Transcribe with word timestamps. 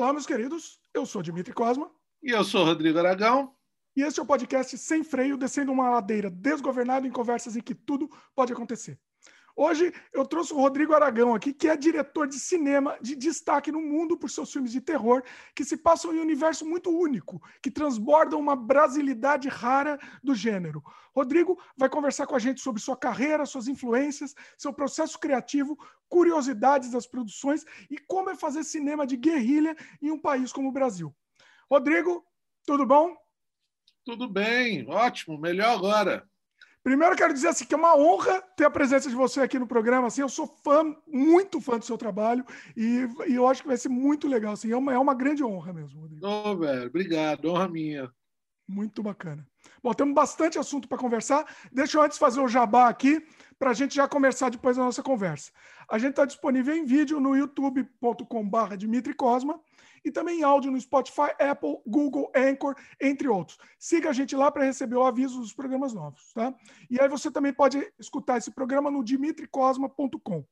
Olá, 0.00 0.14
meus 0.14 0.24
queridos. 0.24 0.80
Eu 0.94 1.04
sou 1.04 1.20
Dimitri 1.20 1.52
Cosma. 1.52 1.90
E 2.22 2.30
eu 2.30 2.42
sou 2.42 2.64
Rodrigo 2.64 2.98
Aragão. 2.98 3.54
E 3.94 4.00
este 4.00 4.18
é 4.18 4.22
o 4.22 4.26
podcast 4.26 4.78
Sem 4.78 5.04
Freio, 5.04 5.36
descendo 5.36 5.70
uma 5.70 5.90
ladeira 5.90 6.30
desgovernada 6.30 7.06
em 7.06 7.10
conversas 7.10 7.54
em 7.54 7.60
que 7.60 7.74
tudo 7.74 8.08
pode 8.34 8.50
acontecer. 8.50 8.98
Hoje 9.56 9.92
eu 10.12 10.24
trouxe 10.24 10.52
o 10.52 10.56
Rodrigo 10.56 10.94
Aragão 10.94 11.34
aqui, 11.34 11.52
que 11.52 11.68
é 11.68 11.76
diretor 11.76 12.26
de 12.26 12.38
cinema 12.38 12.96
de 13.00 13.14
destaque 13.16 13.72
no 13.72 13.80
mundo 13.80 14.16
por 14.16 14.30
seus 14.30 14.52
filmes 14.52 14.72
de 14.72 14.80
terror, 14.80 15.22
que 15.54 15.64
se 15.64 15.76
passam 15.76 16.14
em 16.14 16.18
um 16.18 16.22
universo 16.22 16.64
muito 16.64 16.90
único, 16.90 17.42
que 17.62 17.70
transbordam 17.70 18.38
uma 18.38 18.54
brasilidade 18.54 19.48
rara 19.48 19.98
do 20.22 20.34
gênero. 20.34 20.82
Rodrigo 21.14 21.60
vai 21.76 21.88
conversar 21.88 22.26
com 22.26 22.36
a 22.36 22.38
gente 22.38 22.60
sobre 22.60 22.80
sua 22.80 22.96
carreira, 22.96 23.44
suas 23.44 23.68
influências, 23.68 24.34
seu 24.56 24.72
processo 24.72 25.18
criativo, 25.18 25.76
curiosidades 26.08 26.90
das 26.90 27.06
produções 27.06 27.64
e 27.90 27.98
como 27.98 28.30
é 28.30 28.36
fazer 28.36 28.64
cinema 28.64 29.06
de 29.06 29.16
guerrilha 29.16 29.76
em 30.00 30.10
um 30.10 30.18
país 30.18 30.52
como 30.52 30.68
o 30.68 30.72
Brasil. 30.72 31.14
Rodrigo, 31.68 32.24
tudo 32.64 32.86
bom? 32.86 33.16
Tudo 34.04 34.28
bem, 34.28 34.88
ótimo, 34.88 35.38
melhor 35.38 35.76
agora. 35.76 36.29
Primeiro, 36.82 37.14
quero 37.14 37.34
dizer 37.34 37.48
assim, 37.48 37.66
que 37.66 37.74
é 37.74 37.76
uma 37.76 37.94
honra 37.94 38.40
ter 38.56 38.64
a 38.64 38.70
presença 38.70 39.08
de 39.08 39.14
você 39.14 39.40
aqui 39.40 39.58
no 39.58 39.66
programa. 39.66 40.06
Assim, 40.06 40.22
eu 40.22 40.28
sou 40.28 40.46
fã, 40.46 40.96
muito 41.06 41.60
fã 41.60 41.78
do 41.78 41.84
seu 41.84 41.98
trabalho 41.98 42.44
e, 42.74 43.06
e 43.28 43.34
eu 43.34 43.46
acho 43.46 43.62
que 43.62 43.68
vai 43.68 43.76
ser 43.76 43.90
muito 43.90 44.26
legal. 44.26 44.54
Assim, 44.54 44.72
é, 44.72 44.76
uma, 44.76 44.92
é 44.92 44.98
uma 44.98 45.14
grande 45.14 45.44
honra 45.44 45.72
mesmo, 45.72 46.00
Rodrigo. 46.00 46.26
Oh, 46.26 46.56
velho, 46.56 46.86
obrigado, 46.86 47.50
honra 47.50 47.68
minha. 47.68 48.10
Muito 48.66 49.02
bacana. 49.02 49.46
Bom, 49.82 49.92
temos 49.92 50.14
bastante 50.14 50.58
assunto 50.58 50.88
para 50.88 50.96
conversar. 50.96 51.44
Deixa 51.72 51.98
eu 51.98 52.02
antes 52.02 52.16
fazer 52.16 52.40
o 52.40 52.48
jabá 52.48 52.88
aqui 52.88 53.22
para 53.58 53.70
a 53.70 53.74
gente 53.74 53.94
já 53.94 54.08
começar 54.08 54.48
depois 54.48 54.78
a 54.78 54.84
nossa 54.84 55.02
conversa. 55.02 55.50
A 55.88 55.98
gente 55.98 56.10
está 56.10 56.24
disponível 56.24 56.74
em 56.74 56.84
vídeo 56.84 57.20
no 57.20 57.36
youtube.com.br 57.36 58.76
Dimitri 58.78 59.12
Cosma 59.12 59.60
e 60.04 60.10
também 60.10 60.40
em 60.40 60.42
áudio 60.42 60.70
no 60.70 60.80
Spotify, 60.80 61.30
Apple, 61.38 61.78
Google, 61.86 62.30
Anchor, 62.34 62.74
entre 63.00 63.28
outros. 63.28 63.58
Siga 63.78 64.10
a 64.10 64.12
gente 64.12 64.34
lá 64.34 64.50
para 64.50 64.64
receber 64.64 64.96
o 64.96 65.04
aviso 65.04 65.40
dos 65.40 65.52
programas 65.52 65.92
novos, 65.92 66.32
tá? 66.32 66.54
E 66.90 67.00
aí 67.00 67.08
você 67.08 67.30
também 67.30 67.52
pode 67.52 67.86
escutar 67.98 68.38
esse 68.38 68.50
programa 68.50 68.90
no 68.90 69.04
dimitricosma.com. 69.04 70.44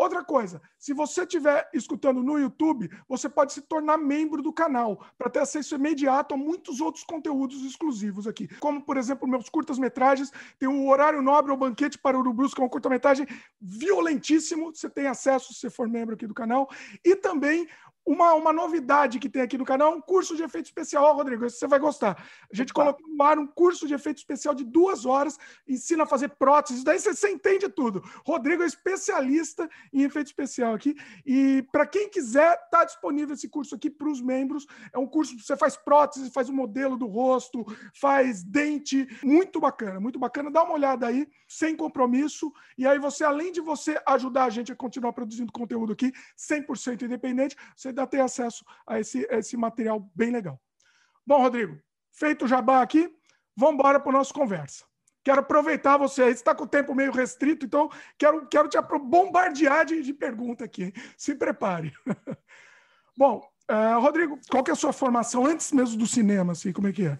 Outra 0.00 0.24
coisa, 0.24 0.62
se 0.78 0.94
você 0.94 1.24
estiver 1.24 1.68
escutando 1.74 2.22
no 2.22 2.38
YouTube, 2.38 2.90
você 3.06 3.28
pode 3.28 3.52
se 3.52 3.60
tornar 3.60 3.98
membro 3.98 4.42
do 4.42 4.50
canal 4.50 5.04
para 5.18 5.28
ter 5.28 5.40
acesso 5.40 5.74
imediato 5.74 6.34
a 6.34 6.38
muitos 6.38 6.80
outros 6.80 7.04
conteúdos 7.04 7.62
exclusivos 7.62 8.26
aqui. 8.26 8.48
Como, 8.60 8.82
por 8.82 8.96
exemplo, 8.96 9.28
meus 9.28 9.50
curtas-metragens. 9.50 10.32
Tem 10.58 10.66
o 10.66 10.88
Horário 10.88 11.20
Nobre, 11.20 11.52
o 11.52 11.56
Banquete 11.56 11.98
para 11.98 12.18
Urubus, 12.18 12.54
que 12.54 12.62
é 12.62 12.64
uma 12.64 12.70
curta-metragem 12.70 13.26
violentíssimo. 13.60 14.74
Você 14.74 14.88
tem 14.88 15.06
acesso 15.06 15.52
se 15.52 15.60
você 15.60 15.68
for 15.70 15.86
membro 15.86 16.14
aqui 16.14 16.26
do 16.26 16.32
canal. 16.32 16.70
E 17.04 17.14
também 17.14 17.68
uma, 18.06 18.34
uma 18.34 18.52
novidade 18.52 19.18
que 19.18 19.28
tem 19.28 19.42
aqui 19.42 19.56
no 19.58 19.64
canal 19.64 19.92
é 19.92 19.96
um 19.96 20.00
curso 20.00 20.34
de 20.36 20.42
efeito 20.42 20.66
especial. 20.66 21.04
Ó, 21.04 21.12
Rodrigo, 21.12 21.48
você 21.48 21.66
vai 21.66 21.78
gostar. 21.78 22.16
A 22.52 22.56
gente 22.56 22.70
Opa. 22.72 22.82
colocou 22.82 23.08
no 23.08 23.22
ar 23.22 23.38
um 23.38 23.46
curso 23.46 23.86
de 23.86 23.94
efeito 23.94 24.18
especial 24.18 24.54
de 24.54 24.64
duas 24.64 25.04
horas, 25.06 25.38
ensina 25.68 26.04
a 26.04 26.06
fazer 26.06 26.30
próteses, 26.30 26.82
daí 26.82 26.98
você, 26.98 27.14
você 27.14 27.30
entende 27.30 27.68
tudo. 27.68 28.02
Rodrigo 28.24 28.62
é 28.62 28.66
especialista 28.66 29.68
em 29.92 30.02
efeito 30.02 30.28
especial 30.28 30.74
aqui. 30.74 30.96
E 31.24 31.64
para 31.70 31.86
quem 31.86 32.08
quiser, 32.08 32.56
tá 32.70 32.84
disponível 32.84 33.34
esse 33.34 33.48
curso 33.48 33.74
aqui 33.74 33.90
para 33.90 34.08
os 34.08 34.20
membros. 34.20 34.66
É 34.92 34.98
um 34.98 35.06
curso 35.06 35.36
que 35.36 35.42
você 35.42 35.56
faz 35.56 35.76
prótese, 35.76 36.30
faz 36.30 36.48
o 36.48 36.52
modelo 36.52 36.96
do 36.96 37.06
rosto, 37.06 37.64
faz 37.94 38.42
dente. 38.42 39.06
Muito 39.22 39.60
bacana, 39.60 40.00
muito 40.00 40.18
bacana. 40.18 40.50
Dá 40.50 40.62
uma 40.62 40.74
olhada 40.74 41.06
aí, 41.06 41.28
sem 41.46 41.76
compromisso. 41.76 42.52
E 42.76 42.86
aí 42.86 42.98
você, 42.98 43.24
além 43.24 43.52
de 43.52 43.60
você 43.60 44.00
ajudar 44.06 44.44
a 44.44 44.50
gente 44.50 44.72
a 44.72 44.76
continuar 44.76 45.12
produzindo 45.12 45.52
conteúdo 45.52 45.92
aqui, 45.92 46.12
100% 46.36 47.02
independente, 47.02 47.56
você 47.76 47.92
ainda 48.00 48.10
tem 48.10 48.20
acesso 48.20 48.64
a 48.86 48.98
esse, 48.98 49.26
esse 49.30 49.56
material 49.56 50.10
bem 50.14 50.30
legal. 50.30 50.60
Bom, 51.26 51.40
Rodrigo, 51.40 51.78
feito 52.12 52.44
o 52.44 52.48
jabá 52.48 52.82
aqui, 52.82 53.12
vamos 53.56 53.74
embora 53.74 54.00
para 54.00 54.10
a 54.10 54.18
nossa 54.18 54.32
conversa. 54.32 54.84
Quero 55.22 55.40
aproveitar 55.40 55.98
você 55.98 56.30
está 56.30 56.54
com 56.54 56.64
o 56.64 56.68
tempo 56.68 56.94
meio 56.94 57.12
restrito, 57.12 57.66
então 57.66 57.90
quero, 58.18 58.46
quero 58.46 58.68
te 58.68 58.78
bombardear 58.80 59.84
de, 59.84 60.02
de 60.02 60.14
pergunta 60.14 60.64
aqui. 60.64 60.92
Se 61.16 61.34
prepare. 61.34 61.92
Bom, 63.16 63.46
uh, 63.70 64.00
Rodrigo, 64.00 64.38
qual 64.48 64.64
que 64.64 64.70
é 64.70 64.72
a 64.72 64.76
sua 64.76 64.94
formação 64.94 65.44
antes 65.44 65.72
mesmo 65.72 65.98
do 65.98 66.06
cinema? 66.06 66.52
Assim, 66.52 66.72
como 66.72 66.88
é 66.88 66.92
que 66.92 67.06
é? 67.06 67.18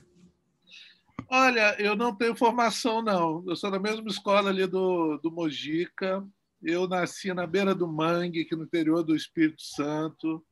Olha, 1.28 1.80
eu 1.80 1.94
não 1.94 2.14
tenho 2.14 2.34
formação, 2.34 3.02
não. 3.02 3.44
Eu 3.46 3.54
sou 3.54 3.70
da 3.70 3.78
mesma 3.78 4.08
escola 4.08 4.48
ali 4.48 4.66
do, 4.66 5.18
do 5.18 5.30
Mojica. 5.30 6.26
Eu 6.62 6.88
nasci 6.88 7.32
na 7.32 7.46
beira 7.46 7.74
do 7.74 7.86
Mangue, 7.86 8.42
aqui 8.42 8.56
no 8.56 8.64
interior 8.64 9.02
do 9.02 9.14
Espírito 9.14 9.62
Santo. 9.62 10.44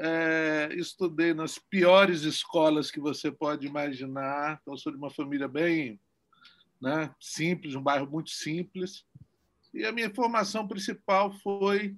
É, 0.00 0.68
estudei 0.76 1.34
nas 1.34 1.58
piores 1.58 2.22
escolas 2.22 2.90
que 2.90 3.00
você 3.00 3.32
pode 3.32 3.66
imaginar. 3.66 4.60
Então, 4.62 4.76
sou 4.76 4.92
de 4.92 4.98
uma 4.98 5.10
família 5.10 5.48
bem 5.48 6.00
né, 6.80 7.12
simples, 7.20 7.74
um 7.74 7.82
bairro 7.82 8.08
muito 8.08 8.30
simples. 8.30 9.04
E 9.74 9.84
a 9.84 9.90
minha 9.90 10.12
formação 10.14 10.66
principal 10.68 11.32
foi 11.40 11.96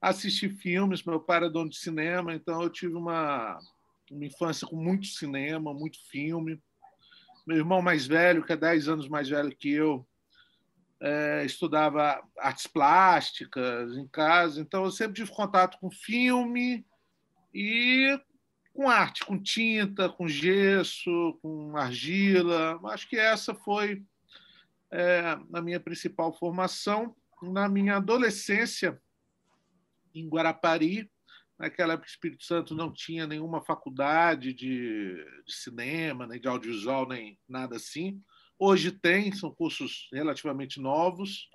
assistir 0.00 0.50
filmes. 0.50 1.02
Meu 1.02 1.20
pai 1.20 1.38
era 1.38 1.50
dono 1.50 1.68
de 1.68 1.78
cinema, 1.78 2.32
então 2.32 2.62
eu 2.62 2.70
tive 2.70 2.94
uma, 2.94 3.58
uma 4.10 4.24
infância 4.24 4.66
com 4.66 4.76
muito 4.76 5.06
cinema, 5.06 5.74
muito 5.74 5.98
filme. 6.08 6.62
Meu 7.46 7.56
irmão 7.56 7.82
mais 7.82 8.06
velho, 8.06 8.44
que 8.44 8.52
é 8.52 8.56
10 8.56 8.88
anos 8.88 9.08
mais 9.08 9.28
velho 9.28 9.54
que 9.56 9.72
eu, 9.72 10.06
é, 11.00 11.44
estudava 11.44 12.22
artes 12.38 12.68
plásticas 12.68 13.96
em 13.96 14.06
casa, 14.06 14.60
então 14.60 14.84
eu 14.84 14.90
sempre 14.92 15.16
tive 15.16 15.32
contato 15.32 15.76
com 15.80 15.90
filme 15.90 16.86
e 17.52 18.18
com 18.72 18.88
arte, 18.88 19.24
com 19.24 19.38
tinta, 19.40 20.08
com 20.08 20.26
gesso, 20.26 21.38
com 21.42 21.76
argila. 21.76 22.80
Acho 22.86 23.08
que 23.08 23.16
essa 23.16 23.54
foi 23.54 24.02
é, 24.90 25.38
a 25.52 25.60
minha 25.60 25.80
principal 25.80 26.32
formação. 26.32 27.14
Na 27.42 27.68
minha 27.68 27.96
adolescência, 27.96 29.00
em 30.14 30.28
Guarapari, 30.28 31.10
naquela 31.58 31.94
época, 31.94 32.08
Espírito 32.08 32.44
Santo 32.44 32.74
não 32.74 32.92
tinha 32.92 33.26
nenhuma 33.26 33.60
faculdade 33.62 34.52
de, 34.52 35.14
de 35.46 35.52
cinema, 35.52 36.26
nem 36.26 36.40
de 36.40 36.48
audiovisual, 36.48 37.08
nem 37.08 37.38
nada 37.48 37.76
assim. 37.76 38.22
Hoje 38.58 38.92
tem, 38.92 39.32
são 39.32 39.52
cursos 39.52 40.08
relativamente 40.12 40.80
novos, 40.80 41.48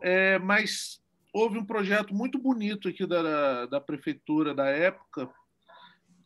é, 0.00 0.38
mas 0.38 0.99
houve 1.32 1.58
um 1.58 1.64
projeto 1.64 2.14
muito 2.14 2.38
bonito 2.38 2.88
aqui 2.88 3.06
da, 3.06 3.66
da 3.66 3.80
prefeitura 3.80 4.54
da 4.54 4.66
época, 4.66 5.30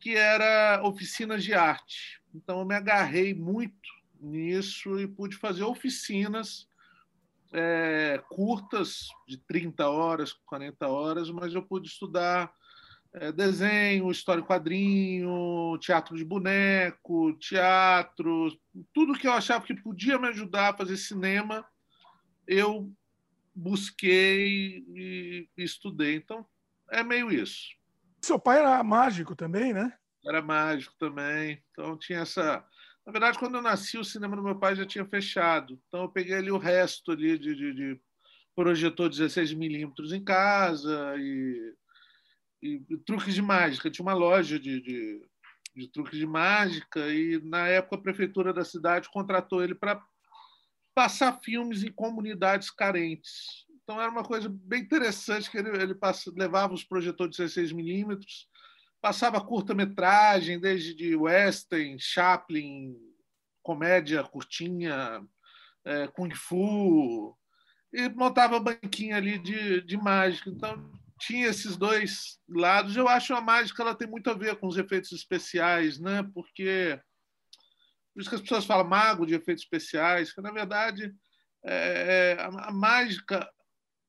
que 0.01 0.15
era 0.15 0.83
oficinas 0.85 1.43
de 1.43 1.55
arte. 1.55 2.21
Então, 2.35 2.59
eu 2.61 2.65
me 2.65 2.75
agarrei 2.75 3.35
muito 3.35 3.75
nisso 4.21 4.99
e 4.99 5.07
pude 5.07 5.37
fazer 5.37 5.65
oficinas 5.65 6.67
é, 7.53 8.23
curtas, 8.29 9.09
de 9.29 9.39
30 9.39 9.89
horas, 9.89 10.33
40 10.33 10.89
horas, 10.89 11.31
mas 11.31 11.55
eu 11.55 11.63
pude 11.63 11.89
estudar 11.89 12.53
é, 13.13 13.31
desenho, 13.31 14.11
história 14.11 14.43
quadrinho, 14.43 15.79
teatro 15.79 16.17
de 16.17 16.25
boneco, 16.25 17.33
teatro, 17.35 18.49
tudo 18.93 19.15
que 19.15 19.29
eu 19.29 19.33
achava 19.33 19.65
que 19.65 19.81
podia 19.81 20.19
me 20.19 20.29
ajudar 20.29 20.71
a 20.71 20.77
fazer 20.77 20.97
cinema, 20.97 21.65
eu 22.47 22.93
busquei 23.55 24.85
e 24.89 25.49
estudei. 25.57 26.17
Então, 26.17 26.47
é 26.91 27.03
meio 27.03 27.31
isso. 27.31 27.69
Seu 28.23 28.39
pai 28.39 28.59
era 28.59 28.83
mágico 28.83 29.37
também, 29.37 29.73
né? 29.73 29.93
Era 30.27 30.43
mágico 30.43 30.95
também. 30.99 31.63
Então, 31.71 31.97
tinha 31.99 32.21
essa. 32.21 32.65
Na 33.07 33.13
verdade, 33.13 33.39
quando 33.39 33.57
eu 33.57 33.63
nasci, 33.63 33.99
o 33.99 34.05
cinema 34.05 34.35
do 34.35 34.43
meu 34.43 34.59
pai 34.59 34.75
já 34.75 34.87
tinha 34.87 35.05
fechado. 35.05 35.79
Então, 35.87 36.03
eu 36.03 36.09
peguei 36.09 36.35
ali 36.35 36.51
o 36.51 36.59
resto 36.59 37.13
ali 37.13 37.39
de, 37.39 37.55
de, 37.55 37.75
de 37.75 38.01
projetor 38.57 39.11
16 39.11 39.53
milímetros 39.53 40.13
em 40.13 40.25
casa 40.25 41.15
e, 41.19 41.75
e, 42.63 42.83
e, 42.89 42.97
truques 42.99 43.35
de 43.35 43.43
mágica. 43.43 43.91
Tinha 43.91 44.05
uma 44.07 44.15
loja 44.15 44.59
de, 44.59 44.81
de, 44.81 45.23
de 45.77 45.89
truques 45.89 46.19
de 46.19 46.27
mágica 46.27 47.01
e, 47.09 47.39
na 47.45 47.69
época, 47.69 47.97
a 47.97 48.03
prefeitura 48.03 48.55
da 48.55 48.65
cidade 48.65 49.11
contratou 49.11 49.63
ele 49.63 49.75
para 49.75 50.03
passar 50.95 51.41
filmes 51.43 51.83
em 51.83 51.93
comunidades 51.93 52.71
carentes. 52.71 53.67
Então 53.83 54.01
era 54.01 54.11
uma 54.11 54.23
coisa 54.23 54.49
bem 54.49 54.83
interessante 54.83 55.51
que 55.51 55.59
ele, 55.59 55.71
ele 55.71 55.95
passa, 55.95 56.33
levava 56.35 56.73
os 56.73 56.85
projetores 56.85 57.37
de 57.37 57.43
16 57.43 57.73
milímetros, 57.73 58.49
passava 59.01 59.45
curta-metragem, 59.45 60.59
desde 60.59 60.95
de 60.95 61.15
western, 61.15 61.99
Chaplin, 61.99 62.97
comédia 63.63 64.23
curtinha, 64.25 65.23
é, 65.85 66.07
kung 66.09 66.35
fu, 66.35 67.37
e 67.93 68.09
montava 68.09 68.59
banquinha 68.59 69.17
ali 69.17 69.39
de, 69.39 69.83
de 69.83 69.97
mágica. 69.97 70.49
Então 70.49 70.91
tinha 71.19 71.47
esses 71.47 71.77
dois 71.77 72.41
lados. 72.49 72.97
Eu 72.97 73.09
acho 73.09 73.35
a 73.35 73.41
mágica 73.41 73.83
ela 73.83 73.95
tem 73.95 74.09
muito 74.09 74.31
a 74.31 74.35
ver 74.35 74.57
com 74.57 74.67
os 74.67 74.77
efeitos 74.77 75.13
especiais, 75.13 75.99
né? 75.99 76.23
Porque 76.35 76.99
por 78.15 78.21
isso 78.21 78.31
que 78.31 78.37
as 78.37 78.43
pessoas 78.43 78.65
falam 78.65 78.89
mago 78.89 79.27
de 79.27 79.35
efeitos 79.35 79.65
especiais, 79.65 80.33
que 80.33 80.41
na 80.41 80.53
verdade 80.53 81.13
é, 81.65 82.37
é, 82.37 82.41
a, 82.41 82.69
a, 82.69 82.73
mágica 82.73 83.49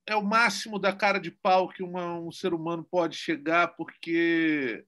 é 0.06 0.16
o 0.16 0.24
máximo 0.24 0.78
da 0.78 0.94
cara 0.94 1.20
de 1.20 1.32
pau 1.32 1.68
que 1.68 1.82
uma, 1.82 2.20
um 2.20 2.32
ser 2.32 2.54
humano 2.54 2.88
pode 2.90 3.18
chegar, 3.18 3.70
porque 3.70 4.86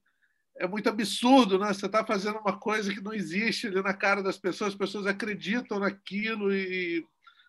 é 0.57 0.67
muito 0.67 0.87
absurdo, 0.87 1.57
né? 1.57 1.73
Você 1.73 1.87
está 1.87 2.05
fazendo 2.05 2.37
uma 2.39 2.59
coisa 2.59 2.93
que 2.93 3.01
não 3.01 3.13
existe 3.13 3.67
ali 3.67 3.81
na 3.81 3.93
cara 3.93 4.21
das 4.21 4.37
pessoas, 4.37 4.73
as 4.73 4.77
pessoas 4.77 5.07
acreditam 5.07 5.79
naquilo 5.79 6.53
e 6.53 7.03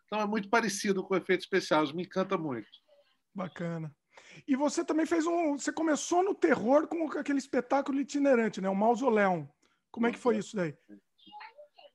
então 0.08 0.20
é 0.20 0.26
muito 0.26 0.48
parecido 0.48 1.04
com 1.04 1.12
o 1.12 1.16
efeito 1.16 1.42
especial. 1.42 1.86
Me 1.94 2.02
encanta 2.02 2.38
muito. 2.38 2.66
Bacana. 3.34 3.94
E 4.46 4.56
você 4.56 4.84
também 4.84 5.04
fez 5.04 5.26
um. 5.26 5.58
Você 5.58 5.70
começou 5.70 6.22
no 6.22 6.34
terror 6.34 6.88
com 6.88 7.06
aquele 7.18 7.38
espetáculo 7.38 8.00
itinerante, 8.00 8.60
né? 8.60 8.68
O 8.68 8.74
Mausoléu. 8.74 9.48
Como 9.90 10.06
é 10.06 10.12
que 10.12 10.18
foi 10.18 10.38
isso 10.38 10.56
daí? 10.56 10.74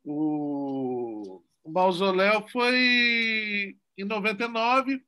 O, 0.04 1.42
o 1.64 1.72
Mausoléu 1.72 2.48
foi 2.50 3.78
em 3.98 4.04
99 4.04 5.02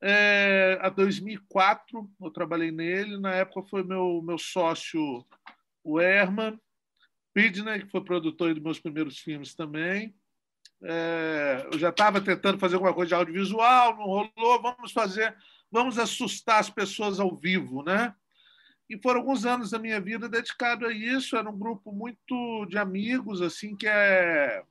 é, 0.00 0.78
a 0.80 0.88
2004 0.88 2.08
eu 2.20 2.30
trabalhei 2.30 2.70
nele. 2.70 3.18
Na 3.18 3.34
época 3.34 3.68
foi 3.68 3.82
meu 3.82 4.22
meu 4.22 4.38
sócio 4.38 5.26
o 5.82 6.00
Herman 6.00 6.58
Pidney, 7.34 7.80
que 7.80 7.90
foi 7.90 8.02
produtor 8.02 8.54
dos 8.54 8.62
meus 8.62 8.78
primeiros 8.78 9.18
filmes 9.18 9.54
também. 9.54 10.14
É, 10.82 11.66
eu 11.72 11.78
já 11.78 11.88
estava 11.88 12.20
tentando 12.20 12.58
fazer 12.58 12.76
alguma 12.76 12.94
coisa 12.94 13.08
de 13.08 13.14
audiovisual, 13.14 13.96
não 13.96 14.04
rolou. 14.04 14.62
Vamos 14.62 14.92
fazer, 14.92 15.36
vamos 15.70 15.98
assustar 15.98 16.60
as 16.60 16.70
pessoas 16.70 17.18
ao 17.18 17.34
vivo, 17.34 17.82
né? 17.82 18.14
E 18.88 18.98
foram 19.00 19.20
alguns 19.20 19.44
anos 19.44 19.70
da 19.70 19.78
minha 19.78 20.00
vida 20.00 20.28
dedicado 20.28 20.86
a 20.86 20.92
isso. 20.92 21.36
Era 21.36 21.48
um 21.48 21.58
grupo 21.58 21.92
muito 21.92 22.66
de 22.66 22.78
amigos, 22.78 23.42
assim, 23.42 23.76
que 23.76 23.86
é 23.86 24.62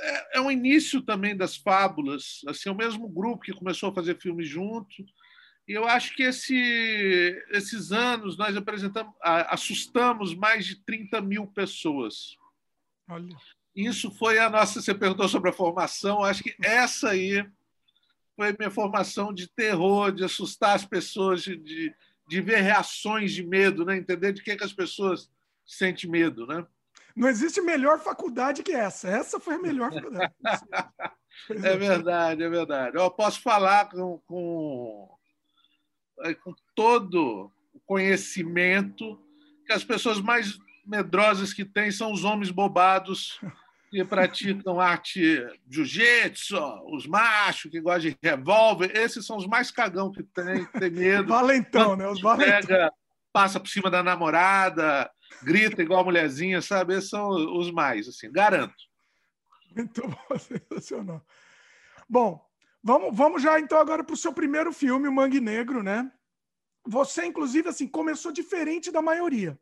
é, 0.00 0.38
é 0.38 0.40
o 0.40 0.50
início 0.50 1.02
também 1.02 1.36
das 1.36 1.56
fábulas. 1.56 2.40
Assim, 2.48 2.68
é 2.68 2.72
o 2.72 2.76
mesmo 2.76 3.08
grupo 3.08 3.42
que 3.42 3.52
começou 3.52 3.90
a 3.90 3.94
fazer 3.94 4.20
filmes 4.20 4.48
junto. 4.48 5.04
E 5.66 5.72
eu 5.72 5.86
acho 5.86 6.14
que 6.14 6.22
esse, 6.22 7.42
esses 7.50 7.90
anos 7.90 8.36
nós 8.36 8.56
apresentamos, 8.56 9.14
assustamos 9.22 10.34
mais 10.34 10.66
de 10.66 10.76
30 10.84 11.20
mil 11.20 11.46
pessoas. 11.46 12.36
Olha. 13.08 13.34
Isso 13.74 14.10
foi 14.10 14.38
a 14.38 14.50
nossa. 14.50 14.80
Você 14.80 14.94
perguntou 14.94 15.28
sobre 15.28 15.50
a 15.50 15.54
formação. 15.54 16.22
Acho 16.22 16.42
que 16.42 16.54
essa 16.62 17.10
aí 17.10 17.46
foi 18.36 18.50
a 18.50 18.56
minha 18.58 18.70
formação 18.70 19.32
de 19.32 19.48
terror, 19.48 20.12
de 20.12 20.24
assustar 20.24 20.76
as 20.76 20.84
pessoas, 20.84 21.42
de, 21.42 21.56
de, 21.56 21.94
de 22.26 22.40
ver 22.40 22.60
reações 22.60 23.32
de 23.32 23.44
medo, 23.44 23.84
né? 23.84 23.96
entender 23.96 24.32
de 24.32 24.42
que, 24.42 24.50
é 24.50 24.56
que 24.56 24.64
as 24.64 24.72
pessoas 24.72 25.30
sentem 25.66 26.10
medo. 26.10 26.46
Né? 26.46 26.66
Não 27.14 27.28
existe 27.28 27.60
melhor 27.60 28.00
faculdade 28.00 28.62
que 28.62 28.72
essa. 28.72 29.08
Essa 29.08 29.38
foi 29.38 29.54
a 29.54 29.62
melhor 29.62 29.92
faculdade. 29.92 30.32
é 31.50 31.76
verdade, 31.76 32.42
é 32.42 32.48
verdade. 32.48 32.96
Eu 32.96 33.10
posso 33.10 33.40
falar 33.40 33.88
com, 33.88 34.18
com, 34.26 35.08
é, 36.20 36.34
com 36.34 36.54
todo 36.74 37.52
o 37.72 37.80
conhecimento 37.86 39.20
que 39.66 39.72
as 39.72 39.84
pessoas 39.84 40.20
mais 40.20 40.58
medrosas 40.84 41.52
que 41.52 41.64
tem 41.64 41.90
são 41.90 42.12
os 42.12 42.24
homens 42.24 42.50
bobados 42.50 43.40
que 43.94 44.04
praticam 44.04 44.80
arte 44.80 45.46
jiu-jitsu, 45.70 46.58
os 46.92 47.06
machos 47.06 47.70
que 47.70 47.80
gostam 47.80 48.10
de 48.10 48.18
revólver, 48.20 48.90
esses 48.96 49.24
são 49.24 49.36
os 49.36 49.46
mais 49.46 49.70
cagão 49.70 50.10
que 50.10 50.22
tem, 50.24 50.64
tem 50.66 50.90
medo. 50.90 51.28
Valentão, 51.32 51.94
né? 51.94 52.08
Os 52.08 52.20
valentão. 52.20 52.60
Pega, 52.66 52.92
passa 53.32 53.60
por 53.60 53.68
cima 53.68 53.88
da 53.88 54.02
namorada, 54.02 55.08
grita 55.42 55.80
igual 55.80 56.00
a 56.00 56.04
mulherzinha, 56.04 56.60
sabe? 56.60 56.94
Esses 56.94 57.10
são 57.10 57.28
os 57.56 57.70
mais, 57.70 58.08
assim, 58.08 58.30
garanto. 58.32 58.74
Muito 59.74 60.02
bom, 60.08 60.38
sensacional. 60.38 61.24
Bom, 62.08 62.44
vamos, 62.82 63.16
vamos 63.16 63.42
já 63.42 63.60
então 63.60 63.78
agora 63.78 64.02
para 64.02 64.14
o 64.14 64.16
seu 64.16 64.32
primeiro 64.32 64.72
filme, 64.72 65.06
o 65.06 65.12
Mangue 65.12 65.40
Negro, 65.40 65.82
né? 65.82 66.10
Você, 66.84 67.24
inclusive, 67.24 67.68
assim, 67.68 67.86
começou 67.86 68.32
diferente 68.32 68.90
da 68.90 69.00
maioria. 69.00 69.58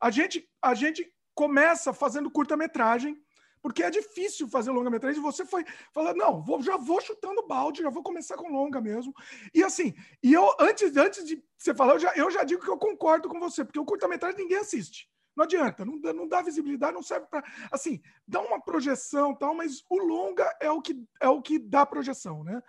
A 0.00 0.08
gente, 0.10 0.48
a 0.62 0.72
gente 0.72 1.12
começa 1.34 1.92
fazendo 1.92 2.30
curta-metragem, 2.30 3.16
porque 3.62 3.82
é 3.82 3.90
difícil 3.90 4.48
fazer 4.48 4.72
longa-metragem. 4.72 5.22
Você 5.22 5.46
foi 5.46 5.64
falando, 5.94 6.16
não, 6.16 6.42
vou, 6.42 6.60
já 6.60 6.76
vou 6.76 7.00
chutando 7.00 7.46
balde, 7.46 7.82
já 7.82 7.90
vou 7.90 8.02
começar 8.02 8.36
com 8.36 8.50
longa 8.50 8.80
mesmo. 8.80 9.14
E 9.54 9.62
assim, 9.62 9.94
e 10.22 10.32
eu, 10.32 10.50
antes, 10.58 10.96
antes 10.96 11.24
de 11.24 11.42
você 11.56 11.72
falar, 11.72 11.94
eu 11.94 11.98
já, 12.00 12.12
eu 12.16 12.30
já 12.30 12.42
digo 12.42 12.62
que 12.62 12.70
eu 12.70 12.76
concordo 12.76 13.28
com 13.28 13.38
você, 13.38 13.64
porque 13.64 13.78
o 13.78 13.84
curta-metragem 13.84 14.38
ninguém 14.38 14.58
assiste. 14.58 15.08
Não 15.34 15.44
adianta, 15.44 15.84
não, 15.84 15.96
não 16.12 16.28
dá 16.28 16.42
visibilidade, 16.42 16.92
não 16.92 17.02
serve 17.02 17.26
para. 17.26 17.42
Assim, 17.70 18.02
dá 18.26 18.40
uma 18.40 18.60
projeção 18.60 19.34
tal, 19.34 19.54
mas 19.54 19.82
o 19.88 19.96
longa 19.96 20.44
é 20.60 20.70
o 20.70 20.82
que, 20.82 20.94
é 21.20 21.28
o 21.28 21.40
que 21.40 21.58
dá 21.58 21.86
projeção, 21.86 22.44
né? 22.44 22.60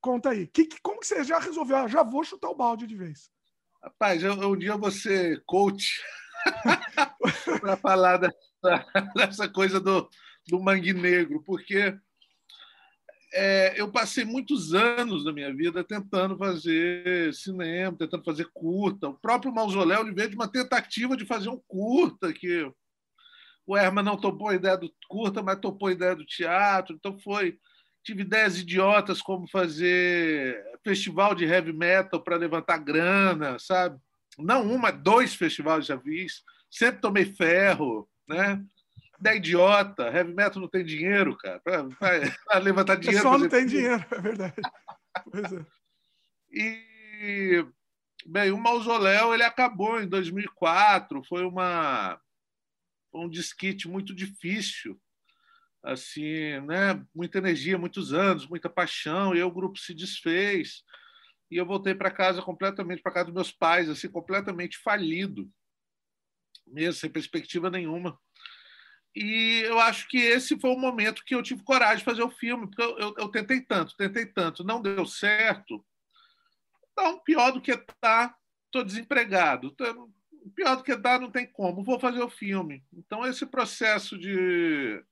Conta 0.00 0.30
aí. 0.30 0.46
Que, 0.48 0.64
que, 0.64 0.80
como 0.80 0.98
que 0.98 1.06
você 1.06 1.22
já 1.22 1.38
resolveu? 1.38 1.76
Ah, 1.76 1.86
já 1.86 2.02
vou 2.02 2.24
chutar 2.24 2.48
o 2.48 2.56
balde 2.56 2.86
de 2.86 2.96
vez. 2.96 3.30
Rapaz, 3.82 4.24
um 4.24 4.56
dia 4.56 4.74
ser 4.90 5.44
coach 5.46 6.02
para 7.60 7.76
falar 7.76 8.16
dessa, 8.16 8.86
dessa 9.14 9.48
coisa 9.48 9.78
do, 9.78 10.08
do 10.48 10.60
mangue 10.60 10.92
negro, 10.92 11.42
porque 11.44 11.96
é, 13.32 13.74
eu 13.80 13.90
passei 13.90 14.24
muitos 14.24 14.72
anos 14.72 15.24
da 15.24 15.32
minha 15.32 15.54
vida 15.54 15.84
tentando 15.84 16.36
fazer 16.36 17.32
cinema, 17.34 17.96
tentando 17.96 18.24
fazer 18.24 18.48
curta. 18.52 19.08
O 19.08 19.18
próprio 19.18 19.52
Mausoléu 19.52 20.00
ele 20.00 20.14
veio 20.14 20.30
de 20.30 20.34
uma 20.34 20.50
tentativa 20.50 21.16
de 21.16 21.26
fazer 21.26 21.50
um 21.50 21.60
curta, 21.68 22.32
que 22.32 22.70
o 23.66 23.76
Herman 23.76 24.04
não 24.04 24.16
topou 24.16 24.48
a 24.48 24.54
ideia 24.54 24.78
do 24.78 24.90
curta, 25.08 25.42
mas 25.42 25.60
topou 25.60 25.88
a 25.88 25.92
ideia 25.92 26.16
do 26.16 26.24
teatro. 26.24 26.96
Então 26.96 27.18
foi. 27.18 27.58
Tive 28.02 28.22
ideias 28.22 28.58
idiotas 28.58 29.20
como 29.20 29.46
fazer 29.46 30.64
festival 30.82 31.34
de 31.34 31.44
heavy 31.44 31.74
metal 31.74 32.22
para 32.22 32.36
levantar 32.36 32.78
grana, 32.78 33.58
sabe? 33.58 33.98
Não 34.38 34.62
uma, 34.72 34.90
dois 34.90 35.34
festivais 35.34 35.84
já 35.84 36.00
fiz. 36.00 36.42
Sempre 36.70 37.02
tomei 37.02 37.26
ferro, 37.26 38.08
né? 38.26 38.64
Da 39.18 39.34
idiota. 39.34 40.04
Heavy 40.04 40.34
metal 40.34 40.60
não 40.60 40.68
tem 40.68 40.84
dinheiro, 40.84 41.36
cara, 41.36 41.60
para 41.60 42.58
levantar 42.58 42.96
dinheiro. 43.00 43.22
Só 43.22 43.36
não 43.36 43.48
tem 43.48 43.66
dinheiro, 43.66 44.04
é 44.10 44.20
verdade. 44.20 44.60
Pois 45.30 45.52
é. 45.52 45.66
E, 46.50 47.66
bem, 48.26 48.50
o 48.50 48.58
Mausoléu 48.58 49.34
ele 49.34 49.42
acabou 49.42 50.00
em 50.00 50.08
2004. 50.08 51.22
Foi 51.24 51.44
uma 51.44 52.20
um 53.12 53.28
disquite 53.28 53.88
muito 53.88 54.14
difícil, 54.14 55.00
assim, 55.82 56.60
né? 56.66 57.04
Muita 57.14 57.38
energia, 57.38 57.78
muitos 57.78 58.12
anos, 58.12 58.46
muita 58.46 58.68
paixão. 58.68 59.34
E 59.34 59.38
aí 59.38 59.42
o 59.42 59.50
grupo 59.50 59.78
se 59.78 59.94
desfez 59.94 60.82
e 61.50 61.56
eu 61.56 61.66
voltei 61.66 61.94
para 61.94 62.10
casa 62.10 62.42
completamente 62.42 63.02
para 63.02 63.12
casa 63.12 63.26
dos 63.26 63.34
meus 63.34 63.50
pais, 63.50 63.88
assim, 63.88 64.08
completamente 64.08 64.76
falido, 64.78 65.50
mesmo 66.66 67.00
sem 67.00 67.10
perspectiva 67.10 67.70
nenhuma. 67.70 68.18
E 69.20 69.62
eu 69.64 69.80
acho 69.80 70.06
que 70.06 70.16
esse 70.16 70.56
foi 70.60 70.70
o 70.70 70.78
momento 70.78 71.24
que 71.24 71.34
eu 71.34 71.42
tive 71.42 71.64
coragem 71.64 71.98
de 71.98 72.04
fazer 72.04 72.22
o 72.22 72.30
filme, 72.30 72.68
porque 72.68 72.80
eu, 72.80 72.98
eu, 72.98 73.14
eu 73.18 73.28
tentei 73.28 73.60
tanto, 73.60 73.96
tentei 73.96 74.24
tanto, 74.24 74.62
não 74.62 74.80
deu 74.80 75.04
certo. 75.04 75.84
Então, 76.92 77.18
pior 77.24 77.50
do 77.50 77.60
que 77.60 77.76
tá, 78.00 78.32
estou 78.66 78.84
desempregado. 78.84 79.74
Pior 80.54 80.76
do 80.76 80.84
que 80.84 80.94
dá, 80.94 81.18
não 81.18 81.32
tem 81.32 81.44
como, 81.44 81.82
vou 81.82 81.98
fazer 81.98 82.22
o 82.22 82.30
filme. 82.30 82.84
Então, 82.92 83.26
esse 83.26 83.44
processo 83.44 84.16
de 84.16 85.02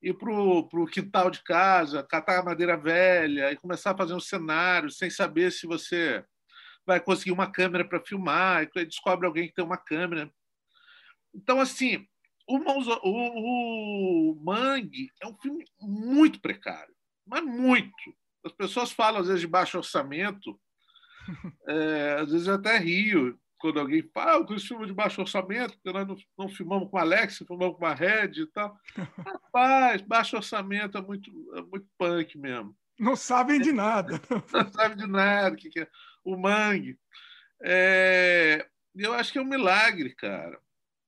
ir 0.00 0.14
para 0.14 0.30
o 0.30 0.86
quintal 0.86 1.28
de 1.28 1.42
casa, 1.42 2.04
catar 2.04 2.44
madeira 2.44 2.76
velha 2.76 3.50
e 3.50 3.56
começar 3.56 3.90
a 3.90 3.96
fazer 3.96 4.14
um 4.14 4.20
cenário 4.20 4.88
sem 4.88 5.10
saber 5.10 5.50
se 5.50 5.66
você 5.66 6.24
vai 6.86 7.00
conseguir 7.00 7.32
uma 7.32 7.50
câmera 7.50 7.84
para 7.84 8.04
filmar, 8.04 8.68
e 8.76 8.84
descobre 8.84 9.26
alguém 9.26 9.48
que 9.48 9.54
tem 9.54 9.64
uma 9.64 9.76
câmera. 9.76 10.32
Então, 11.34 11.58
assim, 11.58 12.06
o, 12.56 13.08
o, 13.08 14.32
o 14.32 14.44
Mangue 14.44 15.10
é 15.20 15.26
um 15.26 15.34
filme 15.36 15.64
muito 15.80 16.40
precário, 16.40 16.94
mas 17.26 17.42
muito. 17.42 18.14
As 18.44 18.52
pessoas 18.52 18.92
falam, 18.92 19.20
às 19.20 19.26
vezes, 19.28 19.42
de 19.42 19.46
baixo 19.46 19.78
orçamento, 19.78 20.60
é, 21.68 22.16
às 22.20 22.30
vezes 22.30 22.46
eu 22.46 22.54
até 22.54 22.76
rio 22.78 23.38
quando 23.58 23.78
alguém 23.78 24.02
fala, 24.12 24.44
ah, 24.44 24.54
esse 24.54 24.66
filme 24.66 24.86
de 24.86 24.92
baixo 24.92 25.20
orçamento, 25.20 25.74
porque 25.74 25.92
nós 25.92 26.08
não, 26.08 26.16
não 26.36 26.48
filmamos 26.48 26.90
com 26.90 26.98
a 26.98 27.02
Alex, 27.02 27.38
filmamos 27.46 27.78
com 27.78 27.86
a 27.86 27.94
Red 27.94 28.32
e 28.34 28.46
tal. 28.48 28.76
Rapaz, 29.24 30.02
baixo 30.02 30.36
orçamento 30.36 30.98
é 30.98 31.00
muito, 31.00 31.30
é 31.56 31.62
muito 31.62 31.86
punk 31.96 32.36
mesmo. 32.36 32.76
Não 32.98 33.14
sabem 33.14 33.60
de 33.60 33.70
nada. 33.70 34.20
Não 34.52 34.72
sabem 34.72 34.96
de 34.96 35.06
nada. 35.06 35.54
O 35.54 35.56
que, 35.56 35.70
que 35.70 35.80
é? 35.80 35.88
O 36.24 36.36
Mangue. 36.36 36.98
É, 37.62 38.66
eu 38.96 39.14
acho 39.14 39.32
que 39.32 39.38
é 39.38 39.42
um 39.42 39.46
milagre, 39.46 40.14
cara 40.14 40.60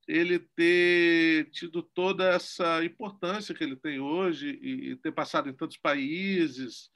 ele 0.07 0.39
ter 0.39 1.51
tido 1.51 1.83
toda 1.83 2.29
essa 2.29 2.85
importância 2.85 3.55
que 3.55 3.65
ele 3.65 3.77
tem 3.77 4.01
hoje 4.01 4.49
e 4.63 4.97
ter 4.97 5.13
passado 5.13 5.49
em 5.49 5.55
tantos 5.55 5.77
países 5.77 6.91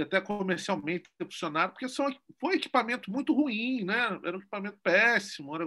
até 0.00 0.20
comercialmente 0.20 1.10
ter 1.18 1.24
funcionado, 1.24 1.72
porque 1.72 1.88
são, 1.88 2.06
foi 2.40 2.54
equipamento 2.54 3.10
muito 3.10 3.34
ruim, 3.34 3.84
né? 3.84 4.18
Era 4.24 4.36
um 4.36 4.40
equipamento 4.40 4.78
péssimo, 4.82 5.54
era 5.54 5.66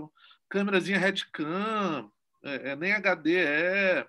câmerazinha 0.50 0.98
Redcam, 0.98 2.12
é, 2.44 2.72
é, 2.72 2.76
nem 2.76 2.94
HD 2.94 3.36
é. 3.36 4.08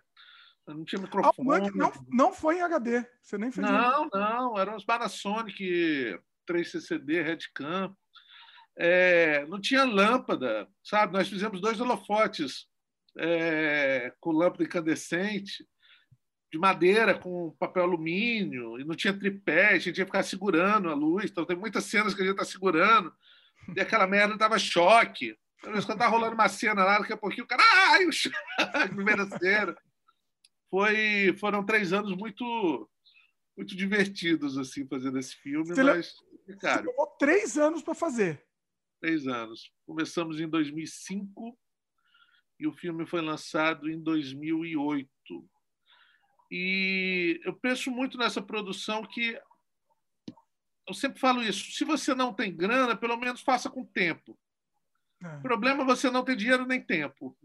Não 0.66 0.84
tinha 0.84 1.00
microfone. 1.00 1.68
Ah, 1.68 1.72
não, 1.74 1.92
não 2.08 2.32
foi 2.32 2.56
em 2.56 2.62
HD. 2.62 3.04
Você 3.22 3.38
nem 3.38 3.52
fez 3.52 3.64
Não, 3.64 4.08
não. 4.12 4.58
Eram 4.58 4.74
os 4.74 4.84
Panasonic 4.84 6.18
3CCD, 6.48 7.22
Redcam. 7.22 7.96
É, 8.78 9.46
não 9.46 9.60
tinha 9.60 9.84
lâmpada, 9.84 10.68
sabe? 10.82 11.14
Nós 11.14 11.28
fizemos 11.28 11.60
dois 11.60 11.80
holofotes 11.80 12.66
é, 13.18 14.12
com 14.20 14.32
lâmpada 14.32 14.64
incandescente, 14.64 15.66
de 16.52 16.58
madeira, 16.58 17.18
com 17.18 17.56
papel 17.58 17.84
alumínio, 17.84 18.78
e 18.78 18.84
não 18.84 18.94
tinha 18.94 19.18
tripé, 19.18 19.68
a 19.68 19.78
gente 19.78 19.94
tinha 19.94 20.04
que 20.04 20.10
ficar 20.10 20.22
segurando 20.22 20.88
a 20.88 20.94
luz. 20.94 21.30
Então, 21.30 21.44
tem 21.44 21.56
muitas 21.56 21.84
cenas 21.84 22.14
que 22.14 22.22
a 22.22 22.24
gente 22.24 22.34
está 22.34 22.44
segurando, 22.44 23.12
e 23.74 23.80
aquela 23.80 24.06
merda 24.06 24.36
dava 24.36 24.58
choque. 24.58 25.36
Quando 25.62 25.78
está 25.78 26.06
rolando 26.06 26.34
uma 26.34 26.48
cena 26.48 26.84
lá, 26.84 26.98
daqui 26.98 27.12
a 27.12 27.16
pouquinho 27.16 27.44
o 27.44 27.48
cara, 27.48 27.62
ai, 27.90 28.06
o 28.06 28.12
choque, 28.12 28.36
primeira 28.94 29.26
cena. 29.38 29.76
Foi, 30.70 31.34
foram 31.40 31.64
três 31.64 31.92
anos 31.92 32.14
muito 32.16 32.88
muito 33.56 33.74
divertidos 33.74 34.58
assim 34.58 34.86
fazendo 34.86 35.18
esse 35.18 35.34
filme, 35.36 35.68
você 35.68 35.82
mas 35.82 36.14
cara, 36.60 36.82
você 36.82 36.88
levou 36.88 37.06
três 37.18 37.56
anos 37.56 37.82
para 37.82 37.94
fazer. 37.94 38.44
Três 39.00 39.26
anos. 39.26 39.72
Começamos 39.86 40.40
em 40.40 40.48
2005 40.48 41.58
e 42.58 42.66
o 42.66 42.72
filme 42.72 43.06
foi 43.06 43.20
lançado 43.20 43.90
em 43.90 44.02
2008. 44.02 45.08
E 46.50 47.40
eu 47.44 47.54
penso 47.54 47.90
muito 47.90 48.16
nessa 48.16 48.40
produção 48.40 49.02
que 49.02 49.38
eu 50.86 50.94
sempre 50.94 51.18
falo 51.18 51.42
isso. 51.42 51.72
Se 51.72 51.84
você 51.84 52.14
não 52.14 52.32
tem 52.32 52.54
grana, 52.54 52.96
pelo 52.96 53.16
menos 53.16 53.40
faça 53.40 53.68
com 53.68 53.84
tempo. 53.84 54.38
É. 55.22 55.36
O 55.36 55.42
problema 55.42 55.82
é 55.82 55.86
você 55.86 56.10
não 56.10 56.24
ter 56.24 56.36
dinheiro 56.36 56.64
nem 56.66 56.80
tempo. 56.80 57.36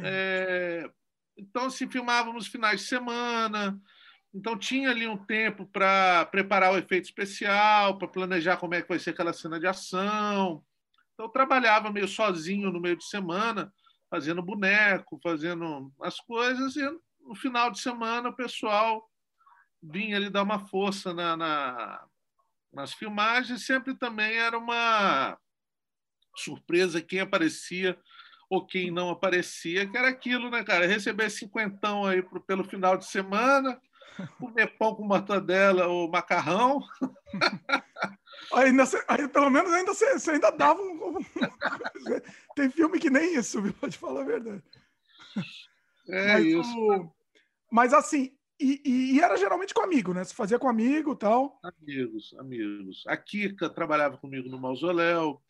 É, 0.00 0.90
então, 1.36 1.70
se 1.70 1.86
filmávamos 1.86 2.48
finais 2.48 2.80
de 2.80 2.86
semana, 2.86 3.80
então 4.34 4.58
tinha 4.58 4.90
ali 4.90 5.06
um 5.06 5.16
tempo 5.16 5.66
para 5.66 6.26
preparar 6.26 6.72
o 6.72 6.78
efeito 6.78 7.04
especial, 7.04 7.96
para 7.96 8.08
planejar 8.08 8.56
como 8.56 8.74
é 8.74 8.82
que 8.82 8.88
vai 8.88 8.98
ser 8.98 9.10
aquela 9.10 9.32
cena 9.32 9.58
de 9.58 9.66
ação. 9.66 10.64
Então, 11.18 11.28
trabalhava 11.28 11.90
meio 11.90 12.06
sozinho 12.06 12.70
no 12.70 12.80
meio 12.80 12.96
de 12.96 13.04
semana, 13.04 13.72
fazendo 14.08 14.40
boneco, 14.40 15.18
fazendo 15.20 15.92
as 16.00 16.20
coisas, 16.20 16.76
e 16.76 16.88
no 17.20 17.34
final 17.34 17.72
de 17.72 17.80
semana 17.80 18.28
o 18.28 18.36
pessoal 18.36 19.04
vinha 19.82 20.16
ali 20.16 20.30
dar 20.30 20.44
uma 20.44 20.60
força 20.68 21.12
na, 21.12 21.36
na, 21.36 22.06
nas 22.72 22.94
filmagens. 22.94 23.66
Sempre 23.66 23.96
também 23.96 24.36
era 24.36 24.56
uma 24.56 25.36
surpresa 26.36 27.02
quem 27.02 27.18
aparecia 27.18 27.98
ou 28.48 28.64
quem 28.64 28.88
não 28.88 29.10
aparecia, 29.10 29.88
que 29.88 29.96
era 29.96 30.08
aquilo, 30.08 30.48
né, 30.48 30.62
cara? 30.62 30.86
Receber 30.86 31.30
cinquentão 31.30 32.06
aí 32.06 32.22
pro, 32.22 32.40
pelo 32.40 32.62
final 32.62 32.96
de 32.96 33.06
semana, 33.06 33.80
comer 34.38 34.68
pão 34.78 34.94
com 34.94 35.04
mortadela 35.04 35.88
ou 35.88 36.08
macarrão. 36.08 36.80
Ainda, 38.54 38.84
aí, 39.06 39.28
pelo 39.28 39.50
menos 39.50 39.72
ainda 39.72 39.92
você, 39.92 40.30
ainda 40.30 40.50
dava 40.50 40.80
um, 40.80 41.18
um, 41.18 41.18
Tem 42.56 42.70
filme 42.70 42.98
que 42.98 43.10
nem 43.10 43.34
isso, 43.34 43.60
viu? 43.60 43.74
Pode 43.74 43.98
falar 43.98 44.22
a 44.22 44.26
verdade. 44.26 44.62
É 46.08 46.32
mas, 46.34 46.46
isso. 46.46 46.78
O, 46.78 47.12
mas 47.70 47.92
assim, 47.92 48.34
e, 48.58 48.80
e, 48.84 49.20
era 49.20 49.36
geralmente 49.36 49.74
com 49.74 49.82
amigo, 49.82 50.14
né? 50.14 50.24
Você 50.24 50.34
fazia 50.34 50.58
com 50.58 50.68
amigo 50.68 51.14
tal. 51.14 51.60
Amigos, 51.62 52.34
amigos. 52.38 53.04
A 53.06 53.16
Kika 53.16 53.68
trabalhava 53.68 54.16
comigo 54.16 54.48
no 54.48 54.58
mausoléu, 54.58 55.40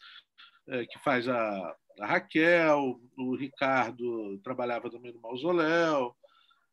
é, 0.66 0.84
que 0.84 0.98
faz 0.98 1.28
a, 1.28 1.76
a, 2.00 2.06
Raquel, 2.06 3.00
o 3.16 3.36
Ricardo 3.36 4.38
trabalhava 4.42 4.90
também 4.90 5.12
no 5.12 5.20
mausoléu. 5.20 6.14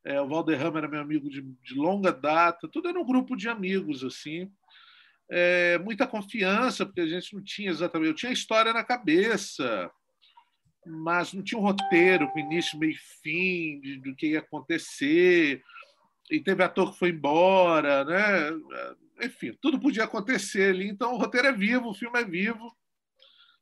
É, 0.03 0.19
o 0.19 0.27
Valderrama 0.27 0.79
era 0.79 0.87
meu 0.87 1.01
amigo 1.01 1.29
de, 1.29 1.41
de 1.41 1.75
longa 1.75 2.11
data, 2.11 2.67
tudo 2.71 2.89
era 2.89 2.99
um 2.99 3.05
grupo 3.05 3.35
de 3.35 3.47
amigos, 3.47 4.03
assim 4.03 4.51
é, 5.29 5.77
muita 5.79 6.07
confiança, 6.07 6.85
porque 6.85 7.01
a 7.01 7.07
gente 7.07 7.33
não 7.33 7.43
tinha 7.43 7.69
exatamente. 7.69 8.09
Eu 8.09 8.15
tinha 8.15 8.31
história 8.31 8.73
na 8.73 8.83
cabeça, 8.83 9.89
mas 10.85 11.33
não 11.33 11.43
tinha 11.43 11.59
um 11.59 11.63
roteiro 11.63 12.29
com 12.29 12.39
início, 12.39 12.77
meio 12.77 12.91
e 12.91 12.97
fim, 13.21 13.79
de, 13.79 13.97
do 13.99 14.15
que 14.15 14.31
ia 14.31 14.39
acontecer. 14.39 15.61
E 16.29 16.39
teve 16.39 16.63
ator 16.63 16.91
que 16.91 16.99
foi 16.99 17.09
embora, 17.09 18.03
né? 18.03 18.51
Enfim, 19.23 19.55
tudo 19.61 19.79
podia 19.79 20.03
acontecer 20.03 20.69
ali. 20.69 20.87
Então, 20.87 21.13
o 21.13 21.17
roteiro 21.17 21.47
é 21.47 21.51
vivo, 21.51 21.89
o 21.89 21.93
filme 21.93 22.19
é 22.19 22.23
vivo. 22.23 22.75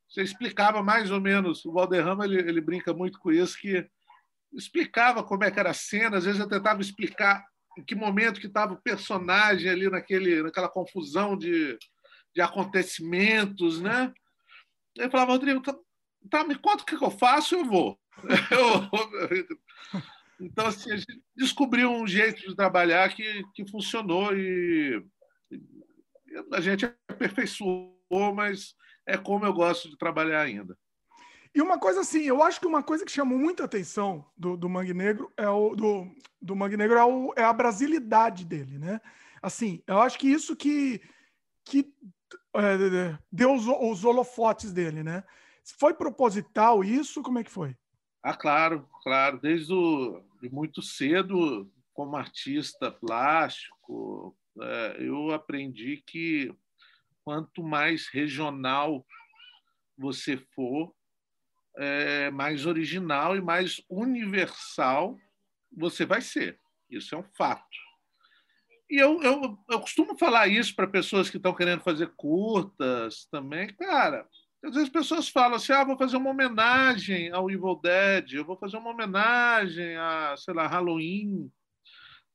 Você 0.09 0.21
explicava 0.21 0.83
mais 0.83 1.11
ou 1.11 1.19
menos. 1.19 1.65
O 1.65 1.71
Valderrama 1.71 2.25
ele, 2.25 2.39
ele 2.39 2.61
brinca 2.61 2.93
muito 2.93 3.19
com 3.19 3.31
isso, 3.31 3.57
que 3.59 3.87
explicava 4.53 5.23
como 5.23 5.43
é 5.43 5.51
que 5.51 5.59
era 5.59 5.71
a 5.71 5.73
cena. 5.73 6.17
Às 6.17 6.25
vezes 6.25 6.39
eu 6.39 6.47
tentava 6.47 6.81
explicar 6.81 7.45
em 7.77 7.83
que 7.83 7.95
momento 7.95 8.39
que 8.39 8.47
estava 8.47 8.73
o 8.73 8.81
personagem 8.81 9.69
ali 9.69 9.89
naquele, 9.89 10.43
naquela 10.43 10.69
confusão 10.69 11.37
de, 11.37 11.77
de 12.33 12.41
acontecimentos, 12.41 13.81
né? 13.81 14.13
Ele 14.97 15.09
falava, 15.09 15.31
Rodrigo, 15.31 15.61
tá, 15.61 15.75
tá, 16.29 16.43
me 16.43 16.55
conta 16.55 16.83
o 16.83 16.85
que 16.85 16.95
eu 16.95 17.11
faço, 17.11 17.55
eu 17.55 17.65
vou. 17.65 17.99
Eu, 18.51 19.99
então, 20.39 20.67
assim, 20.67 20.91
a 20.91 20.97
gente 20.97 21.21
descobriu 21.35 21.89
um 21.89 22.05
jeito 22.05 22.47
de 22.47 22.55
trabalhar 22.55 23.07
que, 23.15 23.43
que 23.55 23.65
funcionou 23.69 24.35
e 24.35 25.03
a 26.51 26.59
gente 26.59 26.85
aperfeiçoou, 27.07 28.33
mas 28.35 28.75
é 29.07 29.17
como 29.17 29.45
eu 29.45 29.53
gosto 29.53 29.89
de 29.89 29.97
trabalhar 29.97 30.41
ainda. 30.41 30.77
E 31.55 31.61
uma 31.61 31.77
coisa 31.77 32.01
assim, 32.01 32.23
eu 32.23 32.41
acho 32.41 32.59
que 32.59 32.65
uma 32.65 32.81
coisa 32.81 33.05
que 33.05 33.11
chamou 33.11 33.37
muita 33.37 33.63
atenção 33.63 34.25
do, 34.35 34.57
do 34.57 34.67
Mangue 34.67 34.93
Negro 34.93 35.31
é 35.37 35.47
o 35.47 35.75
do, 35.75 36.11
do 36.41 36.55
Mangue 36.55 36.77
Negro 36.77 36.97
é, 36.97 37.05
o, 37.05 37.33
é 37.37 37.43
a 37.43 37.53
brasilidade 37.53 38.43
dele, 38.43 38.79
né? 38.79 38.99
Assim, 39.41 39.83
eu 39.85 39.99
acho 39.99 40.17
que 40.17 40.27
isso 40.27 40.55
que, 40.55 41.01
que 41.63 41.93
é, 42.55 43.17
deu 43.31 43.53
os, 43.53 43.67
os 43.67 44.03
holofotes 44.03 44.73
dele, 44.73 45.03
né? 45.03 45.23
Foi 45.79 45.93
proposital 45.93 46.83
isso? 46.83 47.21
Como 47.21 47.37
é 47.37 47.43
que 47.43 47.51
foi? 47.51 47.75
Ah, 48.23 48.35
claro, 48.35 48.89
claro. 49.03 49.39
Desde 49.39 49.71
o, 49.73 50.23
de 50.41 50.49
muito 50.49 50.81
cedo, 50.81 51.71
como 51.93 52.15
artista 52.15 52.91
plástico, 52.91 54.35
é, 54.59 54.97
eu 54.99 55.31
aprendi 55.31 56.03
que 56.05 56.51
quanto 57.23 57.63
mais 57.63 58.07
regional 58.07 59.05
você 59.97 60.37
for, 60.37 60.93
é, 61.77 62.31
mais 62.31 62.65
original 62.65 63.35
e 63.35 63.41
mais 63.41 63.81
universal 63.89 65.17
você 65.71 66.05
vai 66.05 66.21
ser. 66.21 66.59
Isso 66.89 67.15
é 67.15 67.17
um 67.17 67.25
fato. 67.35 67.65
E 68.89 68.97
eu, 68.97 69.21
eu, 69.23 69.57
eu 69.69 69.79
costumo 69.79 70.17
falar 70.17 70.47
isso 70.47 70.75
para 70.75 70.85
pessoas 70.85 71.29
que 71.29 71.37
estão 71.37 71.53
querendo 71.53 71.81
fazer 71.81 72.13
curtas 72.15 73.25
também. 73.31 73.73
Cara, 73.75 74.27
às 74.63 74.71
vezes 74.71 74.83
as 74.83 74.89
pessoas 74.89 75.27
falam 75.27 75.55
assim: 75.55 75.73
ah, 75.73 75.83
vou 75.83 75.97
fazer 75.97 76.17
uma 76.17 76.29
homenagem 76.29 77.31
ao 77.31 77.49
Evil 77.49 77.79
Dead, 77.81 78.33
eu 78.33 78.45
vou 78.45 78.57
fazer 78.57 78.77
uma 78.77 78.91
homenagem 78.91 79.95
a, 79.97 80.35
sei 80.37 80.53
lá, 80.53 80.67
Halloween. 80.67 81.51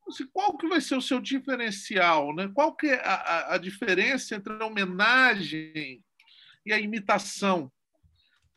Assim, 0.09 0.27
qual 0.33 0.57
que 0.57 0.67
vai 0.67 0.81
ser 0.81 0.97
o 0.97 1.03
seu 1.03 1.21
diferencial? 1.21 2.35
Né? 2.35 2.51
Qual 2.55 2.75
que 2.75 2.87
é 2.87 3.01
a, 3.05 3.55
a 3.55 3.59
diferença 3.59 4.35
entre 4.35 4.53
a 4.53 4.67
homenagem 4.67 6.03
e 6.65 6.73
a 6.73 6.81
imitação? 6.81 7.71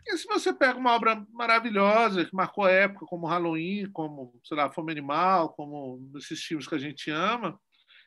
E 0.05 0.17
se 0.17 0.25
você 0.27 0.51
pega 0.51 0.77
uma 0.77 0.93
obra 0.93 1.25
maravilhosa, 1.31 2.25
que 2.25 2.35
marcou 2.35 2.65
a 2.65 2.71
época, 2.71 3.05
como 3.05 3.27
Halloween, 3.27 3.89
como, 3.91 4.39
sei 4.43 4.57
lá, 4.57 4.71
Fome 4.71 4.91
Animal, 4.91 5.49
como 5.49 6.11
esses 6.17 6.43
filmes 6.43 6.67
que 6.67 6.75
a 6.75 6.79
gente 6.79 7.09
ama, 7.11 7.59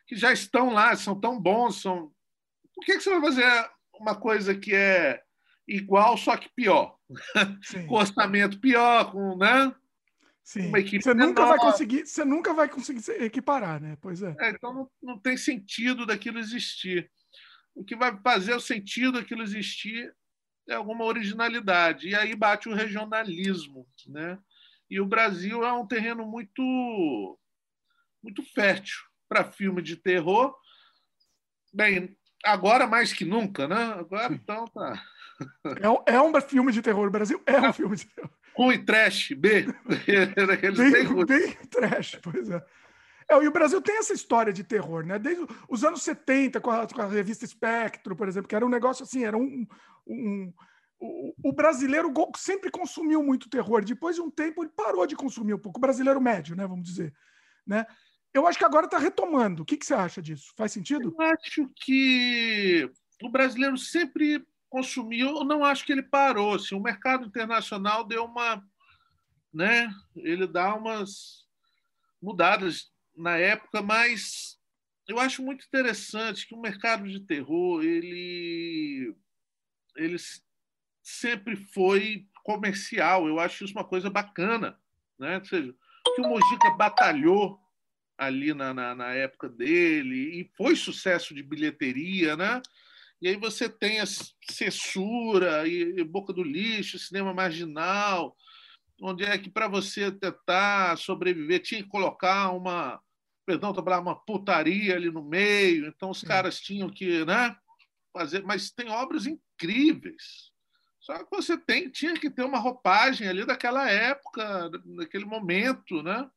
que 0.06 0.16
já 0.16 0.32
estão 0.32 0.70
lá, 0.70 0.94
são 0.96 1.18
tão 1.18 1.40
bons, 1.40 1.80
são... 1.80 2.10
Por 2.74 2.84
que, 2.84 2.96
que 2.96 3.00
você 3.00 3.10
vai 3.10 3.20
fazer 3.20 3.70
uma 4.00 4.16
coisa 4.16 4.54
que 4.54 4.74
é 4.74 5.22
igual, 5.66 6.16
só 6.16 6.36
que 6.36 6.48
pior? 6.54 6.96
com 7.88 7.94
orçamento 7.94 8.60
pior, 8.60 9.12
com, 9.12 9.36
né? 9.36 9.74
Sim. 10.42 10.68
Uma 10.68 10.80
equipe 10.80 11.02
você 11.02 11.14
nunca 11.14 11.46
vai 11.46 11.58
conseguir, 11.58 12.06
você 12.06 12.24
nunca 12.24 12.52
vai 12.52 12.68
conseguir 12.68 13.22
equiparar, 13.22 13.80
né? 13.80 13.96
Pois 14.00 14.22
é. 14.22 14.36
é 14.40 14.50
então 14.50 14.74
não, 14.74 14.90
não 15.02 15.18
tem 15.18 15.38
sentido 15.38 16.04
daquilo 16.04 16.38
existir. 16.38 17.10
O 17.74 17.82
que 17.82 17.96
vai 17.96 18.16
fazer 18.20 18.54
o 18.54 18.60
sentido 18.60 19.12
daquilo 19.12 19.42
existir 19.42 20.14
alguma 20.72 21.04
originalidade. 21.04 22.08
E 22.08 22.14
aí 22.14 22.34
bate 22.34 22.68
o 22.68 22.74
regionalismo. 22.74 23.86
Né? 24.06 24.38
E 24.90 25.00
o 25.00 25.06
Brasil 25.06 25.64
é 25.64 25.72
um 25.72 25.86
terreno 25.86 26.26
muito, 26.26 27.38
muito 28.22 28.42
fértil 28.42 28.96
para 29.28 29.52
filme 29.52 29.82
de 29.82 29.96
terror. 29.96 30.54
Bem, 31.72 32.16
agora 32.44 32.86
mais 32.86 33.12
que 33.12 33.24
nunca, 33.24 33.66
né? 33.66 33.94
Agora 33.98 34.32
então 34.32 34.64
tá. 34.66 35.02
É, 36.06 36.14
é 36.14 36.22
um 36.22 36.40
filme 36.40 36.72
de 36.72 36.80
terror. 36.80 37.08
O 37.08 37.10
Brasil 37.10 37.42
é 37.44 37.60
um 37.60 37.72
filme 37.72 37.96
de 37.96 38.06
terror. 38.06 38.30
Ruim, 38.56 38.84
trash, 38.84 39.32
B. 39.36 39.66
bem, 41.26 41.26
bem 41.26 41.56
trash, 41.68 42.18
pois 42.22 42.48
é. 42.48 42.64
É, 43.28 43.42
e 43.42 43.48
o 43.48 43.52
Brasil 43.52 43.80
tem 43.80 43.96
essa 43.96 44.12
história 44.12 44.52
de 44.52 44.62
terror, 44.62 45.04
né? 45.04 45.18
Desde 45.18 45.46
os 45.68 45.84
anos 45.84 46.02
70, 46.02 46.60
com 46.60 46.70
a, 46.70 46.86
com 46.86 47.02
a 47.02 47.06
revista 47.06 47.44
Espectro, 47.44 48.14
por 48.14 48.28
exemplo, 48.28 48.48
que 48.48 48.54
era 48.54 48.64
um 48.64 48.70
negócio 48.70 49.02
assim, 49.02 49.24
era 49.24 49.36
um. 49.36 49.66
Um 50.06 50.52
o, 51.42 51.52
brasileiro 51.52 52.12
sempre 52.36 52.70
consumiu 52.70 53.22
muito 53.22 53.48
terror. 53.48 53.84
Depois 53.84 54.16
de 54.16 54.22
um 54.22 54.30
tempo, 54.30 54.62
ele 54.62 54.72
parou 54.74 55.06
de 55.06 55.16
consumir 55.16 55.54
um 55.54 55.58
pouco. 55.58 55.78
O 55.78 55.80
brasileiro 55.80 56.20
médio, 56.20 56.56
né? 56.56 56.66
Vamos 56.66 56.88
dizer. 56.88 57.12
né? 57.66 57.86
Eu 58.32 58.46
acho 58.46 58.58
que 58.58 58.64
agora 58.64 58.86
está 58.86 58.98
retomando. 58.98 59.62
O 59.62 59.64
que, 59.64 59.76
que 59.76 59.86
você 59.86 59.94
acha 59.94 60.22
disso? 60.22 60.52
Faz 60.56 60.72
sentido? 60.72 61.14
Eu 61.16 61.26
acho 61.26 61.70
que 61.76 62.90
o 63.22 63.28
brasileiro 63.28 63.76
sempre 63.76 64.44
consumiu, 64.68 65.28
eu 65.28 65.44
não 65.44 65.64
acho 65.64 65.84
que 65.84 65.92
ele 65.92 66.02
parou. 66.02 66.54
Assim, 66.54 66.74
o 66.74 66.82
mercado 66.82 67.26
internacional 67.26 68.04
deu 68.04 68.24
uma. 68.24 68.62
Né, 69.52 69.88
ele 70.16 70.48
dá 70.48 70.74
umas 70.74 71.46
mudadas 72.20 72.90
na 73.16 73.36
época, 73.36 73.80
mas 73.80 74.58
eu 75.06 75.20
acho 75.20 75.44
muito 75.44 75.64
interessante 75.64 76.48
que 76.48 76.56
o 76.56 76.60
mercado 76.60 77.08
de 77.08 77.20
terror 77.20 77.84
ele, 77.84 79.14
ele 79.96 80.16
sempre 81.02 81.56
foi 81.56 82.26
comercial. 82.44 83.26
Eu 83.26 83.38
acho 83.38 83.64
isso 83.64 83.74
uma 83.74 83.84
coisa 83.84 84.10
bacana. 84.10 84.78
Né? 85.18 85.38
Ou 85.38 85.44
seja, 85.44 85.74
que 86.14 86.20
o 86.20 86.28
Mojica 86.28 86.70
batalhou 86.70 87.58
ali 88.16 88.54
na, 88.54 88.72
na, 88.72 88.94
na, 88.94 89.12
época 89.12 89.48
dele 89.48 90.40
e 90.40 90.50
foi 90.56 90.76
sucesso 90.76 91.34
de 91.34 91.42
bilheteria, 91.42 92.36
né? 92.36 92.62
E 93.20 93.28
aí 93.28 93.36
você 93.36 93.68
tem 93.68 94.00
a 94.00 94.04
censura 94.50 95.66
e, 95.66 95.98
e 95.98 96.04
boca 96.04 96.32
do 96.32 96.42
lixo, 96.42 96.98
cinema 96.98 97.34
marginal, 97.34 98.36
onde 99.00 99.24
é 99.24 99.36
que 99.36 99.50
para 99.50 99.66
você 99.66 100.12
tentar 100.12 100.96
sobreviver 100.98 101.60
tinha 101.60 101.82
que 101.82 101.88
colocar 101.88 102.50
uma, 102.50 103.00
perdão, 103.46 103.72
uma 103.72 104.14
putaria 104.14 104.94
ali 104.94 105.10
no 105.10 105.22
meio. 105.22 105.86
Então 105.86 106.10
os 106.10 106.22
caras 106.22 106.60
tinham 106.60 106.88
que, 106.88 107.24
né? 107.24 107.56
Fazer, 108.12 108.44
mas 108.44 108.70
tem 108.70 108.88
obras 108.88 109.26
incríveis. 109.54 110.52
Só 111.00 111.22
que 111.22 111.30
você 111.30 111.56
tem, 111.58 111.90
tinha 111.90 112.14
que 112.14 112.30
ter 112.30 112.44
uma 112.44 112.58
roupagem 112.58 113.28
ali 113.28 113.44
daquela 113.44 113.88
época, 113.90 114.70
daquele 114.96 115.26
momento, 115.26 116.02
né? 116.02 116.28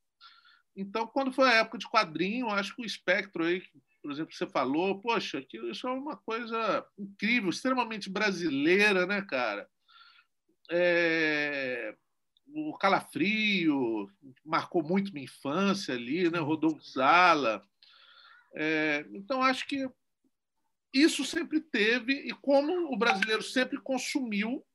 Então, 0.76 1.08
quando 1.08 1.32
foi 1.32 1.50
a 1.50 1.54
época 1.54 1.78
de 1.78 1.90
quadrinho, 1.90 2.50
acho 2.50 2.76
que 2.76 2.82
o 2.82 2.86
espectro 2.86 3.46
aí, 3.46 3.64
por 4.02 4.12
exemplo, 4.12 4.34
você 4.34 4.46
falou, 4.46 5.02
poxa, 5.02 5.44
isso 5.72 5.88
é 5.88 5.92
uma 5.92 6.18
coisa 6.18 6.86
incrível, 7.00 7.50
extremamente 7.50 8.10
brasileira, 8.10 9.06
né, 9.06 9.22
cara? 9.22 9.68
É... 10.70 11.96
O 12.54 12.78
Calafrio 12.78 14.10
marcou 14.46 14.84
muito 14.84 15.12
minha 15.14 15.26
infância 15.26 15.96
ali, 15.96 16.30
né? 16.30 16.40
Rodolfo 16.40 16.84
Zala. 16.84 17.62
É... 18.54 19.06
Então, 19.14 19.42
acho 19.42 19.66
que 19.66 19.90
isso 21.02 21.26
sempre 21.26 21.60
teve, 21.60 22.14
e 22.14 22.32
como 22.42 22.94
o 22.94 22.98
brasileiro 22.98 23.44
sempre 23.44 23.80
consumiu 23.80 24.66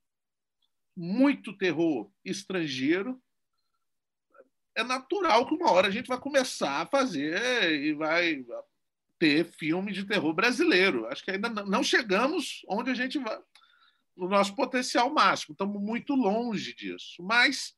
muito 0.97 1.57
terror 1.57 2.11
estrangeiro, 2.25 3.21
é 4.75 4.83
natural 4.83 5.47
que 5.47 5.55
uma 5.55 5.71
hora 5.71 5.88
a 5.88 5.91
gente 5.91 6.07
vai 6.07 6.19
começar 6.19 6.81
a 6.81 6.87
fazer 6.87 7.73
e 7.73 7.93
vai 7.93 8.45
ter 9.19 9.45
filme 9.45 9.93
de 9.93 10.05
terror 10.05 10.33
brasileiro. 10.33 11.07
Acho 11.07 11.25
que 11.25 11.31
ainda 11.31 11.49
não 11.49 11.83
chegamos 11.83 12.62
onde 12.69 12.91
a 12.91 12.95
gente 12.95 13.19
vai, 13.19 13.38
no 14.17 14.29
nosso 14.29 14.55
potencial 14.55 15.12
máximo, 15.12 15.52
estamos 15.52 15.81
muito 15.81 16.14
longe 16.14 16.75
disso. 16.75 17.23
Mas 17.23 17.75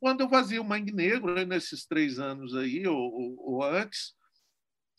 quando 0.00 0.20
eu 0.20 0.28
fazia 0.28 0.60
o 0.60 0.64
Mangue 0.64 0.92
Negro, 0.92 1.34
né, 1.34 1.44
nesses 1.44 1.86
três 1.86 2.18
anos 2.18 2.54
aí, 2.54 2.86
ou, 2.86 2.98
ou, 2.98 3.36
ou 3.38 3.62
antes, 3.62 4.14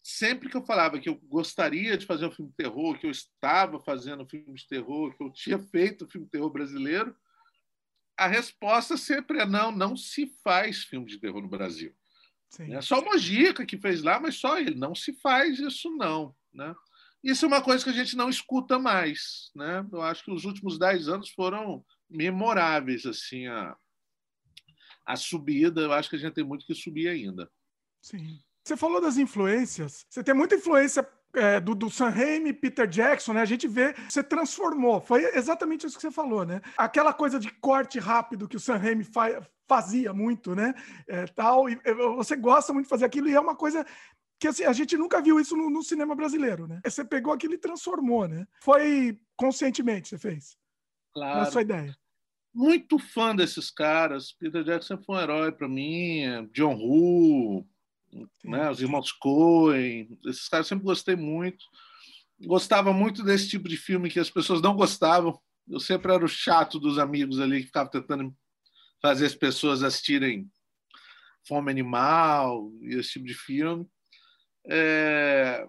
sempre 0.07 0.50
que 0.50 0.55
eu 0.55 0.63
falava 0.63 1.00
que 1.00 1.09
eu 1.09 1.15
gostaria 1.15 1.97
de 1.97 2.05
fazer 2.05 2.27
um 2.27 2.31
filme 2.31 2.51
de 2.51 2.57
terror, 2.57 3.00
que 3.00 3.07
eu 3.07 3.12
estava 3.12 3.79
fazendo 3.79 4.21
um 4.21 4.29
filme 4.29 4.53
de 4.53 4.67
terror, 4.67 5.17
que 5.17 5.24
eu 5.24 5.31
tinha 5.31 5.57
feito 5.71 6.05
um 6.05 6.07
filme 6.07 6.27
de 6.27 6.31
terror 6.31 6.51
brasileiro, 6.51 7.15
a 8.15 8.27
resposta 8.27 8.97
sempre 8.97 9.39
é 9.39 9.47
não, 9.47 9.71
não 9.71 9.97
se 9.97 10.27
faz 10.43 10.83
filme 10.83 11.07
de 11.07 11.17
terror 11.17 11.41
no 11.41 11.47
Brasil. 11.47 11.91
Sim. 12.51 12.75
É 12.75 12.81
só 12.81 13.00
o 13.00 13.05
Mojica 13.05 13.65
que 13.65 13.79
fez 13.79 14.03
lá, 14.03 14.19
mas 14.19 14.35
só 14.35 14.59
ele. 14.59 14.75
Não 14.75 14.93
se 14.93 15.12
faz 15.12 15.59
isso, 15.59 15.89
não. 15.89 16.35
Né? 16.53 16.74
Isso 17.24 17.43
é 17.43 17.47
uma 17.47 17.63
coisa 17.63 17.83
que 17.83 17.89
a 17.89 17.93
gente 17.93 18.15
não 18.15 18.29
escuta 18.29 18.77
mais. 18.77 19.50
Né? 19.55 19.85
Eu 19.91 20.03
acho 20.03 20.24
que 20.24 20.31
os 20.31 20.45
últimos 20.45 20.77
dez 20.77 21.09
anos 21.09 21.31
foram 21.31 21.83
memoráveis. 22.07 23.07
assim 23.07 23.47
a, 23.47 23.75
a 25.03 25.15
subida, 25.15 25.81
eu 25.81 25.91
acho 25.91 26.11
que 26.11 26.15
a 26.15 26.20
gente 26.20 26.35
tem 26.35 26.44
muito 26.44 26.65
que 26.65 26.75
subir 26.75 27.07
ainda. 27.07 27.51
Sim. 28.03 28.39
Você 28.66 28.75
falou 28.75 29.00
das 29.00 29.18
influências. 29.18 30.06
Você 30.10 30.24
tem 30.24 30.34
muita 30.34 30.56
influência 30.56 31.08
é, 31.36 31.60
do, 31.60 31.75
do 31.75 31.90
Sam 31.90 32.10
Raimi, 32.10 32.51
Peter 32.51 32.88
Jackson, 32.88 33.34
né? 33.34 33.42
A 33.42 33.46
gente 33.46 33.68
vê, 33.68 33.94
você 34.10 34.24
transformou. 34.24 35.00
Foi 35.00 35.24
exatamente 35.38 35.86
isso 35.86 35.96
que 35.96 36.01
você 36.01 36.12
falou, 36.12 36.44
né? 36.44 36.62
Aquela 36.75 37.14
coisa 37.14 37.40
de 37.40 37.51
corte 37.51 38.00
rápido 38.00 38.48
que 38.48 38.56
o 38.56 38.60
Sam 38.60 38.78
Raimi 38.78 39.04
fa 39.04 39.48
fazia 39.68 40.14
muito, 40.14 40.56
né? 40.56 40.74
É, 41.08 41.25
tal, 41.25 41.68
e 41.68 41.80
você 42.16 42.36
gosta 42.36 42.72
muito 42.72 42.86
de 42.86 42.90
fazer 42.90 43.06
aquilo 43.06 43.28
e 43.28 43.34
é 43.34 43.40
uma 43.40 43.56
coisa 43.56 43.84
que 44.40 44.48
assim, 44.48 44.64
a 44.64 44.74
gente 44.74 44.96
nunca 44.96 45.22
viu 45.22 45.40
isso 45.40 45.56
no, 45.58 45.72
no, 45.72 45.82
cinema 45.82 46.16
brasileiro, 46.16 46.68
né? 46.68 46.82
Você 46.84 47.04
pegou 47.04 47.34
aquilo 47.34 47.56
e 47.56 47.60
transformou, 47.60 48.28
né? 48.28 48.46
Foi 48.62 49.20
conscientemente 49.36 50.10
você 50.10 50.20
fez. 50.20 50.56
Claro. 51.14 51.40
Na 51.40 51.46
sua 51.46 51.62
ideia. 51.64 51.96
Muito 52.54 53.00
fã 53.00 53.36
desses 53.36 53.72
caras. 53.72 54.32
Peter 54.34 54.64
Jackson 54.64 54.98
foi 55.04 55.16
um 55.16 55.20
herói 55.20 55.51
para 55.51 55.68
mim. 55.68 56.48
John 56.54 56.75
Woo, 56.75 57.68
né? 58.44 58.70
os 58.70 58.82
irmãos 58.82 59.12
Coen, 59.12 60.18
esses 60.25 60.48
caras 60.48 60.68
sempre 60.68 60.86
gostei 60.86 61.16
muito. 61.16 61.66
Gostava 62.46 62.94
muito 62.94 63.24
desse 63.24 63.50
tipo 63.50 63.68
de 63.68 63.78
filme 63.78 64.10
que 64.10 64.20
as 64.20 64.30
pessoas 64.30 64.62
não 64.62 64.75
gostavam. 64.75 65.40
Eu 65.68 65.80
sempre 65.80 66.14
era 66.14 66.24
o 66.24 66.28
chato 66.28 66.80
dos 66.80 67.00
amigos 67.00 67.40
ali 67.40 67.62
que 67.62 67.68
ficava 67.68 67.90
tentando 67.90 68.36
fazer 69.01 69.25
as 69.25 69.36
pessoas 69.36 69.84
assistirem 69.84 70.50
Fome 71.48 71.72
Animal 71.72 72.72
e 72.82 72.96
esse 72.96 73.14
tipo 73.14 73.25
de 73.25 73.34
filme. 73.34 73.88
É... 74.68 75.68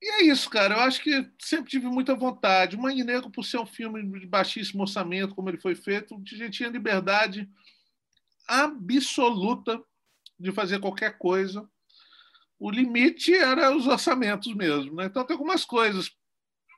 E 0.00 0.10
é 0.10 0.22
isso, 0.24 0.48
cara. 0.48 0.76
Eu 0.76 0.80
acho 0.80 1.02
que 1.02 1.28
sempre 1.40 1.70
tive 1.70 1.86
muita 1.86 2.14
vontade. 2.14 2.76
O 2.76 2.80
Mangue 2.80 3.02
Negro, 3.02 3.30
por 3.30 3.44
ser 3.44 3.58
um 3.58 3.66
filme 3.66 4.20
de 4.20 4.26
baixíssimo 4.26 4.82
orçamento, 4.82 5.34
como 5.34 5.48
ele 5.48 5.60
foi 5.60 5.74
feito, 5.74 6.14
a 6.14 6.36
gente 6.36 6.50
tinha 6.50 6.68
liberdade 6.68 7.48
absoluta 8.46 9.82
de 10.38 10.52
fazer 10.52 10.80
qualquer 10.80 11.18
coisa. 11.18 11.68
O 12.58 12.70
limite 12.70 13.34
era 13.34 13.74
os 13.74 13.86
orçamentos 13.86 14.52
mesmo. 14.54 14.96
Né? 14.96 15.06
Então, 15.06 15.24
tem 15.24 15.34
algumas 15.34 15.64
coisas 15.64 16.10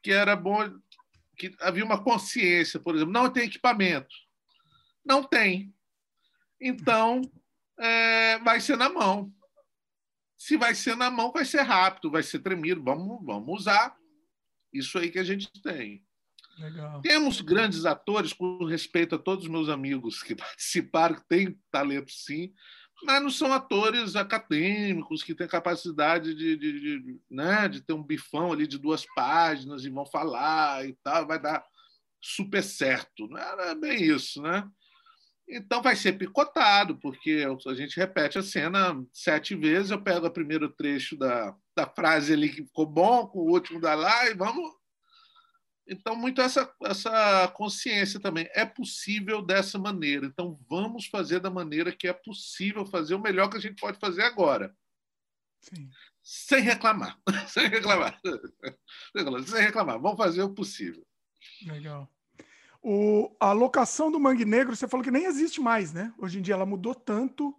que 0.03 0.13
era 0.13 0.37
bom, 0.37 0.59
que 1.37 1.55
havia 1.61 1.85
uma 1.85 2.03
consciência, 2.03 2.81
por 2.81 2.95
exemplo, 2.95 3.13
não 3.13 3.31
tem 3.31 3.45
equipamento. 3.45 4.15
Não 5.05 5.23
tem. 5.23 5.75
Então, 6.61 7.23
é, 7.79 8.39
vai 8.41 8.61
ser 8.61 8.77
na 8.77 8.89
mão. 8.89 9.33
Se 10.37 10.57
vai 10.57 10.75
ser 10.75 10.97
na 10.97 11.11
mão, 11.11 11.33
vai 11.33 11.45
ser 11.45 11.63
rápido, 11.63 12.11
vai 12.11 12.23
ser 12.23 12.41
tremido. 12.41 12.83
Vamos, 12.83 13.25
vamos 13.25 13.61
usar 13.61 13.97
isso 14.73 14.99
aí 14.99 15.11
que 15.11 15.19
a 15.19 15.25
gente 15.25 15.51
tem. 15.63 16.05
Legal. 16.59 17.01
Temos 17.01 17.41
grandes 17.41 17.87
atores, 17.87 18.33
com 18.33 18.65
respeito 18.65 19.15
a 19.15 19.19
todos 19.19 19.45
os 19.45 19.51
meus 19.51 19.69
amigos 19.69 20.23
que 20.23 20.35
participaram, 20.37 21.17
que 21.17 21.27
têm 21.27 21.59
talento 21.71 22.13
sim, 22.13 22.53
mas 23.03 23.23
não 23.23 23.31
são 23.31 23.53
atores 23.53 24.17
acadêmicos 24.17 25.23
que 25.23 25.35
têm 25.35 25.49
capacidade 25.49 26.35
de, 26.35 26.57
de, 26.57 26.81
de, 26.81 27.21
né, 27.31 27.69
de 27.69 27.81
ter 27.81 27.93
um 27.93 28.03
bifão 28.03 28.53
ali 28.53 28.67
de 28.67 28.79
duas 28.79 29.05
páginas 29.15 29.85
e 29.85 29.91
vão 29.91 30.05
falar 30.07 30.87
e 30.87 30.97
tal, 31.03 31.27
vai 31.27 31.41
dar 31.41 31.65
super 32.21 32.63
certo. 32.63 33.27
Não 33.29 33.39
era 33.39 33.75
bem 33.75 34.03
isso, 34.03 34.43
né? 34.43 34.69
Então 35.49 35.83
vai 35.83 35.97
ser 35.97 36.13
picotado, 36.13 36.97
porque 36.99 37.45
a 37.67 37.75
gente 37.75 37.97
repete 37.97 38.39
a 38.39 38.43
cena 38.43 39.03
sete 39.13 39.57
vezes, 39.57 39.91
eu 39.91 40.01
pego 40.01 40.27
o 40.27 40.33
primeiro 40.33 40.69
trecho 40.69 41.17
da, 41.17 41.55
da 41.75 41.87
frase 41.89 42.33
ali 42.33 42.49
que 42.49 42.65
ficou 42.65 42.87
bom, 42.87 43.27
com 43.27 43.41
o 43.41 43.51
último 43.51 43.81
da 43.81 43.95
lá, 43.95 44.31
e 44.31 44.35
vamos 44.35 44.80
então, 45.91 46.15
muito 46.15 46.41
essa, 46.41 46.73
essa 46.85 47.49
consciência 47.49 48.21
também. 48.21 48.49
É 48.55 48.65
possível 48.65 49.43
dessa 49.43 49.77
maneira. 49.77 50.25
Então, 50.25 50.57
vamos 50.69 51.07
fazer 51.07 51.41
da 51.41 51.51
maneira 51.51 51.91
que 51.91 52.07
é 52.07 52.13
possível 52.13 52.87
fazer 52.87 53.17
o 53.17 53.21
melhor 53.21 53.51
que 53.51 53.57
a 53.57 53.61
gente 53.61 53.81
pode 53.81 53.99
fazer 53.99 54.23
agora. 54.23 54.73
Sim. 55.61 55.91
Sem 56.23 56.61
reclamar. 56.61 57.19
Sem 57.49 57.69
reclamar. 57.69 58.21
Sem 59.45 59.63
reclamar. 59.63 60.01
Vamos 60.01 60.17
fazer 60.17 60.43
o 60.45 60.55
possível. 60.55 61.05
Legal. 61.67 62.09
O, 62.81 63.35
a 63.41 63.51
locação 63.53 64.13
do 64.13 64.21
Mangue 64.21 64.45
Negro, 64.45 64.77
você 64.77 64.87
falou 64.87 65.03
que 65.03 65.11
nem 65.11 65.25
existe 65.25 65.61
mais, 65.61 65.93
né? 65.93 66.15
Hoje 66.19 66.39
em 66.39 66.43
dia 66.43 66.55
ela 66.55 66.65
mudou 66.65 66.95
tanto. 66.95 67.53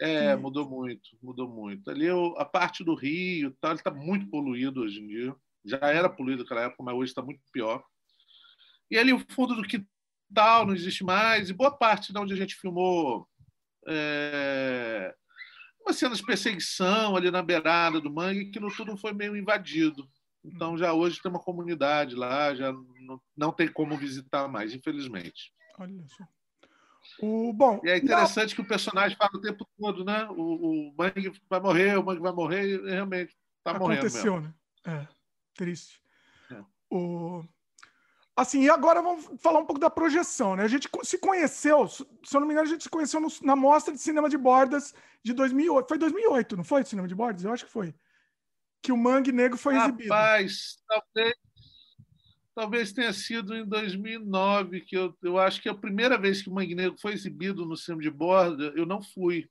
É, 0.00 0.36
que... 0.36 0.40
mudou 0.40 0.68
muito, 0.70 1.10
mudou 1.20 1.48
muito. 1.48 1.90
Ali 1.90 2.06
a 2.36 2.44
parte 2.44 2.84
do 2.84 2.94
Rio, 2.94 3.50
tá, 3.60 3.70
ele 3.70 3.78
está 3.78 3.90
muito 3.90 4.28
poluído 4.28 4.82
hoje 4.82 5.00
em 5.00 5.08
dia 5.08 5.36
já 5.64 5.78
era 5.78 6.08
poluído 6.08 6.42
naquela 6.42 6.62
época, 6.62 6.82
mas 6.82 6.94
hoje 6.94 7.10
está 7.10 7.22
muito 7.22 7.40
pior. 7.52 7.82
E 8.90 8.98
ali 8.98 9.12
o 9.12 9.24
fundo 9.30 9.54
do 9.54 9.62
quintal 9.62 10.66
não 10.66 10.74
existe 10.74 11.04
mais, 11.04 11.50
e 11.50 11.54
boa 11.54 11.70
parte 11.70 12.12
de 12.12 12.18
onde 12.18 12.32
a 12.32 12.36
gente 12.36 12.56
filmou 12.56 13.26
é, 13.86 15.14
uma 15.80 15.92
cena 15.92 16.14
de 16.14 16.24
perseguição 16.24 17.16
ali 17.16 17.30
na 17.30 17.42
beirada 17.42 18.00
do 18.00 18.12
mangue, 18.12 18.48
aquilo 18.48 18.74
tudo 18.74 18.96
foi 18.96 19.12
meio 19.12 19.36
invadido. 19.36 20.08
Então 20.44 20.76
já 20.76 20.92
hoje 20.92 21.20
tem 21.22 21.30
uma 21.30 21.40
comunidade 21.40 22.14
lá, 22.14 22.54
já 22.54 22.72
não, 22.72 23.20
não 23.36 23.52
tem 23.52 23.68
como 23.68 23.96
visitar 23.96 24.48
mais, 24.48 24.74
infelizmente. 24.74 25.52
Olha 25.78 26.04
só. 26.08 26.24
O, 27.20 27.52
bom, 27.52 27.80
e 27.84 27.90
é 27.90 27.96
interessante 27.96 28.50
não... 28.50 28.56
que 28.56 28.60
o 28.60 28.68
personagem 28.68 29.16
fala 29.16 29.30
o 29.34 29.40
tempo 29.40 29.66
todo, 29.78 30.04
né? 30.04 30.24
O, 30.30 30.90
o 30.90 30.94
Mangue 30.96 31.32
vai 31.48 31.60
morrer, 31.60 31.98
o 31.98 32.04
Mangue 32.04 32.20
vai 32.20 32.32
morrer, 32.32 32.66
e 32.66 32.90
realmente 32.90 33.36
está 33.58 33.78
morrendo. 33.78 34.06
Aconteceu, 34.06 34.40
né? 34.40 34.54
É, 34.86 35.06
triste. 35.54 36.00
É. 36.50 36.62
O... 36.90 37.44
Assim, 38.36 38.62
e 38.62 38.70
agora 38.70 39.02
vamos 39.02 39.40
falar 39.40 39.60
um 39.60 39.66
pouco 39.66 39.80
da 39.80 39.90
projeção, 39.90 40.56
né? 40.56 40.64
A 40.64 40.68
gente 40.68 40.88
se 41.02 41.18
conheceu, 41.18 41.86
se 41.86 42.04
eu 42.32 42.40
não 42.40 42.46
me 42.46 42.54
engano, 42.54 42.66
a 42.66 42.70
gente 42.70 42.84
se 42.84 42.90
conheceu 42.90 43.20
no, 43.20 43.28
na 43.42 43.54
Mostra 43.54 43.92
de 43.92 44.00
Cinema 44.00 44.28
de 44.28 44.38
Bordas 44.38 44.94
de 45.22 45.32
2008. 45.32 45.86
Foi 45.86 45.98
2008, 45.98 46.56
não 46.56 46.64
foi? 46.64 46.84
Cinema 46.84 47.06
de 47.06 47.14
Bordas? 47.14 47.44
Eu 47.44 47.52
acho 47.52 47.66
que 47.66 47.70
foi. 47.70 47.94
Que 48.82 48.90
o 48.90 48.96
Mangue 48.96 49.32
Negro 49.32 49.58
foi 49.58 49.74
Rapaz, 49.74 49.90
exibido. 49.90 50.14
Rapaz, 50.14 50.76
talvez, 50.88 51.34
talvez 52.54 52.92
tenha 52.92 53.12
sido 53.12 53.54
em 53.54 53.66
2009, 53.66 54.80
que 54.80 54.96
eu, 54.96 55.16
eu 55.22 55.38
acho 55.38 55.60
que 55.60 55.68
é 55.68 55.72
a 55.72 55.76
primeira 55.76 56.18
vez 56.18 56.40
que 56.40 56.48
o 56.48 56.54
Mangue 56.54 56.74
Negro 56.74 56.98
foi 56.98 57.12
exibido 57.12 57.66
no 57.66 57.76
Cinema 57.76 58.02
de 58.02 58.10
Borda, 58.10 58.72
eu 58.74 58.86
não 58.86 59.02
fui. 59.02 59.48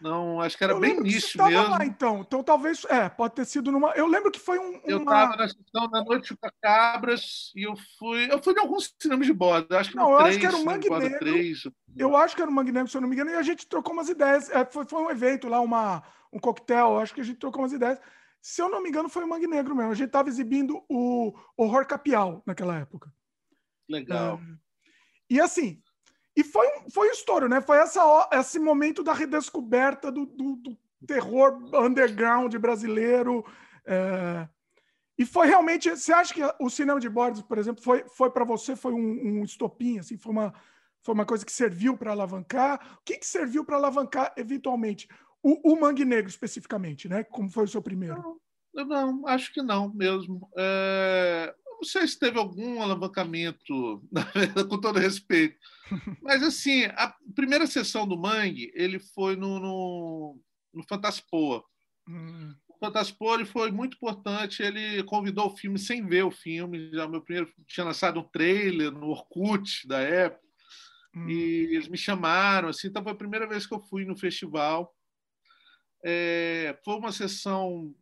Não, 0.00 0.40
acho 0.40 0.56
que 0.56 0.62
era 0.62 0.74
eu 0.74 0.80
bem 0.80 0.96
início 0.96 1.42
mesmo. 1.44 1.70
Lá, 1.70 1.84
então. 1.84 2.20
então 2.20 2.42
talvez, 2.42 2.84
é, 2.84 3.08
pode 3.08 3.34
ter 3.34 3.44
sido 3.44 3.72
numa. 3.72 3.90
Eu 3.92 4.06
lembro 4.06 4.30
que 4.30 4.38
foi 4.38 4.58
um. 4.58 4.70
Uma... 4.70 4.80
Eu 4.84 4.98
estava 4.98 5.36
na 5.36 5.48
sessão 5.48 5.90
da 5.90 6.04
Noite 6.04 6.28
Chupa 6.28 6.52
Cabras 6.62 7.52
e 7.56 7.66
eu 7.66 7.74
fui. 7.98 8.30
Eu 8.30 8.40
fui 8.42 8.54
em 8.54 8.60
alguns 8.60 8.94
cinemas 9.00 9.26
de 9.26 9.32
borda. 9.32 9.78
Acho 9.78 9.90
que 9.90 9.96
não, 9.96 10.12
eu 10.12 10.18
3, 10.18 10.30
acho 10.30 10.40
que 10.40 10.46
era 10.46 10.56
o 10.56 10.64
Mangue 10.64 10.90
Negro. 10.90 11.18
3. 11.18 11.62
Eu 11.96 12.16
acho 12.16 12.36
que 12.36 12.42
era 12.42 12.50
o 12.50 12.54
Mangue 12.54 12.72
Negro, 12.72 12.88
se 12.88 12.96
eu 12.96 13.00
não 13.00 13.08
me 13.08 13.14
engano, 13.14 13.30
e 13.30 13.34
a 13.34 13.42
gente 13.42 13.66
trocou 13.66 13.92
umas 13.92 14.08
ideias. 14.08 14.48
É, 14.50 14.64
foi, 14.64 14.86
foi 14.86 15.02
um 15.02 15.10
evento 15.10 15.48
lá, 15.48 15.60
uma, 15.60 16.02
um 16.32 16.38
coquetel, 16.38 16.98
acho 16.98 17.12
que 17.12 17.20
a 17.20 17.24
gente 17.24 17.38
trocou 17.38 17.62
umas 17.62 17.72
ideias. 17.72 17.98
Se 18.40 18.62
eu 18.62 18.68
não 18.68 18.80
me 18.80 18.88
engano, 18.88 19.08
foi 19.08 19.24
o 19.24 19.28
Mangue 19.28 19.48
Negro 19.48 19.74
mesmo. 19.74 19.90
A 19.90 19.96
gente 19.96 20.06
estava 20.06 20.28
exibindo 20.28 20.80
o 20.88 21.34
Horror 21.56 21.86
Capial 21.86 22.42
naquela 22.46 22.78
época. 22.78 23.12
Legal. 23.88 24.38
É... 24.38 24.68
E 25.30 25.40
assim, 25.40 25.82
e 26.38 26.44
foi 26.44 26.68
um, 26.68 26.88
foi 26.88 27.08
um 27.08 27.10
estouro, 27.10 27.48
né? 27.48 27.60
Foi 27.60 27.78
essa, 27.78 28.28
esse 28.30 28.60
momento 28.60 29.02
da 29.02 29.12
redescoberta 29.12 30.12
do, 30.12 30.24
do, 30.24 30.54
do 30.54 30.78
terror 31.04 31.58
underground 31.74 32.54
brasileiro. 32.54 33.44
É... 33.84 34.48
E 35.18 35.26
foi 35.26 35.48
realmente. 35.48 35.90
Você 35.90 36.12
acha 36.12 36.32
que 36.32 36.40
o 36.60 36.70
cinema 36.70 37.00
de 37.00 37.08
bordos, 37.08 37.42
por 37.42 37.58
exemplo, 37.58 37.82
foi, 37.82 38.04
foi 38.10 38.30
para 38.30 38.44
você 38.44 38.76
foi 38.76 38.92
um, 38.92 39.40
um 39.40 39.42
estopim, 39.42 39.98
assim, 39.98 40.16
foi 40.16 40.30
uma, 40.30 40.54
foi 41.02 41.12
uma 41.12 41.26
coisa 41.26 41.44
que 41.44 41.50
serviu 41.50 41.96
para 41.96 42.12
alavancar? 42.12 42.98
O 43.00 43.04
que, 43.04 43.18
que 43.18 43.26
serviu 43.26 43.64
para 43.64 43.74
alavancar 43.74 44.32
eventualmente? 44.36 45.08
O, 45.42 45.72
o 45.72 45.80
Mangue 45.80 46.04
Negro, 46.04 46.30
especificamente, 46.30 47.08
né? 47.08 47.24
Como 47.24 47.50
foi 47.50 47.64
o 47.64 47.68
seu 47.68 47.82
primeiro? 47.82 48.40
Não, 48.72 48.86
não 48.86 49.26
acho 49.26 49.52
que 49.52 49.60
não 49.60 49.92
mesmo. 49.92 50.48
É, 50.56 51.52
não 51.78 51.84
sei 51.84 52.06
se 52.08 52.18
teve 52.18 52.38
algum 52.38 52.82
alavancamento, 52.82 54.02
com 54.68 54.80
todo 54.80 54.98
respeito. 54.98 55.56
Mas, 56.20 56.42
assim, 56.42 56.84
a 56.86 57.14
primeira 57.34 57.66
sessão 57.66 58.06
do 58.06 58.18
Mangue, 58.18 58.72
ele 58.74 58.98
foi 58.98 59.36
no, 59.36 59.60
no, 59.60 60.40
no 60.74 60.82
Fantaspoa. 60.88 61.64
Hum. 62.08 62.52
O 62.68 62.78
Fantaspoa 62.78 63.36
ele 63.36 63.44
foi 63.44 63.70
muito 63.70 63.94
importante. 63.94 64.62
Ele 64.62 65.04
convidou 65.04 65.46
o 65.46 65.56
filme 65.56 65.78
sem 65.78 66.04
ver 66.04 66.24
o 66.24 66.32
filme. 66.32 66.90
Já 66.92 67.06
meu 67.06 67.22
primeiro 67.22 67.52
tinha 67.66 67.84
lançado 67.84 68.18
um 68.18 68.24
trailer 68.24 68.90
no 68.90 69.10
Orkut 69.10 69.86
da 69.86 70.00
época. 70.00 70.42
Hum. 71.14 71.28
E 71.28 71.74
eles 71.76 71.86
me 71.86 71.96
chamaram. 71.96 72.68
Assim, 72.68 72.88
então, 72.88 73.04
foi 73.04 73.12
a 73.12 73.16
primeira 73.16 73.46
vez 73.46 73.66
que 73.66 73.74
eu 73.74 73.80
fui 73.80 74.04
no 74.04 74.18
festival. 74.18 74.92
É, 76.04 76.76
foi 76.84 76.96
uma 76.96 77.12
sessão 77.12 77.94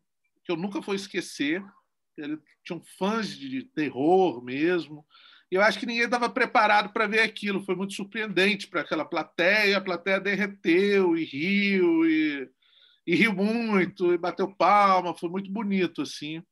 que 0.44 0.50
eu 0.50 0.56
nunca 0.56 0.80
vou 0.80 0.94
esquecer 0.94 1.62
ele 2.16 2.38
tinham 2.64 2.80
fãs 2.98 3.28
de 3.28 3.62
terror 3.62 4.42
mesmo. 4.42 5.06
E 5.50 5.54
eu 5.54 5.62
acho 5.62 5.78
que 5.78 5.86
ninguém 5.86 6.04
estava 6.04 6.28
preparado 6.28 6.92
para 6.92 7.06
ver 7.06 7.20
aquilo. 7.20 7.62
Foi 7.64 7.76
muito 7.76 7.94
surpreendente 7.94 8.66
para 8.66 8.80
aquela 8.80 9.04
plateia. 9.04 9.78
A 9.78 9.80
plateia 9.80 10.20
derreteu 10.20 11.16
e 11.16 11.24
riu 11.24 12.04
e, 12.06 12.50
e 13.06 13.14
riu 13.14 13.32
muito 13.32 14.12
e 14.12 14.18
bateu 14.18 14.52
palma. 14.54 15.16
Foi 15.16 15.28
muito 15.28 15.50
bonito 15.50 16.02
assim. 16.02 16.42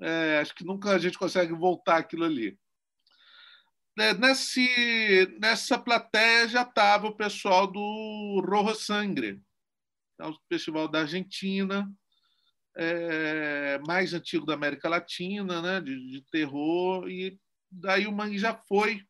É, 0.00 0.38
acho 0.40 0.54
que 0.54 0.64
nunca 0.64 0.90
a 0.90 0.98
gente 0.98 1.18
consegue 1.18 1.52
voltar 1.52 1.96
aquilo 1.96 2.24
ali. 2.24 2.56
É, 3.98 4.14
nesse, 4.14 5.36
nessa 5.40 5.76
plateia 5.76 6.46
já 6.46 6.62
estava 6.62 7.08
o 7.08 7.16
pessoal 7.16 7.66
do 7.66 8.40
Rojo 8.48 8.76
Sangre, 8.76 9.42
é 10.20 10.24
o 10.24 10.38
festival 10.48 10.86
da 10.86 11.00
Argentina, 11.00 11.90
é, 12.76 13.78
mais 13.86 14.14
antigo 14.14 14.46
da 14.46 14.54
América 14.54 14.88
Latina, 14.88 15.60
né, 15.60 15.80
de, 15.80 16.10
de 16.10 16.22
terror, 16.30 17.08
e 17.08 17.38
daí 17.70 18.06
o 18.06 18.12
Mangue 18.12 18.38
já 18.38 18.54
foi 18.54 19.02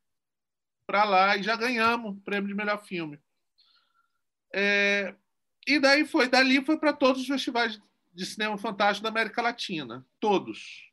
para 0.87 1.05
lá 1.05 1.37
e 1.37 1.43
já 1.43 1.55
ganhamos 1.55 2.13
o 2.13 2.21
prêmio 2.21 2.49
de 2.49 2.55
melhor 2.55 2.83
filme. 2.85 3.21
É, 4.55 5.15
e 5.67 5.79
daí 5.79 6.07
foi, 6.07 6.29
dali 6.29 6.65
foi 6.65 6.79
para 6.79 6.93
todos 6.93 7.23
os 7.23 7.29
festivais 7.29 7.79
de 8.15 8.27
cinema 8.27 8.57
fantástico 8.57 9.03
da 9.03 9.11
América 9.11 9.43
Latina, 9.43 10.07
todos. 10.19 10.91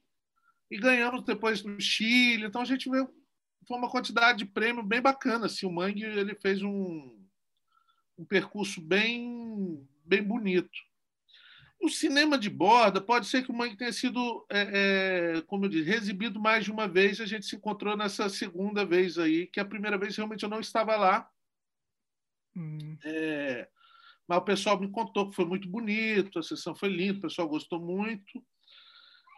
E 0.70 0.78
ganhamos 0.78 1.24
depois 1.24 1.64
no 1.64 1.80
Chile, 1.80 2.46
então 2.46 2.62
a 2.62 2.66
gente 2.66 2.90
viu 2.90 3.10
foi 3.68 3.78
uma 3.78 3.90
quantidade 3.90 4.40
de 4.40 4.46
prêmio 4.46 4.84
bem 4.84 5.02
bacana. 5.02 5.48
Assim, 5.48 5.66
o 5.66 5.72
Mangue 5.72 6.04
ele 6.04 6.36
fez 6.36 6.62
um, 6.62 7.20
um 8.18 8.26
percurso 8.26 8.82
bem, 8.82 9.88
bem 10.06 10.24
bonito. 10.24 10.78
O 11.82 11.90
cinema 11.90 12.38
de 12.38 12.50
borda, 12.50 13.00
pode 13.00 13.28
ser 13.28 13.44
que 13.44 13.52
o 13.52 13.56
Mangue 13.56 13.78
tenha 13.78 13.94
sido, 13.94 14.46
é, 14.50 15.36
é, 15.38 15.42
como 15.42 15.66
eu 15.66 15.70
disse, 15.70 15.92
exibido 15.92 16.40
mais 16.40 16.66
de 16.66 16.72
uma 16.72 16.88
vez. 16.88 17.22
A 17.22 17.26
gente 17.26 17.46
se 17.46 17.56
encontrou 17.56 17.96
nessa 17.96 18.28
segunda 18.30 18.86
vez 18.86 19.20
aí, 19.20 19.48
que 19.48 19.60
a 19.60 19.66
primeira 19.66 19.98
vez 19.98 20.16
realmente 20.16 20.44
eu 20.44 20.50
não 20.50 20.60
estava 20.60 20.96
lá. 20.96 21.30
Hum. 22.56 22.98
É, 23.04 23.68
mas 24.28 24.38
o 24.38 24.42
pessoal 24.42 24.80
me 24.80 24.90
contou 24.90 25.30
que 25.30 25.36
foi 25.36 25.46
muito 25.46 25.70
bonito, 25.70 26.40
a 26.40 26.44
sessão 26.44 26.74
foi 26.74 26.90
linda, 26.90 27.20
o 27.20 27.22
pessoal 27.22 27.48
gostou 27.48 27.80
muito. 27.80 28.44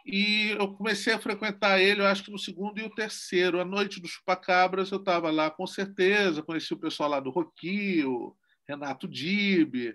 E 0.06 0.52
eu 0.58 0.72
comecei 0.72 1.12
a 1.12 1.18
frequentar 1.18 1.78
ele, 1.78 2.00
eu 2.00 2.06
acho 2.06 2.24
que 2.24 2.30
no 2.30 2.38
segundo 2.38 2.78
e 2.78 2.82
o 2.82 2.94
terceiro. 2.94 3.60
A 3.60 3.64
noite 3.64 4.00
do 4.00 4.08
Chupacabras 4.08 4.90
eu 4.90 4.98
estava 4.98 5.30
lá 5.30 5.50
com 5.50 5.66
certeza, 5.66 6.42
conheci 6.42 6.72
o 6.72 6.78
pessoal 6.78 7.10
lá 7.10 7.20
do 7.20 7.28
Roquio, 7.28 8.34
Renato 8.66 9.06
Dib, 9.06 9.94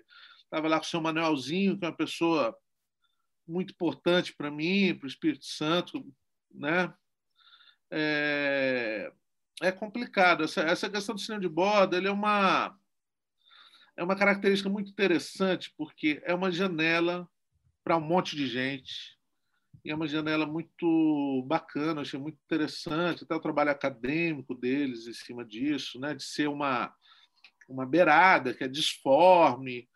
Estava 0.54 0.68
lá 0.68 0.78
com 0.78 0.84
o 0.84 0.88
seu 0.88 1.00
Manuelzinho, 1.00 1.76
que 1.76 1.84
é 1.84 1.88
uma 1.88 1.96
pessoa 1.96 2.56
muito 3.44 3.72
importante 3.72 4.32
para 4.36 4.52
mim, 4.52 4.94
para 4.94 5.06
o 5.06 5.08
Espírito 5.08 5.44
Santo, 5.44 6.06
né? 6.48 6.94
É, 7.90 9.12
é 9.60 9.72
complicado. 9.72 10.44
Essa, 10.44 10.60
essa 10.60 10.88
questão 10.88 11.16
do 11.16 11.20
cinema 11.20 11.40
de 11.40 11.48
borda 11.48 11.96
ele 11.96 12.06
é 12.06 12.12
uma 12.12 12.78
é 13.96 14.04
uma 14.04 14.14
característica 14.14 14.70
muito 14.70 14.92
interessante 14.92 15.74
porque 15.76 16.22
é 16.24 16.32
uma 16.32 16.52
janela 16.52 17.28
para 17.82 17.96
um 17.96 18.00
monte 18.00 18.36
de 18.36 18.46
gente 18.46 19.18
e 19.84 19.90
é 19.90 19.94
uma 19.94 20.06
janela 20.06 20.46
muito 20.46 21.44
bacana, 21.48 22.02
achei 22.02 22.18
muito 22.18 22.38
interessante 22.44 23.24
até 23.24 23.34
o 23.34 23.40
trabalho 23.40 23.72
acadêmico 23.72 24.54
deles 24.54 25.08
em 25.08 25.12
cima 25.12 25.44
disso, 25.44 25.98
né, 25.98 26.14
de 26.14 26.22
ser 26.22 26.48
uma 26.48 26.94
uma 27.68 27.86
beirada 27.86 28.54
que 28.54 28.62
é 28.62 28.68
disforme, 28.68 29.88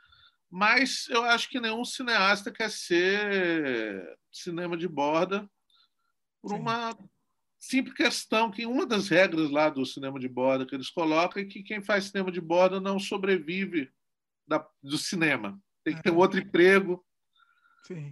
mas 0.51 1.07
eu 1.09 1.23
acho 1.25 1.49
que 1.49 1.61
nenhum 1.61 1.85
cineasta 1.85 2.51
quer 2.51 2.71
ser 2.71 4.19
cinema 4.33 4.77
de 4.77 4.89
borda 4.89 5.49
por 6.41 6.51
Sim. 6.51 6.61
uma 6.61 6.97
simples 7.59 7.95
questão 7.95 8.51
que 8.51 8.65
uma 8.65 8.87
das 8.87 9.09
regras 9.09 9.51
lá 9.51 9.69
do 9.69 9.85
cinema 9.85 10.19
de 10.19 10.29
borda 10.29 10.65
que 10.65 10.75
eles 10.75 10.91
colocam 10.91 11.43
é 11.43 11.45
que 11.45 11.63
quem 11.63 11.83
faz 11.83 12.05
cinema 12.05 12.31
de 12.31 12.41
borda 12.41 12.81
não 12.81 12.99
sobrevive 12.99 13.91
da, 14.47 14.67
do 14.83 14.97
cinema. 14.97 15.61
Tem 15.85 15.95
que 15.97 16.03
ter 16.03 16.11
um 16.11 16.15
é. 16.15 16.19
outro 16.19 16.39
emprego. 16.39 17.05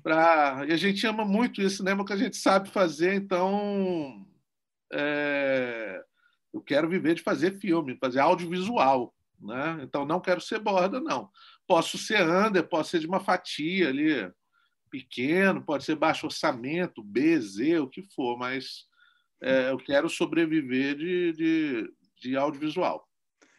Pra... 0.02 0.64
E 0.68 0.72
a 0.72 0.76
gente 0.76 1.06
ama 1.06 1.24
muito 1.24 1.60
esse 1.62 1.76
cinema 1.76 2.04
que 2.04 2.12
a 2.12 2.16
gente 2.16 2.36
sabe 2.36 2.70
fazer, 2.70 3.14
então 3.14 4.26
é... 4.92 6.02
eu 6.52 6.60
quero 6.62 6.88
viver 6.88 7.14
de 7.14 7.22
fazer 7.22 7.58
filme, 7.58 7.98
fazer 7.98 8.20
audiovisual. 8.20 9.14
Né? 9.38 9.80
Então 9.82 10.06
não 10.06 10.20
quero 10.20 10.40
ser 10.40 10.58
borda, 10.58 11.00
não. 11.00 11.30
Posso 11.66 11.98
ser 11.98 12.22
under, 12.22 12.66
posso 12.66 12.90
ser 12.90 13.00
de 13.00 13.06
uma 13.06 13.20
fatia 13.20 13.88
ali 13.88 14.30
pequeno, 14.90 15.64
pode 15.64 15.84
ser 15.84 15.96
baixo 15.96 16.26
orçamento, 16.26 17.02
B, 17.02 17.40
Z, 17.40 17.80
o 17.80 17.88
que 17.88 18.02
for, 18.14 18.38
mas 18.38 18.86
é, 19.42 19.70
eu 19.70 19.76
quero 19.78 20.08
sobreviver 20.08 20.96
de, 20.96 21.32
de, 21.32 21.94
de 22.20 22.36
audiovisual. 22.36 23.06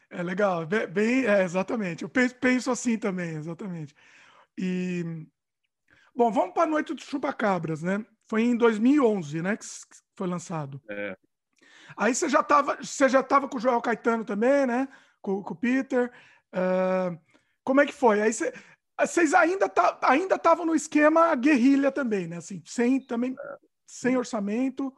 É 0.09 0.23
legal, 0.23 0.65
bem, 0.65 1.25
é, 1.25 1.43
exatamente. 1.43 2.03
Eu 2.03 2.09
penso, 2.09 2.35
penso, 2.35 2.71
assim 2.71 2.97
também, 2.97 3.35
exatamente. 3.35 3.93
E 4.57 5.03
bom, 6.15 6.31
vamos 6.31 6.53
para 6.53 6.63
a 6.63 6.67
Noite 6.67 6.93
do 6.93 7.01
Chupacabras, 7.01 7.83
né? 7.83 8.05
Foi 8.29 8.41
em 8.41 8.55
2011, 8.55 9.41
né, 9.41 9.57
que 9.57 9.65
foi 10.15 10.27
lançado. 10.27 10.81
É. 10.89 11.17
Aí 11.95 12.13
você 12.13 12.27
já 12.27 12.39
estava, 12.39 12.77
você 12.81 13.07
já 13.07 13.19
estava 13.19 13.47
com 13.47 13.57
o 13.57 13.59
Joel 13.59 13.81
Caetano 13.81 14.25
também, 14.25 14.65
né? 14.65 14.87
Com, 15.21 15.43
com 15.43 15.53
o 15.53 15.57
Peter. 15.57 16.11
Uh, 16.53 17.19
como 17.67 17.81
é 17.81 17.85
que 17.85 17.93
foi? 17.93 18.21
Aí 18.21 18.31
vocês 18.31 19.33
ainda 19.33 19.67
tá, 19.67 19.99
ainda 20.03 20.35
estavam 20.35 20.65
no 20.65 20.73
esquema 20.73 21.35
guerrilha 21.35 21.91
também, 21.91 22.25
né? 22.25 22.37
Assim, 22.37 22.63
sem 22.65 23.01
também 23.01 23.35
sem 23.85 24.15
orçamento. 24.15 24.95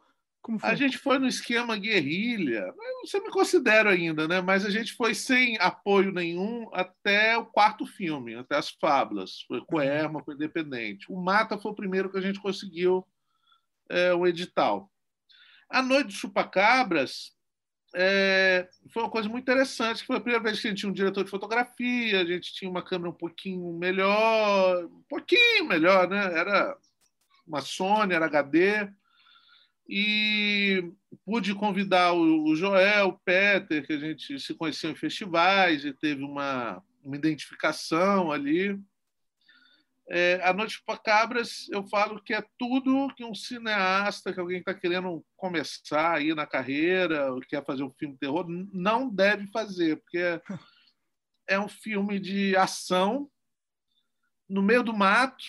A 0.62 0.76
gente 0.76 0.96
foi 0.96 1.18
no 1.18 1.26
esquema 1.26 1.76
guerrilha. 1.76 2.72
Não 3.12 3.24
me 3.24 3.30
considero 3.30 3.88
ainda, 3.88 4.28
né? 4.28 4.40
Mas 4.40 4.64
a 4.64 4.70
gente 4.70 4.94
foi 4.94 5.16
sem 5.16 5.58
apoio 5.58 6.12
nenhum 6.12 6.70
até 6.72 7.36
o 7.36 7.44
quarto 7.44 7.84
filme, 7.84 8.36
até 8.36 8.54
as 8.54 8.70
fábulas. 8.70 9.42
Foi 9.48 9.60
com 9.66 9.80
Erma, 9.80 10.22
foi 10.22 10.34
independente. 10.34 11.06
O 11.10 11.20
Mata 11.20 11.58
foi 11.58 11.72
o 11.72 11.76
primeiro 11.76 12.08
que 12.08 12.18
a 12.18 12.22
gente 12.22 12.40
conseguiu 12.40 13.04
é, 13.90 14.14
o 14.14 14.28
edital. 14.28 14.88
A 15.68 15.82
Noite 15.82 16.06
dos 16.06 16.16
Chupacabras 16.16 17.32
é, 17.94 18.68
foi 18.92 19.02
uma 19.02 19.10
coisa 19.10 19.28
muito 19.28 19.42
interessante, 19.42 20.04
foi 20.04 20.16
a 20.16 20.20
primeira 20.20 20.42
vez 20.42 20.60
que 20.60 20.68
a 20.68 20.70
gente 20.70 20.80
tinha 20.80 20.90
um 20.90 20.94
diretor 20.94 21.24
de 21.24 21.30
fotografia, 21.30 22.20
a 22.20 22.24
gente 22.24 22.52
tinha 22.54 22.70
uma 22.70 22.82
câmera 22.82 23.10
um 23.10 23.16
pouquinho 23.16 23.72
melhor, 23.72 24.84
um 24.84 25.02
pouquinho 25.08 25.66
melhor, 25.66 26.08
né? 26.08 26.38
Era 26.38 26.76
uma 27.46 27.60
Sony, 27.60 28.14
era 28.14 28.26
HD, 28.26 28.88
e 29.88 30.92
pude 31.24 31.52
convidar 31.52 32.12
o 32.12 32.54
Joel, 32.54 33.08
o 33.08 33.18
Peter, 33.18 33.84
que 33.84 33.92
a 33.92 33.98
gente 33.98 34.38
se 34.38 34.54
conheceu 34.54 34.90
em 34.90 34.94
festivais 34.94 35.84
e 35.84 35.92
teve 35.92 36.22
uma, 36.22 36.80
uma 37.02 37.16
identificação 37.16 38.30
ali. 38.30 38.78
É, 40.12 40.40
a 40.42 40.52
Noite 40.52 40.82
para 40.84 40.98
Cabras, 40.98 41.68
eu 41.70 41.86
falo 41.86 42.20
que 42.20 42.34
é 42.34 42.44
tudo 42.58 43.14
que 43.14 43.24
um 43.24 43.32
cineasta, 43.32 44.32
que 44.32 44.40
alguém 44.40 44.58
está 44.58 44.74
querendo 44.74 45.24
começar 45.36 46.16
aí 46.16 46.34
na 46.34 46.44
carreira, 46.44 47.32
ou 47.32 47.40
quer 47.40 47.64
fazer 47.64 47.84
um 47.84 47.92
filme 47.92 48.14
de 48.14 48.20
terror, 48.20 48.44
não 48.48 49.08
deve 49.08 49.46
fazer, 49.52 49.98
porque 49.98 50.18
é, 50.18 50.40
é 51.50 51.60
um 51.60 51.68
filme 51.68 52.18
de 52.18 52.56
ação 52.56 53.30
no 54.48 54.60
meio 54.60 54.82
do 54.82 54.92
mato, 54.92 55.44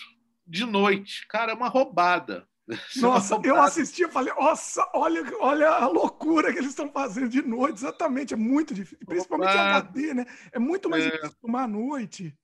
de 0.46 0.64
noite. 0.64 1.26
Cara, 1.28 1.54
é 1.54 1.56
uma 1.56 1.68
roubada. 1.68 2.48
Nossa, 3.02 3.42
eu 3.44 3.60
assisti 3.60 4.04
e 4.04 4.12
falei, 4.12 4.32
nossa, 4.34 4.88
olha, 4.94 5.24
olha 5.40 5.68
a 5.70 5.88
loucura 5.88 6.54
que 6.54 6.60
eles 6.60 6.70
estão 6.70 6.90
fazendo 6.92 7.30
de 7.30 7.42
noite. 7.42 7.80
Exatamente, 7.80 8.36
é 8.36 8.38
muito 8.38 8.74
difícil. 8.74 9.06
Principalmente 9.06 9.56
em 9.56 9.60
HD, 9.60 10.14
né? 10.14 10.26
É 10.54 10.60
muito 10.60 10.88
mais 10.88 11.04
é. 11.04 11.10
difícil 11.10 11.36
tomar 11.42 11.64
à 11.64 11.68
noite. 11.68 12.38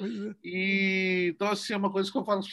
É. 0.00 0.34
E, 0.44 1.32
então, 1.34 1.48
assim, 1.48 1.72
é 1.72 1.76
uma 1.76 1.90
coisa 1.90 2.10
que 2.10 2.16
eu 2.16 2.24
falo, 2.24 2.42
se 2.42 2.52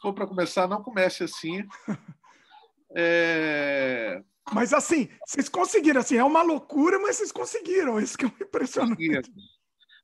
for 0.00 0.12
para 0.14 0.26
começar, 0.26 0.68
não 0.68 0.82
comece 0.82 1.24
assim. 1.24 1.64
É... 2.94 4.22
Mas, 4.52 4.74
assim, 4.74 5.08
vocês 5.26 5.48
conseguiram, 5.48 6.02
assim, 6.02 6.16
é 6.16 6.24
uma 6.24 6.42
loucura, 6.42 6.98
mas 6.98 7.16
vocês 7.16 7.32
conseguiram, 7.32 7.98
isso 7.98 8.18
que 8.18 8.26
é 8.26 8.28
impressionante. 8.28 9.32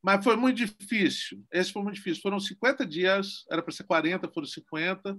Mas 0.02 0.24
foi 0.24 0.36
muito 0.36 0.56
difícil, 0.56 1.44
esse 1.52 1.70
foi 1.70 1.82
muito 1.82 1.96
difícil. 1.96 2.22
Foram 2.22 2.40
50 2.40 2.86
dias, 2.86 3.44
era 3.50 3.62
para 3.62 3.74
ser 3.74 3.84
40, 3.84 4.26
foram 4.32 4.46
50, 4.46 5.18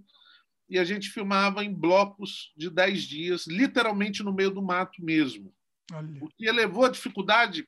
e 0.69 0.79
a 0.79 0.83
gente 0.83 1.09
filmava 1.09 1.63
em 1.63 1.73
blocos 1.73 2.53
de 2.55 2.69
10 2.69 3.03
dias, 3.03 3.47
literalmente 3.47 4.23
no 4.23 4.33
meio 4.33 4.51
do 4.51 4.61
mato 4.61 5.03
mesmo. 5.03 5.53
Olha. 5.91 6.23
O 6.23 6.27
que 6.29 6.47
elevou 6.47 6.85
a 6.85 6.89
dificuldade 6.89 7.67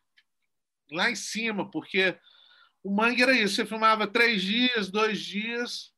lá 0.91 1.09
em 1.09 1.15
cima, 1.15 1.69
porque 1.69 2.17
o 2.83 2.91
mangue 2.91 3.21
era 3.21 3.33
isso: 3.33 3.55
você 3.55 3.65
filmava 3.65 4.07
três 4.07 4.41
dias, 4.41 4.89
dois 4.89 5.19
dias, 5.19 5.91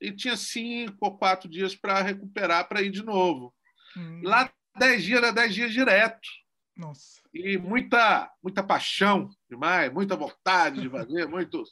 e 0.00 0.12
tinha 0.12 0.36
cinco 0.36 0.96
ou 1.00 1.16
quatro 1.16 1.48
dias 1.48 1.74
para 1.74 2.02
recuperar 2.02 2.68
para 2.68 2.82
ir 2.82 2.90
de 2.90 3.02
novo. 3.02 3.54
Hum. 3.96 4.22
Lá, 4.24 4.52
dez 4.78 5.04
dias 5.04 5.18
era 5.18 5.32
dez 5.32 5.54
dias 5.54 5.72
direto. 5.72 6.28
Nossa. 6.76 7.20
E 7.32 7.58
muita, 7.58 8.30
muita 8.42 8.62
paixão 8.62 9.30
demais, 9.48 9.92
muita 9.92 10.16
vontade 10.16 10.80
de 10.80 10.88
fazer, 10.88 11.26
muito 11.28 11.62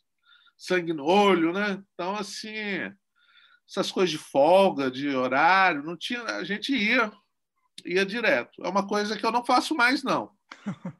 sangue 0.56 0.92
no 0.92 1.04
olho, 1.04 1.52
né? 1.52 1.82
Então, 1.94 2.14
assim, 2.16 2.54
essas 3.68 3.90
coisas 3.90 4.10
de 4.10 4.18
folga, 4.18 4.90
de 4.90 5.08
horário, 5.08 5.82
não 5.82 5.96
tinha. 5.96 6.22
A 6.22 6.44
gente 6.44 6.74
ia, 6.74 7.10
ia 7.84 8.04
direto. 8.04 8.62
É 8.64 8.68
uma 8.68 8.86
coisa 8.86 9.16
que 9.16 9.24
eu 9.24 9.32
não 9.32 9.44
faço 9.44 9.74
mais, 9.74 10.02
não. 10.02 10.30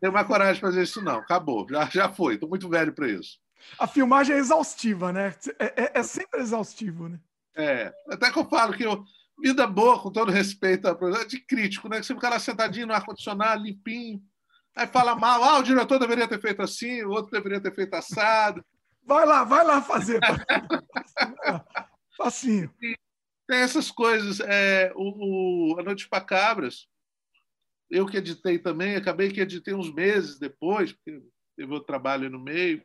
Tenho 0.01 0.13
mais 0.13 0.27
coragem 0.27 0.55
de 0.55 0.61
fazer 0.61 0.83
isso, 0.83 1.03
não. 1.03 1.19
Acabou. 1.19 1.67
Já, 1.69 1.85
já 1.87 2.09
foi. 2.09 2.35
Estou 2.35 2.49
muito 2.49 2.69
velho 2.69 2.93
para 2.93 3.09
isso. 3.09 3.39
A 3.79 3.87
filmagem 3.87 4.35
é 4.35 4.39
exaustiva, 4.39 5.13
né? 5.13 5.35
É, 5.59 5.83
é, 5.85 5.93
é, 5.95 6.03
sempre 6.03 6.41
exaustivo, 6.41 7.09
né? 7.09 7.21
É. 7.57 7.93
Até 8.09 8.31
que 8.31 8.39
eu 8.39 8.49
falo 8.49 8.73
que 8.73 8.85
eu, 8.85 9.05
vida 9.43 9.67
boa, 9.67 10.01
com 10.01 10.11
todo 10.11 10.33
respeito 10.33 10.87
à 10.87 10.97
é 11.21 11.25
de 11.25 11.41
crítico, 11.41 11.89
né? 11.89 12.01
Que 12.01 12.07
você 12.07 12.15
fica 12.15 12.29
lá 12.29 12.39
sentadinho 12.39 12.87
no 12.87 12.95
ar-condicionado, 12.95 13.63
limpinho. 13.63 14.23
Aí 14.75 14.87
fala 14.87 15.15
mal, 15.15 15.43
ah, 15.43 15.59
o 15.59 15.63
diretor 15.63 15.99
deveria 15.99 16.29
ter 16.29 16.41
feito 16.41 16.63
assim, 16.63 17.03
o 17.03 17.11
outro 17.11 17.31
deveria 17.31 17.61
ter 17.61 17.75
feito 17.75 17.95
assado. 17.95 18.65
Vai 19.05 19.27
lá, 19.27 19.45
vai 19.45 19.65
lá 19.65 19.83
fazer. 19.83 20.21
Facinho. 22.17 22.73
Tem 23.47 23.59
essas 23.59 23.91
coisas. 23.91 24.41
É, 24.41 24.93
o, 24.95 25.75
o, 25.75 25.81
a 25.81 25.83
Noite 25.83 26.09
para 26.09 26.25
Cabras, 26.25 26.87
eu 27.91 28.07
que 28.07 28.17
editei 28.17 28.59
também, 28.59 28.95
acabei 28.95 29.31
que 29.31 29.41
editei 29.41 29.75
uns 29.75 29.93
meses 29.93 30.39
depois, 30.39 30.93
porque 30.93 31.21
teve 31.57 31.73
outro 31.73 31.87
trabalho 31.87 32.31
no 32.31 32.39
meio. 32.39 32.83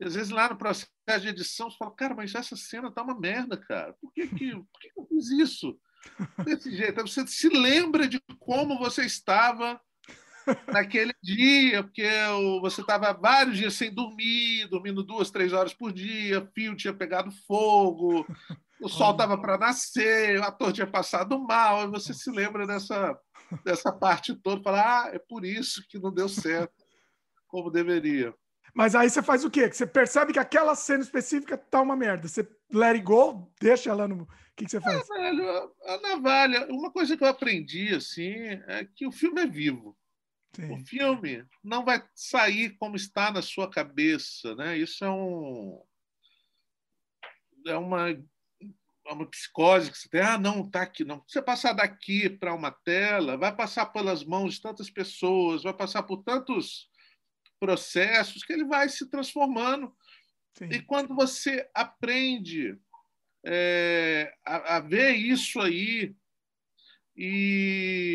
E 0.00 0.04
às 0.04 0.14
vezes 0.14 0.30
lá 0.30 0.48
no 0.48 0.56
processo 0.56 0.90
de 1.20 1.28
edição 1.28 1.70
você 1.70 1.76
fala, 1.76 1.94
cara, 1.94 2.14
mas 2.14 2.34
essa 2.34 2.56
cena 2.56 2.90
tá 2.90 3.02
uma 3.02 3.18
merda, 3.18 3.56
cara. 3.56 3.94
Por 4.00 4.12
que, 4.12 4.26
que, 4.26 4.52
por 4.52 4.80
que, 4.80 4.90
eu 4.96 5.06
fiz 5.06 5.30
isso? 5.30 5.78
Desse 6.44 6.74
jeito. 6.74 7.00
Aí 7.00 7.06
você 7.06 7.26
se 7.26 7.48
lembra 7.48 8.08
de 8.08 8.20
como 8.40 8.78
você 8.78 9.04
estava 9.04 9.80
naquele 10.72 11.14
dia, 11.22 11.84
porque 11.84 12.08
você 12.60 12.80
estava 12.80 13.12
vários 13.12 13.56
dias 13.56 13.74
sem 13.74 13.92
dormir, 13.92 14.66
dormindo 14.68 15.02
duas, 15.02 15.30
três 15.30 15.52
horas 15.52 15.74
por 15.74 15.92
dia, 15.92 16.48
fio 16.54 16.74
tinha 16.74 16.92
pegado 16.92 17.30
fogo, 17.46 18.26
o 18.80 18.88
sol 18.88 19.12
estava 19.12 19.38
para 19.38 19.56
nascer, 19.56 20.40
o 20.40 20.42
ator 20.42 20.72
tinha 20.72 20.86
passado 20.86 21.38
mal, 21.38 21.84
e 21.84 21.90
você 21.90 22.12
se 22.12 22.30
lembra 22.30 22.66
dessa, 22.66 23.16
dessa 23.64 23.92
parte 23.92 24.34
toda, 24.34 24.62
fala, 24.62 25.04
ah, 25.04 25.10
é 25.12 25.18
por 25.18 25.44
isso 25.44 25.86
que 25.88 25.98
não 25.98 26.12
deu 26.12 26.28
certo 26.28 26.84
como 27.46 27.70
deveria. 27.70 28.34
Mas 28.74 28.94
aí 28.94 29.10
você 29.10 29.22
faz 29.22 29.44
o 29.44 29.50
quê? 29.50 29.70
Você 29.70 29.86
percebe 29.86 30.32
que 30.32 30.38
aquela 30.38 30.74
cena 30.74 31.02
específica 31.02 31.58
tá 31.58 31.80
uma 31.82 31.94
merda. 31.94 32.26
Você 32.26 32.48
let 32.72 32.94
it 32.94 33.02
go, 33.02 33.52
deixa 33.60 33.90
ela 33.90 34.08
no. 34.08 34.22
O 34.22 34.28
que, 34.56 34.64
que 34.64 34.70
você 34.70 34.80
faz? 34.80 35.08
É, 35.10 35.14
velho, 35.14 35.72
a 35.84 36.00
navalha, 36.00 36.66
uma 36.70 36.90
coisa 36.90 37.16
que 37.16 37.22
eu 37.22 37.28
aprendi 37.28 37.94
assim 37.94 38.32
é 38.66 38.86
que 38.94 39.06
o 39.06 39.12
filme 39.12 39.42
é 39.42 39.46
vivo. 39.46 39.96
Sim. 40.54 40.72
O 40.72 40.86
filme 40.86 41.46
não 41.62 41.84
vai 41.84 42.02
sair 42.14 42.70
como 42.76 42.96
está 42.96 43.30
na 43.30 43.42
sua 43.42 43.70
cabeça, 43.70 44.54
né? 44.54 44.76
Isso 44.76 45.04
é 45.04 45.10
um 45.10 45.82
é 47.66 47.76
uma 47.76 48.06
uma 49.12 49.26
psicose 49.26 49.90
que 49.90 49.98
você 49.98 50.08
tem, 50.08 50.20
ah, 50.20 50.38
não, 50.38 50.68
tá 50.68 50.82
aqui, 50.82 51.04
não. 51.04 51.22
Você 51.26 51.40
passar 51.42 51.72
daqui 51.72 52.28
para 52.28 52.54
uma 52.54 52.70
tela, 52.70 53.36
vai 53.36 53.54
passar 53.54 53.86
pelas 53.86 54.24
mãos 54.24 54.54
de 54.54 54.62
tantas 54.62 54.90
pessoas, 54.90 55.62
vai 55.62 55.74
passar 55.74 56.02
por 56.02 56.22
tantos 56.22 56.90
processos 57.58 58.42
que 58.42 58.52
ele 58.52 58.64
vai 58.64 58.88
se 58.88 59.08
transformando. 59.08 59.94
Sim. 60.54 60.66
E 60.66 60.82
quando 60.82 61.14
você 61.14 61.68
aprende 61.74 62.78
é, 63.44 64.34
a, 64.44 64.76
a, 64.76 64.80
ver 64.80 65.14
isso 65.14 65.60
aí 65.60 66.14
e 67.16 68.12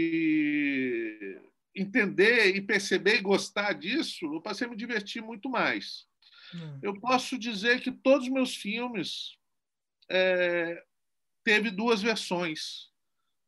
entender 1.75 2.55
e 2.55 2.61
perceber 2.61 3.17
e 3.17 3.21
gostar 3.21 3.73
disso, 3.73 4.25
eu 4.25 4.41
passei 4.41 4.67
a 4.67 4.69
me 4.69 4.75
divertir 4.75 5.21
muito 5.21 5.49
mais. 5.49 6.07
Hum. 6.53 6.79
Eu 6.81 6.99
posso 6.99 7.37
dizer 7.37 7.81
que 7.81 7.91
todos 7.91 8.27
os 8.27 8.33
meus 8.33 8.55
filmes 8.55 9.37
é, 10.09 10.83
teve 11.47 11.71
duas 11.71 12.01
versões. 12.01 12.89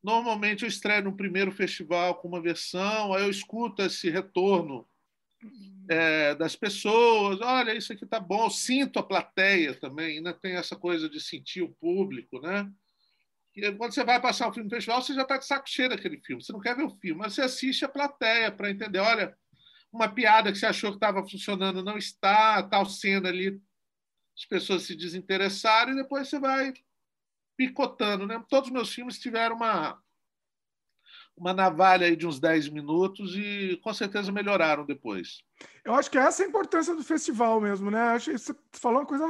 Normalmente 0.02 0.64
eu 0.64 0.70
estreio 0.70 1.04
no 1.04 1.18
primeiro 1.18 1.52
festival 1.52 2.16
com 2.16 2.30
uma 2.30 2.42
versão, 2.42 3.14
aí 3.14 3.24
eu 3.24 3.30
escuto 3.30 3.82
esse 3.82 4.10
retorno 4.10 4.88
é, 5.90 6.34
das 6.36 6.56
pessoas, 6.56 7.42
olha, 7.42 7.76
isso 7.76 7.92
aqui 7.92 8.06
tá 8.06 8.18
bom, 8.18 8.46
eu 8.46 8.50
sinto 8.50 9.00
a 9.00 9.04
plateia 9.04 9.74
também, 9.74 10.16
ainda 10.16 10.34
tem 10.34 10.54
essa 10.54 10.78
coisa 10.78 11.10
de 11.10 11.20
sentir 11.20 11.62
o 11.62 11.74
público, 11.74 12.40
né? 12.40 12.72
E 13.54 13.70
quando 13.74 13.94
você 13.94 14.06
vai 14.06 14.22
passar 14.22 14.48
o 14.48 14.54
filme 14.54 14.70
no 14.70 14.74
festival, 14.74 15.02
você 15.02 15.14
já 15.14 15.24
está 15.24 15.36
de 15.36 15.46
saco 15.46 15.70
cheio 15.70 15.90
daquele 15.90 16.22
filme, 16.22 16.42
você 16.42 16.54
não 16.54 16.62
quer 16.62 16.78
ver 16.78 16.84
o 16.84 16.98
filme, 17.02 17.20
mas 17.20 17.34
você 17.34 17.42
assiste 17.42 17.84
a 17.84 17.90
plateia 17.90 18.50
para 18.50 18.72
entender, 18.72 19.00
olha, 19.00 19.38
uma 19.92 20.08
piada 20.08 20.54
que 20.54 20.58
você 20.58 20.68
achou 20.68 20.92
que 20.92 20.98
estava 20.98 21.28
funcionando 21.28 21.84
não 21.84 21.98
está, 21.98 22.64
tal 22.64 22.86
cena 22.86 23.28
ali, 23.28 23.62
as 24.38 24.46
pessoas 24.46 24.84
se 24.84 24.96
desinteressaram 24.96 25.92
e 25.92 25.98
depois 25.98 26.30
você 26.30 26.40
vai 26.40 26.72
picotando, 27.60 28.26
né? 28.26 28.42
Todos 28.48 28.70
os 28.70 28.74
meus 28.74 28.94
filmes 28.94 29.20
tiveram 29.20 29.58
uma 29.58 30.02
uma 31.36 31.54
navalha 31.54 32.08
aí 32.08 32.16
de 32.16 32.26
uns 32.26 32.40
10 32.40 32.70
minutos 32.70 33.36
e 33.36 33.78
com 33.84 33.94
certeza 33.94 34.32
melhoraram 34.32 34.86
depois. 34.86 35.42
Eu 35.84 35.94
acho 35.94 36.10
que 36.10 36.18
essa 36.18 36.42
é 36.42 36.46
a 36.46 36.50
importância 36.50 36.96
do 36.96 37.04
festival 37.04 37.60
mesmo, 37.60 37.92
né? 37.92 38.00
Acho 38.10 38.32
que 38.32 38.38
você 38.38 38.56
falou 38.74 39.00
uma 39.00 39.06
coisa, 39.06 39.26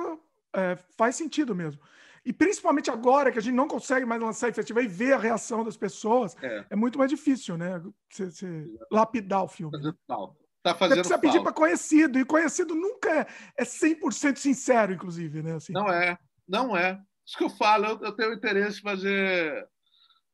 é, 0.56 0.76
faz 0.98 1.16
sentido 1.16 1.56
mesmo. 1.56 1.82
E 2.26 2.34
principalmente 2.34 2.92
agora 2.92 3.32
que 3.32 3.40
a 3.40 3.42
gente 3.42 3.56
não 3.56 3.68
consegue 3.68 4.06
mais 4.06 4.22
lançar 4.22 4.50
em 4.50 4.54
festival 4.54 4.84
e 4.84 4.88
ver 4.88 5.14
a 5.14 5.18
reação 5.18 5.64
das 5.64 5.78
pessoas, 5.78 6.36
é, 6.42 6.66
é 6.72 6.76
muito 6.76 6.98
mais 7.00 7.10
difícil, 7.10 7.58
né? 7.58 7.82
Você, 8.12 8.30
você 8.30 8.68
lapidar 8.92 9.44
o 9.44 9.48
filme. 9.48 9.76
Fazendo 9.76 9.98
falta. 10.08 10.40
Tá 10.62 10.76
fazendo 10.76 10.98
você 10.98 11.02
precisa 11.02 11.20
pedir 11.20 11.42
para 11.42 11.54
conhecido, 11.54 12.20
e 12.20 12.26
conhecido 12.26 12.76
nunca 12.76 13.22
é, 13.22 13.28
é 13.58 13.64
100% 13.64 14.38
sincero, 14.38 14.94
inclusive, 14.94 15.42
né? 15.42 15.56
Assim. 15.56 15.74
Não 15.74 15.88
é, 15.92 16.18
não 16.48 16.76
é. 16.76 17.02
Isso 17.30 17.38
que 17.38 17.44
eu 17.44 17.50
falo, 17.52 17.86
eu, 17.86 18.02
eu 18.02 18.12
tenho 18.12 18.34
interesse 18.34 18.80
em 18.80 18.82
fazer 18.82 19.70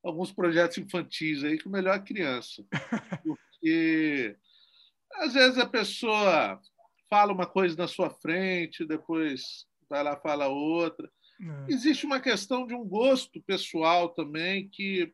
alguns 0.02 0.32
projetos 0.32 0.78
infantis 0.78 1.44
aí 1.44 1.58
que 1.58 1.68
o 1.68 1.72
melhor 1.72 1.98
é 1.98 2.00
criança. 2.00 2.64
Porque 3.22 4.38
às 5.16 5.34
vezes 5.34 5.58
a 5.58 5.66
pessoa 5.66 6.58
fala 7.10 7.34
uma 7.34 7.46
coisa 7.46 7.76
na 7.76 7.86
sua 7.86 8.10
frente, 8.10 8.86
depois 8.86 9.66
vai 9.90 10.02
lá 10.04 10.16
fala 10.16 10.48
outra. 10.48 11.12
É. 11.42 11.74
Existe 11.74 12.06
uma 12.06 12.22
questão 12.22 12.66
de 12.66 12.74
um 12.74 12.88
gosto 12.88 13.44
pessoal 13.44 14.08
também 14.08 14.70
que 14.70 15.14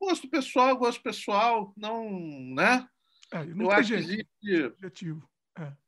gosto 0.00 0.30
pessoal, 0.30 0.78
gosto 0.78 1.02
pessoal, 1.02 1.74
não, 1.76 2.10
né? 2.54 2.88
É, 3.30 3.44
não 3.44 3.66
Eu 3.66 3.70
acho 3.70 3.90
que 3.90 3.96
existe 3.96 4.64
objetivo. 4.64 5.28
É. 5.58 5.83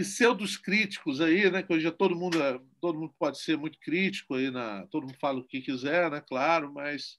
pseudos 0.00 0.56
críticos 0.56 1.20
aí, 1.20 1.50
né? 1.50 1.62
Que 1.62 1.72
hoje 1.72 1.90
todo 1.90 2.16
mundo, 2.16 2.38
todo 2.80 2.98
mundo 2.98 3.14
pode 3.18 3.38
ser 3.38 3.56
muito 3.56 3.78
crítico 3.78 4.34
aí 4.34 4.50
na, 4.50 4.86
todo 4.86 5.06
mundo 5.06 5.16
fala 5.20 5.40
o 5.40 5.46
que 5.46 5.60
quiser, 5.60 6.10
né? 6.10 6.20
Claro, 6.20 6.72
mas 6.72 7.18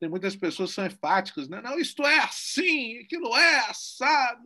tem 0.00 0.08
muitas 0.08 0.34
pessoas 0.34 0.70
que 0.70 0.76
são 0.76 0.86
enfáticas, 0.86 1.48
né? 1.48 1.60
Não, 1.60 1.78
isto 1.78 2.02
é 2.06 2.18
assim, 2.20 2.98
aquilo 3.00 3.36
é 3.36 3.58
assado, 3.68 4.40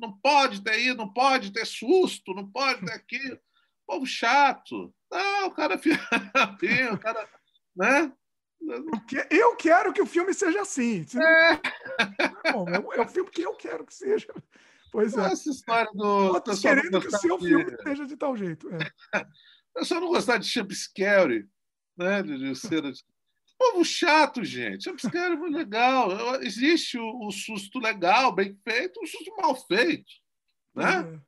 não 0.00 0.12
pode 0.18 0.62
ter 0.62 0.76
isso, 0.76 0.96
não 0.96 1.12
pode 1.12 1.52
ter 1.52 1.64
susto, 1.64 2.34
não 2.34 2.50
pode 2.50 2.84
ter 2.84 2.92
aquilo. 2.92 3.38
Povo 3.86 4.04
chato. 4.04 4.92
Não, 5.10 5.46
o 5.46 5.50
cara 5.52 5.76
o 6.92 6.98
cara, 6.98 7.28
né? 7.76 8.12
Eu 9.30 9.54
quero 9.56 9.92
que 9.92 10.02
o 10.02 10.06
filme 10.06 10.34
seja 10.34 10.62
assim. 10.62 11.06
É. 11.16 11.52
É, 11.52 12.98
é 12.98 13.00
o 13.00 13.08
filme 13.08 13.30
que 13.30 13.42
eu 13.42 13.54
quero 13.54 13.86
que 13.86 13.94
seja. 13.94 14.26
Pois 14.90 15.16
é. 15.16 15.32
Essa 15.32 15.50
história 15.50 15.90
do. 15.92 16.06
Outros 16.06 16.60
querendo 16.60 17.00
que 17.00 17.08
o 17.08 17.18
seu 17.18 17.38
de... 17.38 17.48
filme 17.48 17.76
seja 17.82 18.06
de 18.06 18.16
tal 18.16 18.36
jeito. 18.36 18.68
É. 19.14 19.26
Eu 19.76 19.84
só 19.84 20.00
não 20.00 20.08
gostar 20.08 20.38
de 20.38 20.48
Champscary, 20.48 21.48
né? 21.96 22.22
De, 22.22 22.36
de 22.36 22.54
Povo 23.58 23.84
chato, 23.84 24.44
gente. 24.44 24.84
Jumpscare 24.84 25.32
é 25.32 25.36
muito 25.36 25.56
legal. 25.56 26.40
Existe 26.42 26.96
o, 26.96 27.26
o, 27.26 27.32
susto 27.32 27.80
legal, 27.80 28.32
bem 28.32 28.56
feito, 28.62 29.00
o 29.02 29.06
susto 29.06 29.34
mal 29.36 29.54
feito. 29.66 30.08
Né? 30.72 31.00
Uhum. 31.00 31.20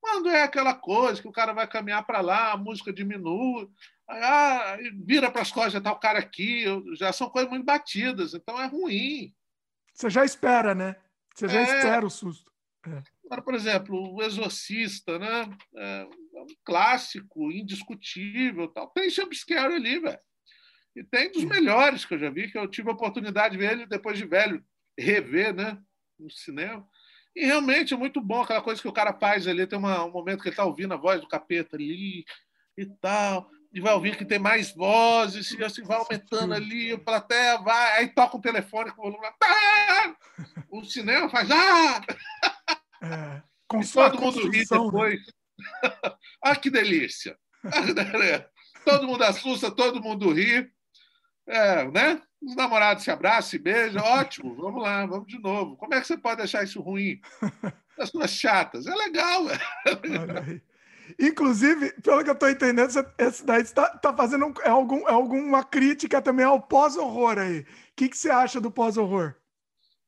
Quando 0.00 0.28
é 0.30 0.44
aquela 0.44 0.74
coisa 0.74 1.20
que 1.20 1.26
o 1.26 1.32
cara 1.32 1.52
vai 1.52 1.66
caminhar 1.66 2.06
para 2.06 2.20
lá, 2.20 2.52
a 2.52 2.56
música 2.56 2.92
diminui, 2.92 3.68
ah, 4.08 4.76
vira 5.04 5.30
para 5.30 5.42
as 5.42 5.50
costas, 5.50 5.72
já 5.72 5.78
está 5.78 5.92
o 5.92 5.98
cara 5.98 6.20
aqui, 6.20 6.64
já 6.96 7.12
são 7.12 7.28
coisas 7.28 7.50
muito 7.50 7.64
batidas, 7.64 8.32
então 8.32 8.60
é 8.60 8.66
ruim. 8.66 9.34
Você 9.92 10.08
já 10.08 10.24
espera, 10.24 10.74
né? 10.74 10.94
Você 11.34 11.48
já 11.48 11.60
é... 11.60 11.62
espera 11.62 12.06
o 12.06 12.10
susto. 12.10 12.51
É. 12.86 13.02
Agora, 13.24 13.42
por 13.42 13.54
exemplo, 13.54 14.14
o 14.14 14.22
Exorcista, 14.22 15.18
né? 15.18 15.48
É 15.76 16.06
um 16.34 16.46
clássico, 16.64 17.52
indiscutível, 17.52 18.68
tal. 18.68 18.88
Tem 18.88 19.08
jumpscare 19.08 19.74
ali, 19.74 20.00
velho. 20.00 20.18
E 20.94 21.02
tem 21.02 21.30
dos 21.30 21.44
melhores 21.44 22.04
que 22.04 22.14
eu 22.14 22.18
já 22.18 22.28
vi, 22.28 22.50
que 22.50 22.58
eu 22.58 22.68
tive 22.68 22.90
a 22.90 22.92
oportunidade 22.92 23.56
de 23.56 23.58
ver 23.58 23.72
ele 23.72 23.86
depois 23.86 24.18
de 24.18 24.26
velho, 24.26 24.62
rever, 24.98 25.54
né? 25.54 25.78
No 26.18 26.30
cinema. 26.30 26.86
E 27.34 27.46
realmente 27.46 27.94
é 27.94 27.96
muito 27.96 28.20
bom 28.20 28.42
aquela 28.42 28.60
coisa 28.60 28.80
que 28.80 28.88
o 28.88 28.92
cara 28.92 29.14
faz 29.14 29.46
ali. 29.46 29.66
Tem 29.66 29.78
uma, 29.78 30.04
um 30.04 30.10
momento 30.10 30.42
que 30.42 30.48
ele 30.48 30.52
está 30.52 30.64
ouvindo 30.64 30.92
a 30.92 30.98
voz 30.98 31.20
do 31.20 31.28
capeta 31.28 31.76
ali 31.76 32.24
e 32.76 32.86
tal. 33.00 33.50
E 33.72 33.80
vai 33.80 33.94
ouvir 33.94 34.16
que 34.18 34.24
tem 34.24 34.38
mais 34.38 34.74
vozes, 34.74 35.50
e 35.52 35.64
assim 35.64 35.82
vai 35.82 35.96
aumentando 35.96 36.52
ali, 36.52 36.92
a 36.92 36.98
plateia 36.98 37.56
vai, 37.56 38.00
aí 38.00 38.08
toca 38.08 38.36
o 38.36 38.38
um 38.38 38.42
telefone 38.42 38.90
com 38.90 39.00
o 39.00 39.10
volume. 39.10 39.26
Tá! 39.38 40.14
O 40.70 40.84
cinema 40.84 41.30
faz. 41.30 41.50
Ah! 41.50 42.02
É, 43.02 43.42
com 43.66 43.80
e 43.80 43.88
todo 43.88 44.20
mundo 44.20 44.48
ri 44.48 44.58
né? 44.58 44.64
depois. 44.70 45.20
ah, 46.42 46.56
que 46.56 46.70
delícia! 46.70 47.36
todo 48.84 49.06
mundo 49.06 49.22
assusta, 49.24 49.70
todo 49.70 50.02
mundo 50.02 50.32
ri. 50.32 50.70
É, 51.46 51.84
né? 51.90 52.22
Os 52.40 52.56
namorados 52.56 53.04
se 53.04 53.10
abraçam, 53.10 53.50
se 53.50 53.58
beijam, 53.58 54.02
ótimo, 54.02 54.54
vamos 54.54 54.82
lá, 54.82 55.06
vamos 55.06 55.26
de 55.26 55.38
novo. 55.38 55.76
Como 55.76 55.94
é 55.94 56.00
que 56.00 56.06
você 56.06 56.16
pode 56.16 56.38
deixar 56.38 56.64
isso 56.64 56.80
ruim? 56.80 57.20
As 57.98 58.10
suas 58.10 58.30
chatas. 58.30 58.86
É 58.86 58.94
legal, 58.94 59.46
velho. 59.46 60.62
Inclusive, 61.18 61.92
pelo 62.00 62.24
que 62.24 62.30
eu 62.30 62.34
estou 62.34 62.48
entendendo, 62.48 62.90
esse 63.18 63.44
daí 63.44 63.62
está 63.62 63.88
tá 63.98 64.14
fazendo 64.14 64.52
é 64.62 64.70
algum, 64.70 65.06
é 65.08 65.12
alguma 65.12 65.62
crítica 65.62 66.22
também 66.22 66.44
ao 66.44 66.60
pós-horror 66.60 67.38
aí. 67.38 67.60
O 67.60 67.66
que, 67.96 68.08
que 68.08 68.16
você 68.16 68.30
acha 68.30 68.60
do 68.60 68.70
pós-horror? 68.70 69.34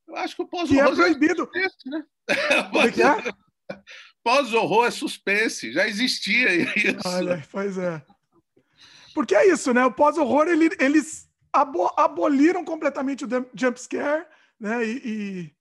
Eu 0.07 0.15
acho 0.15 0.35
que 0.35 0.41
o 0.41 0.47
pós-horror. 0.47 0.85
Que 0.85 0.91
é 0.91 0.95
proibido. 0.95 1.49
É 1.55 1.89
né? 1.89 2.03
Como 2.71 2.81
é 2.81 2.91
que 2.91 3.01
é? 3.01 3.15
Pós-horror 4.23 4.87
é 4.87 4.91
suspense, 4.91 5.71
já 5.71 5.87
existia 5.87 6.53
isso. 6.53 7.07
Olha, 7.07 7.45
pois 7.51 7.77
é. 7.77 8.03
Porque 9.13 9.35
é 9.35 9.47
isso, 9.47 9.73
né? 9.73 9.85
O 9.85 9.91
pós-horror, 9.91 10.47
ele, 10.47 10.69
eles 10.79 11.29
abo 11.53 11.93
aboliram 11.97 12.65
completamente 12.65 13.23
o 13.23 13.29
jump 13.53 13.79
scare, 13.79 14.25
né? 14.59 14.85
E, 14.85 15.01
e... 15.05 15.55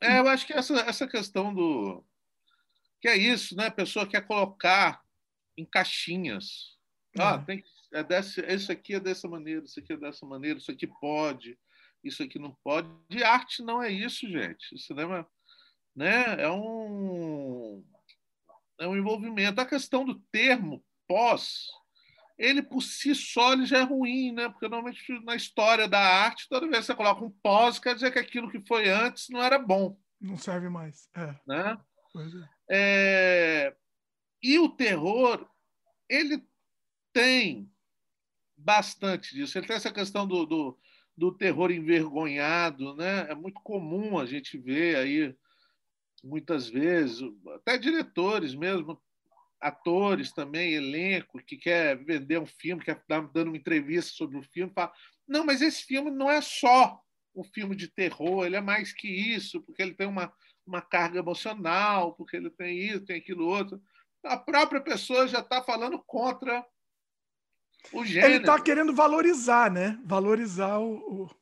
É, 0.00 0.18
eu 0.18 0.28
acho 0.28 0.46
que 0.46 0.52
essa, 0.52 0.74
essa 0.80 1.06
questão 1.06 1.54
do. 1.54 2.04
Que 3.00 3.08
é 3.08 3.16
isso, 3.16 3.56
né? 3.56 3.66
A 3.66 3.70
pessoa 3.70 4.06
quer 4.06 4.26
colocar 4.26 5.00
em 5.56 5.64
caixinhas. 5.64 6.76
Ah, 7.18 7.38
é. 7.40 7.44
tem 7.44 7.64
é 7.92 8.02
desse, 8.02 8.40
isso 8.42 8.70
aqui 8.70 8.94
é 8.94 9.00
dessa 9.00 9.26
maneira, 9.26 9.64
isso 9.64 9.80
aqui 9.80 9.92
é 9.92 9.96
dessa 9.96 10.26
maneira, 10.26 10.58
isso 10.58 10.70
aqui 10.70 10.86
pode, 10.86 11.58
isso 12.02 12.22
aqui 12.22 12.38
não 12.38 12.56
pode. 12.62 12.88
De 13.08 13.22
arte 13.22 13.62
não 13.62 13.82
é 13.82 13.90
isso, 13.90 14.28
gente. 14.28 14.74
O 14.74 14.78
cinema 14.78 15.28
né, 15.94 16.40
é 16.42 16.50
um 16.50 17.84
é 18.78 18.86
um 18.86 18.96
envolvimento. 18.96 19.60
A 19.60 19.66
questão 19.66 20.04
do 20.04 20.20
termo 20.30 20.84
pós 21.06 21.66
ele 22.38 22.62
por 22.62 22.80
si 22.80 23.14
só 23.14 23.52
ele 23.52 23.66
já 23.66 23.78
é 23.78 23.82
ruim, 23.82 24.32
né? 24.32 24.48
Porque 24.48 24.68
normalmente 24.68 25.20
na 25.24 25.34
história 25.34 25.88
da 25.88 25.98
arte, 25.98 26.48
toda 26.48 26.68
vez 26.68 26.80
que 26.80 26.86
você 26.86 26.94
coloca 26.94 27.24
um 27.24 27.30
pós, 27.42 27.80
quer 27.80 27.94
dizer 27.94 28.12
que 28.12 28.18
aquilo 28.18 28.50
que 28.50 28.64
foi 28.64 28.88
antes 28.88 29.28
não 29.28 29.42
era 29.42 29.58
bom. 29.58 29.98
Não 30.20 30.36
serve 30.38 30.68
mais. 30.68 31.08
É. 31.16 31.34
Né? 31.46 31.78
É. 32.70 33.66
É... 33.66 33.76
E 34.40 34.58
o 34.60 34.68
terror, 34.68 35.48
ele 36.08 36.46
tem 37.12 37.68
bastante 38.56 39.34
disso. 39.34 39.58
Ele 39.58 39.66
tem 39.66 39.76
essa 39.76 39.92
questão 39.92 40.26
do, 40.26 40.46
do, 40.46 40.78
do 41.18 41.36
terror 41.36 41.72
envergonhado, 41.72 42.94
né? 42.94 43.26
É 43.28 43.34
muito 43.34 43.60
comum 43.62 44.18
a 44.18 44.24
gente 44.24 44.56
ver 44.56 44.96
aí 44.96 45.36
muitas 46.22 46.68
vezes, 46.68 47.20
até 47.54 47.76
diretores 47.76 48.54
mesmo 48.54 49.00
atores 49.60 50.32
também, 50.32 50.74
elenco, 50.74 51.42
que 51.44 51.56
quer 51.56 51.96
vender 52.04 52.38
um 52.38 52.46
filme, 52.46 52.84
quer 52.84 53.02
dar 53.08 53.20
dando 53.32 53.48
uma 53.48 53.56
entrevista 53.56 54.12
sobre 54.12 54.38
o 54.38 54.42
filme, 54.42 54.72
fala: 54.72 54.92
não, 55.26 55.44
mas 55.44 55.60
esse 55.60 55.82
filme 55.84 56.08
não 56.08 56.30
é 56.30 56.40
só 56.40 57.00
um 57.34 57.42
filme 57.42 57.74
de 57.74 57.88
terror, 57.88 58.46
ele 58.46 58.54
é 58.54 58.60
mais 58.60 58.92
que 58.92 59.08
isso, 59.08 59.60
porque 59.62 59.82
ele 59.82 59.94
tem 59.94 60.06
uma, 60.06 60.32
uma 60.64 60.80
carga 60.80 61.18
emocional, 61.18 62.14
porque 62.14 62.36
ele 62.36 62.50
tem 62.50 62.78
isso, 62.78 63.04
tem 63.04 63.16
aquilo 63.16 63.44
outro. 63.44 63.82
A 64.24 64.36
própria 64.36 64.80
pessoa 64.80 65.26
já 65.26 65.40
está 65.40 65.62
falando 65.62 66.00
contra. 66.06 66.64
Ele 68.26 68.36
está 68.36 68.60
querendo 68.60 68.94
valorizar, 68.94 69.70
né? 69.70 69.98
Valorizar 70.04 70.78
o, 70.78 71.24
o 71.24 71.38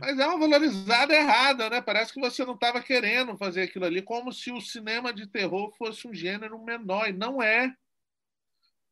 mas 0.00 0.18
é 0.18 0.26
uma 0.26 0.38
valorizada 0.38 1.14
errada, 1.14 1.70
né? 1.70 1.80
Parece 1.80 2.12
que 2.12 2.20
você 2.20 2.44
não 2.44 2.54
estava 2.54 2.82
querendo 2.82 3.38
fazer 3.38 3.62
aquilo 3.62 3.86
ali, 3.86 4.02
como 4.02 4.32
se 4.32 4.52
o 4.52 4.60
cinema 4.60 5.12
de 5.12 5.26
terror 5.26 5.74
fosse 5.78 6.06
um 6.06 6.12
gênero 6.12 6.62
menor, 6.62 7.08
e 7.08 7.12
não 7.12 7.42
é. 7.42 7.72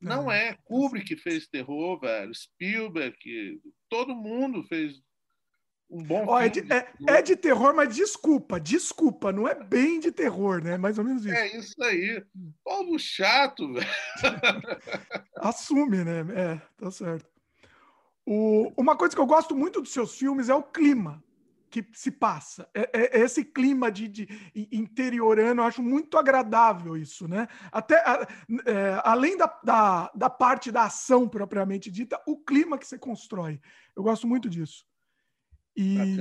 Não 0.00 0.30
é. 0.30 0.56
Kubrick 0.64 1.16
fez 1.16 1.46
terror, 1.46 2.00
velho. 2.00 2.34
Spielberg, 2.34 3.60
todo 3.88 4.16
mundo 4.16 4.62
fez 4.64 5.02
um 5.88 6.02
bom 6.02 6.24
oh, 6.26 6.38
é, 6.38 6.48
de, 6.48 6.60
é, 6.72 6.92
é, 7.06 7.22
de, 7.22 7.36
terror, 7.36 7.74
mas 7.74 7.94
desculpa, 7.94 8.58
desculpa, 8.58 9.32
não 9.32 9.46
é 9.46 9.54
bem 9.54 10.00
de 10.00 10.10
terror, 10.10 10.62
né? 10.62 10.76
Mais 10.76 10.98
ou 10.98 11.04
menos 11.04 11.24
isso. 11.24 11.34
É 11.34 11.56
isso 11.56 11.82
aí. 11.82 12.24
Povo 12.64 12.98
chato, 12.98 13.72
velho. 13.72 13.86
Assume, 15.36 16.04
né? 16.04 16.26
É, 16.34 16.60
tá 16.76 16.90
certo. 16.90 17.26
O, 18.26 18.72
uma 18.76 18.96
coisa 18.96 19.14
que 19.14 19.20
eu 19.20 19.26
gosto 19.26 19.54
muito 19.54 19.80
dos 19.80 19.92
seus 19.92 20.18
filmes 20.18 20.48
é 20.48 20.54
o 20.54 20.62
clima 20.62 21.22
que 21.70 21.86
se 21.92 22.10
passa. 22.10 22.68
É, 22.74 22.90
é, 22.92 23.18
é 23.18 23.20
esse 23.20 23.44
clima 23.44 23.90
de, 23.90 24.08
de, 24.08 24.28
interiorano, 24.72 25.60
eu 25.60 25.66
acho 25.66 25.82
muito 25.82 26.16
agradável 26.16 26.96
isso, 26.96 27.28
né? 27.28 27.46
Até 27.70 27.96
a, 27.98 28.26
é, 28.64 29.00
além 29.04 29.36
da, 29.36 29.60
da, 29.62 30.10
da, 30.14 30.30
parte 30.30 30.72
da 30.72 30.84
ação 30.84 31.28
propriamente 31.28 31.90
dita, 31.90 32.20
o 32.26 32.38
clima 32.38 32.78
que 32.78 32.86
você 32.86 32.98
constrói. 32.98 33.60
Eu 33.94 34.02
gosto 34.02 34.26
muito 34.26 34.48
disso. 34.48 34.84
E, 35.76 36.16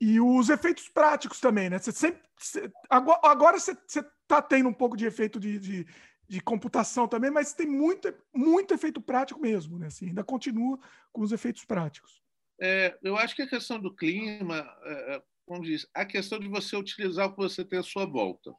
e 0.00 0.20
os 0.20 0.48
efeitos 0.48 0.88
práticos 0.88 1.40
também, 1.40 1.68
né? 1.68 1.78
Você 1.78 1.92
sempre, 1.92 2.22
você, 2.38 2.70
agora, 2.88 3.20
agora 3.24 3.58
você 3.58 3.72
está 3.72 4.40
tendo 4.40 4.68
um 4.68 4.74
pouco 4.74 4.96
de 4.96 5.06
efeito 5.06 5.40
de, 5.40 5.58
de 5.58 5.86
de 6.32 6.40
computação 6.40 7.06
também, 7.06 7.30
mas 7.30 7.52
tem 7.52 7.66
muito, 7.66 8.10
muito 8.34 8.72
efeito 8.72 9.02
prático 9.02 9.38
mesmo, 9.38 9.78
né? 9.78 9.88
Assim, 9.88 10.08
ainda 10.08 10.24
continua 10.24 10.78
com 11.12 11.20
os 11.20 11.30
efeitos 11.30 11.62
práticos. 11.66 12.22
É, 12.58 12.98
eu 13.02 13.18
acho 13.18 13.36
que 13.36 13.42
a 13.42 13.46
questão 13.46 13.78
do 13.78 13.94
clima, 13.94 14.66
é, 14.82 15.16
é, 15.16 15.22
como 15.44 15.60
diz, 15.60 15.86
a 15.92 16.06
questão 16.06 16.38
de 16.38 16.48
você 16.48 16.74
utilizar 16.74 17.26
o 17.26 17.32
que 17.32 17.36
você 17.36 17.62
tem 17.62 17.78
à 17.78 17.82
sua 17.82 18.06
volta. 18.06 18.50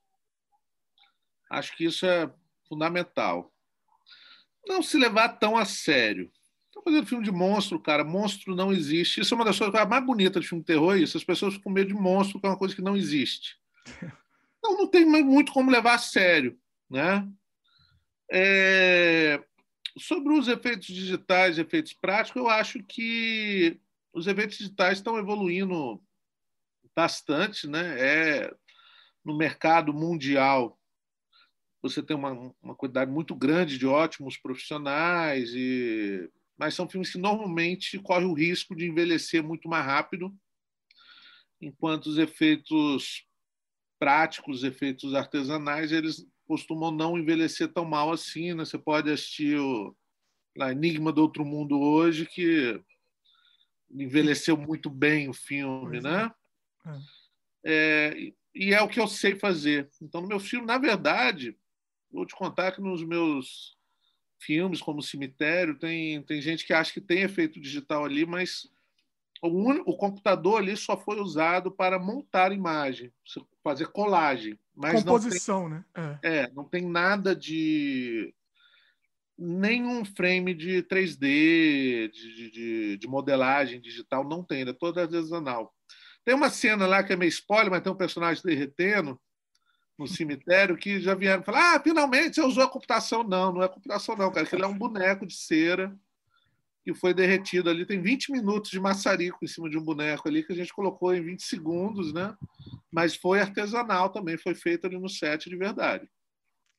Acho 1.49 1.75
que 1.75 1.85
isso 1.85 2.05
é 2.05 2.31
fundamental. 2.69 3.51
Não 4.67 4.83
se 4.83 4.95
levar 4.95 5.39
tão 5.39 5.57
a 5.57 5.65
sério. 5.65 6.31
Fazendo 6.83 7.07
filme 7.07 7.23
de 7.23 7.31
monstro, 7.31 7.79
cara. 7.79 8.03
Monstro 8.03 8.55
não 8.55 8.71
existe. 8.71 9.21
Isso 9.21 9.33
é 9.33 9.37
uma 9.37 9.45
das 9.45 9.57
coisas 9.57 9.87
mais 9.87 10.05
bonitas 10.05 10.41
de 10.41 10.49
filme 10.49 10.61
de 10.61 10.67
terror, 10.67 10.95
é 10.95 10.99
isso. 10.99 11.17
As 11.17 11.23
pessoas 11.23 11.53
ficam 11.53 11.71
com 11.71 11.75
medo 11.75 11.87
de 11.87 11.93
monstro, 11.93 12.39
que 12.39 12.45
é 12.45 12.49
uma 12.49 12.57
coisa 12.57 12.75
que 12.75 12.81
não 12.81 12.95
existe. 12.95 13.57
Então 14.65 14.77
não 14.77 14.87
tem 14.87 15.03
muito 15.05 15.51
como 15.51 15.69
levar 15.69 15.95
a 15.95 15.97
sério, 15.97 16.57
né? 16.89 17.27
É... 18.31 19.43
Sobre 19.99 20.31
os 20.31 20.47
efeitos 20.47 20.87
digitais, 20.87 21.57
efeitos 21.57 21.91
práticos, 21.91 22.41
eu 22.41 22.49
acho 22.49 22.81
que 22.81 23.77
os 24.13 24.25
efeitos 24.25 24.57
digitais 24.57 24.99
estão 24.99 25.17
evoluindo 25.17 26.01
bastante, 26.95 27.67
né? 27.67 27.99
É 27.99 28.55
no 29.23 29.35
mercado 29.35 29.93
mundial 29.93 30.79
você 31.81 32.01
tem 32.01 32.15
uma, 32.15 32.53
uma 32.61 32.75
quantidade 32.75 33.11
muito 33.11 33.35
grande 33.35 33.77
de 33.77 33.85
ótimos 33.85 34.37
profissionais 34.37 35.53
e 35.53 36.29
mas 36.63 36.75
são 36.75 36.87
filmes 36.87 37.11
que 37.11 37.17
normalmente 37.17 37.99
correm 37.99 38.25
o 38.25 38.33
risco 38.33 38.73
de 38.73 38.87
envelhecer 38.87 39.43
muito 39.43 39.67
mais 39.67 39.85
rápido, 39.85 40.33
enquanto 41.59 42.05
os 42.05 42.17
efeitos 42.17 43.27
práticos, 43.99 44.59
os 44.59 44.63
efeitos 44.63 45.13
artesanais, 45.13 45.91
eles 45.91 46.25
costumam 46.47 46.89
não 46.89 47.17
envelhecer 47.17 47.67
tão 47.73 47.83
mal 47.83 48.13
assim. 48.13 48.53
Né? 48.53 48.63
Você 48.63 48.77
pode 48.77 49.11
assistir 49.11 49.59
o 49.59 49.93
lá, 50.55 50.71
Enigma 50.71 51.11
do 51.11 51.21
Outro 51.21 51.43
Mundo 51.43 51.77
hoje, 51.77 52.25
que 52.25 52.81
envelheceu 53.91 54.55
muito 54.55 54.89
bem 54.89 55.27
o 55.27 55.33
filme, 55.33 55.99
pois 55.99 56.03
né? 56.03 56.31
É. 56.85 56.99
É, 57.65 58.33
e 58.55 58.73
é 58.73 58.81
o 58.81 58.87
que 58.87 59.01
eu 59.01 59.07
sei 59.09 59.35
fazer. 59.35 59.89
Então, 60.01 60.21
no 60.21 60.29
meu 60.29 60.39
filme, 60.39 60.65
na 60.65 60.77
verdade, 60.77 61.57
vou 62.09 62.25
te 62.25 62.33
contar 62.33 62.71
que 62.71 62.79
nos 62.79 63.03
meus 63.03 63.77
filmes 64.43 64.81
como 64.81 65.01
Cemitério, 65.01 65.77
tem, 65.77 66.21
tem 66.23 66.41
gente 66.41 66.65
que 66.65 66.73
acha 66.73 66.93
que 66.93 67.01
tem 67.01 67.21
efeito 67.21 67.59
digital 67.59 68.05
ali, 68.05 68.25
mas 68.25 68.69
o, 69.41 69.91
o 69.91 69.97
computador 69.97 70.59
ali 70.59 70.75
só 70.77 70.97
foi 70.97 71.19
usado 71.19 71.71
para 71.71 71.99
montar 71.99 72.51
imagem, 72.51 73.11
fazer 73.63 73.87
colagem. 73.87 74.57
Mas 74.75 75.03
Composição, 75.03 75.69
não 75.69 75.83
tem, 75.93 76.03
né? 76.03 76.19
É. 76.23 76.37
é, 76.37 76.51
não 76.53 76.63
tem 76.63 76.87
nada 76.87 77.35
de 77.35 78.33
nenhum 79.37 80.05
frame 80.05 80.53
de 80.53 80.83
3D, 80.83 82.11
de, 82.11 82.51
de, 82.51 82.97
de, 82.97 83.07
modelagem 83.07 83.81
digital, 83.81 84.23
não 84.23 84.43
tem, 84.43 84.61
é 84.61 84.73
toda 84.73 85.01
artesanal. 85.01 85.73
Tem 86.23 86.33
uma 86.33 86.49
cena 86.49 86.87
lá 86.87 87.03
que 87.03 87.11
é 87.11 87.15
meio 87.15 87.29
spoiler, 87.29 87.69
mas 87.69 87.81
tem 87.81 87.91
um 87.91 87.97
personagem 87.97 88.41
derretendo, 88.43 89.19
no 89.97 90.07
cemitério 90.07 90.77
que 90.77 90.99
já 90.99 91.13
vieram 91.13 91.43
falar: 91.43 91.75
ah, 91.75 91.79
finalmente 91.79 92.35
você 92.35 92.41
usou 92.41 92.63
a 92.63 92.69
computação. 92.69 93.23
Não, 93.23 93.53
não 93.53 93.63
é 93.63 93.67
computação, 93.67 94.15
não, 94.15 94.31
cara. 94.31 94.45
Aquilo 94.45 94.63
é 94.63 94.67
um 94.67 94.77
boneco 94.77 95.25
de 95.25 95.35
cera 95.35 95.95
que 96.83 96.93
foi 96.93 97.13
derretido 97.13 97.69
ali. 97.69 97.85
Tem 97.85 98.01
20 98.01 98.31
minutos 98.31 98.69
de 98.69 98.79
maçarico 98.79 99.39
em 99.43 99.47
cima 99.47 99.69
de 99.69 99.77
um 99.77 99.83
boneco 99.83 100.27
ali 100.27 100.43
que 100.43 100.51
a 100.51 100.55
gente 100.55 100.73
colocou 100.73 101.13
em 101.13 101.23
20 101.23 101.41
segundos, 101.41 102.13
né? 102.13 102.35
Mas 102.91 103.15
foi 103.15 103.39
artesanal 103.39 104.09
também, 104.09 104.37
foi 104.37 104.53
feito 104.53 104.85
ali 104.85 104.99
no 104.99 105.09
set 105.09 105.49
de 105.49 105.55
verdade. 105.55 106.09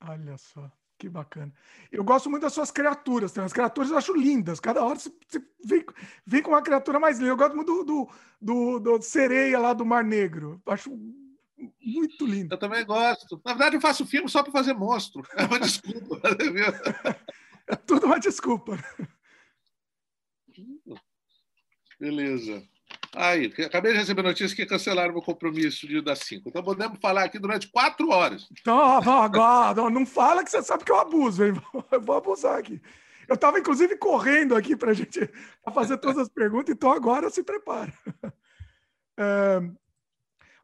Olha 0.01 0.37
só. 0.37 0.71
Que 0.97 1.09
bacana. 1.09 1.53
Eu 1.91 2.05
gosto 2.05 2.31
muito 2.31 2.43
das 2.43 2.53
suas 2.53 2.71
criaturas 2.71 3.33
também. 3.33 3.47
As 3.47 3.53
criaturas 3.53 3.91
eu 3.91 3.99
acho 3.99 4.15
lindas. 4.15 4.61
Cada 4.61 4.85
hora 4.85 4.97
você, 4.97 5.11
vem, 5.65 5.85
vem 6.25 6.41
com 6.41 6.51
uma 6.51 6.62
criatura 6.62 7.01
mais 7.01 7.19
linda. 7.19 7.31
Eu 7.31 7.37
gosto 7.37 7.57
muito 7.57 7.85
do, 7.85 7.85
do, 7.85 8.11
do, 8.41 8.79
do 8.79 9.03
sereia 9.03 9.59
lá 9.59 9.73
do 9.73 9.85
Mar 9.85 10.05
Negro. 10.05 10.62
Acho 10.67 10.97
muito 11.81 12.27
lindo. 12.27 12.55
Eu 12.55 12.59
também 12.59 12.85
gosto. 12.85 13.41
Na 13.45 13.53
verdade, 13.53 13.77
eu 13.77 13.81
faço 13.81 14.07
filme 14.07 14.29
só 14.29 14.43
para 14.43 14.53
fazer 14.53 14.73
monstro. 14.75 15.23
É 15.37 15.45
uma 15.45 15.61
desculpa. 15.61 16.21
é 17.69 17.77
tudo 17.77 18.07
uma 18.07 18.19
desculpa. 18.19 18.79
Beleza. 21.99 22.62
Aí, 23.17 23.53
acabei 23.65 23.93
de 23.93 23.99
receber 23.99 24.23
notícia 24.23 24.57
que 24.57 24.67
cancelaram 24.67 25.12
meu 25.12 25.23
compromisso 25.23 25.87
de 25.87 26.01
dar 26.03 26.17
cinco. 26.17 26.49
Então 26.49 26.62
podemos 26.62 26.99
falar 27.01 27.25
aqui 27.25 27.39
durante 27.39 27.69
quatro 27.69 28.11
horas. 28.11 28.49
Então, 28.61 28.79
agora, 28.81 29.89
não 29.89 30.05
fala 30.05 30.43
que 30.43 30.51
você 30.51 30.62
sabe 30.62 30.85
que 30.85 30.91
eu 30.91 30.99
abuso, 30.99 31.45
hein? 31.45 31.55
Eu 31.93 32.01
vou 32.01 32.17
abusar 32.17 32.59
aqui. 32.59 32.83
Eu 33.29 33.37
estava, 33.37 33.59
inclusive, 33.59 33.97
correndo 33.97 34.55
aqui 34.55 34.77
para 34.77 34.91
a 34.91 34.95
gente 34.95 35.31
fazer 35.73 35.97
todas 35.99 36.19
as 36.19 36.29
perguntas, 36.29 36.75
então 36.75 36.93
agora 36.93 37.31
se 37.31 37.43
prepara. 37.43 37.93
É, 39.17 39.61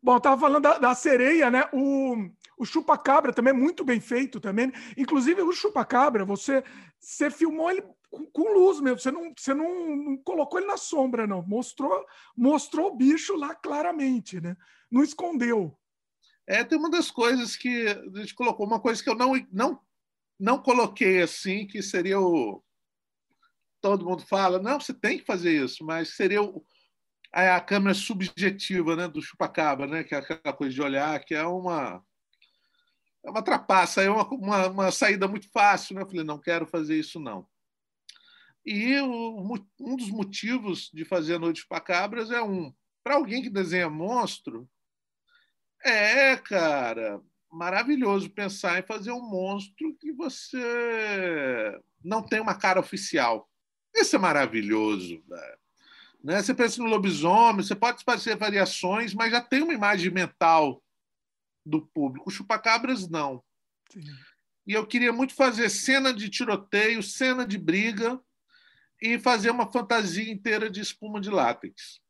Bom, 0.03 0.15
eu 0.15 0.21
tava 0.21 0.41
falando 0.41 0.63
da, 0.63 0.79
da, 0.79 0.95
sereia, 0.95 1.51
né? 1.51 1.69
O, 1.73 2.17
o 2.59 2.65
chupa-cabra 2.65 3.33
também 3.33 3.53
é 3.53 3.57
muito 3.57 3.85
bem 3.85 4.01
feito 4.01 4.41
também. 4.41 4.73
Inclusive, 4.97 5.43
o 5.43 5.53
chupa-cabra, 5.53 6.25
você, 6.25 6.65
você 6.99 7.31
filmou 7.31 7.71
ele 7.71 7.83
com, 8.11 8.25
com, 8.27 8.53
luz 8.53 8.81
mesmo. 8.81 8.99
Você, 8.99 9.11
não, 9.11 9.33
você 9.37 9.53
não, 9.53 9.97
não, 9.97 10.17
colocou 10.19 10.59
ele 10.59 10.69
na 10.69 10.79
sombra, 10.79 11.27
não. 11.27 11.43
Mostrou, 11.47 12.05
mostrou 12.35 12.89
o 12.89 12.97
bicho 12.97 13.37
lá 13.37 13.55
claramente, 13.55 14.41
né? 14.41 14.57
Não 14.91 15.03
escondeu. 15.03 15.79
É, 16.47 16.65
tem 16.65 16.79
uma 16.79 16.91
das 16.91 17.11
coisas 17.11 17.55
que 17.55 17.87
a 17.87 18.19
gente 18.19 18.35
colocou, 18.35 18.67
uma 18.67 18.81
coisa 18.81 19.03
que 19.03 19.11
eu 19.11 19.15
não, 19.15 19.35
não, 19.53 19.81
não 20.39 20.59
coloquei 20.63 21.21
assim, 21.21 21.67
que 21.67 21.83
seria 21.83 22.19
o. 22.19 22.63
Todo 23.83 24.05
mundo 24.05 24.27
fala, 24.27 24.59
não, 24.59 24.81
você 24.81 24.93
tem 24.93 25.19
que 25.19 25.25
fazer 25.25 25.63
isso, 25.65 25.85
mas 25.85 26.17
seria 26.17 26.43
o 26.43 26.65
a 27.33 27.61
câmera 27.61 27.95
subjetiva 27.95 28.97
né, 28.97 29.09
do 29.09 29.23
chupacabra, 29.23 29.87
né, 29.87 30.05
que 30.05 30.15
é 30.15 30.19
aquela 30.19 30.55
coisa 30.55 30.75
de 30.75 30.83
olhar, 30.83 31.19
que 31.25 31.35
é 31.35 31.45
uma 31.45 32.05
é 33.25 33.31
uma 33.31 33.43
trapaça, 33.43 34.03
é 34.03 34.11
uma, 34.11 34.27
uma, 34.29 34.67
uma, 34.69 34.91
saída 34.91 35.29
muito 35.29 35.51
fácil. 35.51 35.95
Né? 35.95 36.03
Eu 36.03 36.07
falei, 36.07 36.25
não 36.25 36.39
quero 36.39 36.67
fazer 36.67 36.99
isso, 36.99 37.21
não. 37.21 37.47
E 38.65 38.99
o, 39.01 39.59
um 39.79 39.97
dos 39.97 40.11
motivos 40.11 40.91
de 40.93 41.05
fazer 41.05 41.35
a 41.35 41.39
Noite 41.39 41.57
de 41.57 41.63
Chupacabras 41.63 42.31
é 42.31 42.43
um. 42.43 42.75
Para 43.03 43.17
alguém 43.17 43.43
que 43.43 43.51
desenha 43.51 43.89
monstro, 43.89 44.69
é, 45.83 46.37
cara, 46.37 47.21
maravilhoso 47.51 48.31
pensar 48.31 48.79
em 48.79 48.87
fazer 48.87 49.13
um 49.13 49.23
monstro 49.23 49.97
que 49.99 50.13
você 50.13 51.81
não 52.05 52.23
tem 52.23 52.41
uma 52.41 52.55
cara 52.55 52.81
oficial. 52.81 53.49
Isso 53.95 54.17
é 54.17 54.19
maravilhoso. 54.19 55.23
Velho. 55.27 55.60
Né? 56.23 56.43
Você 56.43 56.55
pensa 56.55 56.83
no 56.83 56.89
lobisomem, 56.89 57.65
você 57.65 57.75
pode 57.75 58.05
fazer 58.05 58.37
variações, 58.37 59.15
mas 59.15 59.33
já 59.33 59.41
tem 59.41 59.63
uma 59.63 59.75
imagem 59.75 60.11
mental 60.11 60.83
do 61.65 61.87
público. 61.87 62.29
O 62.29 62.33
chupacabras, 62.33 63.09
não. 63.09 63.43
Sim. 63.91 64.01
E 64.67 64.73
eu 64.73 64.87
queria 64.87 65.13
muito 65.13 65.35
fazer 65.35 65.69
cena 65.71 66.13
de 66.13 66.29
tiroteio, 66.29 67.03
cena 67.03 67.47
de 67.47 67.59
briga 67.59 68.21
e 69.03 69.19
fazer 69.19 69.51
uma 69.51 69.71
fantasia 69.73 70.31
inteira 70.31 70.71
de 70.71 70.81
espuma 70.81 71.21
de 71.21 71.31
látex. 71.31 72.01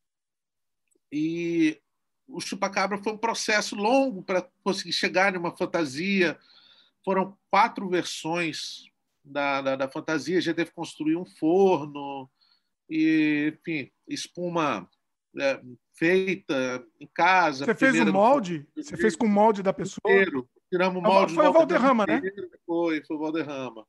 E 1.12 1.80
o 2.26 2.40
chupacabra 2.40 2.98
foi 2.98 3.12
um 3.12 3.18
processo 3.18 3.76
longo 3.76 4.22
para 4.22 4.46
conseguir 4.62 4.92
chegar 4.92 5.32
numa 5.32 5.56
fantasia. 5.56 6.38
Foram 7.04 7.38
quatro 7.48 7.88
versões 7.88 8.84
da, 9.24 9.62
da, 9.62 9.76
da 9.76 9.90
fantasia. 9.90 10.38
A 10.38 10.40
gente 10.40 10.56
teve 10.56 10.70
que 10.70 10.76
construir 10.76 11.16
um 11.16 11.24
forno, 11.24 12.28
e, 12.90 13.54
enfim, 13.54 13.90
espuma 14.11 14.88
é, 15.38 15.61
feita 15.94 16.84
em 16.98 17.08
casa. 17.14 17.64
Você 17.64 17.74
fez 17.74 18.00
o 18.00 18.12
molde? 18.12 18.66
Você 18.76 18.96
fez 18.96 19.16
com 19.16 19.26
o 19.26 19.28
molde 19.28 19.62
da 19.62 19.72
pessoa? 19.72 20.00
Primeiro, 20.02 20.48
tiramos 20.70 21.02
o 21.02 21.06
molde. 21.06 21.34
Foi 21.34 21.46
o 21.46 21.52
Valderrama, 21.52 22.04
né? 22.06 22.20
Foi, 22.66 23.02
foi 23.04 23.16
o 23.16 23.20
Valderrama. 23.20 23.86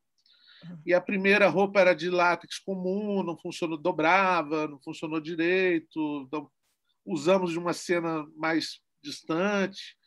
E 0.85 0.93
a 0.93 1.01
primeira 1.01 1.47
roupa 1.47 1.79
era 1.79 1.95
de 1.95 2.09
látex 2.09 2.59
comum, 2.59 3.23
não 3.23 3.37
funcionou, 3.37 3.77
dobrava, 3.77 4.67
não 4.67 4.79
funcionou 4.79 5.19
direito. 5.19 6.23
Então, 6.27 6.49
usamos 7.05 7.51
de 7.51 7.59
uma 7.59 7.73
cena 7.73 8.25
mais 8.35 8.79
distante. 9.03 9.97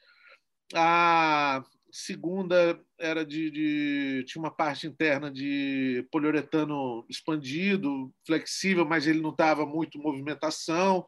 A 0.74 1.62
segunda 1.96 2.76
era 2.98 3.24
de, 3.24 3.52
de, 3.52 4.24
tinha 4.26 4.42
uma 4.42 4.50
parte 4.50 4.84
interna 4.84 5.30
de 5.30 6.04
poliuretano 6.10 7.06
expandido, 7.08 8.12
flexível, 8.26 8.84
mas 8.84 9.06
ele 9.06 9.20
não 9.20 9.30
estava 9.30 9.64
muito 9.64 10.00
movimentação, 10.00 11.06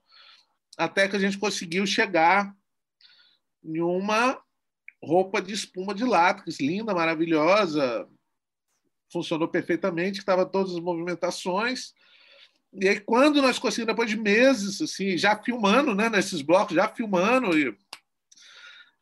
até 0.78 1.08
que 1.08 1.16
a 1.16 1.18
gente 1.18 1.38
conseguiu 1.38 1.84
chegar 1.88 2.54
em 3.64 3.80
uma 3.80 4.40
roupa 5.02 5.42
de 5.42 5.54
espuma 5.54 5.92
de 5.92 6.04
látex, 6.04 6.60
linda, 6.60 6.94
maravilhosa, 6.94 8.08
funcionou 9.12 9.48
perfeitamente, 9.48 10.20
estava 10.20 10.46
todas 10.46 10.72
as 10.72 10.80
movimentações. 10.80 11.94
E 12.72 12.88
aí, 12.88 13.00
quando 13.00 13.42
nós 13.42 13.58
conseguimos, 13.58 13.92
depois 13.92 14.08
de 14.08 14.16
meses, 14.16 14.80
assim, 14.80 15.18
já 15.18 15.36
filmando, 15.36 15.96
né, 15.96 16.08
nesses 16.08 16.42
blocos, 16.42 16.76
já 16.76 16.86
filmando, 16.86 17.58
e 17.58 17.76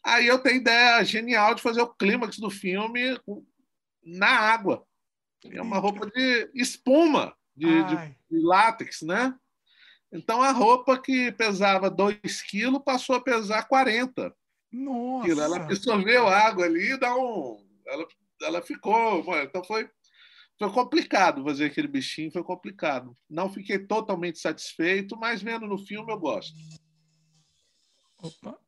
Aí 0.05 0.27
eu 0.27 0.39
tenho 0.39 0.57
ideia 0.57 1.03
genial 1.05 1.55
de 1.55 1.63
fazer 1.63 1.81
o 1.81 1.95
clímax 1.95 2.39
do 2.39 2.51
filme 2.51 3.19
na 4.03 4.29
água. 4.29 4.87
É 5.45 5.61
uma 5.61 5.79
roupa 5.79 6.07
de 6.07 6.51
espuma, 6.55 7.35
de, 7.57 7.67
de, 7.85 7.97
de 8.31 8.47
látex, 8.47 9.03
né? 9.03 9.35
Então 10.13 10.43
a 10.43 10.53
roupa 10.53 11.01
que 11.01 11.33
pesava 11.33 11.91
2 11.91 12.43
quilos 12.43 12.83
passou 12.85 13.17
a 13.17 13.21
pesar 13.21 13.65
40. 13.65 14.35
Nossa! 14.71 15.31
Ela 15.31 15.57
absorveu 15.57 16.29
água 16.29 16.65
ali 16.65 16.93
e 16.93 16.99
dá 16.99 17.15
um. 17.17 17.65
Ela, 17.87 18.07
ela 18.43 18.63
ficou. 18.63 19.25
Então 19.43 19.65
foi 19.65 19.89
foi 20.59 20.73
complicado 20.73 21.43
fazer 21.43 21.67
aquele 21.67 21.89
bichinho, 21.89 22.31
foi 22.31 22.45
complicado. 22.45 23.17
Não 23.29 23.53
fiquei 23.53 23.79
totalmente 23.79 24.39
satisfeito, 24.39 25.17
mas 25.17 25.43
vendo 25.43 25.67
no 25.67 25.79
filme 25.79 26.13
eu 26.13 26.19
gosto. 26.19 26.55
Opa. 28.19 28.59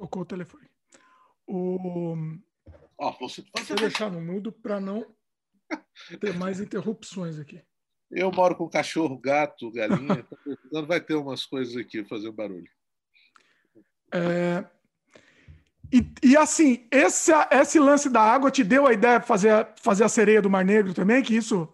Tocou 0.00 0.22
o 0.22 0.24
telefone. 0.24 0.66
O... 1.46 2.16
Oh, 2.96 3.12
você, 3.20 3.44
você 3.54 3.74
deixar 3.74 4.10
no 4.10 4.18
mudo 4.18 4.50
para 4.50 4.80
não 4.80 5.04
ter 6.18 6.32
mais 6.38 6.58
interrupções 6.58 7.38
aqui. 7.38 7.62
Eu 8.10 8.32
moro 8.32 8.56
com 8.56 8.66
cachorro, 8.66 9.18
gato, 9.18 9.70
galinha, 9.70 10.26
então 10.64 10.86
vai 10.86 11.02
ter 11.02 11.16
umas 11.16 11.44
coisas 11.44 11.76
aqui 11.76 12.02
fazer 12.06 12.32
barulho. 12.32 12.70
É, 14.10 14.64
e, 15.92 16.30
e, 16.30 16.34
assim, 16.34 16.88
esse, 16.90 17.30
esse 17.50 17.78
lance 17.78 18.08
da 18.08 18.22
água 18.22 18.50
te 18.50 18.64
deu 18.64 18.86
a 18.86 18.94
ideia 18.94 19.20
de 19.20 19.26
fazer, 19.26 19.68
fazer 19.76 20.04
a 20.04 20.08
sereia 20.08 20.40
do 20.40 20.48
Mar 20.48 20.64
Negro 20.64 20.94
também? 20.94 21.22
Que 21.22 21.36
isso. 21.36 21.68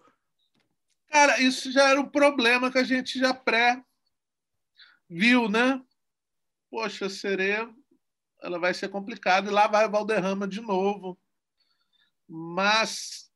Cara, 1.11 1.41
isso 1.41 1.70
já 1.70 1.91
era 1.91 2.01
um 2.01 2.09
problema 2.09 2.72
que 2.72 2.79
a 2.79 2.85
gente 2.85 3.20
já 3.20 3.33
pré 3.33 3.81
viu, 5.09 5.49
né? 5.49 5.81
Poxa, 6.68 7.09
sereia 7.09 7.72
ela 8.43 8.59
vai 8.59 8.74
ser 8.74 8.89
complicada, 8.89 9.49
e 9.49 9.53
lá 9.53 9.66
vai 9.66 9.87
o 9.87 9.91
Valderrama 9.91 10.47
de 10.47 10.61
novo. 10.61 11.18
Mas 12.28 13.30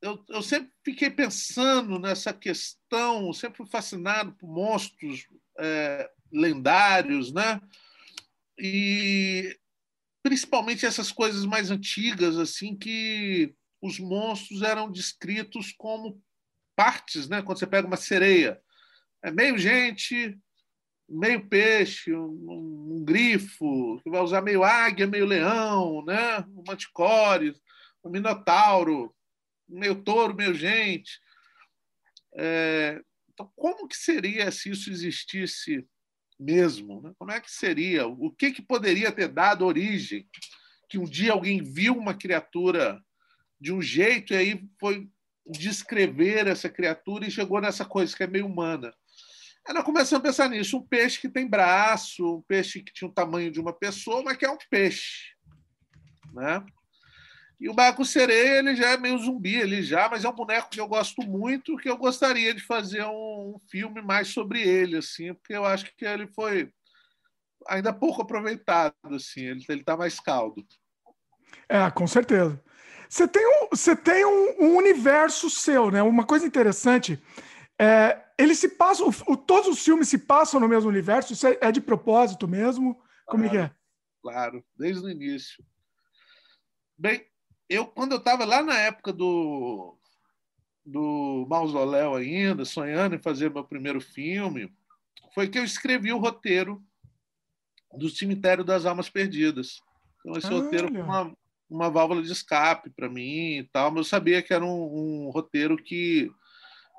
eu, 0.00 0.24
eu 0.28 0.42
sempre 0.42 0.72
fiquei 0.84 1.10
pensando 1.10 1.98
nessa 1.98 2.32
questão, 2.32 3.32
sempre 3.32 3.58
fui 3.58 3.66
fascinado 3.66 4.32
por 4.32 4.48
monstros 4.48 5.26
é, 5.58 6.10
lendários, 6.32 7.32
né? 7.32 7.60
E 8.58 9.58
principalmente 10.22 10.86
essas 10.86 11.12
coisas 11.12 11.44
mais 11.44 11.70
antigas, 11.70 12.38
assim, 12.38 12.76
que 12.76 13.54
os 13.80 13.98
monstros 13.98 14.62
eram 14.62 14.90
descritos 14.90 15.72
como 15.72 16.22
partes, 16.76 17.28
né? 17.28 17.42
Quando 17.42 17.58
você 17.58 17.66
pega 17.66 17.86
uma 17.86 17.96
sereia, 17.96 18.60
é 19.22 19.30
meio 19.30 19.58
gente, 19.58 20.38
meio 21.10 21.46
peixe, 21.48 22.14
um, 22.14 22.96
um 22.98 23.04
grifo, 23.04 24.00
que 24.02 24.10
vai 24.10 24.20
usar 24.20 24.40
meio 24.42 24.62
águia, 24.62 25.06
meio 25.06 25.26
leão, 25.26 26.04
né? 26.04 26.38
Um 26.54 26.62
manticore, 26.66 27.54
um 28.04 28.10
minotauro, 28.10 29.14
meio 29.68 29.96
touro, 30.02 30.34
meio 30.34 30.54
gente. 30.54 31.20
É, 32.34 33.00
então, 33.32 33.50
como 33.56 33.88
que 33.88 33.96
seria 33.96 34.50
se 34.52 34.70
isso 34.70 34.90
existisse 34.90 35.84
mesmo? 36.38 37.02
Né? 37.02 37.12
Como 37.18 37.32
é 37.32 37.40
que 37.40 37.50
seria? 37.50 38.06
O 38.06 38.30
que, 38.30 38.52
que 38.52 38.62
poderia 38.62 39.10
ter 39.10 39.28
dado 39.28 39.66
origem? 39.66 40.28
Que 40.88 40.98
um 40.98 41.04
dia 41.04 41.32
alguém 41.32 41.62
viu 41.62 41.94
uma 41.94 42.14
criatura 42.14 43.02
de 43.60 43.72
um 43.72 43.82
jeito 43.82 44.32
e 44.32 44.36
aí 44.36 44.68
foi 44.78 45.08
descrever 45.46 46.46
essa 46.46 46.68
criatura 46.68 47.26
e 47.26 47.30
chegou 47.30 47.60
nessa 47.60 47.84
coisa 47.84 48.16
que 48.16 48.22
é 48.22 48.26
meio 48.26 48.46
humana. 48.46 48.94
Nós 49.68 49.84
começamos 49.84 50.24
a 50.24 50.28
pensar 50.28 50.48
nisso. 50.48 50.78
Um 50.78 50.86
peixe 50.86 51.20
que 51.20 51.28
tem 51.28 51.48
braço, 51.48 52.36
um 52.36 52.42
peixe 52.42 52.82
que 52.82 52.92
tinha 52.92 53.08
o 53.08 53.12
tamanho 53.12 53.50
de 53.50 53.60
uma 53.60 53.72
pessoa, 53.72 54.22
mas 54.22 54.36
que 54.36 54.44
é 54.44 54.50
um 54.50 54.58
peixe. 54.68 55.34
Né? 56.32 56.64
E 57.60 57.68
o 57.68 57.74
Marco 57.74 58.04
Sereia 58.04 58.58
ele 58.58 58.74
já 58.74 58.90
é 58.90 58.96
meio 58.96 59.18
zumbi, 59.18 59.54
ele 59.54 59.82
já, 59.82 60.08
mas 60.08 60.24
é 60.24 60.28
um 60.28 60.34
boneco 60.34 60.70
que 60.70 60.80
eu 60.80 60.88
gosto 60.88 61.22
muito, 61.22 61.76
que 61.76 61.90
eu 61.90 61.96
gostaria 61.96 62.54
de 62.54 62.62
fazer 62.62 63.04
um, 63.04 63.54
um 63.54 63.60
filme 63.70 64.00
mais 64.00 64.28
sobre 64.28 64.62
ele, 64.62 64.96
assim, 64.96 65.34
porque 65.34 65.52
eu 65.52 65.66
acho 65.66 65.84
que 65.94 66.06
ele 66.06 66.26
foi 66.26 66.72
ainda 67.68 67.92
pouco 67.92 68.22
aproveitado, 68.22 68.94
assim, 69.14 69.42
ele 69.42 69.64
está 69.68 69.94
mais 69.94 70.18
caldo. 70.18 70.66
É, 71.68 71.90
com 71.90 72.06
certeza. 72.06 72.58
Você 73.10 73.28
tem 73.28 73.46
um, 73.46 73.68
você 73.70 73.94
tem 73.94 74.24
um, 74.24 74.64
um 74.64 74.76
universo 74.76 75.50
seu, 75.50 75.90
né? 75.90 76.02
Uma 76.02 76.24
coisa 76.24 76.46
interessante 76.46 77.20
é, 77.78 78.18
ele 78.40 78.54
se 78.54 78.70
passa, 78.70 79.04
o, 79.04 79.36
todos 79.36 79.68
os 79.68 79.84
filmes 79.84 80.08
se 80.08 80.18
passam 80.18 80.58
no 80.58 80.68
mesmo 80.68 80.88
universo. 80.88 81.32
Isso 81.32 81.46
é, 81.46 81.58
é 81.60 81.70
de 81.70 81.80
propósito 81.80 82.48
mesmo? 82.48 82.94
Como 83.26 83.44
claro, 83.44 83.46
é 83.46 83.50
que 83.50 83.56
é? 83.58 83.76
Claro, 84.22 84.64
desde 84.76 85.04
o 85.04 85.10
início. 85.10 85.62
Bem, 86.96 87.26
eu 87.68 87.86
quando 87.86 88.12
eu 88.12 88.18
estava 88.18 88.44
lá 88.44 88.62
na 88.62 88.78
época 88.78 89.12
do 89.12 89.96
do 90.84 91.46
mausoléu 91.48 92.14
ainda, 92.14 92.64
sonhando 92.64 93.14
em 93.14 93.22
fazer 93.22 93.50
meu 93.50 93.62
primeiro 93.62 94.00
filme, 94.00 94.72
foi 95.34 95.46
que 95.46 95.58
eu 95.58 95.64
escrevi 95.64 96.10
o 96.10 96.18
roteiro 96.18 96.82
do 97.92 98.08
Cemitério 98.08 98.64
das 98.64 98.86
Almas 98.86 99.10
Perdidas. 99.10 99.82
Então 100.20 100.36
esse 100.36 100.48
roteiro 100.48 100.88
foi 100.88 101.02
uma, 101.02 101.36
uma 101.68 101.90
válvula 101.90 102.22
de 102.22 102.32
escape 102.32 102.90
para 102.90 103.08
mim 103.08 103.58
e 103.58 103.64
tal, 103.64 103.90
mas 103.90 103.98
eu 103.98 104.04
sabia 104.04 104.42
que 104.42 104.54
era 104.54 104.64
um, 104.64 105.26
um 105.26 105.30
roteiro 105.30 105.76
que 105.76 106.30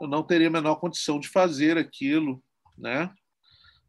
eu 0.01 0.07
não 0.07 0.23
teria 0.23 0.47
a 0.47 0.51
menor 0.51 0.75
condição 0.75 1.19
de 1.19 1.29
fazer 1.29 1.77
aquilo, 1.77 2.43
né? 2.77 3.13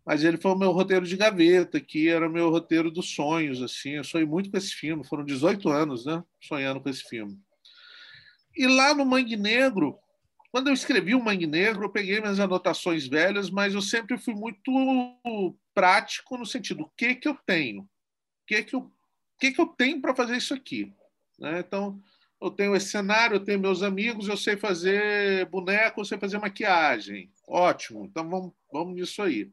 mas 0.04 0.24
ele 0.24 0.36
foi 0.36 0.50
o 0.50 0.58
meu 0.58 0.72
roteiro 0.72 1.06
de 1.06 1.16
gaveta, 1.16 1.80
que 1.80 2.08
era 2.08 2.28
meu 2.28 2.50
roteiro 2.50 2.90
dos 2.90 3.14
sonhos, 3.14 3.62
assim. 3.62 3.90
Eu 3.90 4.04
sonhei 4.04 4.26
muito 4.26 4.50
com 4.50 4.56
esse 4.56 4.74
filme, 4.74 5.06
foram 5.06 5.24
18 5.24 5.68
anos, 5.68 6.04
né, 6.04 6.22
sonhando 6.40 6.80
com 6.80 6.88
esse 6.88 7.04
filme. 7.04 7.38
E 8.56 8.66
lá 8.66 8.92
no 8.94 9.06
Mangue 9.06 9.36
Negro, 9.36 9.96
quando 10.50 10.68
eu 10.68 10.74
escrevi 10.74 11.14
o 11.14 11.22
Mangue 11.22 11.46
Negro, 11.46 11.84
eu 11.84 11.90
peguei 11.90 12.20
minhas 12.20 12.40
anotações 12.40 13.06
velhas, 13.06 13.48
mas 13.48 13.74
eu 13.74 13.80
sempre 13.80 14.18
fui 14.18 14.34
muito 14.34 15.56
prático 15.72 16.36
no 16.36 16.44
sentido, 16.44 16.82
o 16.82 16.90
que 16.96 17.14
que 17.14 17.28
eu 17.28 17.38
tenho? 17.46 17.82
O 17.82 17.88
que 18.46 18.62
que 18.64 18.74
eu, 18.74 18.80
o 18.80 18.92
que 19.38 19.52
que 19.52 19.60
eu 19.60 19.66
tenho 19.66 20.00
para 20.00 20.14
fazer 20.14 20.36
isso 20.36 20.52
aqui? 20.52 20.92
Né? 21.38 21.60
Então, 21.60 21.98
eu 22.42 22.50
tenho 22.50 22.74
esse 22.74 22.88
cenário, 22.88 23.36
eu 23.36 23.44
tenho 23.44 23.60
meus 23.60 23.82
amigos, 23.82 24.28
eu 24.28 24.36
sei 24.36 24.56
fazer 24.56 25.46
boneco, 25.46 26.00
eu 26.00 26.04
sei 26.04 26.18
fazer 26.18 26.38
maquiagem. 26.38 27.32
Ótimo, 27.46 28.04
então 28.04 28.28
vamos, 28.28 28.52
vamos 28.72 28.94
nisso 28.96 29.22
aí. 29.22 29.48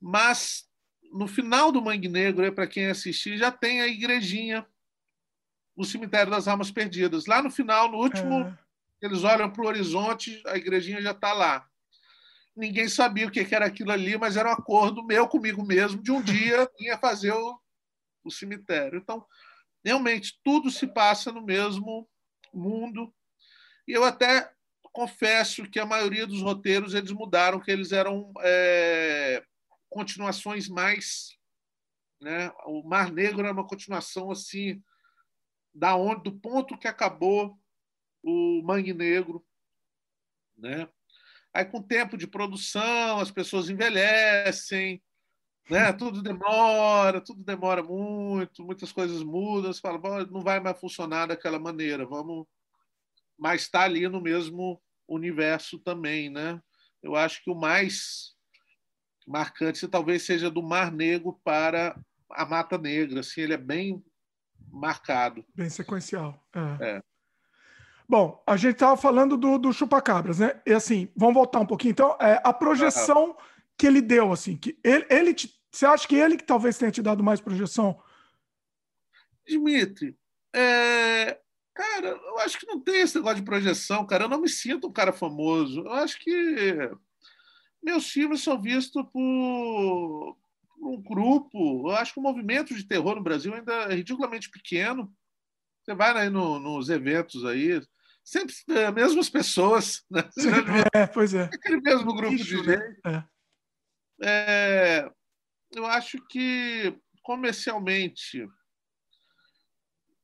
Mas 0.00 0.66
no 1.12 1.28
final 1.28 1.70
do 1.70 1.82
Mangue 1.82 2.08
Negro, 2.08 2.50
para 2.52 2.66
quem 2.66 2.86
assistir, 2.86 3.36
já 3.36 3.52
tem 3.52 3.82
a 3.82 3.86
igrejinha, 3.86 4.66
o 5.76 5.84
cemitério 5.84 6.30
das 6.30 6.48
almas 6.48 6.70
perdidas. 6.70 7.26
Lá 7.26 7.42
no 7.42 7.50
final, 7.50 7.90
no 7.90 7.98
último, 7.98 8.40
é. 8.40 8.58
eles 9.02 9.22
olham 9.22 9.50
para 9.50 9.62
o 9.62 9.68
horizonte, 9.68 10.42
a 10.46 10.56
igrejinha 10.56 11.02
já 11.02 11.10
está 11.10 11.34
lá. 11.34 11.68
Ninguém 12.56 12.88
sabia 12.88 13.26
o 13.26 13.30
que 13.30 13.54
era 13.54 13.66
aquilo 13.66 13.92
ali, 13.92 14.16
mas 14.16 14.38
era 14.38 14.48
um 14.48 14.52
acordo 14.52 15.04
meu 15.04 15.28
comigo 15.28 15.62
mesmo 15.62 16.02
de 16.02 16.10
um 16.10 16.22
dia 16.22 16.66
ia 16.80 16.96
fazer 16.96 17.32
o, 17.32 17.60
o 18.24 18.30
cemitério. 18.30 18.98
Então, 18.98 19.26
realmente, 19.86 20.40
tudo 20.42 20.68
se 20.68 20.84
passa 20.84 21.30
no 21.30 21.40
mesmo 21.40 22.10
mundo. 22.52 23.14
E 23.86 23.92
eu 23.92 24.02
até 24.02 24.52
confesso 24.92 25.70
que 25.70 25.78
a 25.78 25.86
maioria 25.86 26.26
dos 26.26 26.42
roteiros 26.42 26.92
eles 26.92 27.12
mudaram, 27.12 27.60
que 27.60 27.70
eles 27.70 27.92
eram 27.92 28.32
é, 28.40 29.44
continuações 29.88 30.68
mais. 30.68 31.38
Né? 32.20 32.50
O 32.64 32.82
Mar 32.82 33.12
Negro 33.12 33.46
é 33.46 33.52
uma 33.52 33.66
continuação 33.66 34.28
assim 34.28 34.82
da 35.72 35.94
onde, 35.94 36.24
do 36.24 36.36
ponto 36.36 36.76
que 36.76 36.88
acabou 36.88 37.56
o 38.24 38.62
Mangue 38.64 38.92
Negro. 38.92 39.46
Né? 40.56 40.88
Aí, 41.54 41.64
com 41.64 41.78
o 41.78 41.86
tempo 41.86 42.16
de 42.16 42.26
produção, 42.26 43.20
as 43.20 43.30
pessoas 43.30 43.70
envelhecem, 43.70 45.00
né? 45.70 45.92
tudo 45.92 46.22
demora, 46.22 47.20
tudo 47.20 47.42
demora 47.42 47.82
muito, 47.82 48.64
muitas 48.64 48.92
coisas 48.92 49.22
mudam. 49.22 49.72
Você 49.72 49.80
fala, 49.80 50.26
não 50.26 50.40
vai 50.40 50.60
mais 50.60 50.78
funcionar 50.78 51.26
daquela 51.26 51.58
maneira, 51.58 52.06
vamos. 52.06 52.46
Mas 53.38 53.62
está 53.62 53.82
ali 53.82 54.08
no 54.08 54.20
mesmo 54.20 54.80
universo 55.08 55.78
também. 55.78 56.30
Né? 56.30 56.60
Eu 57.02 57.16
acho 57.16 57.42
que 57.42 57.50
o 57.50 57.54
mais 57.54 58.34
marcante 59.26 59.88
talvez 59.88 60.22
seja 60.22 60.50
do 60.50 60.62
Mar 60.62 60.92
Negro 60.92 61.38
para 61.44 61.98
a 62.30 62.46
Mata 62.46 62.78
Negra. 62.78 63.20
Assim, 63.20 63.40
ele 63.42 63.54
é 63.54 63.58
bem 63.58 64.02
marcado. 64.70 65.44
Bem 65.54 65.68
sequencial. 65.68 66.40
É. 66.54 66.96
é. 66.96 67.02
Bom, 68.08 68.40
a 68.46 68.56
gente 68.56 68.74
estava 68.74 68.96
falando 68.96 69.36
do, 69.36 69.58
do 69.58 69.72
chupacabras, 69.72 70.38
né? 70.38 70.60
E 70.64 70.72
assim, 70.72 71.08
vamos 71.16 71.34
voltar 71.34 71.58
um 71.58 71.66
pouquinho. 71.66 71.90
Então, 71.90 72.16
é, 72.20 72.40
a 72.44 72.52
projeção 72.52 73.36
que 73.76 73.86
ele 73.86 74.00
deu, 74.00 74.32
assim, 74.32 74.56
que 74.56 74.78
ele, 74.82 75.06
ele 75.10 75.34
te, 75.34 75.50
você 75.70 75.86
acha 75.86 76.06
que 76.08 76.16
ele 76.16 76.36
que 76.36 76.44
talvez 76.44 76.78
tenha 76.78 76.90
te 76.90 77.02
dado 77.02 77.22
mais 77.22 77.40
projeção? 77.40 78.02
Dimitri, 79.46 80.16
é, 80.54 81.38
cara, 81.74 82.08
eu 82.08 82.38
acho 82.38 82.58
que 82.58 82.66
não 82.66 82.80
tem 82.80 83.02
esse 83.02 83.16
negócio 83.16 83.36
de 83.36 83.44
projeção, 83.44 84.06
cara. 84.06 84.24
Eu 84.24 84.28
não 84.28 84.40
me 84.40 84.48
sinto 84.48 84.88
um 84.88 84.92
cara 84.92 85.12
famoso. 85.12 85.80
Eu 85.80 85.92
acho 85.92 86.18
que 86.18 86.90
meus 87.82 88.08
filmes 88.08 88.42
são 88.42 88.60
vistos 88.60 89.04
por 89.12 90.36
um 90.80 91.02
grupo. 91.02 91.90
Eu 91.90 91.96
acho 91.96 92.14
que 92.14 92.20
o 92.20 92.22
movimento 92.22 92.74
de 92.74 92.88
terror 92.88 93.14
no 93.14 93.22
Brasil 93.22 93.54
ainda 93.54 93.72
é 93.92 93.94
ridiculamente 93.94 94.50
pequeno. 94.50 95.12
Você 95.82 95.94
vai 95.94 96.16
aí 96.16 96.30
no, 96.30 96.58
nos 96.58 96.88
eventos 96.88 97.44
aí, 97.44 97.80
sempre 98.24 98.54
as 98.84 98.94
mesmas 98.94 99.28
pessoas. 99.28 100.04
Né? 100.10 100.22
É, 100.94 101.06
pois 101.06 101.34
é. 101.34 101.44
Aquele 101.44 101.82
mesmo 101.82 102.14
grupo 102.14 102.34
Isso, 102.34 102.44
de 102.44 102.56
gente. 102.56 102.66
Né? 102.66 102.96
É. 103.06 103.24
É, 104.22 105.12
eu 105.76 105.86
acho 105.86 106.18
que 106.26 106.98
comercialmente 107.22 108.48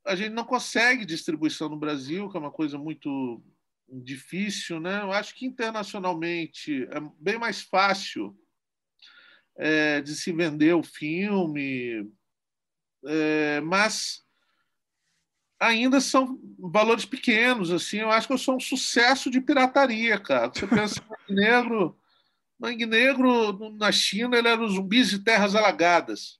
a 0.04 0.16
gente 0.16 0.32
não 0.32 0.44
consegue 0.44 1.04
distribuição 1.04 1.68
no 1.68 1.78
Brasil, 1.78 2.28
que 2.28 2.36
é 2.36 2.40
uma 2.40 2.50
coisa 2.50 2.76
muito 2.78 3.42
difícil, 3.88 4.80
né? 4.80 5.02
Eu 5.02 5.12
acho 5.12 5.34
que 5.34 5.46
internacionalmente 5.46 6.84
é 6.84 7.00
bem 7.20 7.38
mais 7.38 7.62
fácil 7.62 8.36
é, 9.56 10.00
de 10.00 10.14
se 10.16 10.32
vender 10.32 10.74
o 10.74 10.82
filme, 10.82 12.10
é, 13.04 13.60
mas 13.60 14.24
ainda 15.60 16.00
são 16.00 16.40
valores 16.58 17.04
pequenos. 17.04 17.70
Assim, 17.70 17.98
eu 17.98 18.10
acho 18.10 18.26
que 18.26 18.32
eu 18.32 18.38
sou 18.38 18.56
um 18.56 18.60
sucesso 18.60 19.30
de 19.30 19.40
pirataria, 19.40 20.18
cara. 20.18 20.48
Você 20.52 20.66
pensa 20.66 21.00
Negro, 21.28 21.96
Mangue 22.62 22.86
Negro 22.86 23.76
na 23.76 23.90
China 23.90 24.36
ele 24.38 24.46
era 24.46 24.62
os 24.62 24.74
zumbis 24.74 25.10
de 25.10 25.18
terras 25.18 25.56
alagadas. 25.56 26.38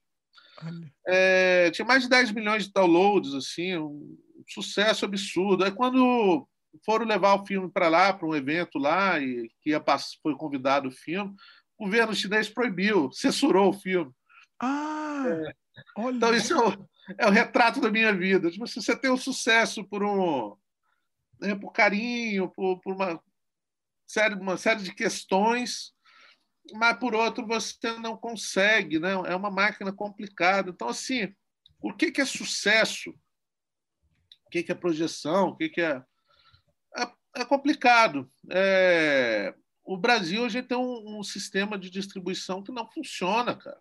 É, 1.05 1.69
tinha 1.73 1.85
mais 1.85 2.05
de 2.05 2.09
10 2.09 2.31
milhões 2.31 2.67
de 2.67 2.73
downloads, 2.73 3.35
assim, 3.35 3.77
um 3.77 4.17
sucesso 4.49 5.05
absurdo. 5.05 5.65
Aí 5.65 5.73
quando 5.73 6.49
foram 6.87 7.05
levar 7.05 7.35
o 7.35 7.45
filme 7.45 7.69
para 7.69 7.89
lá, 7.89 8.13
para 8.13 8.29
um 8.29 8.37
evento 8.37 8.79
lá, 8.79 9.19
e 9.19 9.51
que 9.61 9.71
ia, 9.71 9.83
foi 10.23 10.37
convidado 10.37 10.89
o 10.89 10.93
filme, 10.93 11.35
o 11.77 11.87
governo 11.87 12.15
chinês 12.15 12.49
proibiu, 12.49 13.11
censurou 13.13 13.71
o 13.71 13.81
filme. 13.81 14.13
Ah, 14.61 15.25
é. 15.27 15.55
Então, 15.99 16.33
isso 16.33 16.53
é 16.53 16.57
o, 16.57 16.89
é 17.19 17.27
o, 17.27 17.31
retrato 17.31 17.81
da 17.81 17.91
minha 17.91 18.15
vida. 18.15 18.49
Tipo, 18.49 18.65
se 18.69 18.81
você 18.81 18.95
tem 18.95 19.11
um 19.11 19.17
sucesso 19.17 19.83
por 19.83 20.05
um 20.05 20.57
né, 21.41 21.57
por 21.57 21.73
carinho, 21.73 22.49
por, 22.49 22.79
por 22.81 22.95
uma, 22.95 23.21
série, 24.07 24.35
uma 24.35 24.57
série 24.57 24.83
de 24.83 24.95
questões, 24.95 25.93
mas 26.75 26.99
por 26.99 27.15
outro 27.15 27.47
você 27.47 27.93
não 27.99 28.17
consegue, 28.17 28.99
né? 28.99 29.13
é 29.27 29.35
uma 29.35 29.51
máquina 29.51 29.93
complicada. 29.93 30.71
Então, 30.71 30.89
assim, 30.89 31.35
o 31.81 31.93
que, 31.93 32.13
que 32.13 32.21
é 32.21 32.25
sucesso? 32.25 33.11
O 34.47 34.51
que, 34.51 34.63
que 34.63 34.73
é 34.73 34.75
projeção? 34.75 35.49
O 35.49 35.57
que, 35.57 35.69
que 35.69 35.81
é 35.81 36.03
é, 36.97 37.41
é 37.41 37.45
complicado. 37.45 38.31
É, 38.51 39.55
o 39.85 39.97
Brasil 39.97 40.43
hoje 40.43 40.63
tem 40.63 40.77
um, 40.77 41.19
um, 41.19 41.23
sistema 41.23 41.79
de 41.79 41.91
distribuição 41.91 42.63
que 42.63 42.73
não 42.73 42.91
funciona, 42.91 43.57
cara. 43.57 43.81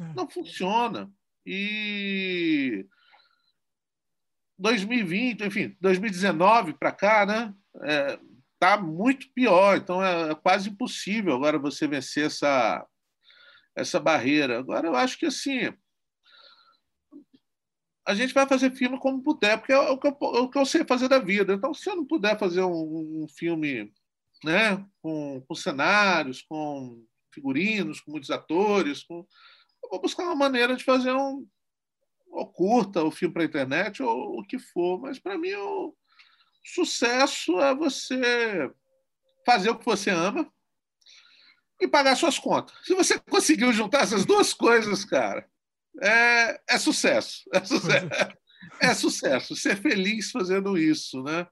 É. 0.00 0.14
Não 0.14 0.28
funciona. 0.28 1.10
E 1.44 2.86
2020, 4.58 5.44
enfim, 5.44 5.76
2019 5.80 6.74
para 6.74 6.92
cá, 6.92 7.26
né? 7.26 7.54
É, 7.82 8.18
tá 8.58 8.76
muito 8.80 9.30
pior. 9.32 9.76
Então 9.76 10.04
é, 10.04 10.32
é 10.32 10.34
quase 10.34 10.70
impossível 10.70 11.34
agora 11.34 11.58
você 11.58 11.86
vencer 11.86 12.26
essa 12.26 12.86
essa 13.76 14.00
barreira. 14.00 14.58
Agora 14.58 14.86
eu 14.88 14.96
acho 14.96 15.18
que 15.18 15.26
assim 15.26 15.72
a 18.08 18.14
gente 18.14 18.32
vai 18.32 18.46
fazer 18.46 18.70
filme 18.70 18.98
como 18.98 19.22
puder, 19.22 19.58
porque 19.58 19.70
é 19.70 19.78
o 19.78 19.98
que 19.98 20.06
eu, 20.06 20.16
é 20.34 20.40
o 20.40 20.48
que 20.48 20.58
eu 20.58 20.64
sei 20.64 20.82
fazer 20.82 21.08
da 21.08 21.18
vida. 21.18 21.52
Então, 21.52 21.74
se 21.74 21.90
eu 21.90 21.94
não 21.94 22.06
puder 22.06 22.38
fazer 22.38 22.62
um, 22.62 23.24
um 23.24 23.28
filme 23.28 23.92
né, 24.42 24.82
com, 25.02 25.44
com, 25.46 25.54
cenários, 25.54 26.40
com 26.40 27.04
figurinos, 27.34 28.00
com 28.00 28.12
muitos 28.12 28.30
atores, 28.30 29.02
com... 29.02 29.26
eu 29.84 29.90
vou 29.90 30.00
buscar 30.00 30.22
uma 30.22 30.34
maneira 30.34 30.74
de 30.74 30.84
fazer 30.84 31.12
um 31.12 31.46
ou 32.30 32.46
curta 32.46 33.04
o 33.04 33.10
filme 33.10 33.34
para 33.34 33.42
a 33.42 33.46
internet 33.46 34.02
ou 34.02 34.40
o 34.40 34.42
que 34.42 34.58
for. 34.58 34.98
Mas 34.98 35.18
para 35.18 35.36
mim 35.36 35.52
o 35.52 35.94
sucesso 36.74 37.60
é 37.60 37.74
você 37.74 38.70
fazer 39.44 39.70
o 39.70 39.78
que 39.78 39.84
você 39.84 40.10
ama 40.10 40.50
e 41.80 41.88
pagar 41.88 42.16
suas 42.16 42.38
contas. 42.38 42.76
Se 42.84 42.94
você 42.94 43.18
conseguiu 43.30 43.72
juntar 43.72 44.02
essas 44.02 44.24
duas 44.24 44.52
coisas, 44.52 45.04
cara, 45.04 45.48
é, 46.02 46.60
é 46.68 46.78
sucesso. 46.78 47.44
É 47.52 47.64
sucesso. 47.64 48.08
É 48.80 48.94
sucesso. 48.94 49.56
Ser 49.56 49.76
feliz 49.76 50.30
fazendo 50.30 50.76
isso, 50.76 51.22
né? 51.22 51.46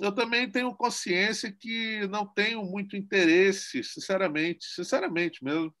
Eu 0.00 0.12
também 0.12 0.48
tenho 0.48 0.76
consciência 0.76 1.50
que 1.50 2.06
não 2.08 2.26
tenho 2.26 2.62
muito 2.62 2.96
interesse, 2.96 3.82
sinceramente, 3.82 4.64
sinceramente 4.66 5.42
mesmo, 5.42 5.74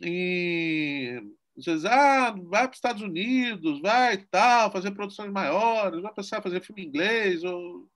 em 0.00 1.20
vezes, 1.64 1.84
ah, 1.84 2.30
vai 2.30 2.62
para 2.62 2.70
os 2.70 2.76
Estados 2.76 3.02
Unidos, 3.02 3.80
vai 3.80 4.18
tal, 4.26 4.70
fazer 4.70 4.92
produções 4.92 5.30
maiores, 5.30 6.00
vai 6.00 6.12
pensar 6.12 6.38
em 6.38 6.42
fazer 6.42 6.62
filme 6.62 6.84
inglês. 6.84 7.42
Ou... 7.44 7.88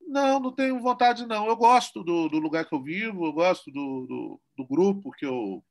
Não, 0.00 0.40
não 0.40 0.52
tenho 0.52 0.80
vontade, 0.80 1.26
não. 1.26 1.46
Eu 1.46 1.56
gosto 1.56 2.02
do, 2.02 2.28
do 2.28 2.38
lugar 2.38 2.64
que 2.64 2.74
eu 2.74 2.82
vivo, 2.82 3.26
eu 3.26 3.32
gosto 3.32 3.70
do, 3.70 4.06
do, 4.06 4.40
do 4.56 4.66
grupo 4.66 5.10
que 5.12 5.26
eu, 5.26 5.64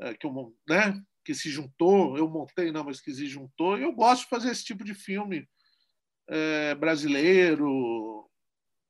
é, 0.00 0.14
que 0.14 0.26
eu 0.26 0.54
né, 0.68 1.02
que 1.24 1.34
se 1.34 1.50
juntou, 1.50 2.16
eu 2.16 2.28
montei, 2.28 2.72
não, 2.72 2.84
mas 2.84 3.00
que 3.00 3.12
se 3.12 3.26
juntou. 3.26 3.76
Eu 3.76 3.92
gosto 3.92 4.22
de 4.22 4.30
fazer 4.30 4.50
esse 4.50 4.64
tipo 4.64 4.84
de 4.84 4.94
filme 4.94 5.46
é, 6.28 6.74
brasileiro, 6.74 8.30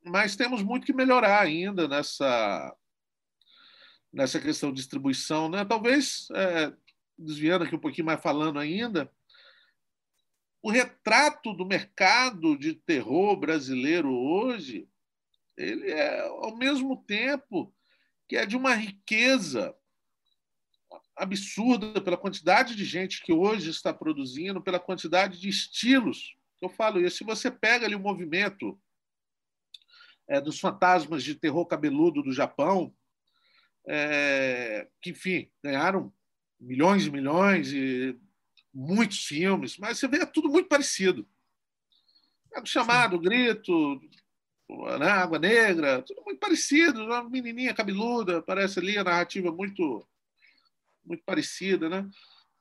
mas 0.04 0.36
temos 0.36 0.62
muito 0.62 0.86
que 0.86 0.92
melhorar 0.92 1.40
ainda 1.40 1.88
nessa 1.88 2.76
nessa 4.12 4.40
questão 4.40 4.70
de 4.70 4.76
distribuição, 4.76 5.48
né? 5.48 5.64
Talvez 5.64 6.28
é, 6.34 6.72
desviando 7.18 7.64
aqui 7.64 7.74
um 7.74 7.80
pouquinho 7.80 8.06
mais 8.06 8.20
falando 8.20 8.58
ainda, 8.58 9.10
o 10.62 10.70
retrato 10.70 11.52
do 11.52 11.66
mercado 11.66 12.56
de 12.56 12.74
terror 12.74 13.36
brasileiro 13.36 14.12
hoje, 14.12 14.88
ele 15.56 15.90
é 15.90 16.20
ao 16.20 16.56
mesmo 16.56 16.96
tempo 17.04 17.74
que 18.28 18.36
é 18.36 18.44
de 18.44 18.56
uma 18.56 18.74
riqueza 18.74 19.74
absurda 21.16 22.00
pela 22.00 22.16
quantidade 22.16 22.76
de 22.76 22.84
gente 22.84 23.22
que 23.22 23.32
hoje 23.32 23.70
está 23.70 23.92
produzindo, 23.92 24.62
pela 24.62 24.78
quantidade 24.78 25.40
de 25.40 25.48
estilos. 25.48 26.36
Eu 26.60 26.68
falo 26.68 27.00
isso. 27.00 27.18
Se 27.18 27.24
você 27.24 27.50
pega 27.50 27.86
ali 27.86 27.94
o 27.94 28.00
movimento 28.00 28.80
é, 30.28 30.40
dos 30.40 30.60
fantasmas 30.60 31.24
de 31.24 31.34
terror 31.34 31.66
cabeludo 31.66 32.22
do 32.22 32.32
Japão, 32.32 32.94
é, 33.86 34.86
que, 35.00 35.10
enfim, 35.10 35.50
ganharam 35.64 36.12
milhões 36.60 37.06
e 37.06 37.10
milhões 37.10 37.72
e 37.72 38.18
muitos 38.72 39.24
filmes, 39.24 39.76
mas 39.78 39.98
você 39.98 40.08
vê 40.08 40.18
é 40.18 40.26
tudo 40.26 40.48
muito 40.48 40.68
parecido. 40.68 41.26
É 42.54 42.60
do 42.60 42.68
chamado, 42.68 43.18
grito, 43.18 44.00
né, 44.98 45.10
Água 45.10 45.38
Negra, 45.38 46.02
tudo 46.02 46.22
muito 46.24 46.38
parecido. 46.38 47.04
Uma 47.04 47.28
menininha 47.28 47.74
cabeluda, 47.74 48.42
parece 48.42 48.78
ali 48.78 48.96
a 48.98 49.04
narrativa 49.04 49.50
muito 49.52 50.06
muito 51.04 51.24
parecida, 51.24 51.88
né? 51.88 52.06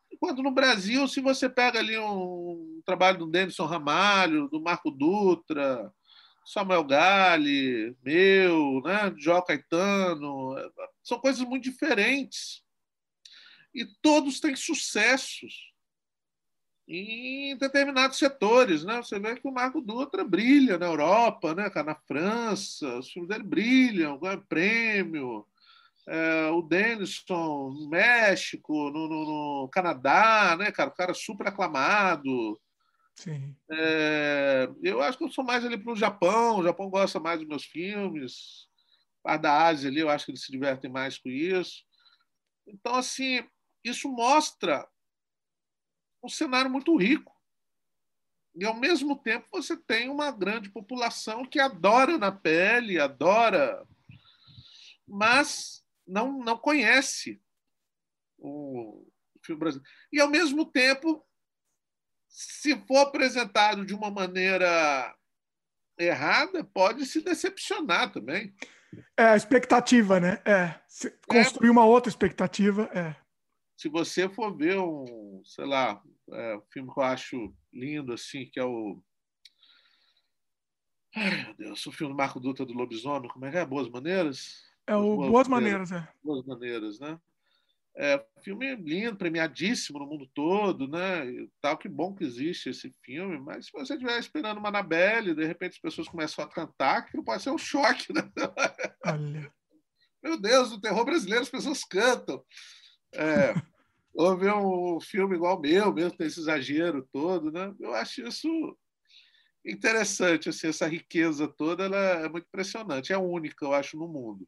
Enquanto 0.09 0.41
no 0.41 0.51
Brasil, 0.51 1.05
se 1.07 1.19
você 1.19 1.49
pega 1.49 1.79
ali 1.79 1.97
um 1.97 2.81
trabalho 2.85 3.19
do 3.19 3.27
Denison 3.27 3.65
Ramalho, 3.65 4.47
do 4.47 4.61
Marco 4.61 4.89
Dutra, 4.89 5.93
Samuel 6.45 6.85
Gale, 6.85 7.93
meu, 8.01 8.81
né? 8.85 9.13
Jó 9.17 9.41
Caetano, 9.41 10.55
são 11.03 11.19
coisas 11.19 11.41
muito 11.41 11.63
diferentes. 11.63 12.63
E 13.77 13.85
todos 14.01 14.39
têm 14.39 14.55
sucessos 14.55 15.71
em 16.87 17.55
determinados 17.57 18.17
setores, 18.17 18.83
né? 18.83 18.97
Você 18.97 19.19
vê 19.19 19.35
que 19.35 19.47
o 19.47 19.51
Marco 19.51 19.81
Dutra 19.81 20.23
brilha 20.23 20.77
na 20.77 20.87
Europa, 20.87 21.53
né? 21.53 21.69
Na 21.85 21.95
França, 21.95 22.97
os 22.97 23.11
filmes 23.11 23.29
dele 23.29 23.43
brilham, 23.43 24.17
ganha 24.17 24.37
prêmio 24.37 25.45
é, 26.07 26.49
o 26.51 26.61
Denison 26.61 27.69
no 27.69 27.89
México, 27.89 28.89
no, 28.89 29.07
no, 29.09 29.25
no, 29.25 29.69
Canadá, 29.69 30.55
né, 30.57 30.71
cara? 30.71 30.89
O 30.89 30.95
cara 30.95 31.13
super 31.13 31.47
aclamado. 31.47 32.59
Sim. 33.13 33.55
É, 33.69 34.69
eu 34.81 35.01
acho 35.01 35.17
que 35.17 35.25
eu 35.25 35.29
sou 35.29 35.43
mais 35.43 35.65
ali 35.65 35.77
para 35.77 35.91
o 35.91 35.97
Japão. 35.97 36.59
O 36.59 36.63
Japão 36.63 36.89
gosta 36.89 37.19
mais 37.19 37.39
dos 37.39 37.47
meus 37.47 37.65
filmes. 37.65 38.67
A 39.23 39.35
da 39.35 39.67
Ásia 39.67 39.89
ali, 39.89 39.99
eu 39.99 40.09
acho 40.09 40.25
que 40.25 40.31
eles 40.31 40.43
se 40.43 40.51
divertem 40.51 40.89
mais 40.89 41.17
com 41.17 41.29
isso. 41.29 41.83
Então, 42.65 42.95
assim, 42.95 43.43
isso 43.89 44.09
mostra 44.09 44.87
um 46.23 46.29
cenário 46.29 46.69
muito 46.69 46.95
rico. 46.95 47.35
E, 48.55 48.65
ao 48.65 48.73
mesmo 48.73 49.15
tempo, 49.15 49.47
você 49.51 49.77
tem 49.77 50.09
uma 50.09 50.31
grande 50.31 50.69
população 50.69 51.45
que 51.45 51.59
adora 51.59 52.17
na 52.17 52.31
pele, 52.31 52.99
adora, 52.99 53.87
mas 55.07 55.85
não, 56.07 56.39
não 56.39 56.57
conhece 56.57 57.39
o 58.37 59.05
filme 59.43 59.59
brasileiro. 59.59 59.91
E, 60.11 60.19
ao 60.19 60.27
mesmo 60.27 60.65
tempo, 60.65 61.23
se 62.27 62.75
for 62.87 62.97
apresentado 62.97 63.85
de 63.85 63.93
uma 63.93 64.09
maneira 64.09 65.15
errada, 65.97 66.63
pode 66.63 67.05
se 67.05 67.21
decepcionar 67.21 68.11
também. 68.11 68.55
É, 69.15 69.25
a 69.25 69.35
expectativa, 69.35 70.19
né? 70.19 70.41
É, 70.45 70.79
construir 71.27 71.67
é, 71.67 71.71
uma 71.71 71.85
outra 71.85 72.09
expectativa, 72.09 72.89
é. 72.93 73.15
Se 73.77 73.87
você 73.87 74.27
for 74.27 74.57
ver 74.57 74.79
um, 74.79 75.41
sei 75.45 75.65
lá, 75.65 76.01
é, 76.31 76.57
um 76.57 76.61
filme 76.73 76.91
que 76.91 76.99
eu 76.99 77.03
acho 77.03 77.55
lindo, 77.71 78.11
assim, 78.11 78.45
que 78.51 78.59
é 78.59 78.65
o 78.65 79.01
Ai, 81.15 81.45
meu 81.45 81.53
Deus, 81.55 81.85
o 81.87 81.91
filme 81.91 82.13
do 82.13 82.17
Marco 82.17 82.39
Dutra 82.39 82.65
do 82.65 82.73
Lobisomem, 82.73 83.29
como 83.29 83.45
é 83.45 83.51
que 83.51 83.57
é? 83.57 83.65
Boas 83.65 83.89
Maneiras? 83.89 84.63
É 84.85 84.95
o 84.95 85.15
Boas, 85.15 85.31
Boas 85.31 85.47
Maneiras, 85.47 85.89
maneiras, 85.89 86.09
é. 86.09 86.13
Boas 86.23 86.45
Maneiras, 86.45 86.99
né? 86.99 87.19
É, 87.95 88.23
filme 88.43 88.75
lindo, 88.75 89.17
premiadíssimo 89.17 89.97
no 89.97 90.05
mundo 90.05 90.29
todo, 90.33 90.87
né? 90.87 91.25
E 91.25 91.49
tal, 91.59 91.75
que 91.75 91.89
bom 91.89 92.13
que 92.13 92.23
existe 92.23 92.69
esse 92.69 92.91
filme, 93.01 93.39
mas 93.39 93.65
se 93.65 93.71
você 93.71 93.93
estiver 93.93 94.19
esperando 94.19 94.59
uma 94.59 94.69
Anabelle, 94.69 95.33
de 95.33 95.43
repente 95.43 95.73
as 95.73 95.79
pessoas 95.79 96.07
começam 96.07 96.45
a 96.45 96.47
cantar, 96.47 97.09
que 97.09 97.19
pode 97.23 97.41
ser 97.41 97.49
um 97.49 97.57
choque, 97.57 98.13
né? 98.13 98.21
Olha. 99.05 99.51
Meu 100.21 100.39
Deus, 100.39 100.71
no 100.71 100.81
terror 100.81 101.05
brasileiro 101.05 101.41
as 101.41 101.49
pessoas 101.49 101.83
cantam. 101.83 102.43
É, 103.13 103.53
ou 104.13 104.35
ver 104.35 104.53
um 104.53 104.99
filme 104.99 105.35
igual 105.35 105.57
o 105.57 105.61
meu, 105.61 105.93
mesmo 105.93 106.17
tem 106.17 106.27
esse 106.27 106.39
exagero 106.39 107.07
todo, 107.11 107.51
né? 107.51 107.73
Eu 107.79 107.93
acho 107.93 108.27
isso 108.27 108.77
interessante, 109.65 110.49
assim, 110.49 110.67
essa 110.67 110.87
riqueza 110.87 111.47
toda, 111.47 111.85
ela 111.85 111.97
é 111.97 112.29
muito 112.29 112.47
impressionante, 112.47 113.11
é 113.11 113.17
única, 113.17 113.65
eu 113.65 113.73
acho, 113.73 113.97
no 113.97 114.07
mundo. 114.07 114.47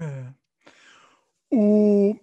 É. 0.00 0.32
O, 1.50 2.16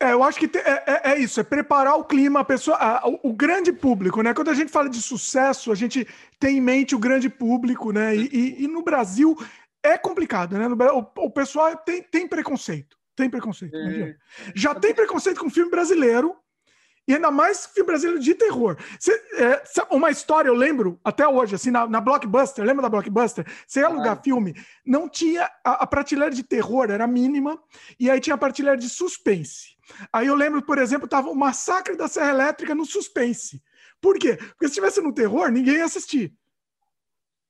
é, 0.00 0.12
eu 0.12 0.22
acho 0.24 0.38
que 0.38 0.48
te, 0.48 0.58
é, 0.58 0.84
é, 0.86 1.12
é, 1.12 1.18
isso, 1.18 1.38
é 1.38 1.44
preparar 1.44 1.94
o 1.94 2.04
clima, 2.04 2.40
a 2.40 2.44
pessoa, 2.44 2.76
a, 2.76 3.08
o, 3.08 3.20
o, 3.30 3.32
grande 3.32 3.72
público, 3.72 4.22
né? 4.22 4.34
Quando 4.34 4.50
a 4.50 4.54
gente 4.54 4.72
fala 4.72 4.88
de 4.88 5.00
sucesso, 5.00 5.70
a 5.70 5.74
gente 5.74 6.06
tem 6.40 6.58
em 6.58 6.60
mente 6.60 6.94
o 6.94 6.98
grande 6.98 7.28
público, 7.28 7.92
né? 7.92 8.16
E, 8.16 8.28
e, 8.32 8.64
e 8.64 8.68
no 8.68 8.82
Brasil 8.82 9.36
é 9.82 9.96
complicado, 9.96 10.58
né? 10.58 10.66
No, 10.66 10.76
o, 10.76 11.26
o, 11.26 11.30
pessoal 11.30 11.76
tem, 11.76 12.02
tem 12.02 12.26
preconceito, 12.26 12.96
tem 13.14 13.28
preconceito. 13.28 13.76
É. 13.76 14.16
Já 14.54 14.74
tem 14.74 14.94
preconceito 14.94 15.40
com 15.40 15.50
filme 15.50 15.70
brasileiro, 15.70 16.36
e 17.06 17.14
ainda 17.14 17.30
mais 17.30 17.66
filme 17.66 17.86
brasileiro 17.86 18.20
de 18.20 18.34
terror. 18.34 18.76
Cê, 18.98 19.12
é, 19.34 19.62
uma 19.90 20.10
história, 20.10 20.48
eu 20.48 20.54
lembro, 20.54 21.00
até 21.02 21.26
hoje, 21.26 21.54
assim, 21.54 21.70
na, 21.70 21.86
na 21.86 22.00
Blockbuster, 22.00 22.64
lembra 22.64 22.82
da 22.82 22.88
Blockbuster? 22.88 23.44
Você 23.66 23.80
ia 23.80 23.86
alugar 23.86 24.16
ah. 24.18 24.22
filme, 24.22 24.54
não 24.86 25.08
tinha. 25.08 25.50
A, 25.64 25.82
a, 25.82 25.86
prateleira 25.86 26.34
de 26.34 26.44
terror 26.44 26.90
era 26.90 27.06
mínima, 27.06 27.60
e 27.98 28.08
aí 28.08 28.20
tinha 28.20 28.34
a 28.34 28.38
prateleira 28.38 28.78
de 28.78 28.88
suspense. 28.88 29.76
Aí 30.12 30.28
eu 30.28 30.34
lembro, 30.36 30.62
por 30.62 30.78
exemplo, 30.78 31.08
tava 31.08 31.28
o 31.28 31.34
Massacre 31.34 31.96
da 31.96 32.06
Serra 32.06 32.30
Elétrica 32.30 32.74
no 32.74 32.86
suspense. 32.86 33.60
Por 34.00 34.18
quê? 34.18 34.36
Porque 34.36 34.68
se 34.68 34.74
tivesse 34.74 35.00
no 35.00 35.12
terror, 35.12 35.50
ninguém 35.50 35.76
ia 35.76 35.84
assistir. 35.84 36.32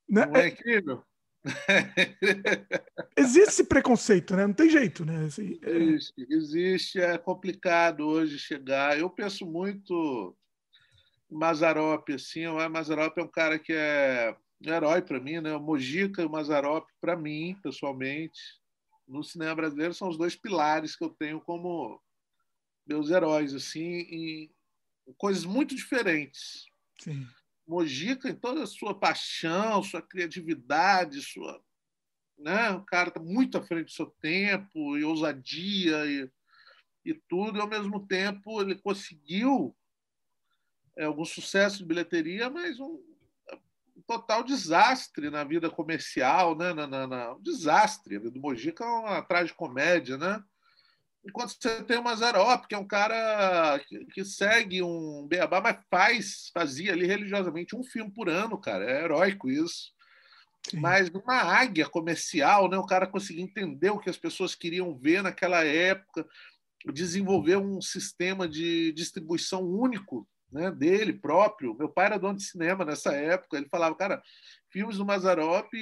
Né? 0.08 0.26
Não 0.26 0.40
é 0.40 0.48
incrível? 0.48 1.04
existe 3.16 3.48
esse 3.48 3.64
preconceito, 3.64 4.36
né? 4.36 4.46
Não 4.46 4.54
tem 4.54 4.70
jeito, 4.70 5.04
né? 5.04 5.24
Assim, 5.24 5.58
é... 5.62 5.70
Existe, 5.70 6.26
existe, 6.30 7.00
é 7.00 7.18
complicado 7.18 8.06
hoje 8.06 8.38
chegar. 8.38 8.98
Eu 8.98 9.10
penso 9.10 9.44
muito 9.44 10.36
Mazarop, 11.30 12.08
assim, 12.12 12.46
o 12.46 12.56
Mazarop 12.68 13.18
é 13.18 13.22
um 13.22 13.28
cara 13.28 13.58
que 13.58 13.72
é 13.72 14.36
um 14.64 14.72
herói 14.72 15.02
para 15.02 15.18
mim, 15.18 15.40
né? 15.40 15.54
O 15.54 15.60
Mojica 15.60 16.22
e 16.22 16.26
o 16.26 16.30
Mazarop, 16.30 16.86
para 17.00 17.16
mim, 17.16 17.56
pessoalmente, 17.62 18.40
no 19.08 19.24
cinema 19.24 19.54
brasileiro, 19.54 19.94
são 19.94 20.08
os 20.08 20.16
dois 20.16 20.36
pilares 20.36 20.94
que 20.94 21.04
eu 21.04 21.10
tenho 21.10 21.40
como 21.40 22.00
meus 22.86 23.10
heróis, 23.10 23.54
assim, 23.54 23.82
em 23.82 24.50
coisas 25.16 25.44
muito 25.44 25.74
diferentes. 25.74 26.66
Sim. 27.00 27.26
Mojica, 27.66 28.28
em 28.28 28.34
toda 28.34 28.62
a 28.62 28.66
sua 28.66 28.98
paixão, 28.98 29.82
sua 29.82 30.02
criatividade, 30.02 31.22
sua. 31.22 31.62
Né? 32.38 32.70
O 32.70 32.84
cara 32.84 33.08
está 33.08 33.20
muito 33.20 33.56
à 33.56 33.62
frente 33.62 33.86
do 33.86 33.90
seu 33.92 34.06
tempo, 34.20 34.96
e 34.96 35.04
ousadia 35.04 36.04
e, 36.06 36.30
e 37.04 37.14
tudo, 37.28 37.58
e 37.58 37.60
ao 37.60 37.68
mesmo 37.68 38.06
tempo 38.06 38.60
ele 38.60 38.74
conseguiu 38.74 39.76
é, 40.96 41.04
algum 41.04 41.24
sucesso 41.24 41.78
de 41.78 41.84
bilheteria, 41.84 42.50
mas 42.50 42.78
um, 42.80 43.00
um 43.96 44.02
total 44.06 44.42
desastre 44.42 45.30
na 45.30 45.44
vida 45.44 45.70
comercial, 45.70 46.56
né? 46.56 46.72
na, 46.72 46.86
na, 46.86 47.06
na 47.06 47.32
um 47.34 47.42
desastre. 47.42 48.16
A 48.16 48.18
vida 48.18 48.32
do 48.32 48.40
Mojica 48.40 48.84
é 48.84 48.88
uma 48.88 49.22
tragicomédia, 49.22 50.18
né? 50.18 50.42
Enquanto 51.24 51.50
você 51.52 51.84
tem 51.84 51.98
o 51.98 52.02
Mazarop, 52.02 52.66
que 52.66 52.74
é 52.74 52.78
um 52.78 52.86
cara 52.86 53.78
que, 53.86 54.04
que, 54.06 54.24
segue 54.24 54.82
um 54.82 55.26
beabá, 55.28 55.60
mas 55.60 55.78
faz, 55.88 56.50
fazia 56.52 56.92
ali 56.92 57.06
religiosamente 57.06 57.76
um 57.76 57.84
filme 57.84 58.10
por 58.10 58.28
ano, 58.28 58.58
cara. 58.58 58.84
É 58.90 59.04
heróico 59.04 59.48
isso. 59.48 59.92
Sim. 60.68 60.80
Mas 60.80 61.08
uma 61.10 61.36
águia 61.36 61.88
comercial, 61.88 62.68
né? 62.68 62.76
o 62.76 62.86
cara 62.86 63.06
conseguia 63.06 63.44
entender 63.44 63.90
o 63.90 63.98
que 63.98 64.10
as 64.10 64.16
pessoas 64.16 64.54
queriam 64.54 64.96
ver 64.96 65.22
naquela 65.22 65.64
época, 65.64 66.26
desenvolver 66.92 67.56
um 67.56 67.80
sistema 67.80 68.48
de 68.48 68.92
distribuição 68.92 69.62
único 69.62 70.26
né, 70.50 70.70
dele 70.72 71.12
próprio. 71.12 71.74
Meu 71.74 71.88
pai 71.88 72.06
era 72.06 72.18
dono 72.18 72.36
de 72.36 72.44
cinema 72.44 72.84
nessa 72.84 73.12
época. 73.12 73.56
Ele 73.56 73.68
falava, 73.68 73.94
cara, 73.94 74.22
filmes 74.70 74.98
do 74.98 75.06
Mazarop 75.06 75.72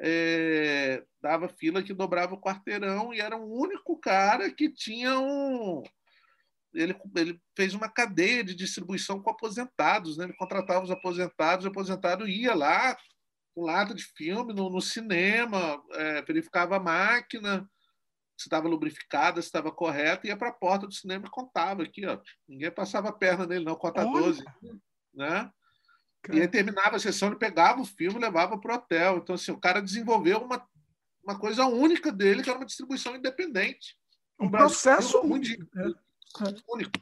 é, 0.00 1.02
dava 1.20 1.48
fila 1.48 1.82
que 1.82 1.94
dobrava 1.94 2.34
o 2.34 2.40
quarteirão 2.40 3.12
e 3.12 3.20
era 3.20 3.36
o 3.36 3.60
único 3.60 3.98
cara 3.98 4.50
que 4.50 4.70
tinha 4.70 5.18
um. 5.18 5.82
Ele, 6.74 6.96
ele 7.16 7.40
fez 7.54 7.74
uma 7.74 7.88
cadeia 7.88 8.42
de 8.42 8.54
distribuição 8.54 9.20
com 9.20 9.30
aposentados, 9.30 10.16
né? 10.16 10.24
ele 10.24 10.32
contratava 10.32 10.84
os 10.84 10.90
aposentados, 10.90 11.66
o 11.66 11.68
aposentado 11.68 12.26
ia 12.26 12.54
lá 12.54 12.96
com 13.54 13.66
lata 13.66 13.94
de 13.94 14.02
filme 14.16 14.54
no, 14.54 14.70
no 14.70 14.80
cinema, 14.80 15.82
é, 15.92 16.22
verificava 16.22 16.76
a 16.76 16.80
máquina, 16.80 17.68
se 18.38 18.46
estava 18.46 18.68
lubrificada, 18.68 19.40
se 19.42 19.48
estava 19.48 19.70
correta, 19.70 20.26
ia 20.26 20.36
para 20.36 20.48
a 20.48 20.54
porta 20.54 20.86
do 20.86 20.94
cinema 20.94 21.26
e 21.26 21.30
contava 21.30 21.82
aqui, 21.82 22.06
ó. 22.06 22.18
Ninguém 22.48 22.70
passava 22.70 23.10
a 23.10 23.12
perna 23.12 23.46
nele, 23.46 23.64
não, 23.64 23.76
conta 23.76 24.06
Olha. 24.06 24.20
12. 24.22 24.44
Né? 25.14 25.50
E 26.30 26.40
aí 26.40 26.46
terminava 26.46 26.96
a 26.96 27.00
sessão, 27.00 27.28
ele 27.28 27.38
pegava 27.38 27.80
o 27.80 27.86
filme 27.86 28.18
e 28.18 28.20
levava 28.22 28.58
para 28.58 28.72
o 28.72 28.76
hotel. 28.76 29.16
Então, 29.18 29.34
assim, 29.34 29.50
o 29.50 29.58
cara 29.58 29.82
desenvolveu 29.82 30.38
uma, 30.38 30.64
uma 31.24 31.38
coisa 31.38 31.66
única 31.66 32.12
dele, 32.12 32.42
que 32.42 32.50
era 32.50 32.58
uma 32.58 32.66
distribuição 32.66 33.16
independente. 33.16 33.96
Um 34.38 34.50
processo 34.50 35.20
único. 35.20 35.66
É. 35.78 35.84
único. 36.72 36.92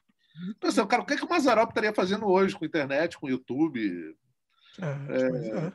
Então, 0.56 0.70
assim, 0.70 0.86
cara, 0.86 1.02
o 1.02 1.06
que, 1.06 1.14
é 1.14 1.16
que 1.16 1.24
o 1.24 1.28
Mazarop 1.28 1.70
estaria 1.70 1.92
fazendo 1.92 2.26
hoje 2.26 2.56
com 2.56 2.64
internet, 2.64 3.18
com 3.18 3.28
YouTube? 3.28 4.16
É, 4.80 4.86
é, 4.86 5.72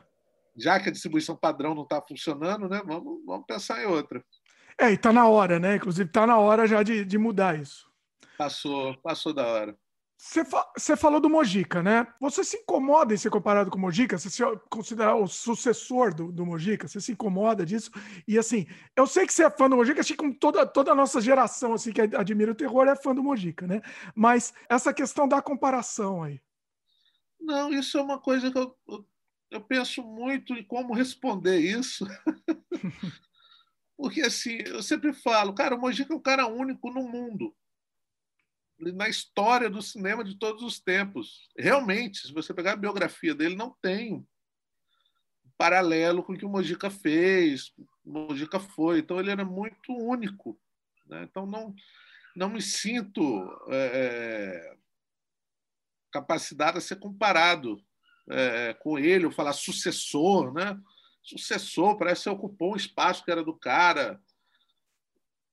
já 0.56 0.80
que 0.80 0.88
a 0.88 0.92
distribuição 0.92 1.36
padrão 1.36 1.74
não 1.74 1.84
está 1.84 2.02
funcionando, 2.02 2.68
né? 2.68 2.82
Vamos, 2.84 3.24
vamos 3.24 3.46
pensar 3.46 3.82
em 3.82 3.86
outra. 3.86 4.24
É, 4.78 4.90
e 4.90 4.94
está 4.94 5.12
na 5.12 5.28
hora, 5.28 5.58
né? 5.58 5.76
Inclusive, 5.76 6.08
está 6.08 6.26
na 6.26 6.38
hora 6.38 6.66
já 6.66 6.82
de, 6.82 7.04
de 7.04 7.16
mudar 7.16 7.58
isso. 7.58 7.86
Passou, 8.36 8.96
passou 8.98 9.32
da 9.32 9.46
hora. 9.46 9.76
Você, 10.18 10.44
fa 10.46 10.66
você 10.76 10.96
falou 10.96 11.20
do 11.20 11.28
Mojica, 11.28 11.82
né? 11.82 12.06
Você 12.18 12.42
se 12.42 12.56
incomoda 12.56 13.12
em 13.12 13.18
ser 13.18 13.28
comparado 13.30 13.70
com 13.70 13.76
o 13.76 13.80
Mojica? 13.80 14.16
Você 14.16 14.30
se 14.30 14.42
considera 14.70 15.14
o 15.14 15.26
sucessor 15.26 16.14
do, 16.14 16.32
do 16.32 16.46
Mojica? 16.46 16.88
Você 16.88 17.00
se 17.00 17.12
incomoda 17.12 17.66
disso? 17.66 17.90
E 18.26 18.38
assim, 18.38 18.66
eu 18.96 19.06
sei 19.06 19.26
que 19.26 19.32
você 19.32 19.44
é 19.44 19.50
fã 19.50 19.68
do 19.68 19.76
Mojica, 19.76 20.00
assim 20.00 20.16
como 20.16 20.34
toda, 20.34 20.66
toda 20.66 20.92
a 20.92 20.94
nossa 20.94 21.20
geração 21.20 21.74
assim, 21.74 21.92
que 21.92 22.00
admira 22.00 22.52
o 22.52 22.54
terror 22.54 22.88
é 22.88 22.96
fã 22.96 23.14
do 23.14 23.22
Mojica, 23.22 23.66
né? 23.66 23.82
Mas 24.14 24.54
essa 24.70 24.92
questão 24.92 25.28
da 25.28 25.42
comparação 25.42 26.22
aí. 26.22 26.40
Não, 27.38 27.70
isso 27.70 27.98
é 27.98 28.02
uma 28.02 28.18
coisa 28.18 28.50
que 28.50 28.58
eu, 28.58 28.74
eu, 28.88 29.06
eu 29.50 29.60
penso 29.60 30.02
muito 30.02 30.54
em 30.54 30.64
como 30.64 30.94
responder 30.94 31.58
isso. 31.58 32.06
Porque 33.98 34.22
assim, 34.22 34.58
eu 34.64 34.82
sempre 34.82 35.12
falo, 35.12 35.54
cara, 35.54 35.74
o 35.74 35.78
Mojica 35.78 36.14
é 36.14 36.16
um 36.16 36.20
cara 36.20 36.46
único 36.46 36.90
no 36.90 37.02
mundo 37.02 37.54
na 38.78 39.08
história 39.08 39.70
do 39.70 39.80
cinema 39.80 40.22
de 40.22 40.38
todos 40.38 40.62
os 40.62 40.78
tempos. 40.78 41.48
Realmente, 41.58 42.26
se 42.26 42.32
você 42.32 42.52
pegar 42.52 42.72
a 42.72 42.76
biografia 42.76 43.34
dele, 43.34 43.56
não 43.56 43.74
tem 43.80 44.26
paralelo 45.56 46.22
com 46.22 46.34
o 46.34 46.38
que 46.38 46.44
o 46.44 46.48
Mojica 46.48 46.90
fez, 46.90 47.72
o 48.04 48.12
Mojica 48.12 48.60
foi. 48.60 48.98
Então, 48.98 49.18
ele 49.18 49.30
era 49.30 49.44
muito 49.44 49.92
único. 49.92 50.60
Né? 51.06 51.22
Então, 51.22 51.46
não, 51.46 51.74
não 52.34 52.50
me 52.50 52.60
sinto 52.60 53.22
é, 53.68 54.72
é 54.72 54.76
capacitado 56.12 56.78
a 56.78 56.80
ser 56.80 56.96
comparado 56.96 57.82
é, 58.28 58.74
com 58.74 58.98
ele, 58.98 59.26
ou 59.26 59.32
falar 59.32 59.52
sucessor. 59.52 60.52
Né? 60.52 60.78
Sucessor, 61.22 61.96
parece 61.96 62.24
que 62.24 62.30
ocupou 62.30 62.74
um 62.74 62.76
espaço 62.76 63.24
que 63.24 63.30
era 63.30 63.42
do 63.42 63.56
cara. 63.56 64.20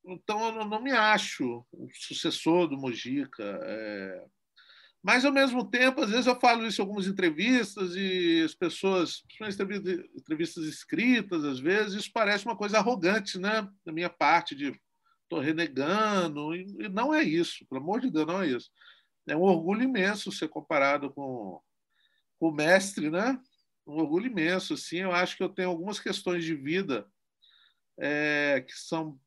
Então, 0.06 0.58
eu 0.58 0.66
não 0.66 0.82
me 0.82 0.92
acho 0.92 1.66
o 1.72 1.88
sucessor 1.94 2.68
do 2.68 2.78
Mojica. 2.78 3.44
É... 3.64 4.26
Mas, 5.02 5.26
ao 5.26 5.32
mesmo 5.32 5.70
tempo, 5.70 6.02
às 6.02 6.10
vezes 6.10 6.28
eu 6.28 6.40
falo 6.40 6.66
isso 6.66 6.82
em 6.82 6.84
algumas 6.84 7.08
entrevistas 7.08 7.96
e 7.96 8.42
as 8.44 8.54
pessoas, 8.54 9.22
principalmente 9.38 10.10
entrevistas 10.16 10.66
escritas, 10.66 11.44
às 11.44 11.60
vezes, 11.60 11.94
isso 11.94 12.12
parece 12.14 12.46
uma 12.46 12.56
coisa 12.56 12.78
arrogante, 12.78 13.38
né? 13.38 13.68
Da 13.86 13.92
minha 13.92 14.10
parte, 14.10 14.56
de 14.56 14.80
estou 15.24 15.40
renegando. 15.40 16.56
E 16.56 16.88
não 16.90 17.14
é 17.14 17.24
isso, 17.24 17.66
pelo 17.68 17.82
amor 17.82 18.00
de 18.00 18.12
Deus, 18.12 18.28
não 18.28 18.42
é 18.42 18.48
isso. 18.48 18.70
É 19.28 19.36
um 19.36 19.42
orgulho 19.42 19.84
imenso 19.84 20.32
ser 20.32 20.48
comparado 20.50 21.12
com, 21.12 21.62
com 22.40 22.50
o 22.50 22.54
mestre, 22.54 23.10
né? 23.10 23.40
Um 23.88 23.96
orgulho 23.96 24.28
imenso, 24.28 24.78
sim. 24.78 24.98
Eu 24.98 25.12
acho 25.12 25.36
que 25.36 25.44
eu 25.44 25.50
tenho 25.50 25.70
algumas 25.70 26.00
questões 26.00 26.44
de 26.44 26.56
vida 26.56 27.08
é, 27.98 28.64
que 28.68 28.74
são 28.74 29.20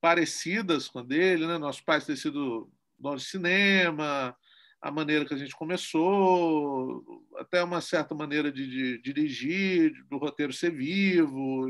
parecidas 0.00 0.88
com 0.88 1.00
a 1.00 1.02
dele, 1.02 1.46
né? 1.46 1.58
Nossos 1.58 1.82
pais 1.82 2.06
têm 2.06 2.16
sido 2.16 2.70
donos 2.98 3.22
de 3.22 3.28
cinema, 3.28 4.36
a 4.80 4.90
maneira 4.90 5.24
que 5.24 5.34
a 5.34 5.36
gente 5.36 5.54
começou, 5.54 7.04
até 7.36 7.62
uma 7.62 7.80
certa 7.80 8.14
maneira 8.14 8.50
de, 8.50 8.66
de, 8.66 8.98
dirigir, 9.02 9.92
do 10.08 10.16
roteiro 10.16 10.52
ser 10.52 10.70
vivo 10.70 11.68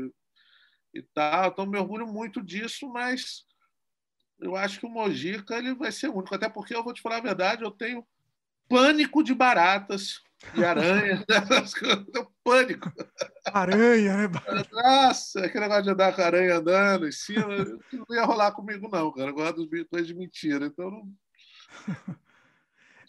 e 0.93 1.01
tal. 1.13 1.49
Então, 1.49 1.65
me 1.65 1.77
orgulho 1.77 2.07
muito 2.07 2.41
disso, 2.41 2.87
mas 2.89 3.45
eu 4.39 4.55
acho 4.55 4.79
que 4.79 4.85
o 4.85 4.89
Mojica 4.89 5.57
ele 5.57 5.75
vai 5.75 5.91
ser 5.91 6.09
único, 6.09 6.33
até 6.33 6.49
porque 6.49 6.75
eu 6.75 6.83
vou 6.83 6.93
te 6.93 7.01
falar 7.01 7.17
a 7.17 7.21
verdade, 7.21 7.63
eu 7.63 7.71
tenho 7.71 8.05
pânico 8.67 9.21
de 9.23 9.33
baratas, 9.33 10.21
de 10.55 10.63
aranha, 10.63 11.23
eu 12.15 12.30
pânico. 12.43 12.91
Aranha, 13.45 14.17
né? 14.17 14.29
Nossa, 14.71 15.45
aquele 15.45 15.61
negócio 15.61 15.83
de 15.83 15.89
andar 15.91 16.15
com 16.15 16.21
a 16.21 16.25
aranha 16.25 16.57
andando 16.57 17.07
em 17.07 17.11
cima, 17.11 17.47
não 17.91 18.15
ia 18.15 18.25
rolar 18.25 18.51
comigo, 18.51 18.89
não, 18.91 19.11
cara. 19.11 19.29
Eu 19.29 19.33
gosto 19.33 19.67
das 19.67 19.87
coisas 19.87 20.07
de 20.07 20.15
mentira, 20.15 20.65
então 20.65 20.89
não. 20.89 21.07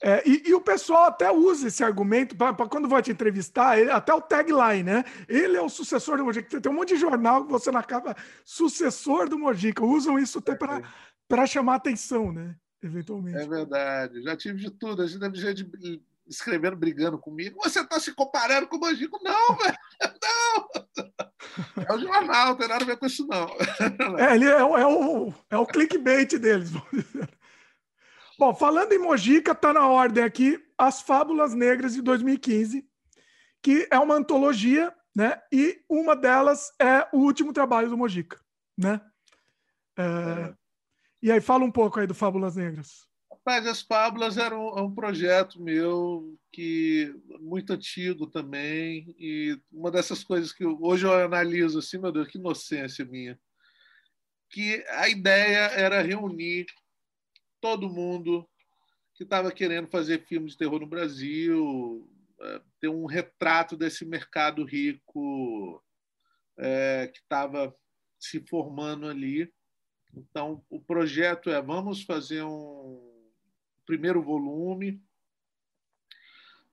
É, 0.04 0.20
e, 0.28 0.48
e, 0.48 0.54
o 0.54 0.60
pessoal 0.60 1.04
até 1.04 1.30
usa 1.30 1.68
esse 1.68 1.84
argumento 1.84 2.34
para 2.34 2.52
quando 2.66 2.88
vai 2.88 3.00
te 3.00 3.12
entrevistar, 3.12 3.78
ele, 3.78 3.88
até 3.88 4.12
o 4.12 4.20
tagline, 4.20 4.82
né? 4.82 5.04
Ele 5.28 5.56
é 5.56 5.62
o 5.62 5.68
sucessor 5.68 6.16
do 6.16 6.24
Mojica. 6.24 6.60
Tem 6.60 6.72
um 6.72 6.74
monte 6.74 6.94
de 6.94 7.00
jornal 7.00 7.44
que 7.44 7.52
você 7.52 7.70
na 7.70 7.84
capa, 7.84 8.16
sucessor 8.44 9.28
do 9.28 9.38
Mojica. 9.38 9.84
Usam 9.84 10.18
isso 10.18 10.40
até 10.40 10.56
para 10.56 11.46
chamar 11.46 11.76
atenção, 11.76 12.32
né? 12.32 12.56
Eventualmente. 12.82 13.38
É 13.38 13.46
verdade. 13.46 14.22
Já 14.22 14.36
tive 14.36 14.58
de 14.58 14.72
tudo. 14.72 15.02
A 15.02 15.06
gente 15.06 15.20
teve 15.20 15.36
gente 15.36 15.70
escrevendo, 16.32 16.76
brigando 16.76 17.18
comigo. 17.18 17.60
Você 17.62 17.80
está 17.80 18.00
se 18.00 18.12
comparando 18.14 18.66
com 18.66 18.76
o 18.76 18.80
Mojica? 18.80 19.18
Não, 19.22 19.56
velho. 19.56 19.78
Não. 20.22 21.84
É 21.84 21.92
o 21.92 21.98
jornal, 21.98 22.48
não 22.48 22.56
tem 22.56 22.68
nada 22.68 22.84
a 22.84 22.86
ver 22.86 22.96
com 22.96 23.06
isso, 23.06 23.26
não. 23.26 23.46
É, 24.18 24.34
ele 24.34 24.46
é, 24.46 24.58
é, 24.58 24.64
o, 24.64 25.32
é 25.50 25.56
o 25.56 25.66
clickbait 25.66 26.38
deles, 26.38 26.70
vamos 26.70 26.90
dizer. 26.90 27.28
Bom, 28.38 28.54
falando 28.54 28.92
em 28.92 28.98
Mojica, 28.98 29.52
está 29.52 29.72
na 29.72 29.86
ordem 29.86 30.24
aqui 30.24 30.58
As 30.76 31.00
Fábulas 31.02 31.54
Negras 31.54 31.94
de 31.94 32.02
2015, 32.02 32.88
que 33.62 33.86
é 33.90 33.98
uma 33.98 34.14
antologia, 34.14 34.92
né? 35.14 35.40
E 35.52 35.84
uma 35.88 36.16
delas 36.16 36.72
é 36.80 37.06
o 37.12 37.18
último 37.18 37.52
trabalho 37.52 37.90
do 37.90 37.98
Mojica, 37.98 38.40
né? 38.76 39.00
É... 39.96 40.02
É. 40.02 40.54
E 41.22 41.30
aí, 41.30 41.40
fala 41.40 41.64
um 41.64 41.70
pouco 41.70 42.00
aí 42.00 42.06
do 42.06 42.14
Fábulas 42.14 42.56
Negras. 42.56 43.06
Rapaz, 43.44 43.66
as 43.66 43.82
Fábulas 43.82 44.38
era 44.38 44.56
um, 44.56 44.78
é 44.78 44.82
um, 44.82 44.94
projeto 44.94 45.60
meu 45.60 46.38
que 46.52 47.12
muito 47.40 47.72
antigo 47.72 48.24
também 48.24 49.16
e 49.18 49.60
uma 49.72 49.90
dessas 49.90 50.22
coisas 50.22 50.52
que 50.52 50.64
hoje 50.64 51.06
eu 51.06 51.12
analiso 51.12 51.80
assim, 51.80 51.98
meu 51.98 52.12
Deus, 52.12 52.28
que 52.28 52.38
inocência 52.38 53.04
minha, 53.04 53.36
que 54.48 54.84
a 54.90 55.08
ideia 55.08 55.72
era 55.72 56.02
reunir 56.02 56.66
todo 57.60 57.90
mundo 57.90 58.48
que 59.16 59.24
estava 59.24 59.50
querendo 59.50 59.88
fazer 59.88 60.24
filme 60.24 60.48
de 60.48 60.56
terror 60.56 60.78
no 60.78 60.86
Brasil, 60.86 62.08
é, 62.40 62.62
ter 62.78 62.88
um 62.88 63.06
retrato 63.06 63.76
desse 63.76 64.04
mercado 64.04 64.64
rico 64.64 65.82
é, 66.56 67.10
que 67.12 67.18
estava 67.18 67.74
se 68.20 68.38
formando 68.46 69.08
ali. 69.08 69.52
Então, 70.14 70.64
o 70.70 70.80
projeto 70.80 71.50
é: 71.50 71.60
vamos 71.60 72.04
fazer 72.04 72.44
um 72.44 73.11
primeiro 73.86 74.22
volume 74.22 75.02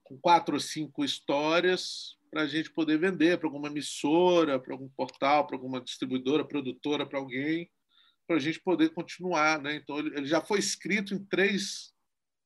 com 0.03 0.17
quatro 0.19 0.55
ou 0.55 0.59
cinco 0.59 1.03
histórias 1.03 2.17
para 2.31 2.41
a 2.41 2.47
gente 2.47 2.71
poder 2.71 2.97
vender 2.97 3.37
para 3.37 3.47
alguma 3.47 3.67
emissora, 3.67 4.59
para 4.59 4.73
algum 4.73 4.89
portal, 4.89 5.45
para 5.45 5.55
alguma 5.55 5.81
distribuidora, 5.81 6.45
produtora, 6.45 7.05
para 7.05 7.19
alguém 7.19 7.69
para 8.29 8.35
a 8.35 8.39
gente 8.39 8.59
poder 8.59 8.89
continuar. 8.89 9.59
Né? 9.59 9.73
Então, 9.73 9.97
ele, 9.97 10.27
já 10.27 10.39
foi 10.39 10.59
escrito 10.59 11.15
em 11.15 11.25
três 11.25 11.91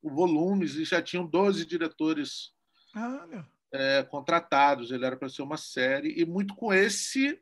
volumes 0.01 0.75
e 0.75 0.85
já 0.85 1.01
tinham 1.01 1.27
12 1.27 1.65
diretores 1.65 2.53
ah, 2.95 3.45
é, 3.73 4.03
contratados. 4.03 4.91
Ele 4.91 5.05
era 5.05 5.17
para 5.17 5.27
ser 5.27 5.41
uma 5.41 5.57
série, 5.57 6.17
e 6.17 6.25
muito 6.25 6.55
com 6.55 6.73
esse 6.73 7.37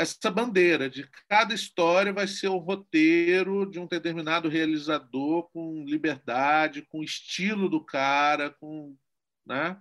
essa 0.00 0.30
bandeira 0.30 0.88
de 0.88 1.06
cada 1.28 1.52
história 1.52 2.10
vai 2.10 2.26
ser 2.26 2.48
o 2.48 2.56
roteiro 2.56 3.70
de 3.70 3.78
um 3.78 3.86
determinado 3.86 4.48
realizador 4.48 5.50
com 5.52 5.84
liberdade, 5.84 6.80
com 6.80 7.02
estilo 7.02 7.68
do 7.68 7.84
cara, 7.84 8.48
com, 8.48 8.96
né? 9.44 9.78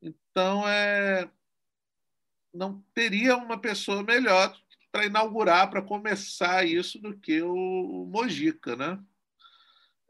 Então 0.00 0.68
é 0.68 1.28
não 2.52 2.84
teria 2.94 3.36
uma 3.36 3.60
pessoa 3.60 4.04
melhor 4.04 4.56
para 4.92 5.06
inaugurar, 5.06 5.68
para 5.68 5.82
começar 5.82 6.64
isso 6.64 7.00
do 7.00 7.18
que 7.18 7.42
o 7.42 8.06
Mojica, 8.08 8.76
né? 8.76 9.02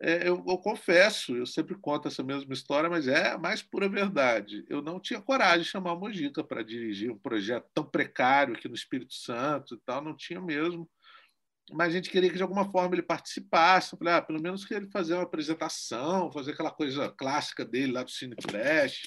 É, 0.01 0.29
eu, 0.29 0.45
eu, 0.47 0.59
confesso, 0.59 1.37
eu 1.37 1.47
sempre 1.47 1.77
conto 1.77 2.09
essa 2.09 2.23
mesma 2.23 2.53
história, 2.53 2.91
mas 2.91 3.07
é 3.07 3.31
a 3.31 3.39
mais 3.39 3.63
pura 3.63 3.89
verdade. 3.89 4.65
Eu 4.69 4.83
não 4.83 4.99
tinha 4.99 5.21
coragem 5.21 5.63
de 5.63 5.69
chamar 5.69 5.93
o 5.93 6.01
Mojica 6.01 6.43
para 6.43 6.65
dirigir 6.65 7.11
um 7.11 7.19
projeto 7.19 7.67
tão 7.73 7.85
precário 7.85 8.55
aqui 8.55 8.69
no 8.69 8.75
Espírito 8.75 9.15
Santo 9.15 9.75
e 9.75 9.79
tal, 9.87 10.03
não 10.03 10.17
tinha 10.17 10.41
mesmo. 10.41 10.89
Mas 11.73 11.89
a 11.89 11.97
gente 11.97 12.11
queria 12.11 12.29
que 12.29 12.37
de 12.37 12.43
alguma 12.43 12.71
forma 12.71 12.95
ele 12.95 13.03
participasse. 13.03 13.97
Falei, 13.97 14.15
ah, 14.15 14.23
pelo 14.23 14.43
menos 14.43 14.65
que 14.65 14.75
ele 14.75 14.91
fazer 14.91 15.15
uma 15.15 15.23
apresentação, 15.23 16.31
fazer 16.31 16.53
aquela 16.53 16.71
coisa 16.71 17.09
clássica 17.09 17.65
dele 17.65 17.93
lá 17.93 18.03
do 18.03 18.11
Cine 18.11 18.37
Flash 18.43 19.03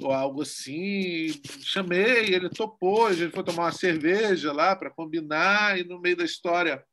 ou 0.00 0.12
algo 0.12 0.42
assim. 0.42 1.28
Chamei, 1.60 2.34
ele 2.34 2.48
topou, 2.48 3.06
a 3.06 3.12
gente 3.12 3.34
foi 3.34 3.44
tomar 3.44 3.64
uma 3.64 3.72
cerveja 3.72 4.52
lá 4.52 4.74
para 4.74 4.90
combinar, 4.90 5.78
e 5.78 5.84
no 5.84 6.00
meio 6.00 6.16
da 6.16 6.24
história 6.24 6.84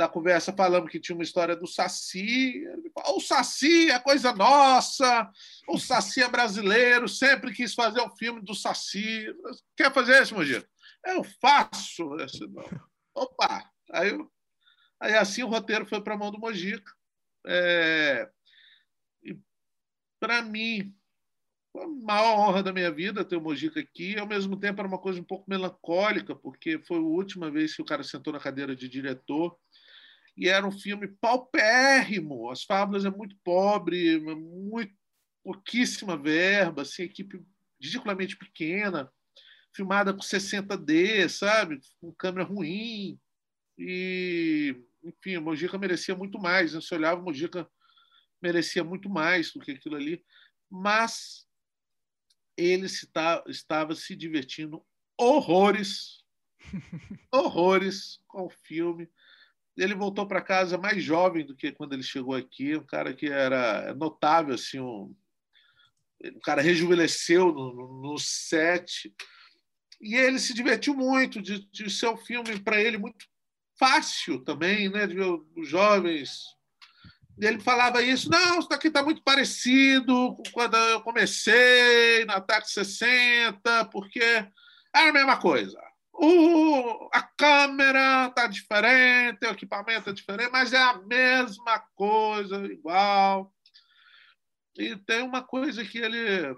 da 0.00 0.08
conversa 0.08 0.50
falamos 0.50 0.90
que 0.90 0.98
tinha 0.98 1.14
uma 1.14 1.22
história 1.22 1.54
do 1.54 1.66
Saci. 1.66 2.64
O 3.14 3.20
Saci 3.20 3.90
é 3.90 3.98
coisa 3.98 4.32
nossa, 4.32 5.30
o 5.68 5.78
Saci 5.78 6.22
é 6.22 6.28
brasileiro, 6.28 7.06
sempre 7.06 7.52
quis 7.52 7.74
fazer 7.74 8.00
um 8.00 8.16
filme 8.16 8.40
do 8.40 8.54
Saci. 8.54 9.26
Quer 9.76 9.92
fazer 9.92 10.22
isso, 10.22 10.34
Mogito? 10.34 10.66
Eu 11.04 11.22
faço. 11.22 12.16
Esse, 12.16 12.46
Opa! 13.14 13.70
Aí, 13.92 14.18
aí 14.98 15.14
assim 15.16 15.42
o 15.42 15.48
roteiro 15.48 15.84
foi 15.84 16.00
para 16.00 16.14
a 16.14 16.16
mão 16.16 16.30
do 16.30 16.38
Mojica. 16.38 16.90
É, 17.46 18.26
para 20.18 20.40
mim, 20.40 20.94
foi 21.72 21.84
a 21.84 21.88
maior 21.88 22.38
honra 22.38 22.62
da 22.62 22.72
minha 22.72 22.90
vida 22.90 23.22
ter 23.22 23.36
o 23.36 23.40
Mojica 23.40 23.80
aqui. 23.80 24.18
Ao 24.18 24.26
mesmo 24.26 24.58
tempo, 24.58 24.80
era 24.80 24.88
uma 24.88 24.98
coisa 24.98 25.20
um 25.20 25.24
pouco 25.24 25.44
melancólica, 25.46 26.34
porque 26.34 26.78
foi 26.78 26.96
a 26.96 27.02
última 27.02 27.50
vez 27.50 27.76
que 27.76 27.82
o 27.82 27.84
cara 27.84 28.02
sentou 28.02 28.32
na 28.32 28.40
cadeira 28.40 28.74
de 28.74 28.88
diretor. 28.88 29.56
E 30.40 30.48
era 30.48 30.66
um 30.66 30.72
filme 30.72 31.06
paupérrimo. 31.06 32.50
As 32.50 32.64
Fábulas 32.64 33.04
é 33.04 33.10
muito 33.10 33.36
pobre, 33.44 34.18
muito 34.18 34.94
pouquíssima 35.44 36.16
verba, 36.16 36.80
assim, 36.80 37.02
equipe 37.02 37.44
ridiculamente 37.78 38.38
pequena, 38.38 39.12
filmada 39.76 40.14
com 40.14 40.20
60D, 40.20 41.28
sabe? 41.28 41.78
Com 42.00 42.10
câmera 42.14 42.46
ruim. 42.46 43.20
E, 43.76 44.74
enfim, 45.04 45.36
o 45.36 45.42
Mojica 45.42 45.76
merecia 45.76 46.16
muito 46.16 46.38
mais. 46.38 46.72
Né? 46.72 46.80
Se 46.80 46.94
olhava, 46.94 47.20
o 47.20 47.24
Mojica 47.24 47.68
merecia 48.40 48.82
muito 48.82 49.10
mais 49.10 49.52
do 49.52 49.60
que 49.60 49.72
aquilo 49.72 49.96
ali. 49.96 50.24
Mas 50.70 51.46
ele 52.56 52.86
está, 52.86 53.44
estava 53.46 53.94
se 53.94 54.16
divertindo 54.16 54.82
horrores, 55.18 56.24
horrores 57.30 58.22
com 58.26 58.46
o 58.46 58.50
filme. 58.50 59.06
Ele 59.76 59.94
voltou 59.94 60.26
para 60.26 60.42
casa 60.42 60.76
mais 60.76 61.02
jovem 61.02 61.46
do 61.46 61.54
que 61.54 61.72
quando 61.72 61.92
ele 61.92 62.02
chegou 62.02 62.34
aqui, 62.34 62.76
um 62.76 62.84
cara 62.84 63.14
que 63.14 63.26
era 63.26 63.94
notável, 63.94 64.54
assim, 64.54 64.80
um, 64.80 65.14
um 66.24 66.40
cara 66.42 66.60
rejuvenesceu 66.60 67.52
no, 67.52 68.02
no, 68.02 68.18
set. 68.18 69.12
E 70.00 70.16
ele 70.16 70.38
se 70.38 70.52
divertiu 70.52 70.94
muito 70.94 71.40
de, 71.40 71.66
de 71.70 71.90
ser 71.90 72.08
um 72.08 72.16
filme 72.16 72.58
para 72.60 72.80
ele 72.80 72.98
muito 72.98 73.26
fácil 73.78 74.40
também, 74.44 74.88
né? 74.88 75.06
De 75.06 75.14
ver 75.14 75.26
os 75.56 75.68
jovens 75.68 76.58
ele 77.46 77.60
falava 77.60 78.02
isso, 78.02 78.30
não, 78.30 78.58
isso 78.58 78.68
daqui 78.68 78.88
está 78.88 79.02
muito 79.02 79.22
parecido 79.22 80.34
com 80.36 80.42
quando 80.52 80.76
eu 80.76 81.00
comecei 81.00 82.24
no 82.26 82.32
Ataque 82.32 82.70
60, 82.70 83.86
porque 83.86 84.20
é 84.20 84.48
a 84.92 85.12
mesma 85.12 85.38
coisa. 85.38 85.78
A 87.12 87.22
câmera 87.22 88.26
está 88.26 88.46
diferente, 88.46 89.46
o 89.46 89.50
equipamento 89.50 90.10
é 90.10 90.12
diferente, 90.12 90.50
mas 90.50 90.72
é 90.72 90.78
a 90.78 90.98
mesma 90.98 91.78
coisa, 91.94 92.56
igual. 92.66 93.54
E 94.76 94.96
tem 94.96 95.22
uma 95.22 95.42
coisa 95.42 95.84
que 95.84 95.98
ele. 95.98 96.54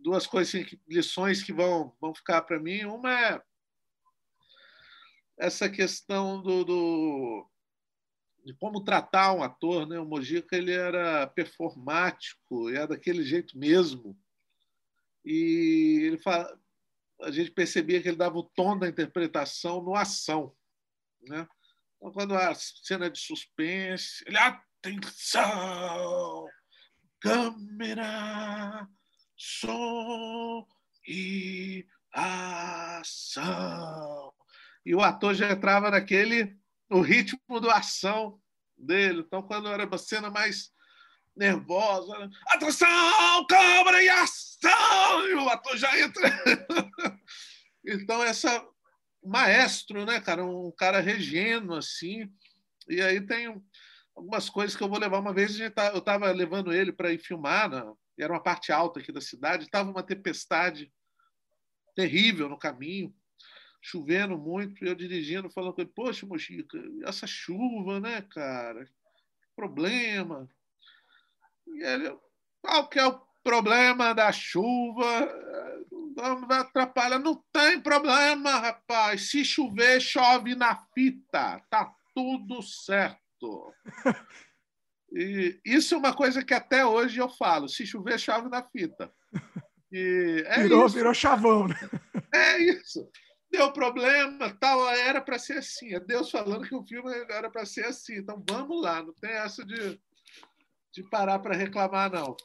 Duas 0.00 0.26
coisas, 0.26 0.54
assim, 0.54 0.78
lições 0.88 1.42
que 1.42 1.52
vão, 1.52 1.94
vão 2.00 2.14
ficar 2.14 2.42
para 2.42 2.58
mim. 2.58 2.84
Uma 2.84 3.12
é 3.12 3.42
essa 5.38 5.68
questão 5.68 6.40
do, 6.40 6.64
do 6.64 7.50
de 8.44 8.54
como 8.54 8.82
tratar 8.82 9.34
um 9.34 9.42
ator, 9.42 9.86
né? 9.86 9.98
O 10.00 10.06
Mojica 10.06 10.56
ele 10.56 10.72
era 10.72 11.26
performático, 11.26 12.70
era 12.70 12.88
daquele 12.88 13.22
jeito 13.22 13.58
mesmo. 13.58 14.18
E 15.24 16.04
ele 16.04 16.18
fala, 16.18 16.58
a 17.20 17.30
gente 17.30 17.50
percebia 17.50 18.00
que 18.00 18.08
ele 18.08 18.16
dava 18.16 18.38
o 18.38 18.42
tom 18.42 18.78
da 18.78 18.88
interpretação 18.88 19.82
no 19.82 19.94
ação, 19.94 20.54
né? 21.22 21.46
Então, 21.96 22.12
quando 22.12 22.36
a 22.36 22.54
cena 22.54 23.10
de 23.10 23.18
suspense, 23.18 24.24
ele 24.26 24.38
atenção, 24.38 26.46
câmera, 27.20 28.88
som 29.36 30.66
e 31.06 31.86
ação. 32.12 34.32
E 34.86 34.94
o 34.94 35.00
ator 35.00 35.34
já 35.34 35.50
entrava 35.50 35.90
naquele 35.90 36.56
o 36.88 37.00
ritmo 37.00 37.60
da 37.60 37.78
ação 37.78 38.40
dele. 38.76 39.24
Então, 39.26 39.42
quando 39.42 39.68
era 39.68 39.84
uma 39.84 39.98
cena 39.98 40.30
mais 40.30 40.72
nervosa, 41.38 42.18
né? 42.18 42.30
atenção, 42.48 43.46
câmera 43.46 44.02
e 44.02 44.08
ação! 44.08 45.28
E 45.28 45.34
o 45.34 45.48
ator 45.48 45.76
já 45.76 45.98
entra. 45.98 46.22
então, 47.86 48.22
essa 48.22 48.66
maestro, 49.24 50.04
né, 50.04 50.20
cara? 50.20 50.44
Um 50.44 50.72
cara 50.76 51.00
regendo, 51.00 51.74
assim. 51.74 52.30
E 52.88 53.00
aí 53.00 53.20
tem 53.20 53.60
algumas 54.14 54.50
coisas 54.50 54.76
que 54.76 54.82
eu 54.82 54.88
vou 54.88 54.98
levar. 54.98 55.18
Uma 55.18 55.32
vez 55.32 55.56
tá, 55.74 55.88
eu 55.88 55.98
estava 55.98 56.30
levando 56.30 56.72
ele 56.72 56.92
para 56.92 57.12
ir 57.12 57.18
filmar, 57.18 57.70
né? 57.70 57.82
era 58.18 58.32
uma 58.32 58.42
parte 58.42 58.72
alta 58.72 58.98
aqui 58.98 59.12
da 59.12 59.20
cidade, 59.20 59.64
estava 59.64 59.90
uma 59.90 60.02
tempestade 60.02 60.92
terrível 61.94 62.48
no 62.48 62.58
caminho, 62.58 63.14
chovendo 63.80 64.36
muito, 64.36 64.84
eu 64.84 64.94
dirigindo, 64.94 65.50
falando 65.50 65.74
com 65.74 65.80
ele, 65.80 65.92
poxa, 65.94 66.26
Mochica, 66.26 66.78
essa 67.04 67.26
chuva, 67.28 68.00
né, 68.00 68.22
cara? 68.22 68.84
Que 68.86 68.92
problema. 69.54 70.48
E 71.74 71.82
ele, 71.82 72.16
qual 72.62 72.88
que 72.88 72.98
é 72.98 73.06
o 73.06 73.20
problema 73.42 74.14
da 74.14 74.32
chuva? 74.32 75.32
Não 76.16 76.46
vai 76.46 76.60
atrapalhar. 76.60 77.18
Não 77.18 77.42
tem 77.52 77.80
problema, 77.80 78.58
rapaz. 78.58 79.30
Se 79.30 79.44
chover, 79.44 80.00
chove 80.00 80.54
na 80.54 80.76
fita. 80.94 81.62
Tá 81.70 81.92
tudo 82.14 82.62
certo. 82.62 83.72
E 85.12 85.58
isso 85.64 85.94
é 85.94 85.98
uma 85.98 86.14
coisa 86.14 86.44
que 86.44 86.52
até 86.52 86.84
hoje 86.84 87.18
eu 87.18 87.28
falo: 87.28 87.68
se 87.68 87.86
chover, 87.86 88.18
chove 88.18 88.48
na 88.48 88.62
fita. 88.62 89.10
E 89.90 90.44
é 90.46 90.62
virou, 90.62 90.86
isso. 90.86 90.96
virou 90.96 91.14
chavão, 91.14 91.66
né? 91.66 91.76
É 92.34 92.58
isso. 92.58 93.08
Deu 93.50 93.72
problema, 93.72 94.54
tal, 94.60 94.86
era 94.90 95.20
para 95.22 95.38
ser 95.38 95.58
assim. 95.58 95.94
É 95.94 96.00
Deus 96.00 96.30
falando 96.30 96.68
que 96.68 96.74
o 96.74 96.84
filme 96.84 97.10
era 97.30 97.50
para 97.50 97.64
ser 97.64 97.86
assim. 97.86 98.16
Então 98.16 98.44
vamos 98.46 98.82
lá, 98.82 99.02
não 99.02 99.14
tem 99.14 99.30
essa 99.30 99.64
de, 99.64 99.98
de 100.92 101.02
parar 101.02 101.38
para 101.38 101.56
reclamar, 101.56 102.10
não. 102.10 102.36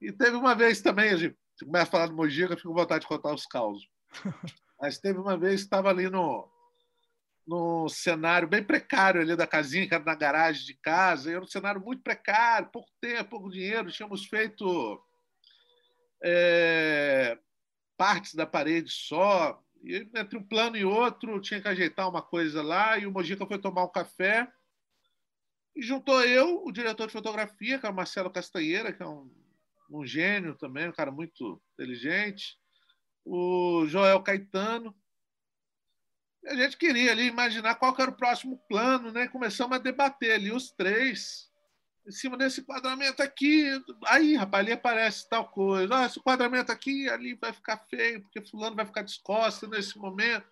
E 0.00 0.10
teve 0.12 0.36
uma 0.36 0.54
vez 0.54 0.80
também, 0.80 1.10
a 1.10 1.16
gente 1.16 1.36
começa 1.64 1.84
a 1.84 1.90
falar 1.90 2.06
do 2.06 2.16
Mojica, 2.16 2.52
eu 2.52 2.56
fico 2.56 2.70
com 2.70 2.74
vontade 2.74 3.02
de 3.02 3.08
contar 3.08 3.34
os 3.34 3.46
causos. 3.46 3.86
Mas 4.80 4.98
teve 4.98 5.18
uma 5.18 5.36
vez 5.36 5.60
que 5.60 5.66
estava 5.66 5.90
ali 5.90 6.10
no, 6.10 6.50
no 7.46 7.88
cenário 7.88 8.48
bem 8.48 8.62
precário 8.62 9.20
ali 9.20 9.36
da 9.36 9.46
casinha, 9.46 9.86
que 9.86 9.94
era 9.94 10.04
na 10.04 10.14
garagem 10.14 10.64
de 10.64 10.74
casa, 10.74 11.30
e 11.30 11.34
era 11.34 11.42
um 11.42 11.46
cenário 11.46 11.80
muito 11.80 12.02
precário, 12.02 12.70
pouco 12.72 12.88
tempo, 13.00 13.30
pouco 13.30 13.50
dinheiro, 13.50 13.92
tínhamos 13.92 14.26
feito 14.26 15.00
é, 16.22 17.38
partes 17.96 18.34
da 18.34 18.46
parede 18.46 18.90
só, 18.90 19.62
e 19.84 20.08
entre 20.14 20.38
um 20.38 20.42
plano 20.42 20.76
e 20.76 20.84
outro 20.84 21.40
tinha 21.40 21.60
que 21.60 21.68
ajeitar 21.68 22.08
uma 22.08 22.22
coisa 22.22 22.62
lá, 22.62 22.98
e 22.98 23.06
o 23.06 23.12
Mojica 23.12 23.46
foi 23.46 23.58
tomar 23.58 23.84
um 23.84 23.92
café, 23.92 24.48
e 25.74 25.82
juntou 25.82 26.22
eu, 26.22 26.64
o 26.64 26.72
diretor 26.72 27.06
de 27.06 27.12
fotografia, 27.12 27.78
que 27.78 27.86
é 27.86 27.88
o 27.88 27.94
Marcelo 27.94 28.30
Castanheira, 28.30 28.92
que 28.92 29.02
é 29.02 29.06
um, 29.06 29.30
um 29.90 30.06
gênio 30.06 30.54
também, 30.54 30.88
um 30.88 30.92
cara 30.92 31.10
muito 31.10 31.60
inteligente, 31.74 32.58
o 33.24 33.86
Joel 33.86 34.22
Caetano, 34.22 34.94
a 36.46 36.54
gente 36.56 36.76
queria 36.76 37.12
ali 37.12 37.26
imaginar 37.26 37.76
qual 37.76 37.94
era 37.98 38.10
o 38.10 38.16
próximo 38.16 38.58
plano, 38.68 39.12
né? 39.12 39.28
Começamos 39.28 39.76
a 39.76 39.80
debater 39.80 40.32
ali 40.32 40.50
os 40.50 40.72
três 40.72 41.50
em 42.06 42.10
cima 42.10 42.36
desse 42.36 42.60
enquadramento 42.60 43.22
aqui. 43.22 43.70
Aí, 44.06 44.34
rapaz, 44.34 44.64
ali 44.64 44.72
aparece 44.72 45.28
tal 45.28 45.48
coisa. 45.48 45.96
Ah, 45.96 46.06
esse 46.06 46.18
enquadramento 46.18 46.72
aqui, 46.72 47.08
ali 47.08 47.34
vai 47.34 47.52
ficar 47.52 47.78
feio, 47.88 48.22
porque 48.22 48.44
fulano 48.44 48.74
vai 48.74 48.84
ficar 48.84 49.02
descosta 49.02 49.68
nesse 49.68 49.96
momento. 49.96 50.46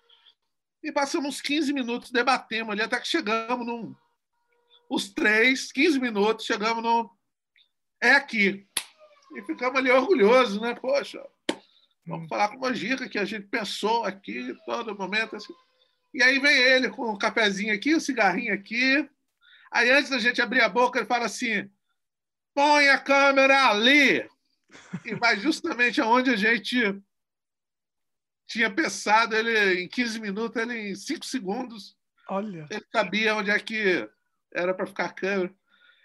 E 0.82 0.92
passamos 0.92 1.28
uns 1.28 1.40
15 1.40 1.72
minutos, 1.72 2.10
debatemos 2.10 2.72
ali, 2.72 2.82
até 2.82 2.98
que 2.98 3.08
chegamos 3.08 3.66
num... 3.66 3.94
Os 4.91 5.09
três, 5.09 5.70
15 5.70 6.01
minutos, 6.01 6.45
chegamos 6.45 6.82
no... 6.82 7.16
É 8.03 8.11
aqui. 8.11 8.66
E 9.36 9.43
ficamos 9.43 9.78
ali 9.78 9.88
orgulhosos, 9.88 10.61
né? 10.61 10.74
Poxa, 10.74 11.24
vamos 12.05 12.24
hum. 12.24 12.28
falar 12.28 12.49
com 12.49 12.57
uma 12.57 12.72
dica 12.72 13.09
que 13.09 13.18
a 13.18 13.24
gente 13.24 13.47
pensou 13.47 14.05
aqui 14.05 14.53
todo 14.66 14.99
momento. 14.99 15.36
Assim. 15.36 15.53
E 16.12 16.20
aí 16.20 16.41
vem 16.41 16.57
ele 16.57 16.91
com 16.91 17.03
o 17.03 17.12
um 17.12 17.18
cafezinho 17.18 17.72
aqui, 17.72 17.95
o 17.95 17.99
um 17.99 18.01
cigarrinho 18.01 18.53
aqui. 18.53 19.09
Aí 19.70 19.88
antes 19.91 20.11
da 20.11 20.18
gente 20.18 20.43
abrir 20.43 20.62
a 20.62 20.68
boca, 20.68 20.99
ele 20.99 21.07
fala 21.07 21.26
assim: 21.26 21.70
põe 22.53 22.88
a 22.88 22.99
câmera 22.99 23.68
ali. 23.68 24.28
E 25.05 25.14
vai 25.14 25.38
justamente 25.38 26.01
aonde 26.01 26.30
a 26.30 26.36
gente 26.36 27.01
tinha 28.49 28.68
pensado. 28.68 29.36
Ele, 29.36 29.84
em 29.84 29.88
15 29.88 30.18
minutos, 30.18 30.61
ele 30.61 30.91
em 30.91 30.95
5 30.97 31.24
segundos, 31.24 31.97
Olha. 32.28 32.66
ele 32.70 32.84
sabia 32.93 33.36
onde 33.36 33.51
é 33.51 33.59
que 33.61 34.09
era 34.53 34.74
para 34.74 34.86
ficar 34.86 35.07
a 35.07 35.12
câmera. 35.12 35.53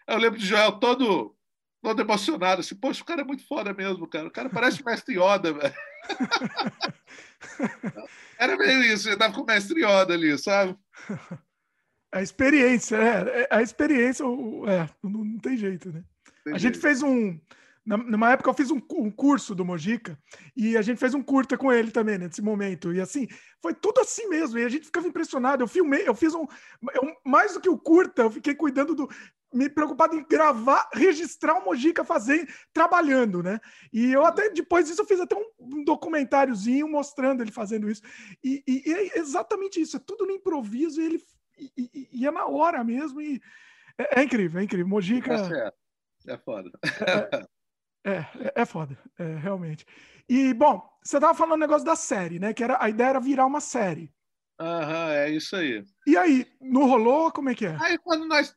Eu 0.07 0.17
lembro 0.17 0.39
de 0.39 0.45
Joel 0.45 0.73
todo, 0.73 1.35
todo 1.81 2.01
emocionado, 2.01 2.61
assim, 2.61 2.75
poxa, 2.75 3.01
o 3.01 3.05
cara 3.05 3.21
é 3.21 3.25
muito 3.25 3.47
foda 3.47 3.73
mesmo, 3.73 4.07
cara. 4.07 4.27
O 4.27 4.31
cara 4.31 4.49
parece 4.49 4.81
o 4.81 4.85
mestre 4.85 5.15
Yoda, 5.15 5.53
velho. 5.53 5.73
Era 8.37 8.57
meio 8.57 8.83
isso, 8.83 9.09
eu 9.09 9.17
tava 9.17 9.33
com 9.33 9.41
o 9.41 9.45
mestre 9.45 9.81
Yoda 9.81 10.13
ali, 10.13 10.37
sabe? 10.37 10.77
A 12.11 12.21
experiência, 12.21 12.97
é, 12.97 13.41
é 13.41 13.47
a 13.49 13.61
experiência, 13.61 14.23
é, 14.23 14.89
não, 15.01 15.23
não 15.23 15.39
tem 15.39 15.57
jeito, 15.57 15.91
né? 15.91 16.03
Tem 16.43 16.53
a 16.53 16.57
jeito. 16.57 16.75
gente 16.75 16.81
fez 16.81 17.01
um, 17.01 17.39
numa 17.85 18.31
época 18.31 18.49
eu 18.49 18.53
fiz 18.53 18.71
um, 18.71 18.81
um, 18.93 19.11
curso 19.11 19.53
do 19.53 19.63
Mojica 19.63 20.17
e 20.57 20.75
a 20.75 20.81
gente 20.81 20.97
fez 20.97 21.13
um 21.13 21.21
curta 21.21 21.55
com 21.55 21.71
ele 21.71 21.91
também 21.91 22.17
nesse 22.17 22.41
momento 22.41 22.91
e 22.91 22.99
assim 22.99 23.27
foi 23.61 23.75
tudo 23.75 24.01
assim 24.01 24.27
mesmo 24.27 24.57
e 24.57 24.63
a 24.63 24.69
gente 24.69 24.85
ficava 24.85 25.07
impressionado 25.07 25.61
eu 25.61 25.67
filmei 25.67 26.07
eu 26.07 26.15
fiz 26.15 26.33
um 26.33 26.47
eu, 26.95 27.15
mais 27.23 27.53
do 27.53 27.61
que 27.61 27.69
o 27.69 27.77
curta 27.77 28.23
eu 28.23 28.31
fiquei 28.31 28.55
cuidando 28.55 28.95
do 28.95 29.07
me 29.55 29.69
preocupado 29.69 30.15
em 30.15 30.25
gravar, 30.27 30.89
registrar 30.93 31.57
o 31.57 31.63
Mojica 31.63 32.03
fazendo, 32.03 32.45
trabalhando, 32.73 33.41
né? 33.41 33.61
E 33.93 34.11
eu 34.11 34.25
até 34.25 34.49
depois 34.49 34.85
disso 34.85 35.01
eu 35.01 35.05
fiz 35.05 35.19
até 35.19 35.33
um, 35.33 35.45
um 35.57 35.83
documentáriozinho 35.83 36.89
mostrando 36.89 37.41
ele 37.41 37.53
fazendo 37.53 37.89
isso. 37.89 38.01
E, 38.43 38.61
e, 38.67 38.83
e, 38.85 38.93
é 38.93 39.17
exatamente 39.17 39.79
isso, 39.79 39.95
é 39.95 39.99
tudo 40.05 40.25
no 40.25 40.33
improviso 40.33 40.99
e 40.99 41.05
ele 41.05 41.23
e, 41.57 42.09
e 42.11 42.27
é 42.27 42.31
na 42.31 42.45
hora 42.47 42.83
mesmo 42.83 43.21
e 43.21 43.41
é, 43.97 44.19
é, 44.19 44.23
incrível, 44.23 44.59
é 44.59 44.63
incrível. 44.63 44.87
Mojica 44.87 45.33
é, 45.33 46.33
é 46.33 46.37
foda. 46.37 46.69
É, 48.05 48.17
é, 48.17 48.61
é 48.61 48.65
foda, 48.65 48.95
é, 49.17 49.35
realmente. 49.37 49.85
E 50.29 50.53
bom, 50.53 50.87
você 51.03 51.19
tava 51.19 51.33
falando 51.33 51.55
o 51.55 51.61
negócio 51.61 51.85
da 51.85 51.95
série, 51.95 52.37
né? 52.37 52.53
Que 52.53 52.63
era 52.63 52.77
a 52.79 52.87
ideia 52.87 53.09
era 53.09 53.19
virar 53.19 53.47
uma 53.47 53.59
série. 53.59 54.13
Aham, 54.59 55.11
é 55.11 55.29
isso 55.31 55.55
aí. 55.55 55.83
E 56.05 56.15
aí, 56.15 56.47
não 56.61 56.87
rolou? 56.87 57.31
Como 57.31 57.49
é 57.49 57.55
que 57.55 57.65
é? 57.65 57.75
Aí 57.81 57.97
quando 57.97 58.25
nós 58.25 58.55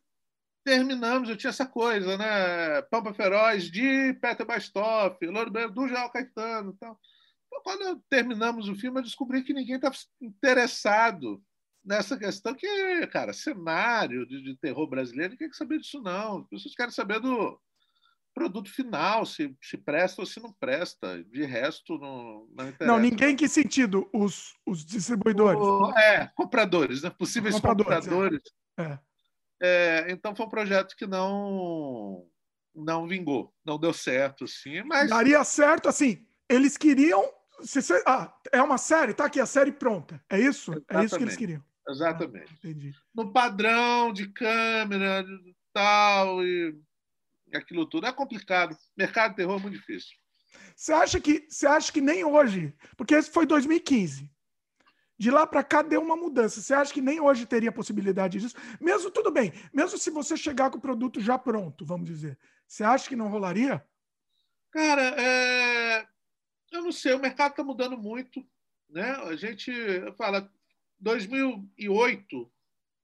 terminamos, 0.65 1.31
eu 1.31 1.37
tinha 1.37 1.49
essa 1.49 1.65
coisa, 1.65 2.19
né? 2.19 2.83
Pampa 2.91 3.15
Feroz 3.15 3.71
de 3.71 4.13
Peter 4.21 4.47
Bastoff, 4.47 5.25
Louro 5.27 5.51
do 5.51 5.89
João 5.89 6.11
Caetano 6.11 6.77
tal. 6.79 7.01
Então, 7.47 7.63
quando 7.63 8.03
terminamos 8.11 8.69
o 8.69 8.75
filme, 8.75 8.99
eu 8.99 9.03
descobri 9.03 9.43
que 9.43 9.55
ninguém 9.55 9.77
estava 9.77 9.97
interessado 10.21 11.43
nessa 11.83 12.19
questão 12.19 12.55
que, 12.55 13.07
cara, 13.07 13.33
cenário 13.33 14.27
de, 14.27 14.43
de, 14.43 14.57
terror 14.59 14.87
brasileiro, 14.87 15.33
ninguém 15.33 15.49
quer 15.49 15.57
saber 15.57 15.79
disso, 15.79 16.03
não. 16.03 16.41
As 16.41 16.49
pessoas 16.49 16.75
querem 16.75 16.93
saber 16.93 17.19
do 17.19 17.59
produto 18.39 18.71
final, 18.71 19.27
se, 19.27 19.57
se 19.61 19.77
presta 19.77 20.23
ou 20.23 20.27
se 20.27 20.41
não 20.41 20.53
presta. 20.53 21.23
De 21.25 21.45
resto, 21.45 21.99
não, 21.99 22.47
não 22.55 22.69
interessa. 22.69 22.87
Não, 22.87 22.99
ninguém 22.99 23.35
que 23.35 23.49
sentido? 23.49 24.09
Os, 24.13 24.55
os 24.67 24.85
distribuidores. 24.85 25.61
O, 25.61 25.91
é, 25.99 26.31
compradores, 26.37 27.03
né? 27.03 27.11
Possíveis 27.11 27.55
compradores. 27.57 28.05
compradores. 28.07 28.43
É. 28.79 28.83
É. 28.83 28.99
É, 29.61 30.07
então 30.11 30.37
foi 30.37 30.47
um 30.47 30.51
projeto 30.51 30.95
que 30.97 31.07
não 31.07 32.25
não 32.73 33.09
vingou, 33.09 33.53
não 33.65 33.77
deu 33.77 33.93
certo, 33.93 34.47
sim, 34.47 34.85
mas 34.85 35.11
daria 35.11 35.43
certo 35.43 35.89
assim. 35.89 36.25
Eles 36.49 36.77
queriam 36.77 37.29
se, 37.61 37.83
se, 37.83 37.93
ah, 38.07 38.33
é 38.53 38.63
uma 38.63 38.79
série, 38.79 39.15
tá 39.15 39.25
aqui 39.25 39.41
a 39.41 39.47
série 39.47 39.73
pronta. 39.73 40.23
É 40.31 40.39
isso? 40.39 40.71
Exatamente. 40.71 41.03
É 41.03 41.05
isso 41.05 41.17
que 41.17 41.25
eles 41.25 41.37
queriam. 41.37 41.65
Exatamente. 41.89 42.53
Ah, 42.53 42.55
entendi. 42.59 42.93
No 43.13 43.33
padrão 43.33 44.13
de 44.13 44.29
câmera, 44.29 45.25
tal 45.73 46.45
e 46.45 46.79
aquilo 47.57 47.87
tudo 47.87 48.07
é 48.07 48.13
complicado. 48.13 48.77
Mercado 48.97 49.31
de 49.31 49.37
terror 49.37 49.59
é 49.59 49.63
muito 49.63 49.79
difícil. 49.79 50.17
Você 50.75 50.93
acha 50.93 51.21
que 51.21 51.47
você 51.49 51.67
acha 51.67 51.93
que 51.93 52.01
nem 52.01 52.25
hoje, 52.25 52.75
porque 52.97 53.15
esse 53.15 53.31
foi 53.31 53.47
2015. 53.47 54.31
De 55.19 55.31
lá 55.31 55.47
para 55.47 55.65
cá 55.65 55.83
deu 55.83 56.01
uma 56.01 56.17
mudança. 56.17 56.61
Você 56.61 56.73
acha 56.73 56.95
que 56.95 57.01
nem 57.01 57.21
hoje 57.21 57.45
teria 57.45 57.73
possibilidade 57.73 58.39
disso? 58.39 58.57
Mesmo 58.81 59.11
tudo 59.11 59.33
bem, 59.33 59.53
mesmo 59.73 59.99
se 59.99 60.11
você 60.11 60.37
chegar 60.37 60.71
com 60.71 60.79
o 60.79 60.81
produto 60.81 61.21
já 61.21 61.37
pronto, 61.37 61.85
vamos 61.85 62.07
dizer. 62.07 62.39
Você 62.67 62.85
acha 62.85 63.09
que 63.09 63.17
não 63.17 63.29
rolaria? 63.29 63.85
Cara, 64.71 65.03
é... 65.21 66.07
eu 66.71 66.83
não 66.83 66.93
sei, 66.93 67.15
o 67.15 67.19
mercado 67.19 67.51
está 67.51 67.65
mudando 67.65 67.99
muito. 67.99 68.47
Né? 68.89 69.11
A 69.11 69.35
gente 69.35 69.73
fala, 70.17 70.51
2008 71.01 72.53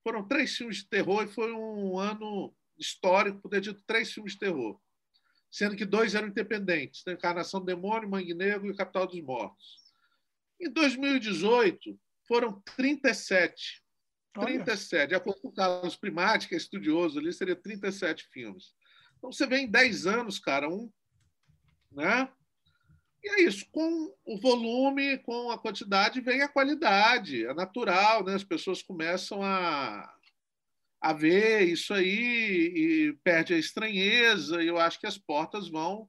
foram 0.03 0.26
três 0.26 0.57
filmes 0.57 0.78
de 0.78 0.86
terror 0.86 1.24
e 1.24 1.32
foi 1.32 1.53
um 1.53 1.99
ano 1.99 2.55
histórico 2.79 3.41
por 3.41 3.49
ter 3.49 3.61
dito 3.61 3.83
três 3.87 4.12
filmes 4.12 4.33
de 4.33 4.39
terror, 4.39 4.81
sendo 5.51 5.77
que 5.77 5.85
dois 5.85 6.14
eram 6.14 6.29
independentes: 6.29 7.03
né? 7.07 7.14
Encarnação 7.14 7.61
do 7.61 7.66
Demônio, 7.66 8.09
Mangue 8.09 8.35
Negro 8.35 8.70
e 8.70 8.77
Capital 8.77 9.07
dos 9.07 9.20
Mortos. 9.20 9.83
Em 10.61 10.70
2018, 10.70 11.99
foram 12.27 12.61
37. 12.77 13.83
37. 14.33 15.09
De 15.09 15.14
acordo 15.14 15.41
com 15.41 15.49
o 15.49 15.55
Carlos 15.55 15.97
Primati, 15.97 16.49
que 16.49 16.55
é 16.55 16.59
estudioso 16.59 17.18
ali, 17.18 17.33
seria 17.33 17.55
37 17.55 18.25
filmes. 18.33 18.75
Então 19.16 19.31
você 19.31 19.47
vê 19.47 19.59
em 19.59 19.70
10 19.70 20.07
anos, 20.07 20.39
cara, 20.39 20.68
um. 20.68 20.91
Né? 21.93 22.29
E 23.22 23.29
é 23.29 23.43
isso, 23.43 23.66
com 23.70 24.14
o 24.27 24.39
volume, 24.39 25.18
com 25.18 25.51
a 25.51 25.59
quantidade, 25.59 26.20
vem 26.20 26.43
a 26.43 26.49
qualidade. 26.49 27.47
É 27.47 27.55
natural, 27.55 28.25
né? 28.25 28.35
As 28.35 28.45
pessoas 28.45 28.83
começam 28.83 29.43
a, 29.43 30.14
a 31.05 31.12
ver 31.12 31.68
isso 31.68 31.92
aí 31.92 32.72
e 32.74 33.12
perde 33.22 33.52
a 33.52 33.59
estranheza, 33.59 34.62
e 34.62 34.68
eu 34.68 34.78
acho 34.78 34.98
que 34.98 35.07
as 35.07 35.18
portas 35.18 35.68
vão 35.68 36.09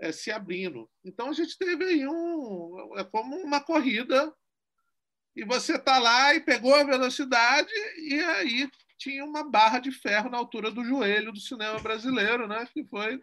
é, 0.00 0.10
se 0.10 0.32
abrindo. 0.32 0.90
Então 1.04 1.28
a 1.28 1.32
gente 1.32 1.56
teve 1.56 1.84
aí 1.84 2.08
um. 2.08 2.92
É 2.96 3.04
como 3.04 3.36
uma 3.36 3.60
corrida, 3.60 4.34
e 5.36 5.44
você 5.44 5.76
está 5.76 6.00
lá 6.00 6.34
e 6.34 6.40
pegou 6.40 6.74
a 6.74 6.82
velocidade, 6.82 7.72
e 7.98 8.18
aí 8.18 8.68
tinha 8.98 9.24
uma 9.24 9.48
barra 9.48 9.78
de 9.78 9.92
ferro 9.92 10.28
na 10.28 10.38
altura 10.38 10.72
do 10.72 10.84
joelho 10.84 11.30
do 11.30 11.38
cinema 11.38 11.78
brasileiro, 11.78 12.48
né? 12.48 12.66
Que 12.74 12.84
foi 12.84 13.22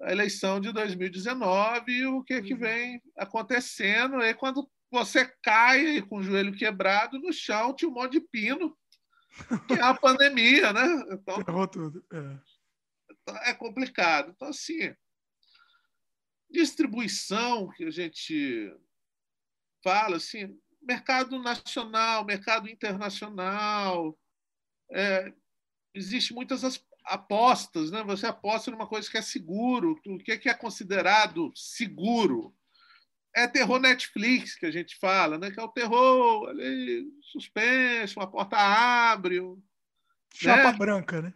a 0.00 0.10
eleição 0.10 0.58
de 0.58 0.72
2019 0.72 1.92
e 1.92 2.06
o 2.06 2.24
que, 2.24 2.40
que 2.40 2.54
uhum. 2.54 2.60
vem 2.60 3.02
acontecendo. 3.18 4.22
E 4.22 4.32
quando 4.32 4.66
você 4.90 5.30
cai 5.42 6.00
com 6.00 6.16
o 6.16 6.22
joelho 6.22 6.56
quebrado 6.56 7.18
no 7.18 7.30
chão, 7.30 7.74
tinha 7.74 7.90
um 7.90 7.94
monte 7.94 8.12
de 8.12 8.20
pino, 8.20 8.74
que 9.66 9.74
é 9.74 9.82
a 9.82 9.94
pandemia, 9.94 10.72
né? 10.72 10.86
Então, 11.10 11.40
Errou 11.46 11.68
tudo. 11.68 12.04
É. 12.12 12.38
Então, 13.10 13.36
é 13.44 13.54
complicado. 13.54 14.32
Então, 14.34 14.48
assim, 14.48 14.94
distribuição 16.50 17.70
que 17.70 17.84
a 17.84 17.90
gente 17.90 18.74
fala, 19.82 20.16
assim, 20.16 20.58
mercado 20.80 21.40
nacional, 21.40 22.24
mercado 22.24 22.68
internacional, 22.68 24.18
é, 24.90 25.32
existe 25.94 26.34
muitas 26.34 26.62
apostas, 27.04 27.90
né? 27.90 28.02
Você 28.04 28.26
aposta 28.26 28.70
numa 28.70 28.86
coisa 28.86 29.10
que 29.10 29.18
é 29.18 29.22
seguro. 29.22 30.00
O 30.06 30.18
que 30.18 30.48
é 30.48 30.54
considerado 30.54 31.52
seguro? 31.54 32.54
É 33.34 33.46
terror 33.46 33.78
Netflix 33.78 34.54
que 34.54 34.66
a 34.66 34.70
gente 34.70 34.96
fala, 34.98 35.38
né? 35.38 35.50
Que 35.50 35.58
é 35.58 35.62
o 35.62 35.68
terror 35.68 36.48
ali, 36.48 37.06
suspense, 37.22 38.16
uma 38.16 38.30
porta 38.30 38.56
abre. 38.56 39.40
Chapa 40.34 40.72
né? 40.72 40.78
branca, 40.78 41.22
né? 41.22 41.34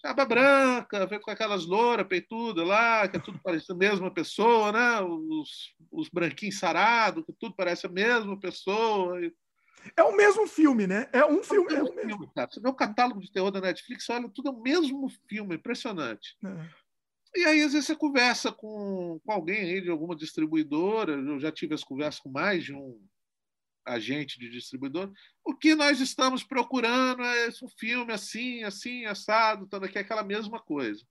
Chapa 0.00 0.24
branca, 0.24 1.06
vem 1.06 1.20
com 1.20 1.30
aquelas 1.30 1.66
louras 1.66 2.06
peitudas 2.06 2.66
lá, 2.66 3.08
que 3.08 3.16
é 3.16 3.20
tudo 3.20 3.40
parece 3.42 3.72
a 3.72 3.74
mesma 3.74 4.10
pessoa, 4.10 4.70
né? 4.72 5.00
Os, 5.00 5.74
os 5.90 6.08
branquinhos 6.08 6.58
sarados, 6.58 7.24
que 7.24 7.32
tudo 7.32 7.54
parece 7.56 7.86
a 7.86 7.90
mesma 7.90 8.38
pessoa. 8.38 9.18
É 9.96 10.02
o 10.02 10.16
mesmo 10.16 10.46
filme, 10.46 10.86
né? 10.86 11.08
É 11.12 11.24
um 11.24 11.42
filme. 11.42 11.74
É, 11.74 11.82
o 11.82 11.94
mesmo 11.94 12.08
filme, 12.08 12.30
cara. 12.34 12.50
Você 12.50 12.60
vê 12.60 12.68
o 12.68 12.74
catálogo 12.74 13.20
de 13.20 13.32
terror 13.32 13.50
da 13.50 13.60
Netflix, 13.60 14.08
olha, 14.10 14.28
tudo 14.28 14.48
é 14.48 14.52
o 14.52 14.60
mesmo 14.60 15.08
filme, 15.28 15.56
impressionante. 15.56 16.36
É. 16.44 16.85
E 17.36 17.44
aí, 17.44 17.62
às 17.62 17.74
vezes, 17.74 17.86
você 17.86 17.94
conversa 17.94 18.50
com, 18.50 19.20
com 19.22 19.30
alguém 19.30 19.60
aí 19.60 19.80
de 19.82 19.90
alguma 19.90 20.16
distribuidora, 20.16 21.12
eu 21.12 21.38
já 21.38 21.52
tive 21.52 21.74
as 21.74 21.84
conversas 21.84 22.18
com 22.18 22.30
mais 22.30 22.64
de 22.64 22.72
um 22.72 22.98
agente 23.84 24.38
de 24.38 24.48
distribuidor. 24.48 25.12
O 25.44 25.54
que 25.54 25.74
nós 25.74 26.00
estamos 26.00 26.42
procurando 26.42 27.22
é 27.22 27.48
um 27.62 27.68
filme 27.68 28.10
assim, 28.10 28.64
assim, 28.64 29.04
assado, 29.04 29.66
tudo 29.66 29.84
aqui, 29.84 29.98
aquela 29.98 30.24
mesma 30.24 30.58
coisa. 30.58 31.04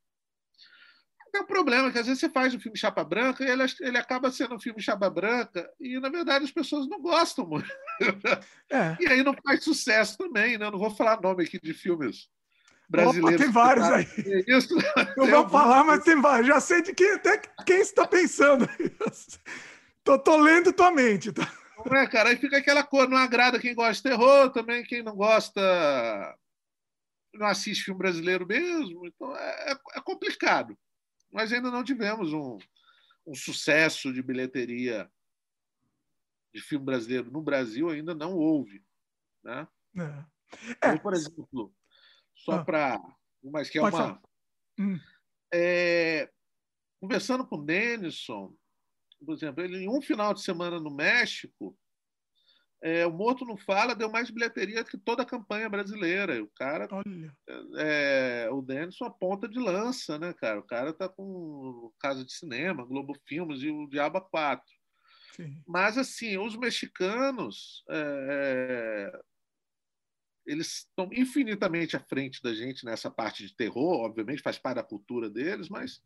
É 1.33 1.41
um 1.41 1.45
problema 1.45 1.91
que 1.91 1.99
às 1.99 2.07
vezes 2.07 2.19
você 2.19 2.29
faz 2.29 2.55
um 2.55 2.59
filme 2.59 2.77
chapa 2.77 3.03
branca 3.03 3.43
e 3.43 3.49
ele, 3.49 3.63
ele 3.81 3.97
acaba 3.97 4.31
sendo 4.31 4.55
um 4.55 4.59
filme 4.59 4.81
chapa 4.81 5.09
branca 5.09 5.69
e, 5.79 5.99
na 5.99 6.09
verdade, 6.09 6.45
as 6.45 6.51
pessoas 6.51 6.87
não 6.87 6.99
gostam 7.01 7.47
muito. 7.47 7.69
É. 8.71 8.97
E 8.99 9.07
aí 9.07 9.21
não 9.21 9.35
faz 9.45 9.63
sucesso 9.63 10.17
também, 10.17 10.57
né? 10.57 10.71
Não 10.71 10.79
vou 10.79 10.89
falar 10.89 11.21
nome 11.21 11.43
aqui 11.43 11.59
de 11.59 11.73
filmes 11.73 12.29
brasileiros. 12.89 13.41
Opa, 13.41 13.43
tem 13.43 13.51
vários 13.51 13.85
aí. 13.87 14.07
Isso. 14.47 14.75
Não 15.17 15.27
vou 15.27 15.49
falar, 15.49 15.83
mas 15.83 16.03
tem 16.03 16.19
vários. 16.21 16.47
Já 16.47 16.59
sei 16.59 16.81
de 16.81 16.93
quem 16.93 17.11
até 17.13 17.37
quem 17.65 17.79
está 17.79 18.07
pensando. 18.07 18.67
tô, 20.03 20.19
tô 20.19 20.37
lendo 20.37 20.73
tua 20.73 20.91
mente. 20.91 21.31
Tá? 21.31 21.51
Não 21.85 21.97
é, 21.97 22.07
cara? 22.07 22.29
Aí 22.29 22.37
fica 22.37 22.57
aquela 22.57 22.83
cor, 22.83 23.07
não 23.07 23.17
agrada 23.17 23.59
quem 23.59 23.75
gosta 23.75 23.93
de 23.93 24.03
terror, 24.03 24.49
também 24.51 24.83
quem 24.83 25.03
não 25.03 25.15
gosta 25.15 25.61
não 27.33 27.47
assiste 27.47 27.83
filme 27.83 27.97
brasileiro 27.97 28.47
mesmo. 28.47 29.05
Então 29.05 29.35
é, 29.35 29.71
é, 29.71 29.77
é 29.95 30.01
complicado 30.01 30.77
nós 31.35 31.51
ainda 31.51 31.69
não 31.69 31.83
tivemos 31.83 32.31
um, 32.31 32.57
um 33.27 33.35
sucesso 33.35 34.13
de 34.13 34.23
bilheteria 34.23 35.11
de 36.53 36.61
filme 36.61 36.85
brasileiro 36.85 37.29
no 37.29 37.41
Brasil, 37.41 37.89
ainda 37.89 38.15
não 38.15 38.33
houve. 38.33 38.81
Né? 39.43 39.67
É. 39.97 40.25
Então, 40.71 40.97
por 40.99 41.13
exemplo, 41.13 41.75
só 42.45 42.53
ah. 42.59 42.63
para. 42.63 43.01
Mas 43.43 43.69
que 43.69 43.79
é 43.79 43.81
Pode 43.81 43.95
uma. 43.95 44.21
Hum. 44.79 44.99
É, 45.53 46.29
conversando 47.01 47.45
com 47.45 47.55
o 47.55 47.65
Denison, 47.65 48.53
por 49.25 49.33
exemplo, 49.33 49.63
ele 49.63 49.83
em 49.83 49.89
um 49.89 50.01
final 50.01 50.33
de 50.33 50.41
semana 50.41 50.79
no 50.79 50.91
México, 50.91 51.77
é, 52.81 53.05
o 53.05 53.11
Morto 53.11 53.45
Não 53.45 53.57
Fala 53.57 53.95
deu 53.95 54.11
mais 54.11 54.29
bilheteria 54.29 54.83
que 54.83 54.97
toda 54.97 55.23
a 55.23 55.25
campanha 55.25 55.67
brasileira. 55.67 56.43
O 56.43 56.51
cara, 56.55 56.87
Olha. 56.91 57.35
É, 57.77 58.47
o 58.51 58.61
Denison 58.61 59.05
a 59.05 59.09
ponta 59.09 59.47
de 59.47 59.59
lança, 59.59 60.19
né, 60.19 60.33
cara? 60.33 60.59
O 60.59 60.63
cara 60.63 60.93
tá 60.93 61.09
com 61.09 61.91
Casa 61.99 62.23
de 62.23 62.31
Cinema, 62.31 62.85
Globo 62.85 63.17
Filmes 63.25 63.61
e 63.61 63.69
o 63.69 63.87
Diaba 63.87 64.21
4. 64.21 64.63
Sim. 65.35 65.63
Mas, 65.67 65.97
assim, 65.97 66.37
os 66.37 66.55
mexicanos, 66.55 67.83
é, 67.89 69.11
é, 69.11 69.21
eles 70.45 70.87
estão 70.87 71.09
infinitamente 71.11 71.95
à 71.95 71.99
frente 71.99 72.41
da 72.41 72.53
gente 72.53 72.85
nessa 72.85 73.09
parte 73.09 73.45
de 73.45 73.55
terror, 73.55 74.01
obviamente 74.01 74.41
faz 74.41 74.57
parte 74.57 74.75
da 74.75 74.83
cultura 74.83 75.29
deles, 75.29 75.69
mas 75.69 76.01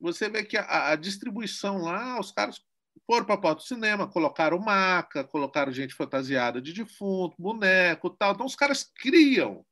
você 0.00 0.28
vê 0.28 0.44
que 0.44 0.56
a, 0.56 0.90
a 0.90 0.96
distribuição 0.96 1.78
lá, 1.78 2.18
os 2.18 2.32
caras 2.32 2.60
foram 3.06 3.24
para 3.24 3.34
a 3.34 3.40
porta 3.40 3.62
do 3.62 3.66
cinema, 3.66 4.08
colocaram 4.08 4.58
maca, 4.58 5.24
colocaram 5.24 5.72
gente 5.72 5.94
fantasiada 5.94 6.60
de 6.60 6.72
defunto, 6.72 7.36
boneco 7.38 8.10
tal. 8.10 8.32
Então, 8.32 8.46
os 8.46 8.56
caras 8.56 8.84
criam 8.84 9.64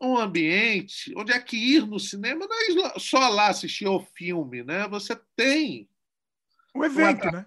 um 0.00 0.18
ambiente 0.18 1.12
onde 1.16 1.32
é 1.32 1.40
que 1.40 1.56
ir 1.56 1.86
no 1.86 2.00
cinema 2.00 2.46
não 2.46 2.86
é 2.86 2.98
só 2.98 3.28
lá 3.28 3.48
assistir 3.48 3.86
ao 3.86 4.00
filme, 4.00 4.62
né? 4.62 4.88
Você 4.88 5.18
tem 5.36 5.88
um 6.74 6.84
evento, 6.84 7.28
um 7.28 7.30
né? 7.30 7.46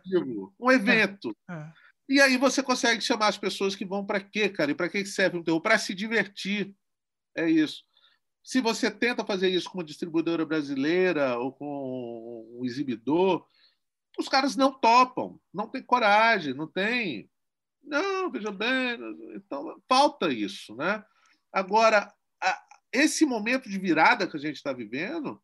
Um 0.59 0.71
evento. 0.71 1.35
É, 1.49 1.53
é. 1.53 1.73
E 2.09 2.21
aí 2.21 2.37
você 2.37 2.63
consegue 2.63 3.01
chamar 3.01 3.27
as 3.27 3.37
pessoas 3.37 3.75
que 3.75 3.85
vão 3.85 4.05
para 4.05 4.21
quê, 4.21 4.47
cara? 4.47 4.71
E 4.71 4.75
para 4.75 4.87
que 4.87 5.05
serve 5.05 5.37
um 5.37 5.43
terror? 5.43 5.61
Para 5.61 5.77
se 5.77 5.93
divertir. 5.93 6.73
É 7.35 7.49
isso. 7.49 7.83
Se 8.43 8.61
você 8.61 8.89
tenta 8.89 9.25
fazer 9.25 9.49
isso 9.49 9.69
com 9.69 9.79
uma 9.79 9.83
distribuidora 9.83 10.45
brasileira 10.45 11.37
ou 11.37 11.51
com 11.51 12.57
um 12.57 12.65
exibidor, 12.65 13.45
os 14.17 14.29
caras 14.29 14.55
não 14.55 14.71
topam, 14.71 15.39
não 15.53 15.67
tem 15.67 15.83
coragem, 15.83 16.53
não 16.53 16.65
tem. 16.65 17.29
Não, 17.83 18.31
veja 18.31 18.51
bem, 18.51 18.97
então 19.35 19.81
falta 19.87 20.31
isso, 20.31 20.75
né? 20.75 21.03
Agora, 21.51 22.13
esse 22.91 23.25
momento 23.25 23.69
de 23.69 23.77
virada 23.77 24.27
que 24.27 24.37
a 24.37 24.39
gente 24.39 24.55
está 24.55 24.73
vivendo 24.73 25.41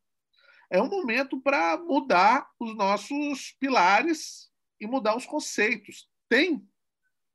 é 0.70 0.82
um 0.82 0.90
momento 0.90 1.40
para 1.40 1.78
mudar 1.78 2.50
os 2.60 2.76
nossos 2.76 3.52
pilares 3.60 4.50
e 4.80 4.88
mudar 4.88 5.16
os 5.16 5.26
conceitos. 5.26 6.10
Tem 6.34 6.68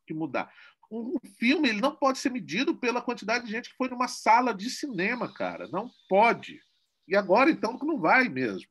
que 0.07 0.15
mudar. 0.15 0.53
Um 0.91 1.17
filme 1.39 1.69
ele 1.69 1.81
não 1.81 1.95
pode 1.95 2.19
ser 2.19 2.31
medido 2.31 2.75
pela 2.75 3.03
quantidade 3.03 3.45
de 3.45 3.53
gente 3.53 3.71
que 3.71 3.77
foi 3.77 3.89
numa 3.89 4.09
sala 4.09 4.55
de 4.55 4.71
cinema, 4.71 5.33
cara. 5.33 5.69
Não 5.69 5.91
pode. 6.09 6.61
E 7.07 7.15
agora, 7.15 7.51
então, 7.51 7.79
que 7.79 7.87
não 7.87 7.99
vai 8.01 8.29
mesmo. 8.29 8.69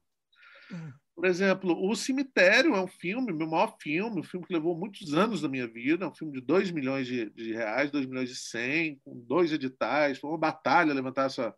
Hum. 0.71 0.91
Por 1.15 1.25
exemplo, 1.25 1.75
O 1.83 1.95
Cemitério 1.95 2.75
é 2.75 2.81
um 2.81 2.87
filme, 2.87 3.33
meu 3.33 3.47
maior 3.47 3.75
filme, 3.81 4.19
um 4.19 4.23
filme 4.23 4.45
que 4.45 4.53
levou 4.53 4.77
muitos 4.77 5.15
anos 5.15 5.41
da 5.41 5.49
minha 5.49 5.67
vida, 5.67 6.05
é 6.05 6.07
um 6.07 6.13
filme 6.13 6.33
de 6.33 6.41
2 6.41 6.69
milhões 6.69 7.07
de, 7.07 7.27
de 7.31 7.53
reais, 7.53 7.89
2 7.89 8.05
milhões 8.05 8.29
e 8.29 8.35
100, 8.35 8.99
com 9.03 9.19
dois 9.25 9.51
editais, 9.51 10.19
foi 10.19 10.29
uma 10.29 10.37
batalha 10.37 10.93
levantar 10.93 11.25
essa, 11.25 11.55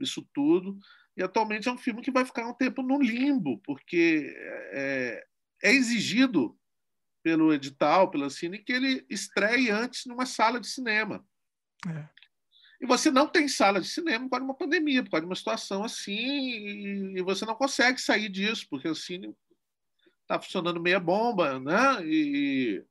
isso 0.00 0.26
tudo. 0.32 0.78
E 1.14 1.22
atualmente 1.22 1.68
é 1.68 1.72
um 1.72 1.76
filme 1.76 2.00
que 2.00 2.10
vai 2.10 2.24
ficar 2.24 2.48
um 2.48 2.54
tempo 2.54 2.82
no 2.82 2.98
limbo, 2.98 3.58
porque 3.58 4.34
é, 4.72 5.26
é 5.62 5.74
exigido 5.74 6.58
pelo 7.22 7.52
edital, 7.52 8.10
pela 8.10 8.30
Cine, 8.30 8.58
que 8.58 8.72
ele 8.72 9.06
estreie 9.08 9.70
antes 9.70 10.06
numa 10.06 10.26
sala 10.26 10.60
de 10.60 10.66
cinema. 10.66 11.24
É. 11.88 12.08
E 12.80 12.86
você 12.86 13.10
não 13.12 13.28
tem 13.28 13.46
sala 13.46 13.80
de 13.80 13.88
cinema 13.88 14.24
por 14.24 14.30
causa 14.30 14.44
de 14.44 14.50
uma 14.50 14.58
pandemia, 14.58 15.04
por 15.04 15.10
causa 15.10 15.22
de 15.24 15.30
uma 15.30 15.36
situação 15.36 15.84
assim, 15.84 17.16
e 17.16 17.22
você 17.22 17.44
não 17.44 17.54
consegue 17.54 18.00
sair 18.00 18.28
disso, 18.28 18.66
porque 18.68 18.88
o 18.88 18.94
cine 18.94 19.32
está 20.22 20.40
funcionando 20.40 20.80
meia 20.80 20.98
bomba, 20.98 21.60
né? 21.60 22.04
E, 22.04 22.84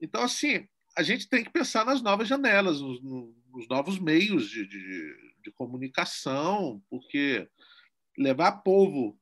então, 0.00 0.22
assim, 0.22 0.68
a 0.96 1.02
gente 1.02 1.28
tem 1.28 1.42
que 1.42 1.50
pensar 1.50 1.84
nas 1.84 2.00
novas 2.02 2.28
janelas, 2.28 2.80
nos, 2.80 3.02
nos 3.02 3.68
novos 3.68 3.98
meios 3.98 4.48
de, 4.48 4.66
de, 4.66 5.32
de, 5.42 5.50
comunicação, 5.52 6.82
porque 6.88 7.48
levar 8.16 8.62
povo 8.62 9.18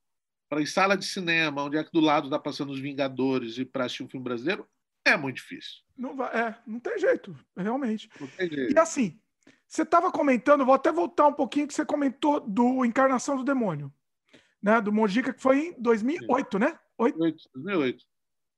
para 0.48 0.60
ir 0.60 0.66
sala 0.66 0.96
de 0.96 1.04
cinema, 1.04 1.62
onde 1.62 1.76
é 1.76 1.84
que 1.84 1.92
do 1.92 2.00
lado 2.00 2.26
está 2.26 2.38
passando 2.38 2.72
os 2.72 2.80
Vingadores, 2.80 3.58
e 3.58 3.64
para 3.64 3.84
assistir 3.84 4.02
um 4.02 4.08
filme 4.08 4.24
brasileiro, 4.24 4.66
é 5.04 5.16
muito 5.16 5.36
difícil. 5.36 5.82
Não 5.96 6.16
vai, 6.16 6.34
é, 6.36 6.54
não 6.66 6.80
tem 6.80 6.98
jeito, 6.98 7.36
realmente. 7.56 8.08
Não 8.20 8.26
tem 8.28 8.48
jeito. 8.48 8.74
E 8.74 8.78
assim, 8.78 9.18
você 9.66 9.82
estava 9.82 10.10
comentando, 10.10 10.64
vou 10.64 10.74
até 10.74 10.92
voltar 10.92 11.26
um 11.26 11.32
pouquinho 11.32 11.66
que 11.66 11.74
você 11.74 11.84
comentou 11.84 12.40
do 12.40 12.84
Encarnação 12.84 13.36
do 13.36 13.44
Demônio, 13.44 13.92
né? 14.62 14.80
Do 14.80 14.92
Mojica, 14.92 15.32
que 15.32 15.42
foi 15.42 15.68
em 15.68 15.80
2008, 15.80 16.58
né? 16.58 16.78
8? 16.98 17.18
2008. 17.18 18.04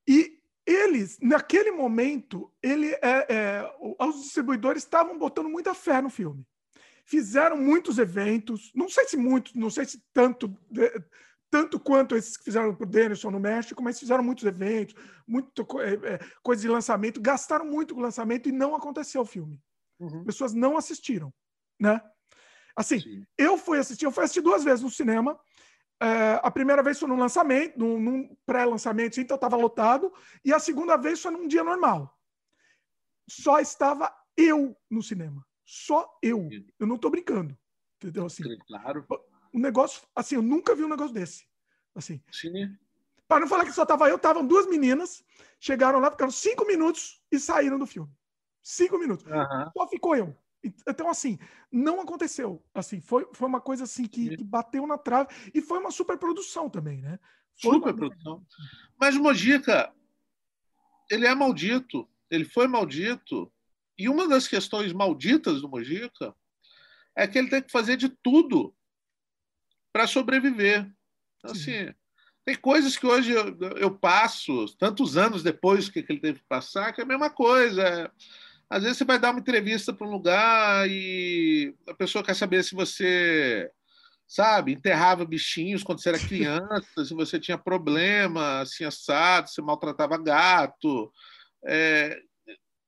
E 0.06 0.38
eles, 0.66 1.18
naquele 1.22 1.70
momento, 1.70 2.52
ele 2.62 2.88
é, 3.02 3.26
é, 3.28 3.74
os 3.98 4.22
distribuidores 4.22 4.82
estavam 4.82 5.18
botando 5.18 5.48
muita 5.48 5.74
fé 5.74 6.02
no 6.02 6.10
filme. 6.10 6.46
Fizeram 7.04 7.56
muitos 7.56 7.98
eventos, 7.98 8.70
não 8.74 8.86
sei 8.86 9.06
se 9.06 9.16
muitos, 9.16 9.54
não 9.54 9.70
sei 9.70 9.86
se 9.86 10.02
tanto, 10.12 10.54
tanto 11.50 11.80
quanto 11.80 12.16
esses 12.16 12.36
que 12.36 12.44
fizeram 12.44 12.74
para 12.74 12.84
o 12.84 12.88
Denison 12.88 13.30
no 13.30 13.40
México, 13.40 13.82
mas 13.82 13.98
fizeram 13.98 14.22
muitos 14.22 14.44
eventos, 14.44 14.94
muito 15.26 15.66
é, 15.80 16.14
é, 16.14 16.18
coisa 16.42 16.62
de 16.62 16.68
lançamento, 16.68 17.20
gastaram 17.20 17.64
muito 17.64 17.94
com 17.94 18.00
o 18.00 18.02
lançamento 18.02 18.48
e 18.48 18.52
não 18.52 18.74
aconteceu 18.74 19.22
o 19.22 19.26
filme. 19.26 19.62
Uhum. 19.98 20.24
Pessoas 20.24 20.52
não 20.52 20.76
assistiram, 20.76 21.32
né? 21.80 22.00
Assim, 22.76 23.00
Sim. 23.00 23.26
eu 23.36 23.58
fui 23.58 23.78
assistir, 23.78 24.04
eu 24.04 24.12
fui 24.12 24.24
assistir 24.24 24.40
duas 24.40 24.62
vezes 24.62 24.82
no 24.82 24.90
cinema. 24.90 25.38
É, 26.00 26.40
a 26.42 26.50
primeira 26.50 26.82
vez 26.82 26.98
foi 26.98 27.08
no 27.08 27.16
lançamento, 27.16 27.76
num, 27.76 28.00
num 28.00 28.36
pré-lançamento, 28.46 29.14
assim, 29.14 29.22
então 29.22 29.34
estava 29.34 29.56
lotado. 29.56 30.12
E 30.44 30.52
a 30.52 30.60
segunda 30.60 30.96
vez 30.96 31.20
foi 31.20 31.32
num 31.32 31.48
dia 31.48 31.64
normal. 31.64 32.16
Só 33.28 33.58
estava 33.58 34.14
eu 34.36 34.76
no 34.88 35.02
cinema. 35.02 35.44
Só 35.64 36.08
eu. 36.22 36.48
Eu 36.78 36.86
não 36.86 36.94
estou 36.94 37.10
brincando. 37.10 37.58
Entendeu? 37.96 38.26
Assim, 38.26 38.44
claro. 38.66 39.04
Um 39.52 39.60
negócio, 39.60 40.02
assim, 40.14 40.34
eu 40.34 40.42
nunca 40.42 40.74
vi 40.74 40.84
um 40.84 40.88
negócio 40.88 41.14
desse. 41.14 41.46
Assim. 41.94 42.22
Sim. 42.30 42.76
Para 43.26 43.40
não 43.40 43.48
falar 43.48 43.64
que 43.64 43.72
só 43.72 43.82
estava 43.82 44.08
eu, 44.08 44.16
estavam 44.16 44.46
duas 44.46 44.66
meninas, 44.66 45.24
chegaram 45.60 45.98
lá, 45.98 46.10
ficaram 46.10 46.30
cinco 46.30 46.66
minutos 46.66 47.20
e 47.30 47.38
saíram 47.38 47.78
do 47.78 47.86
filme. 47.86 48.10
Cinco 48.62 48.98
minutos. 48.98 49.26
Uhum. 49.26 49.70
Só 49.76 49.88
ficou 49.88 50.16
eu. 50.16 50.36
Então, 50.86 51.08
assim, 51.08 51.38
não 51.70 52.00
aconteceu. 52.00 52.62
Assim, 52.74 53.00
foi, 53.00 53.28
foi 53.32 53.48
uma 53.48 53.60
coisa 53.60 53.84
assim 53.84 54.06
que, 54.06 54.36
que 54.36 54.44
bateu 54.44 54.86
na 54.86 54.98
trave 54.98 55.28
e 55.54 55.60
foi 55.60 55.78
uma 55.78 55.90
super 55.90 56.18
produção 56.18 56.68
também, 56.68 57.00
né? 57.00 57.18
Foi 57.60 57.74
super 57.74 57.90
uma... 57.90 57.96
produção. 57.96 58.46
Mas 58.98 59.16
Mojica, 59.16 59.92
ele 61.10 61.26
é 61.26 61.34
maldito. 61.34 62.08
Ele 62.30 62.44
foi 62.44 62.66
maldito. 62.66 63.52
E 63.96 64.08
uma 64.08 64.28
das 64.28 64.46
questões 64.46 64.92
malditas 64.92 65.60
do 65.60 65.68
Mojica 65.68 66.34
é 67.16 67.26
que 67.26 67.38
ele 67.38 67.50
tem 67.50 67.62
que 67.62 67.72
fazer 67.72 67.96
de 67.96 68.08
tudo 68.08 68.74
para 69.92 70.06
sobreviver. 70.06 70.90
Assim, 71.44 71.92
tem 72.44 72.56
coisas 72.56 72.96
que 72.96 73.06
hoje 73.06 73.32
eu, 73.32 73.56
eu, 73.76 73.90
passo, 73.90 74.66
tantos 74.78 75.18
anos 75.18 75.42
depois 75.42 75.88
que 75.88 75.98
ele 76.08 76.18
teve 76.18 76.38
que 76.38 76.48
passar, 76.48 76.92
que 76.92 77.00
é 77.00 77.04
a 77.04 77.06
mesma 77.06 77.28
coisa. 77.28 78.10
Às 78.70 78.82
vezes 78.82 78.98
você 78.98 79.04
vai 79.04 79.18
dar 79.18 79.30
uma 79.30 79.40
entrevista 79.40 79.92
para 79.92 80.06
um 80.06 80.10
lugar 80.10 80.88
e 80.88 81.74
a 81.86 81.94
pessoa 81.94 82.24
quer 82.24 82.34
saber 82.34 82.62
se 82.64 82.74
você, 82.74 83.70
sabe, 84.26 84.72
enterrava 84.72 85.24
bichinhos 85.24 85.82
quando 85.82 86.00
você 86.00 86.08
era 86.10 86.18
criança, 86.26 87.04
se 87.04 87.14
você 87.14 87.38
tinha 87.38 87.58
problema, 87.58 88.60
assim, 88.60 88.84
assado, 88.84 89.48
se 89.48 89.60
maltratava 89.60 90.16
gato. 90.16 91.12
É... 91.66 92.18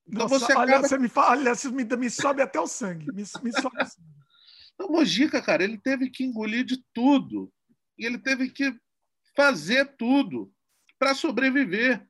Então 0.06 0.26
Nossa, 0.26 0.38
você 0.38 0.52
acaba... 0.52 0.72
olha, 0.72 0.78
você 0.80 0.98
me 0.98 1.08
fala, 1.08 1.30
olha, 1.32 1.54
você 1.54 1.70
me, 1.70 1.84
me 1.84 2.10
sobe 2.10 2.42
até 2.42 2.58
o 2.58 2.66
sangue. 2.66 3.06
Me, 3.12 3.22
me 3.42 3.52
sobe 3.52 3.82
o 3.82 3.86
sangue. 3.86 4.19
Então, 4.80 4.90
Mojica, 4.90 5.42
cara, 5.42 5.62
ele 5.62 5.76
teve 5.76 6.08
que 6.08 6.24
engolir 6.24 6.64
de 6.64 6.82
tudo. 6.94 7.52
E 7.98 8.06
ele 8.06 8.16
teve 8.16 8.48
que 8.48 8.74
fazer 9.36 9.94
tudo 9.98 10.50
para 10.98 11.14
sobreviver. 11.14 12.02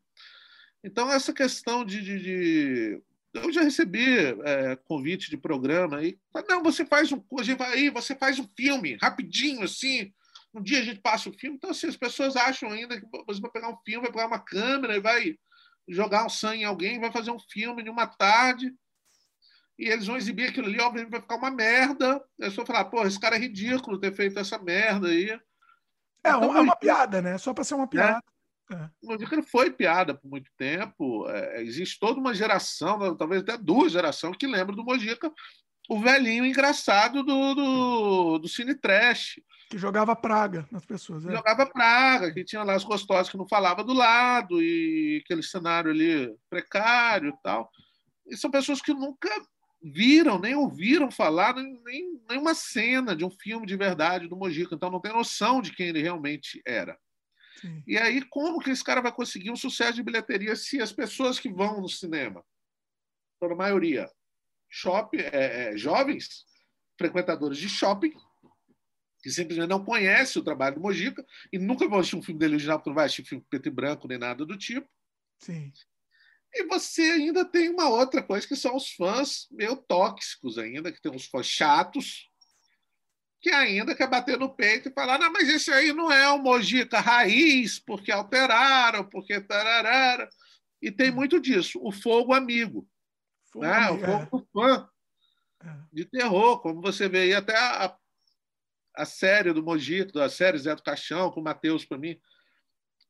Então, 0.84 1.10
essa 1.10 1.32
questão 1.32 1.84
de, 1.84 2.01
de, 2.01 2.20
de 2.20 3.02
eu 3.34 3.52
já 3.52 3.62
recebi 3.62 4.06
é, 4.44 4.76
convite 4.84 5.28
de 5.30 5.36
programa 5.36 5.98
aí. 5.98 6.16
Não, 6.48 6.62
você 6.62 6.86
faz 6.86 7.10
um, 7.10 7.20
a 7.40 7.42
gente 7.42 7.59
vai 7.59 7.72
aí, 7.72 7.90
você 7.90 8.14
faz 8.14 8.38
um 8.38 8.48
filme 8.56 8.97
rapidinho 9.02 9.64
assim. 9.64 10.12
Um 10.55 10.62
dia 10.62 10.78
a 10.78 10.84
gente 10.84 11.01
passa 11.01 11.28
o 11.28 11.32
filme. 11.32 11.56
Então 11.56 11.70
assim, 11.70 11.88
as 11.88 11.97
pessoas 11.97 12.36
acham 12.36 12.70
ainda 12.70 13.01
que 13.01 13.06
você 13.26 13.40
vai 13.40 13.51
pegar 13.51 13.68
um 13.68 13.78
filme, 13.84 14.02
vai 14.02 14.12
pegar 14.12 14.28
uma 14.28 14.44
câmera 14.44 14.97
e 14.97 15.01
vai 15.01 15.36
jogar 15.88 16.24
um 16.24 16.28
sangue 16.28 16.62
em 16.62 16.66
alguém, 16.66 17.01
vai 17.01 17.10
fazer 17.10 17.32
um 17.32 17.38
filme 17.38 17.82
de 17.82 17.90
uma 17.90 18.06
tarde. 18.06 18.72
E 19.81 19.89
eles 19.89 20.07
vão 20.07 20.19
exibir 20.19 20.51
aquilo 20.51 20.66
ali, 20.66 20.78
obviamente 20.78 21.11
vai 21.11 21.23
ficar 21.23 21.36
uma 21.36 21.51
merda. 21.51 22.23
Eu 22.39 22.51
só 22.51 22.66
falar, 22.66 22.85
pô, 22.85 23.02
esse 23.07 23.19
cara 23.19 23.36
é 23.36 23.39
ridículo 23.39 23.98
ter 23.98 24.15
feito 24.15 24.39
essa 24.39 24.59
merda 24.59 25.09
aí. 25.09 25.31
É, 25.31 25.40
então, 26.28 26.55
é 26.55 26.61
uma 26.61 26.77
piada, 26.77 27.23
né? 27.23 27.39
Só 27.39 27.55
para 27.55 27.65
ser 27.65 27.77
uma 27.77 27.89
piada. 27.89 28.23
É. 28.70 28.74
É. 28.74 28.90
O 29.02 29.09
Mojica 29.09 29.43
foi 29.43 29.70
piada 29.70 30.15
por 30.15 30.28
muito 30.28 30.51
tempo. 30.59 31.27
É, 31.31 31.62
existe 31.62 31.98
toda 31.98 32.20
uma 32.20 32.35
geração, 32.35 33.16
talvez 33.16 33.40
até 33.40 33.57
duas 33.57 33.90
gerações, 33.90 34.36
que 34.36 34.47
lembram 34.47 34.77
do 34.77 34.85
Mojica, 34.85 35.32
o 35.89 35.98
velhinho 35.98 36.44
engraçado 36.44 37.23
do, 37.23 37.55
do, 37.55 38.39
do 38.39 38.48
Cine 38.48 38.74
Trash. 38.74 39.40
Que 39.70 39.78
jogava 39.78 40.15
praga 40.15 40.69
nas 40.70 40.85
pessoas. 40.85 41.24
É. 41.24 41.32
Jogava 41.32 41.65
praga, 41.65 42.35
que 42.35 42.44
tinha 42.44 42.62
lá 42.62 42.74
as 42.74 42.85
gostosas 42.85 43.31
que 43.31 43.39
não 43.39 43.48
falava 43.48 43.82
do 43.82 43.94
lado, 43.94 44.62
e 44.62 45.23
aquele 45.24 45.43
cenário 45.43 45.90
ali 45.90 46.36
precário 46.51 47.31
e 47.31 47.43
tal. 47.43 47.70
E 48.27 48.36
são 48.36 48.51
pessoas 48.51 48.82
que 48.82 48.93
nunca 48.93 49.31
viram, 49.82 50.39
nem 50.39 50.55
ouviram 50.55 51.11
falar, 51.11 51.55
nem, 51.55 51.81
nem, 51.85 52.20
nem 52.28 52.39
uma 52.39 52.55
cena 52.55 53.16
de 53.16 53.24
um 53.24 53.31
filme 53.31 53.66
de 53.66 53.77
verdade 53.77 54.28
do 54.28 54.36
Mojica, 54.36 54.74
então 54.74 54.90
não 54.90 55.01
tem 55.01 55.12
noção 55.12 55.62
de 55.62 55.73
quem 55.73 55.89
ele 55.89 56.02
realmente 56.02 56.61
era. 56.66 56.98
Sim. 57.61 57.82
E 57.86 57.98
aí, 57.98 58.23
como 58.28 58.61
que 58.61 58.70
esse 58.70 58.85
cara 58.85 59.01
vai 59.01 59.12
conseguir 59.12 59.51
um 59.51 59.57
sucesso 59.57 59.94
de 59.94 60.02
bilheteria 60.02 60.55
se 60.57 60.81
as 60.81 60.93
pessoas 60.93 61.39
que 61.39 61.51
vão 61.51 61.81
no 61.81 61.89
cinema, 61.89 62.44
por 63.39 63.55
maioria, 63.57 64.11
shopping, 64.69 65.19
é, 65.19 65.73
é, 65.73 65.77
jovens, 65.77 66.44
frequentadores 66.98 67.59
de 67.59 67.69
shopping, 67.69 68.12
que 69.23 69.31
simplesmente 69.31 69.69
não 69.69 69.85
conhecem 69.85 70.40
o 70.40 70.44
trabalho 70.44 70.77
do 70.77 70.82
Mojica 70.82 71.24
e 71.52 71.59
nunca 71.59 71.86
vão 71.89 71.98
assistir 71.98 72.16
um 72.16 72.23
filme 72.23 72.39
dele 72.39 72.55
original, 72.55 72.78
porque 72.78 72.90
não 72.90 72.94
vai 72.94 73.07
assistir 73.07 73.24
filme 73.24 73.44
preto 73.48 73.66
e 73.66 73.70
branco 73.70 74.09
nem 74.09 74.19
nada 74.19 74.47
do 74.47 74.57
tipo. 74.57 74.89
Sim. 75.39 75.73
E 76.52 76.64
você 76.64 77.02
ainda 77.02 77.44
tem 77.44 77.68
uma 77.68 77.89
outra 77.89 78.22
coisa 78.22 78.47
que 78.47 78.56
são 78.56 78.74
os 78.74 78.90
fãs 78.90 79.47
meio 79.51 79.77
tóxicos 79.77 80.59
ainda, 80.59 80.90
que 80.90 81.01
tem 81.01 81.12
uns 81.12 81.27
fãs 81.27 81.47
chatos, 81.47 82.28
que 83.40 83.51
ainda 83.51 83.94
quer 83.94 84.09
bater 84.09 84.39
no 84.39 84.55
peito 84.55 84.89
e 84.89 84.93
falar, 84.93 85.18
não, 85.18 85.32
mas 85.32 85.48
esse 85.48 85.70
aí 85.72 85.93
não 85.93 86.10
é 86.12 86.28
o 86.28 86.43
Mojica 86.43 87.01
raiz, 87.01 87.78
porque 87.78 88.10
alteraram, 88.10 89.09
porque 89.09 89.40
tararara. 89.40 90.28
E 90.82 90.90
tem 90.90 91.10
muito 91.10 91.40
disso. 91.40 91.78
O 91.82 91.93
fogo 91.93 92.35
amigo. 92.35 92.86
Fogo 93.52 93.64
né? 93.64 93.72
amigo, 93.72 94.05
o 94.05 94.27
fogo 94.27 94.48
é. 94.48 94.52
fã 94.52 94.90
é. 95.62 95.77
de 95.93 96.05
terror, 96.05 96.60
como 96.60 96.82
você 96.82 97.09
vê 97.09 97.20
aí 97.20 97.35
até 97.35 97.56
a, 97.56 97.97
a 98.97 99.05
série 99.05 99.52
do 99.52 99.62
Mojica, 99.62 100.24
a 100.24 100.28
série 100.28 100.59
Zé 100.59 100.74
do 100.74 100.82
Caixão, 100.82 101.31
com 101.31 101.40
o 101.40 101.44
Matheus, 101.44 101.85
para 101.85 101.97
mim, 101.97 102.20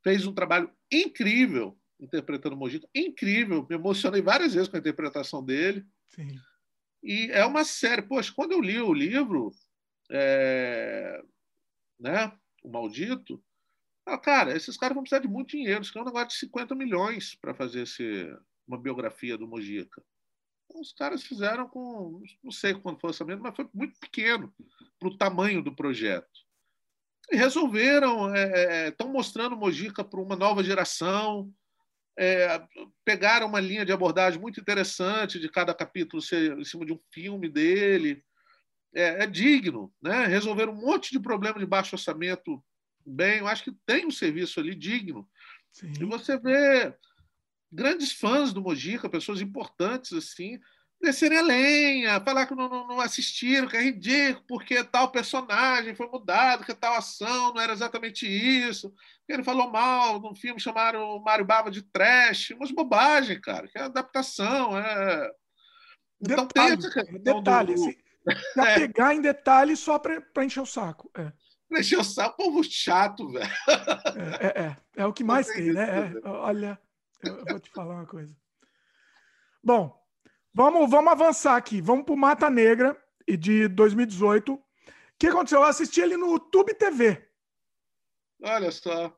fez 0.05 0.27
um 0.27 0.35
trabalho 0.35 0.71
incrível 0.93 1.80
interpretando 2.01 2.55
o 2.55 2.57
Mojica, 2.57 2.89
incrível, 2.95 3.67
me 3.69 3.77
emocionei 3.77 4.23
várias 4.23 4.55
vezes 4.55 4.69
com 4.69 4.77
a 4.77 4.81
interpretação 4.81 5.45
dele. 5.45 5.85
Sim. 6.09 6.39
E 7.03 7.31
é 7.31 7.45
uma 7.45 7.65
série, 7.65 8.03
poxa, 8.03 8.33
quando 8.35 8.53
eu 8.53 8.61
li 8.61 8.81
o 8.81 8.93
livro, 8.93 9.51
é, 10.11 11.23
né, 11.99 12.33
o 12.63 12.71
maldito, 12.71 13.43
ah, 14.07 14.19
cara, 14.19 14.57
esses 14.57 14.77
caras 14.77 14.95
vão 14.95 15.03
precisar 15.03 15.21
de 15.21 15.29
muito 15.29 15.51
dinheiro, 15.51 15.83
isso 15.83 15.97
é 15.97 16.03
um 16.03 16.05
negócio 16.05 16.29
de 16.29 16.35
50 16.35 16.75
milhões 16.75 17.35
para 17.37 17.55
fazer 17.55 17.83
esse, 17.83 18.35
uma 18.67 18.79
biografia 18.79 19.37
do 19.39 19.47
Mojica. 19.47 20.03
Então, 20.65 20.81
os 20.81 20.93
caras 20.93 21.23
fizeram 21.23 21.69
com, 21.69 22.23
não 22.43 22.51
sei 22.51 22.75
quanto 22.75 23.01
foi 23.01 23.09
o 23.09 23.13
orçamento, 23.13 23.43
mas 23.43 23.55
foi 23.55 23.69
muito 23.73 23.99
pequeno 23.99 24.53
para 24.99 25.09
o 25.09 25.17
tamanho 25.17 25.63
do 25.63 25.75
projeto. 25.75 26.29
E 27.31 27.37
resolveram, 27.37 28.35
estão 28.89 29.07
é, 29.07 29.11
é 29.11 29.13
mostrando 29.13 29.57
Mojica 29.57 30.05
para 30.05 30.21
uma 30.21 30.37
nova 30.37 30.63
geração, 30.63 31.53
é, 32.19 32.63
pegaram 33.05 33.47
uma 33.47 33.61
linha 33.61 33.85
de 33.85 33.93
abordagem 33.93 34.41
muito 34.41 34.61
interessante 34.61 35.39
de 35.39 35.49
cada 35.49 35.73
capítulo 35.75 36.21
ser 36.21 36.59
em 36.59 36.65
cima 36.65 36.85
de 36.85 36.93
um 36.93 37.01
filme 37.11 37.49
dele 37.49 38.23
é, 38.95 39.25
é, 39.25 39.27
digno, 39.27 39.93
né? 40.03 40.27
resolver 40.27 40.69
um 40.69 40.75
monte 40.75 41.13
de 41.13 41.21
problema 41.21 41.59
de 41.59 41.67
baixo 41.67 41.95
orçamento 41.95 42.63
bem. 43.07 43.39
Eu 43.39 43.47
acho 43.47 43.65
que 43.65 43.73
tem 43.87 44.07
um 44.07 44.11
serviço 44.11 44.61
ali 44.61 44.75
digno. 44.75 45.29
Sim. 45.73 45.93
E 46.01 46.05
você 46.05 46.39
vê 46.39 46.95
grandes 47.71 48.13
fãs 48.13 48.53
do 48.53 48.61
Mojica, 48.61 49.09
pessoas 49.09 49.41
importantes 49.41 50.13
assim, 50.13 50.61
descerem 51.01 51.39
a 51.39 51.43
lenha, 51.43 52.21
falar 52.21 52.47
que 52.47 52.55
não, 52.55 52.69
não, 52.69 52.87
não, 52.87 53.01
assistiram, 53.01 53.67
que 53.67 53.77
é 53.77 53.83
ridículo, 53.83 54.45
porque 54.47 54.85
tal 54.85 55.11
personagem 55.11 55.95
foi 55.95 56.07
mudado, 56.09 56.65
que 56.65 56.75
tal 56.75 56.95
ação 56.95 57.55
não 57.55 57.61
era 57.61 57.73
exatamente 57.73 58.27
isso, 58.27 58.93
ele 59.27 59.43
falou 59.43 59.71
mal 59.71 60.21
num 60.21 60.35
filme 60.35 60.61
chamaram 60.61 61.19
Mário 61.23 61.45
Bava 61.45 61.71
de 61.71 61.83
trash, 61.83 62.51
umas 62.51 62.71
bobagens, 62.71 63.41
cara, 63.41 63.67
que 63.67 63.79
é 63.79 63.83
adaptação, 63.83 64.79
é... 64.79 65.31
Então 66.23 66.47
detalhe, 66.47 66.77
tem 66.77 66.87
essa 66.87 66.91
questão 66.91 67.23
detalhe, 67.23 67.75
do... 67.75 67.81
assim, 67.81 67.97
Pra 68.55 68.71
é. 68.71 68.75
pegar 68.75 69.15
em 69.15 69.21
detalhe 69.21 69.77
só 69.77 69.99
para 69.99 70.45
encher 70.45 70.61
o 70.61 70.67
saco. 70.67 71.11
É. 71.17 71.33
Pra 71.69 71.81
encher 71.81 71.99
o 71.99 72.05
saco, 72.05 72.37
povo 72.37 72.63
chato, 72.65 73.31
velho. 73.31 73.51
É, 74.17 74.47
é, 74.47 74.63
é, 74.65 74.77
é, 74.97 75.07
o 75.07 75.13
que 75.13 75.25
mais 75.25 75.47
tem, 75.47 75.73
né? 75.73 76.13
É, 76.13 76.29
olha, 76.29 76.79
eu 77.23 77.45
vou 77.45 77.61
te 77.61 77.71
falar 77.71 77.95
uma 77.95 78.07
coisa. 78.07 78.35
Bom, 79.63 80.00
vamos, 80.53 80.91
vamos 80.91 81.13
avançar 81.13 81.57
aqui. 81.57 81.81
Vamos 81.81 82.05
para 82.05 82.15
o 82.15 82.19
Mata 82.19 82.51
Negra, 82.51 82.97
de 83.29 83.69
2018. 83.69 84.55
O 84.55 84.61
que 85.19 85.27
aconteceu? 85.27 85.61
Eu 85.61 85.67
assisti 85.67 86.01
ele 86.01 86.17
no 86.17 86.33
YouTube 86.33 86.75
TV. 86.75 87.29
Olha 88.43 88.71
só. 88.71 89.15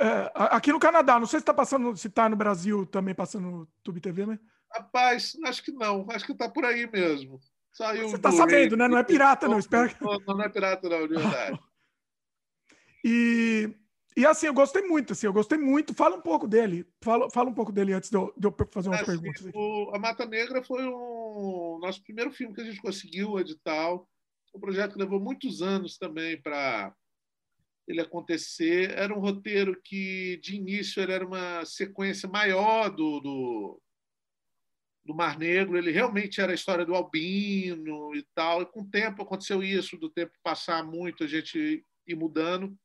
É, 0.00 0.32
aqui 0.34 0.72
no 0.72 0.80
Canadá, 0.80 1.20
não 1.20 1.26
sei 1.26 1.38
se 1.38 1.42
está 1.42 1.52
passando, 1.52 1.94
se 1.96 2.08
está 2.08 2.28
no 2.28 2.36
Brasil 2.36 2.86
também 2.86 3.14
passando 3.14 3.50
no 3.50 3.66
Tube 3.82 4.00
TV, 4.00 4.24
né? 4.24 4.38
Rapaz, 4.72 5.36
acho 5.44 5.62
que 5.62 5.72
não, 5.72 6.06
acho 6.10 6.24
que 6.24 6.32
está 6.32 6.48
por 6.48 6.64
aí 6.64 6.90
mesmo. 6.90 7.38
Saiu 7.70 8.08
Você 8.08 8.16
está 8.16 8.32
sabendo, 8.32 8.76
né? 8.76 8.88
Não 8.88 8.96
é 8.96 9.04
pirata, 9.04 9.46
não. 9.46 9.58
Espero 9.60 9.94
que... 9.94 10.02
não, 10.02 10.18
não 10.26 10.42
é 10.42 10.48
pirata, 10.48 10.88
não, 10.88 11.06
de 11.06 11.14
verdade. 11.14 11.60
e, 13.04 13.74
e 14.16 14.24
assim, 14.24 14.46
eu 14.46 14.54
gostei 14.54 14.82
muito, 14.82 15.12
assim, 15.12 15.26
eu 15.26 15.32
gostei 15.32 15.58
muito. 15.58 15.92
Fala 15.92 16.16
um 16.16 16.20
pouco 16.20 16.46
dele. 16.46 16.86
Fala, 17.02 17.28
fala 17.30 17.50
um 17.50 17.54
pouco 17.54 17.72
dele 17.72 17.92
antes 17.92 18.10
de 18.10 18.16
eu, 18.16 18.32
de 18.36 18.46
eu 18.46 18.54
fazer 18.70 18.88
umas 18.88 19.00
assim, 19.00 19.10
perguntas. 19.10 19.50
O, 19.52 19.90
a 19.92 19.98
Mata 19.98 20.24
Negra 20.24 20.62
foi 20.62 20.86
o 20.86 21.78
nosso 21.82 22.02
primeiro 22.02 22.30
filme 22.30 22.54
que 22.54 22.60
a 22.60 22.64
gente 22.64 22.80
conseguiu 22.80 23.38
editar. 23.40 23.92
Um 23.92 24.60
projeto 24.60 24.92
que 24.92 25.00
levou 25.00 25.18
muitos 25.18 25.62
anos 25.62 25.98
também 25.98 26.40
para 26.40 26.94
ele 27.88 28.00
acontecer. 28.00 28.92
Era 28.92 29.12
um 29.12 29.20
roteiro 29.20 29.80
que, 29.82 30.38
de 30.40 30.54
início, 30.54 31.02
ele 31.02 31.12
era 31.12 31.26
uma 31.26 31.64
sequência 31.64 32.28
maior 32.28 32.90
do, 32.90 33.18
do, 33.18 33.82
do 35.04 35.12
Mar 35.12 35.36
Negro. 35.36 35.76
Ele 35.76 35.90
realmente 35.90 36.40
era 36.40 36.52
a 36.52 36.54
história 36.54 36.86
do 36.86 36.94
Albino 36.94 38.14
e 38.14 38.24
tal. 38.32 38.62
E 38.62 38.66
com 38.66 38.82
o 38.82 38.88
tempo 38.88 39.22
aconteceu 39.22 39.60
isso, 39.60 39.96
do 39.96 40.08
tempo 40.08 40.32
passar 40.40 40.84
muito, 40.84 41.24
a 41.24 41.26
gente 41.26 41.84
ir 42.06 42.14
mudando. 42.14 42.78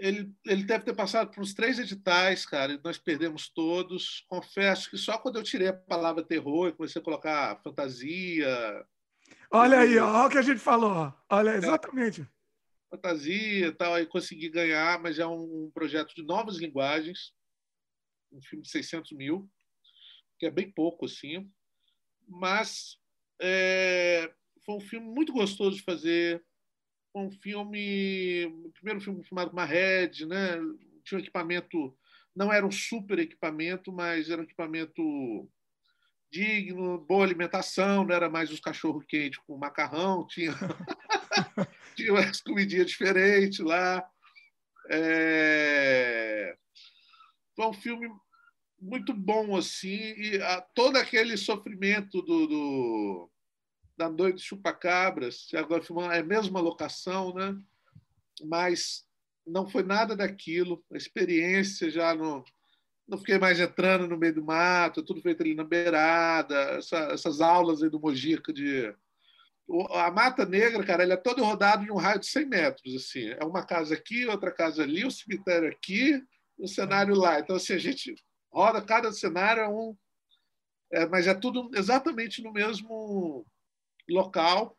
Ele, 0.00 0.34
ele 0.46 0.64
deve 0.64 0.84
ter 0.84 0.94
passado 0.94 1.30
por 1.30 1.42
uns 1.42 1.52
três 1.52 1.78
editais, 1.78 2.46
cara, 2.46 2.72
e 2.72 2.80
nós 2.82 2.96
perdemos 2.96 3.50
todos. 3.50 4.24
Confesso 4.28 4.90
que 4.90 4.96
só 4.96 5.18
quando 5.18 5.36
eu 5.36 5.42
tirei 5.42 5.68
a 5.68 5.74
palavra 5.74 6.24
terror 6.24 6.68
e 6.68 6.72
comecei 6.72 7.00
a 7.00 7.04
colocar 7.04 7.60
fantasia. 7.62 8.86
Olha 9.50 9.80
aí, 9.80 9.98
olha 9.98 10.26
o 10.26 10.30
que 10.30 10.38
a 10.38 10.42
gente 10.42 10.58
falou. 10.58 11.12
Olha, 11.28 11.50
exatamente. 11.50 12.22
É 12.22 12.40
fantasia 12.96 13.66
e 13.66 13.72
tal, 13.72 13.94
aí 13.94 14.06
consegui 14.06 14.48
ganhar, 14.48 14.98
mas 15.00 15.18
é 15.18 15.26
um 15.26 15.70
projeto 15.72 16.14
de 16.14 16.22
novas 16.22 16.56
linguagens, 16.56 17.32
um 18.32 18.40
filme 18.40 18.64
de 18.64 18.70
600 18.70 19.12
mil, 19.12 19.48
que 20.38 20.46
é 20.46 20.50
bem 20.50 20.72
pouco, 20.72 21.04
assim, 21.04 21.48
mas 22.26 22.96
é, 23.40 24.32
foi 24.64 24.74
um 24.76 24.80
filme 24.80 25.06
muito 25.06 25.32
gostoso 25.32 25.76
de 25.76 25.82
fazer, 25.82 26.42
um 27.14 27.30
filme, 27.30 28.46
o 28.64 28.70
primeiro 28.72 29.00
filme 29.00 29.24
filmado 29.24 29.50
com 29.50 29.56
uma 29.56 29.64
Red, 29.64 30.26
né? 30.26 30.56
tinha 31.04 31.18
um 31.18 31.22
equipamento, 31.22 31.96
não 32.34 32.52
era 32.52 32.64
um 32.64 32.70
super 32.70 33.18
equipamento, 33.18 33.92
mas 33.92 34.30
era 34.30 34.40
um 34.40 34.44
equipamento 34.44 35.48
digno, 36.30 36.98
boa 36.98 37.24
alimentação, 37.24 38.04
não 38.04 38.14
era 38.14 38.30
mais 38.30 38.50
os 38.50 38.60
cachorro 38.60 39.00
quente 39.00 39.40
com 39.46 39.58
macarrão, 39.58 40.26
tinha 40.28 40.54
tinha 41.96 42.12
umas 42.12 42.40
comidinhas 42.40 42.86
diferentes 42.86 43.58
lá. 43.58 44.08
É... 44.88 46.56
Foi 47.56 47.66
um 47.66 47.72
filme 47.72 48.08
muito 48.80 49.12
bom, 49.12 49.56
assim, 49.56 50.14
e 50.16 50.40
a, 50.40 50.60
todo 50.60 50.96
aquele 50.96 51.36
sofrimento 51.36 52.22
do, 52.22 52.46
do 52.46 53.30
da 54.00 54.08
Noite 54.08 54.40
Chupacabras, 54.40 55.46
agora 55.54 55.84
é 56.14 56.20
a 56.20 56.24
mesma 56.24 56.58
locação, 56.58 57.34
né? 57.34 57.54
mas 58.42 59.04
não 59.46 59.68
foi 59.68 59.82
nada 59.82 60.16
daquilo, 60.16 60.82
a 60.90 60.96
experiência 60.96 61.90
já 61.90 62.14
não, 62.14 62.42
não 63.06 63.18
fiquei 63.18 63.36
mais 63.36 63.60
entrando 63.60 64.08
no 64.08 64.16
meio 64.16 64.36
do 64.36 64.42
mato, 64.42 65.02
tudo 65.02 65.20
feito 65.20 65.42
ali 65.42 65.54
na 65.54 65.64
beirada, 65.64 66.56
essa, 66.78 66.96
essas 67.12 67.42
aulas 67.42 67.82
aí 67.82 67.90
do 67.90 68.00
Mojica 68.00 68.54
de 68.54 68.90
a 69.92 70.10
Mata 70.10 70.46
Negra, 70.46 70.82
cara, 70.82 71.02
ele 71.02 71.12
é 71.12 71.16
todo 71.16 71.44
rodado 71.44 71.84
em 71.84 71.90
um 71.90 71.96
raio 71.96 72.18
de 72.18 72.26
100 72.26 72.46
metros, 72.46 72.94
assim. 72.96 73.28
É 73.28 73.44
uma 73.44 73.64
casa 73.64 73.94
aqui, 73.94 74.26
outra 74.26 74.50
casa 74.50 74.82
ali, 74.82 75.04
o 75.04 75.06
um 75.06 75.10
cemitério 75.10 75.68
aqui, 75.68 76.20
o 76.58 76.64
um 76.64 76.66
cenário 76.66 77.14
lá. 77.14 77.38
Então, 77.38 77.54
assim, 77.54 77.74
a 77.74 77.78
gente 77.78 78.16
roda, 78.52 78.82
cada 78.82 79.12
cenário 79.12 79.62
é 79.62 79.68
um... 79.68 79.96
É, 80.90 81.06
mas 81.06 81.28
é 81.28 81.34
tudo 81.34 81.70
exatamente 81.72 82.42
no 82.42 82.52
mesmo 82.52 83.46
local. 84.08 84.78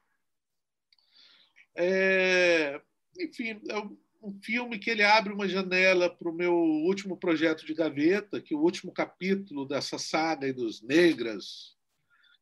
É, 1.75 2.81
enfim, 3.19 3.61
é 3.69 3.77
um 4.23 4.39
filme 4.43 4.77
que 4.77 4.89
ele 4.89 5.03
abre 5.03 5.33
uma 5.33 5.47
janela 5.47 6.09
para 6.09 6.29
o 6.29 6.33
meu 6.33 6.53
último 6.53 7.17
projeto 7.17 7.65
de 7.65 7.73
gaveta, 7.73 8.39
que 8.39 8.53
é 8.53 8.57
o 8.57 8.61
último 8.61 8.91
capítulo 8.91 9.65
dessa 9.65 9.97
saga 9.97 10.53
dos 10.53 10.81
negras, 10.81 11.75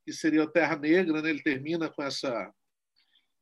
que 0.06 0.12
seria 0.12 0.44
o 0.44 0.50
Terra 0.50 0.76
Negra, 0.76 1.22
né? 1.22 1.30
ele 1.30 1.42
termina 1.42 1.90
com 1.90 2.04
essa. 2.04 2.54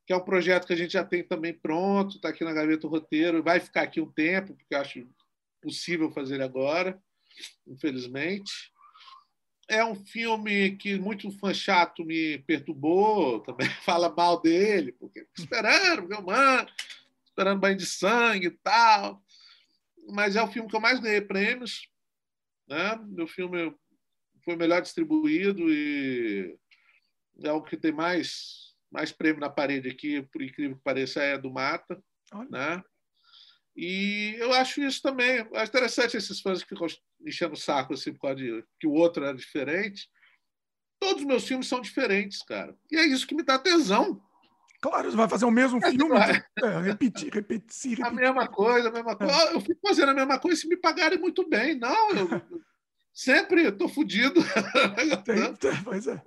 que 0.06 0.12
é 0.12 0.16
um 0.16 0.24
projeto 0.24 0.66
que 0.66 0.72
a 0.72 0.76
gente 0.76 0.92
já 0.92 1.04
tem 1.04 1.26
também 1.26 1.52
pronto, 1.52 2.16
está 2.16 2.28
aqui 2.28 2.44
na 2.44 2.52
gaveta 2.52 2.82
do 2.82 2.88
roteiro, 2.88 3.42
vai 3.42 3.58
ficar 3.58 3.82
aqui 3.82 4.00
um 4.00 4.10
tempo, 4.10 4.54
porque 4.54 4.74
acho 4.74 5.08
possível 5.60 6.10
fazer 6.12 6.40
agora, 6.40 7.00
infelizmente. 7.66 8.52
É 9.68 9.84
um 9.84 9.94
filme 9.94 10.76
que 10.76 10.98
muito 10.98 11.30
fã 11.30 11.52
chato 11.52 12.04
me 12.04 12.38
perturbou, 12.38 13.40
também 13.44 13.68
fala 13.84 14.08
mal 14.08 14.40
dele, 14.40 14.92
porque 14.92 15.26
esperando, 15.36 16.08
meu 16.08 16.22
mano, 16.22 16.68
esperando 17.26 17.60
banho 17.60 17.76
de 17.76 17.86
sangue 17.86 18.46
e 18.46 18.50
tal. 18.50 19.22
Mas 20.10 20.36
é 20.36 20.42
o 20.42 20.48
filme 20.48 20.68
que 20.68 20.74
eu 20.76 20.80
mais 20.80 20.98
ganhei 21.00 21.20
prêmios. 21.20 21.86
Né? 22.66 22.98
Meu 23.08 23.26
filme 23.26 23.74
foi 24.44 24.56
melhor 24.56 24.80
distribuído 24.80 25.70
e 25.70 26.56
é 27.42 27.52
o 27.52 27.62
que 27.62 27.76
tem 27.76 27.92
mais, 27.92 28.74
mais 28.90 29.12
prêmio 29.12 29.40
na 29.40 29.50
parede 29.50 29.88
aqui, 29.88 30.22
por 30.22 30.42
incrível 30.42 30.76
que 30.76 30.82
pareça, 30.82 31.22
é 31.22 31.36
do 31.36 31.50
Mata. 31.50 32.02
Né? 32.50 32.82
E 33.80 34.34
eu 34.40 34.52
acho 34.54 34.82
isso 34.82 35.00
também. 35.00 35.46
Acho 35.54 35.70
interessante 35.70 36.16
esses 36.16 36.40
fãs 36.40 36.60
que 36.60 36.68
ficam 36.68 36.88
enchendo 37.24 37.54
o 37.54 37.56
saco 37.56 37.94
assim, 37.94 38.12
por 38.12 38.22
causa 38.22 38.34
de 38.34 38.64
que 38.80 38.88
o 38.88 38.92
outro 38.92 39.24
era 39.24 39.36
diferente. 39.36 40.10
Todos 40.98 41.22
os 41.22 41.28
meus 41.28 41.46
filmes 41.46 41.68
são 41.68 41.80
diferentes, 41.80 42.42
cara. 42.42 42.76
E 42.90 42.96
é 42.96 43.06
isso 43.06 43.24
que 43.24 43.36
me 43.36 43.44
dá 43.44 43.56
tesão. 43.56 44.20
Claro, 44.80 45.08
você 45.08 45.16
vai 45.16 45.28
fazer 45.28 45.44
o 45.44 45.50
mesmo 45.52 45.80
filme, 45.80 46.16
é, 46.60 46.80
repetir, 46.80 47.32
repetir, 47.32 47.98
repetir. 47.98 48.04
A 48.04 48.10
mesma 48.10 48.48
coisa, 48.48 48.88
a 48.88 48.92
mesma 48.92 49.14
coisa. 49.14 49.32
É. 49.32 49.54
Eu 49.54 49.60
fico 49.60 49.80
fazendo 49.86 50.08
a 50.08 50.14
mesma 50.14 50.40
coisa 50.40 50.60
se 50.60 50.66
me 50.66 50.76
pagarem 50.76 51.18
muito 51.20 51.48
bem. 51.48 51.78
Não, 51.78 52.10
eu, 52.10 52.28
sempre 53.14 53.62
estou 53.62 53.88
fodido. 53.88 54.40
pois 55.84 56.08
é. 56.08 56.20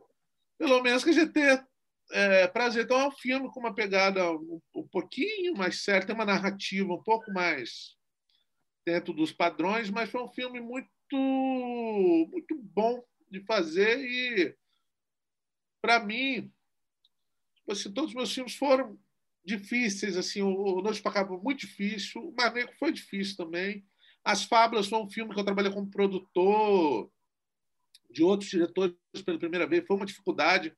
Pelo 0.58 0.82
menos 0.82 1.04
que 1.04 1.10
a 1.10 1.14
gente 1.14 1.34
tenha 1.34 1.68
é, 2.12 2.48
prazer. 2.48 2.86
Então 2.86 3.00
é 3.00 3.08
um 3.08 3.12
filme 3.12 3.50
com 3.52 3.60
uma 3.60 3.74
pegada 3.74 4.32
um, 4.32 4.62
um 4.76 4.88
pouquinho 4.88 5.56
mais 5.56 5.84
séria, 5.84 6.06
tem 6.06 6.16
uma 6.16 6.26
narrativa 6.26 6.94
um 6.94 7.04
pouco 7.04 7.32
mais 7.32 7.96
dentro 8.86 9.14
dos 9.14 9.32
padrões, 9.32 9.90
mas 9.90 10.10
foi 10.10 10.22
um 10.22 10.28
filme 10.28 10.60
muito, 10.60 10.88
muito 12.32 12.58
bom 12.62 13.04
de 13.30 13.40
fazer 13.42 14.00
e, 14.00 14.56
para 15.82 16.00
mim, 16.00 16.52
tipo 17.56 17.72
assim, 17.72 17.92
todos 17.92 18.12
os 18.12 18.16
meus 18.16 18.34
filmes 18.34 18.56
foram 18.56 19.00
difíceis. 19.44 20.18
assim 20.18 20.42
O 20.42 20.82
Noite 20.82 21.02
para 21.02 21.14
Cabo 21.14 21.42
muito 21.42 21.62
difícil, 21.62 22.22
o 22.28 22.34
Mar 22.36 22.54
Negro 22.54 22.76
foi 22.78 22.92
difícil 22.92 23.38
também. 23.38 23.86
As 24.24 24.44
Fábulas 24.44 24.88
foi 24.88 25.00
um 25.00 25.10
filme 25.10 25.34
que 25.34 25.40
eu 25.40 25.46
trabalhei 25.46 25.72
como 25.72 25.90
produtor 25.90 27.12
de 28.10 28.24
outros 28.24 28.50
diretores 28.50 28.96
pela 29.26 29.40
primeira 29.40 29.66
vez. 29.66 29.86
Foi 29.88 29.96
uma 29.96 30.06
dificuldade 30.06 30.76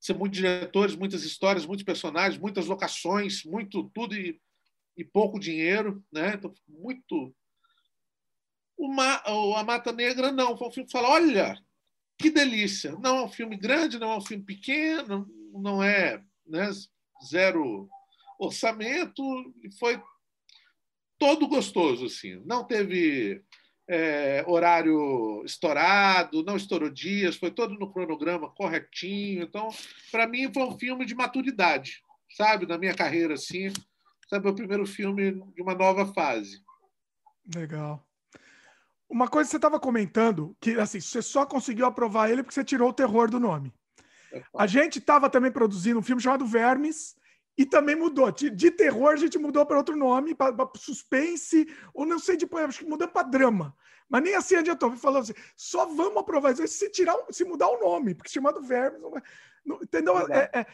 ser 0.00 0.14
muitos 0.14 0.38
diretores, 0.38 0.94
muitas 0.96 1.24
histórias, 1.24 1.66
muitos 1.66 1.84
personagens, 1.84 2.40
muitas 2.40 2.66
locações, 2.66 3.44
muito 3.44 3.90
tudo 3.94 4.14
e, 4.14 4.40
e 4.96 5.04
pouco 5.04 5.38
dinheiro, 5.38 6.04
né? 6.12 6.34
Então, 6.34 6.52
muito. 6.68 7.34
Uma, 8.78 9.22
a 9.58 9.64
Mata 9.64 9.90
Negra 9.90 10.30
não, 10.30 10.56
foi 10.56 10.68
um 10.68 10.70
filme 10.70 10.86
que 10.86 10.92
fala, 10.92 11.08
olha, 11.08 11.58
que 12.18 12.30
delícia. 12.30 12.92
Não 12.92 13.18
é 13.18 13.22
um 13.24 13.28
filme 13.28 13.56
grande, 13.56 13.98
não 13.98 14.12
é 14.12 14.16
um 14.16 14.20
filme 14.20 14.44
pequeno, 14.44 15.26
não 15.52 15.82
é 15.82 16.22
né, 16.46 16.70
zero 17.26 17.88
orçamento, 18.38 19.22
foi 19.78 20.00
todo 21.18 21.48
gostoso, 21.48 22.06
assim. 22.06 22.42
Não 22.44 22.64
teve 22.64 23.42
é, 23.88 24.44
horário 24.46 25.42
estourado, 25.44 26.42
não 26.44 26.56
estourou 26.56 26.90
dias, 26.90 27.36
foi 27.36 27.50
todo 27.50 27.74
no 27.74 27.92
cronograma 27.92 28.50
corretinho. 28.50 29.42
Então, 29.42 29.68
para 30.10 30.26
mim, 30.26 30.52
foi 30.52 30.64
um 30.64 30.78
filme 30.78 31.04
de 31.04 31.14
maturidade, 31.14 32.02
sabe? 32.36 32.66
Na 32.66 32.78
minha 32.78 32.94
carreira, 32.94 33.34
assim. 33.34 33.72
Sabe, 34.28 34.48
o 34.48 34.54
primeiro 34.54 34.84
filme 34.84 35.32
de 35.54 35.62
uma 35.62 35.74
nova 35.74 36.12
fase. 36.12 36.60
Legal. 37.54 38.04
Uma 39.08 39.28
coisa 39.28 39.46
que 39.46 39.52
você 39.52 39.56
estava 39.56 39.78
comentando, 39.78 40.56
que 40.60 40.72
assim, 40.80 41.00
você 41.00 41.22
só 41.22 41.46
conseguiu 41.46 41.86
aprovar 41.86 42.28
ele 42.28 42.42
porque 42.42 42.54
você 42.54 42.64
tirou 42.64 42.90
o 42.90 42.92
terror 42.92 43.30
do 43.30 43.38
nome. 43.38 43.72
É 44.32 44.42
a 44.58 44.66
gente 44.66 44.98
estava 44.98 45.30
também 45.30 45.52
produzindo 45.52 46.00
um 46.00 46.02
filme 46.02 46.20
chamado 46.20 46.44
Vermes, 46.44 47.14
e 47.56 47.64
também 47.64 47.96
mudou. 47.96 48.30
De, 48.30 48.50
de 48.50 48.70
terror 48.70 49.12
a 49.12 49.16
gente 49.16 49.38
mudou 49.38 49.64
para 49.64 49.78
outro 49.78 49.96
nome, 49.96 50.34
para 50.34 50.54
suspense, 50.76 51.66
ou 51.94 52.04
não 52.04 52.18
sei, 52.18 52.36
depois 52.36 52.64
acho 52.64 52.80
que 52.80 52.90
mudou 52.90 53.08
para 53.08 53.26
drama. 53.26 53.74
Mas 54.08 54.22
nem 54.22 54.34
assim 54.34 54.56
adiantou. 54.56 54.96
Falou 54.96 55.20
assim: 55.20 55.34
só 55.56 55.86
vamos 55.86 56.18
aprovar 56.18 56.52
isso 56.52 56.66
se, 56.68 56.90
tirar, 56.90 57.16
se 57.30 57.44
mudar 57.44 57.68
o 57.68 57.80
nome, 57.80 58.14
porque 58.14 58.30
chamado 58.30 58.60
Vermes. 58.60 59.00
Não 59.00 59.10
vai, 59.10 59.22
não, 59.64 59.82
entendeu? 59.82 60.18
É, 60.32 60.50
é, 60.52 60.66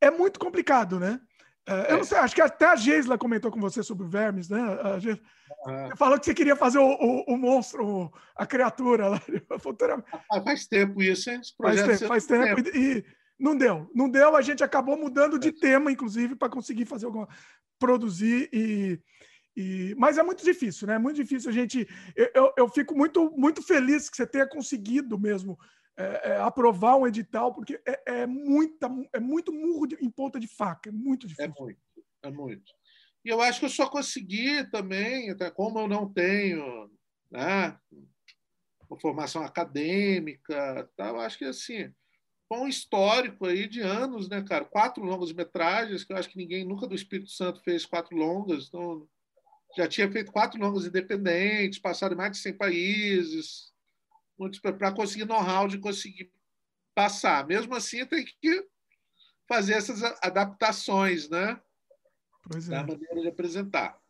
é, 0.00 0.10
muito 0.10 0.38
complicado, 0.38 0.98
né? 0.98 1.20
É, 1.66 1.92
eu 1.92 1.96
não 1.96 2.02
é. 2.02 2.04
sei, 2.04 2.16
acho 2.16 2.34
que 2.34 2.40
até 2.40 2.64
a 2.64 2.76
Geisla 2.76 3.18
comentou 3.18 3.50
com 3.50 3.60
você 3.60 3.82
sobre 3.82 4.06
o 4.06 4.08
Vermes, 4.08 4.48
né? 4.48 4.60
A 4.82 4.98
Geisla, 4.98 5.22
Você 5.66 5.96
falou 5.96 6.18
que 6.18 6.24
você 6.24 6.32
queria 6.32 6.56
fazer 6.56 6.78
o, 6.78 6.86
o, 6.86 7.34
o 7.34 7.36
monstro, 7.36 8.10
a 8.34 8.46
criatura 8.46 9.08
lá. 9.08 9.20
Faz 10.42 10.66
tempo 10.66 11.02
isso, 11.02 11.30
hein? 11.30 11.42
Faz 11.60 11.82
tempo, 11.82 12.06
faz 12.06 12.26
tempo. 12.26 12.62
tempo. 12.62 12.76
E 12.76 13.04
não 13.38 13.56
deu. 13.56 13.90
Não 13.94 14.08
deu, 14.10 14.34
a 14.34 14.42
gente 14.42 14.64
acabou 14.64 14.98
mudando 14.98 15.38
de 15.38 15.52
tema, 15.52 15.92
inclusive, 15.92 16.34
para 16.34 16.48
conseguir 16.50 16.84
fazer 16.84 17.06
alguma. 17.06 17.28
produzir 17.78 18.48
e. 18.52 19.00
E, 19.56 19.92
mas 19.98 20.16
é 20.16 20.22
muito 20.22 20.44
difícil, 20.44 20.86
né? 20.86 20.94
É 20.94 20.98
muito 20.98 21.16
difícil 21.16 21.50
a 21.50 21.52
gente. 21.52 21.88
Eu, 22.14 22.30
eu, 22.32 22.52
eu, 22.58 22.68
fico 22.68 22.94
muito, 22.96 23.28
muito 23.32 23.60
feliz 23.60 24.08
que 24.08 24.16
você 24.16 24.24
tenha 24.24 24.48
conseguido 24.48 25.18
mesmo 25.18 25.58
é, 25.96 26.30
é, 26.30 26.36
aprovar 26.36 26.96
um 26.96 27.08
edital, 27.08 27.52
porque 27.52 27.80
é, 27.84 28.20
é, 28.20 28.26
muita, 28.26 28.88
é 29.12 29.18
muito 29.18 29.52
murro 29.52 29.88
de, 29.88 29.96
em 29.96 30.08
ponta 30.08 30.38
de 30.38 30.46
faca, 30.46 30.90
é 30.90 30.92
muito 30.92 31.26
é 31.26 31.28
difícil. 31.28 31.52
É 31.52 31.60
muito, 31.60 31.80
é 32.22 32.30
muito. 32.30 32.72
E 33.24 33.28
eu 33.30 33.40
acho 33.40 33.58
que 33.58 33.64
eu 33.66 33.70
só 33.70 33.90
consegui 33.90 34.64
também, 34.70 35.28
até 35.30 35.50
como 35.50 35.80
eu 35.80 35.88
não 35.88 36.08
tenho 36.08 36.88
né, 37.28 37.76
uma 38.88 39.00
formação 39.00 39.42
acadêmica, 39.42 40.88
tal, 40.96 41.18
acho 41.18 41.36
que 41.36 41.46
assim 41.46 41.92
com 42.48 42.60
um 42.60 42.68
histórico 42.68 43.44
aí 43.44 43.68
de 43.68 43.80
anos, 43.80 44.28
né, 44.28 44.42
cara? 44.42 44.64
Quatro 44.64 45.04
longas 45.04 45.32
metragens, 45.32 46.02
que 46.02 46.12
eu 46.12 46.16
acho 46.16 46.30
que 46.30 46.38
ninguém 46.38 46.64
nunca 46.64 46.86
do 46.86 46.94
Espírito 46.94 47.30
Santo 47.30 47.62
fez 47.62 47.84
quatro 47.84 48.16
longas, 48.16 48.68
então 48.68 49.06
já 49.76 49.86
tinha 49.86 50.10
feito 50.10 50.32
quatro 50.32 50.58
longas 50.58 50.86
independentes, 50.86 51.78
passado 51.78 52.14
em 52.14 52.16
mais 52.16 52.32
de 52.32 52.38
100 52.38 52.54
países, 52.54 53.72
para 54.62 54.92
conseguir 54.92 55.26
know-how 55.26 55.68
de 55.68 55.78
conseguir 55.78 56.32
passar. 56.94 57.46
Mesmo 57.46 57.74
assim, 57.74 58.04
tem 58.06 58.24
que 58.24 58.66
fazer 59.46 59.74
essas 59.74 60.02
adaptações, 60.22 61.28
né? 61.28 61.60
Pois 62.50 62.68
é. 62.68 62.72
Da 62.72 62.82
maneira 62.82 63.20
de 63.20 63.28
apresentar. 63.28 64.00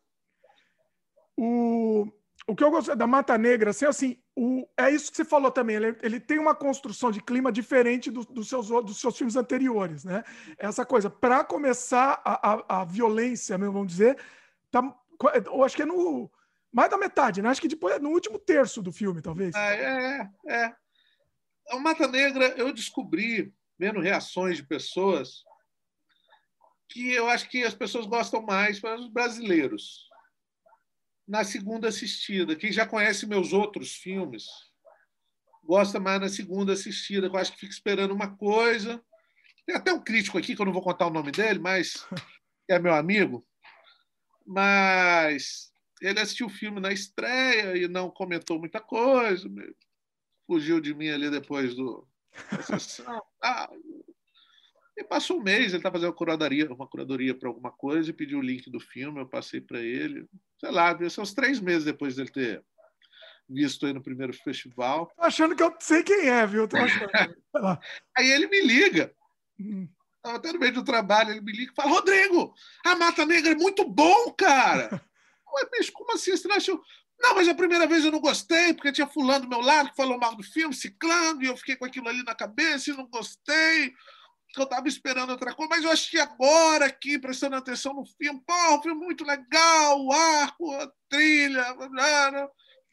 O, 1.37 2.07
o 2.47 2.55
que 2.55 2.63
eu 2.63 2.71
gosto 2.71 2.95
da 2.95 3.07
Mata 3.07 3.37
Negra, 3.37 3.71
assim, 3.71 3.87
assim 3.87 4.23
o, 4.41 4.69
é 4.77 4.89
isso 4.89 5.11
que 5.11 5.17
você 5.17 5.25
falou 5.25 5.51
também. 5.51 5.75
Ele, 5.75 5.99
ele 6.01 6.21
tem 6.21 6.39
uma 6.39 6.55
construção 6.55 7.11
de 7.11 7.21
clima 7.21 7.51
diferente 7.51 8.09
do, 8.09 8.21
do 8.25 8.45
seus, 8.45 8.69
dos 8.69 9.01
seus 9.01 9.17
filmes 9.17 9.35
anteriores, 9.35 10.05
né? 10.05 10.23
Essa 10.57 10.87
coisa, 10.87 11.11
para 11.11 11.43
começar 11.43 12.23
a, 12.25 12.53
a, 12.53 12.81
a, 12.81 12.85
violência, 12.85 13.59
vamos 13.59 13.89
dizer, 13.89 14.17
tá, 14.71 14.81
eu 15.45 15.65
acho 15.65 15.75
que 15.75 15.83
é 15.83 15.87
no 15.87 16.31
mais 16.73 16.89
da 16.89 16.97
metade, 16.97 17.43
né? 17.43 17.49
Acho 17.49 17.61
que 17.61 17.67
depois 17.67 17.97
é 17.97 17.99
no 17.99 18.11
último 18.11 18.39
terço 18.39 18.81
do 18.81 18.93
filme, 18.93 19.21
talvez. 19.21 19.57
É, 19.57 19.75
é. 19.75 20.31
é. 20.47 20.75
A 21.71 21.79
Mata 21.81 22.07
Negra, 22.07 22.55
eu 22.57 22.73
descobri, 22.73 23.53
vendo 23.77 24.01
reações 24.01 24.59
de 24.59 24.63
pessoas, 24.63 25.43
que 26.89 27.13
eu 27.13 27.29
acho 27.29 27.49
que 27.49 27.65
as 27.65 27.75
pessoas 27.75 28.07
gostam 28.07 28.41
mais 28.43 28.79
para 28.79 28.95
os 29.01 29.09
brasileiros 29.09 30.08
na 31.29 31.45
segunda 31.45 31.89
assistida. 31.89 32.57
Quem 32.57 32.73
já 32.73 32.87
conhece 32.87 33.27
meus 33.27 33.53
outros 33.53 33.95
filmes 33.95 34.47
gosta 35.63 36.01
mais 36.01 36.19
na 36.19 36.31
segunda 36.31 36.73
assistida, 36.73 37.27
eu 37.27 37.37
acho 37.37 37.53
que 37.53 37.61
fica 37.61 37.73
esperando 37.75 38.15
uma 38.15 38.35
coisa. 38.35 39.05
Tem 39.67 39.77
até 39.77 39.93
um 39.93 40.03
crítico 40.03 40.39
aqui, 40.39 40.57
que 40.57 40.63
eu 40.63 40.65
não 40.65 40.73
vou 40.73 40.81
contar 40.81 41.07
o 41.07 41.13
nome 41.13 41.31
dele, 41.31 41.59
mas 41.59 42.07
é 42.67 42.79
meu 42.79 42.95
amigo. 42.95 43.47
Mas 44.47 45.71
ele 46.01 46.19
assistiu 46.19 46.47
o 46.47 46.51
filme 46.51 46.81
na 46.81 46.91
estreia 46.91 47.77
e 47.77 47.87
não 47.87 48.11
comentou 48.11 48.59
muita 48.59 48.81
coisa, 48.81 49.47
fugiu 50.47 50.81
de 50.81 50.95
mim 50.95 51.11
ali 51.11 51.31
depois 51.31 51.75
do. 51.75 52.09
Ah, 53.43 53.71
e 54.99 55.05
passou 55.05 55.39
um 55.39 55.43
mês, 55.43 55.69
ele 55.69 55.77
está 55.77 55.93
fazendo 55.93 56.09
uma 56.09 56.17
curadoria, 56.17 56.73
uma 56.73 56.89
curadoria 56.89 57.33
para 57.33 57.49
alguma 57.49 57.71
coisa 57.71 58.11
e 58.11 58.13
pediu 58.13 58.41
o 58.41 58.43
link 58.43 58.69
do 58.69 58.81
filme, 58.81 59.21
eu 59.21 59.29
passei 59.29 59.61
para 59.61 59.79
ele. 59.79 60.27
Sei 60.59 60.73
lá, 60.73 60.97
ser 61.09 61.21
uns 61.21 61.33
três 61.33 61.61
meses 61.61 61.85
depois 61.85 62.17
dele 62.17 62.31
ter 62.31 62.65
visto 63.49 63.87
aí 63.87 63.93
no 63.93 64.03
primeiro 64.03 64.33
festival. 64.33 65.07
Tô 65.17 65.23
achando 65.23 65.55
que 65.55 65.63
eu 65.63 65.73
sei 65.79 66.03
quem 66.03 66.29
é, 66.29 66.45
viu? 66.47 66.69
Aí 68.17 68.31
ele 68.31 68.49
me 68.49 68.61
liga. 68.61 69.15
Hum. 69.59 69.89
Estava 70.17 70.37
até 70.37 70.53
no 70.53 70.59
meio 70.59 70.73
do 70.75 70.85
trabalho, 70.85 71.31
ele 71.31 71.41
me 71.41 71.53
liga 71.53 71.73
e 71.73 71.75
fala: 71.75 71.91
Rodrigo, 71.91 72.53
a 72.85 72.97
Mata 72.97 73.25
Negra 73.25 73.53
é 73.53 73.55
muito 73.55 73.89
bom, 73.89 74.33
cara. 74.33 74.91
Ué, 75.55 75.69
bicho, 75.71 75.93
como 75.93 76.13
assim? 76.13 76.37
Você 76.37 76.49
não 76.49 76.57
achou? 76.57 76.83
Não, 77.21 77.37
mas 77.37 77.49
a 77.49 77.55
primeira 77.55 77.87
vez 77.87 78.05
eu 78.05 78.13
não 78.13 78.21
gostei, 78.21 78.75
porque 78.75 78.93
tinha 78.93 79.07
fulano 79.07 79.47
do 79.47 79.49
meu 79.49 79.61
lado 79.61 79.91
que 79.91 79.97
falou 79.97 80.19
mal 80.19 80.35
do 80.35 80.43
filme, 80.43 80.75
ciclando, 80.75 81.43
e 81.43 81.47
eu 81.47 81.57
fiquei 81.57 81.77
com 81.77 81.85
aquilo 81.85 82.09
ali 82.09 82.23
na 82.25 82.35
cabeça 82.35 82.91
e 82.91 82.97
não 82.97 83.07
gostei 83.07 83.95
que 84.53 84.61
eu 84.61 84.65
estava 84.65 84.89
esperando 84.89 85.31
outra 85.31 85.55
coisa, 85.55 85.69
mas 85.71 85.85
eu 85.85 85.91
achei 85.91 86.21
agora 86.21 86.87
aqui, 86.87 87.19
prestando 87.19 87.57
atenção 87.57 87.95
no 87.95 88.05
filme, 88.05 88.43
pô, 88.47 88.77
o 88.77 88.83
filme 88.83 89.05
muito 89.05 89.25
legal, 89.25 90.05
o 90.05 90.13
arco, 90.13 90.73
a 90.75 90.91
trilha, 91.09 91.67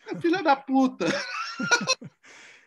é 0.07 0.19
filha 0.19 0.43
da 0.43 0.55
puta. 0.55 1.05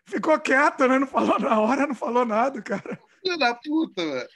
Ficou 0.07 0.41
quieto, 0.41 0.89
né? 0.89 0.99
Não 0.99 1.07
falou 1.07 1.39
na 1.39 1.61
hora, 1.61 1.87
não 1.87 1.95
falou 1.95 2.25
nada, 2.25 2.63
cara. 2.63 2.99
Filha 3.23 3.37
da 3.37 3.55
puta, 3.55 4.05
velho. 4.05 4.29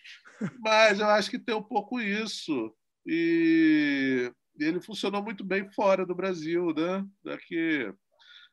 Mas 0.61 1.01
eu 1.01 1.07
acho 1.07 1.31
que 1.31 1.39
tem 1.39 1.55
um 1.55 1.63
pouco 1.63 1.99
isso. 2.01 2.75
E 3.07 4.31
ele 4.59 4.81
funcionou 4.81 5.23
muito 5.23 5.43
bem 5.43 5.71
fora 5.73 6.05
do 6.05 6.15
Brasil, 6.15 6.75
né? 6.75 7.05
Daqui 7.25 7.93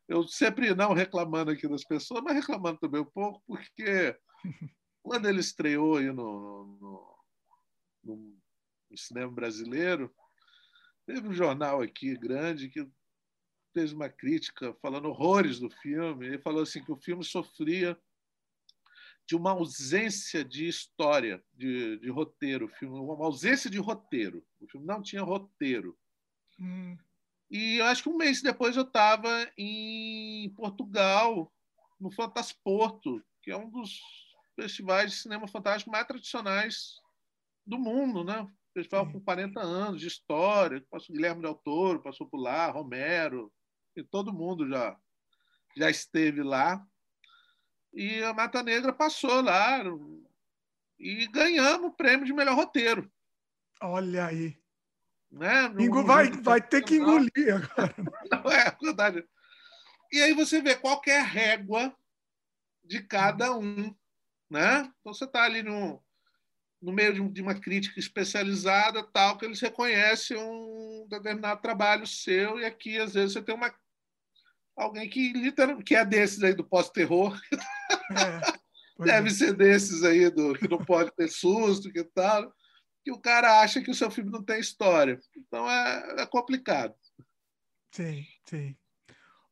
eu 0.10 0.28
sempre 0.28 0.74
não 0.74 0.94
reclamando 0.94 1.52
aqui 1.52 1.68
das 1.68 1.84
pessoas, 1.84 2.24
mas 2.24 2.36
reclamando 2.36 2.80
também 2.80 3.00
um 3.00 3.06
pouco, 3.06 3.44
porque 3.46 4.16
quando 5.10 5.28
ele 5.28 5.40
estreou 5.40 5.98
aí 5.98 6.12
no, 6.12 6.68
no, 6.80 7.18
no, 8.04 8.38
no 8.92 8.96
cinema 8.96 9.32
brasileiro, 9.32 10.14
teve 11.04 11.28
um 11.28 11.34
jornal 11.34 11.82
aqui 11.82 12.16
grande 12.16 12.70
que 12.70 12.88
fez 13.74 13.92
uma 13.92 14.08
crítica 14.08 14.72
falando 14.84 15.10
horrores 15.10 15.58
do 15.60 15.68
filme. 15.68 16.28
Ele 16.28 16.38
falou 16.38 16.62
assim 16.62 16.84
que 16.84 16.92
o 16.92 16.96
filme 16.96 17.24
sofria 17.24 18.00
de 19.28 19.36
uma 19.36 19.50
ausência 19.50 20.46
de 20.46 20.68
história, 20.68 21.44
de, 21.56 21.98
de 21.98 22.10
roteiro, 22.12 22.70
filme, 22.78 23.00
uma 23.00 23.26
ausência 23.26 23.68
de 23.68 23.80
roteiro. 23.80 24.46
O 24.60 24.68
filme 24.68 24.86
não 24.86 25.02
tinha 25.02 25.24
roteiro. 25.24 25.98
Hum. 26.60 26.96
E 27.50 27.78
eu 27.78 27.86
acho 27.86 28.04
que 28.04 28.10
um 28.10 28.18
mês 28.18 28.44
depois 28.44 28.78
eu 28.78 28.84
estava 28.84 29.52
em 29.58 30.54
Portugal, 30.54 31.52
no 32.00 32.12
Fantasporto, 32.12 33.26
que 33.42 33.50
é 33.50 33.58
um 33.58 33.72
dos 33.72 34.00
festivais 34.60 35.12
de 35.12 35.18
cinema 35.18 35.48
fantástico 35.48 35.90
mais 35.90 36.06
tradicionais 36.06 37.00
do 37.66 37.80
mundo, 37.80 38.24
né? 38.24 38.46
Festival 38.74 39.06
Sim. 39.06 39.14
com 39.14 39.22
40 39.22 39.62
anos 39.62 40.02
de 40.02 40.08
história, 40.08 40.86
passou 40.90 41.16
Guilherme 41.16 41.42
Del 41.42 41.56
Toro, 41.56 42.02
passou 42.02 42.28
por 42.28 42.38
lá, 42.38 42.70
Romero, 42.70 43.52
e 43.96 44.04
todo 44.04 44.34
mundo 44.34 44.68
já 44.68 44.98
já 45.78 45.90
esteve 45.90 46.44
lá. 46.44 46.86
E 47.94 48.22
a 48.24 48.34
Mata 48.34 48.62
Negra 48.62 48.92
passou 48.92 49.42
lá 49.42 49.82
e 51.00 51.26
ganhamos 51.28 51.90
o 51.90 51.94
prêmio 51.94 52.26
de 52.26 52.34
melhor 52.34 52.56
roteiro. 52.56 53.10
Olha 53.82 54.26
aí. 54.26 54.60
Né? 55.32 55.70
No, 55.70 56.04
vai, 56.04 56.30
vai 56.32 56.62
ter 56.62 56.84
que 56.84 56.96
engolir 56.96 57.56
agora. 57.56 57.96
Não 58.30 58.52
é 58.52 58.78
verdade. 58.82 59.28
E 60.12 60.22
aí 60.22 60.34
você 60.34 60.62
vê 60.62 60.76
qual 60.76 61.02
é 61.08 61.20
a 61.20 61.24
régua 61.24 61.96
de 62.84 63.02
cada 63.04 63.56
um 63.56 63.96
né? 64.50 64.92
Então 65.00 65.14
você 65.14 65.26
está 65.26 65.44
ali 65.44 65.62
no, 65.62 66.04
no 66.82 66.92
meio 66.92 67.30
de, 67.30 67.42
uma 67.42 67.56
crítica 67.56 68.00
especializada, 68.00 69.04
tal, 69.04 69.38
que 69.38 69.46
eles 69.46 69.60
reconhecem 69.60 70.38
um 70.38 71.08
determinado 71.10 71.62
trabalho 71.62 72.08
seu, 72.08 72.60
e 72.60 72.66
aqui, 72.66 72.98
às 72.98 73.14
vezes, 73.14 73.34
você 73.34 73.42
tem 73.42 73.56
uma 73.56 73.74
alguém 74.76 75.10
que 75.10 75.34
literalmente 75.34 75.84
que 75.84 75.96
é 75.96 76.06
desses 76.06 76.42
aí 76.42 76.54
do 76.54 76.64
pós-terror. 76.64 77.38
É, 78.12 79.06
Deve 79.06 79.30
é. 79.30 79.32
ser 79.32 79.54
desses 79.54 80.04
aí 80.04 80.30
do 80.30 80.54
que 80.54 80.68
não 80.68 80.84
pode 80.84 81.12
ter 81.16 81.30
susto, 81.30 81.92
que 81.92 82.04
tal, 82.04 82.54
que 83.04 83.12
o 83.12 83.20
cara 83.20 83.62
acha 83.62 83.82
que 83.82 83.90
o 83.90 83.94
seu 83.94 84.12
filme 84.12 84.30
não 84.30 84.44
tem 84.44 84.60
história. 84.60 85.20
Então 85.38 85.70
é, 85.70 86.24
é 86.24 86.26
complicado. 86.26 86.94
Sim, 87.92 88.26
sim. 88.46 88.76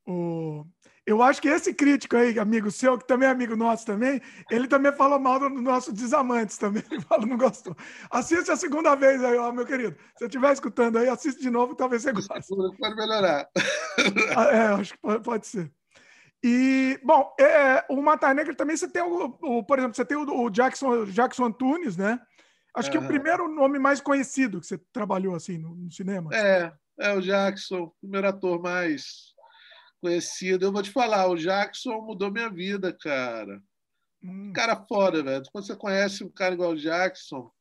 O... 0.05 0.65
Eu 1.07 1.23
acho 1.23 1.41
que 1.41 1.47
esse 1.47 1.73
crítico 1.73 2.17
aí, 2.17 2.37
amigo 2.37 2.69
seu, 2.69 2.97
que 2.97 3.07
também 3.07 3.29
é 3.29 3.31
amigo 3.31 3.55
nosso 3.55 3.85
também, 3.85 4.21
ele 4.51 4.67
também 4.67 4.91
falou 4.91 5.17
mal 5.17 5.39
do 5.39 5.49
nosso 5.49 5.93
Desamantes 5.93 6.57
também. 6.57 6.83
Ele 6.91 7.01
fala, 7.01 7.25
não 7.25 7.37
gostou. 7.37 7.73
Assiste 8.11 8.51
a 8.51 8.57
segunda 8.57 8.93
vez 8.93 9.23
aí, 9.23 9.37
ó, 9.37 9.49
meu 9.53 9.65
querido. 9.65 9.95
Se 9.97 10.19
você 10.19 10.25
estiver 10.25 10.51
escutando 10.51 10.97
aí, 10.97 11.07
assiste 11.07 11.41
de 11.41 11.49
novo, 11.49 11.75
talvez 11.75 12.01
você 12.01 12.11
goste. 12.11 12.29
Pode 12.77 12.95
melhorar. 12.95 13.47
Ah, 14.35 14.43
é, 14.53 14.67
acho 14.73 14.93
que 14.93 14.99
pode, 14.99 15.23
pode 15.23 15.47
ser. 15.47 15.71
E, 16.43 16.99
bom, 17.03 17.33
é, 17.39 17.85
o 17.89 18.01
Mata 18.01 18.31
Negra 18.33 18.53
também 18.53 18.75
você 18.75 18.87
tem, 18.87 19.01
o, 19.01 19.37
o, 19.41 19.63
por 19.63 19.79
exemplo, 19.79 19.95
você 19.95 20.05
tem 20.05 20.17
o, 20.17 20.23
o 20.23 20.49
Jackson, 20.49 21.05
Jackson 21.05 21.45
Antunes, 21.45 21.95
né? 21.95 22.19
Acho 22.75 22.91
que 22.91 22.97
é 22.97 22.99
o 22.99 23.07
primeiro 23.07 23.47
nome 23.47 23.79
mais 23.79 24.01
conhecido 24.01 24.59
que 24.59 24.67
você 24.67 24.77
trabalhou 24.93 25.33
assim 25.33 25.57
no, 25.57 25.73
no 25.73 25.91
cinema. 25.91 26.29
É, 26.33 26.71
é 26.99 27.13
o 27.13 27.21
Jackson, 27.21 27.91
primeiro 28.01 28.27
ator 28.27 28.61
mais 28.61 29.33
conhecido. 30.01 30.65
Eu 30.65 30.71
vou 30.71 30.81
te 30.81 30.91
falar, 30.91 31.27
o 31.27 31.35
Jackson 31.35 32.01
mudou 32.01 32.31
minha 32.31 32.49
vida, 32.49 32.93
cara. 32.93 33.61
Hum. 34.23 34.51
Cara 34.53 34.75
fora, 34.87 35.23
velho. 35.23 35.43
Quando 35.51 35.65
você 35.65 35.75
conhece 35.75 36.23
um 36.23 36.29
cara 36.29 36.53
igual 36.53 36.71
o 36.71 36.77
Jackson, 36.77 37.51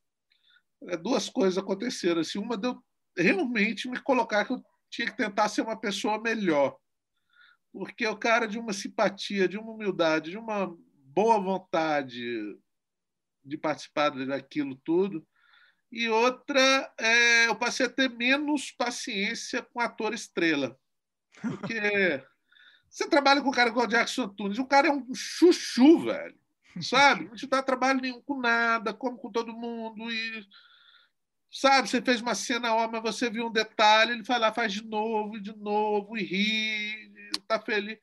é, 0.89 0.97
duas 0.97 1.29
coisas 1.29 1.57
aconteceram. 1.57 2.21
Assim, 2.21 2.39
uma 2.39 2.57
deu 2.57 2.81
realmente 3.17 3.89
me 3.89 3.99
colocar 4.01 4.45
que 4.45 4.53
eu 4.53 4.63
tinha 4.89 5.07
que 5.07 5.17
tentar 5.17 5.49
ser 5.49 5.61
uma 5.61 5.79
pessoa 5.79 6.21
melhor. 6.21 6.77
Porque 7.71 8.05
o 8.07 8.17
cara 8.17 8.47
de 8.47 8.57
uma 8.57 8.73
simpatia, 8.73 9.47
de 9.47 9.57
uma 9.57 9.71
humildade, 9.71 10.31
de 10.31 10.37
uma 10.37 10.75
boa 11.03 11.39
vontade 11.39 12.57
de 13.43 13.57
participar 13.57 14.09
daquilo 14.09 14.75
tudo. 14.83 15.25
E 15.91 16.09
outra, 16.09 16.93
é, 16.99 17.47
eu 17.47 17.55
passei 17.55 17.85
a 17.85 17.89
ter 17.89 18.09
menos 18.09 18.71
paciência 18.71 19.61
com 19.61 19.79
ator 19.79 20.13
estrela. 20.13 20.77
Porque 21.41 22.23
você 22.89 23.07
trabalha 23.07 23.41
com 23.41 23.49
um 23.49 23.53
cara 23.53 23.69
igual 23.69 23.85
o 23.85 23.89
Jackson 23.89 24.27
Tunes, 24.29 24.57
o 24.57 24.65
cara 24.65 24.87
é 24.87 24.91
um 24.91 25.13
chuchu, 25.13 25.99
velho. 25.99 26.37
Sabe? 26.81 27.25
Não 27.25 27.35
te 27.35 27.47
dá 27.47 27.61
trabalho 27.61 27.99
nenhum 27.99 28.21
com 28.21 28.39
nada, 28.39 28.93
como 28.93 29.17
com 29.17 29.31
todo 29.31 29.53
mundo. 29.53 30.11
E, 30.11 30.45
sabe, 31.51 31.89
você 31.89 32.01
fez 32.01 32.21
uma 32.21 32.35
cena, 32.35 32.73
ó, 32.73 32.87
mas 32.87 33.01
você 33.01 33.29
viu 33.29 33.47
um 33.47 33.51
detalhe, 33.51 34.11
ele 34.13 34.23
vai 34.23 34.39
lá, 34.39 34.53
faz 34.53 34.73
de 34.73 34.83
novo, 34.83 35.39
de 35.41 35.55
novo, 35.57 36.17
e 36.17 36.23
ri, 36.23 37.11
e 37.35 37.39
tá 37.47 37.59
feliz. 37.59 37.97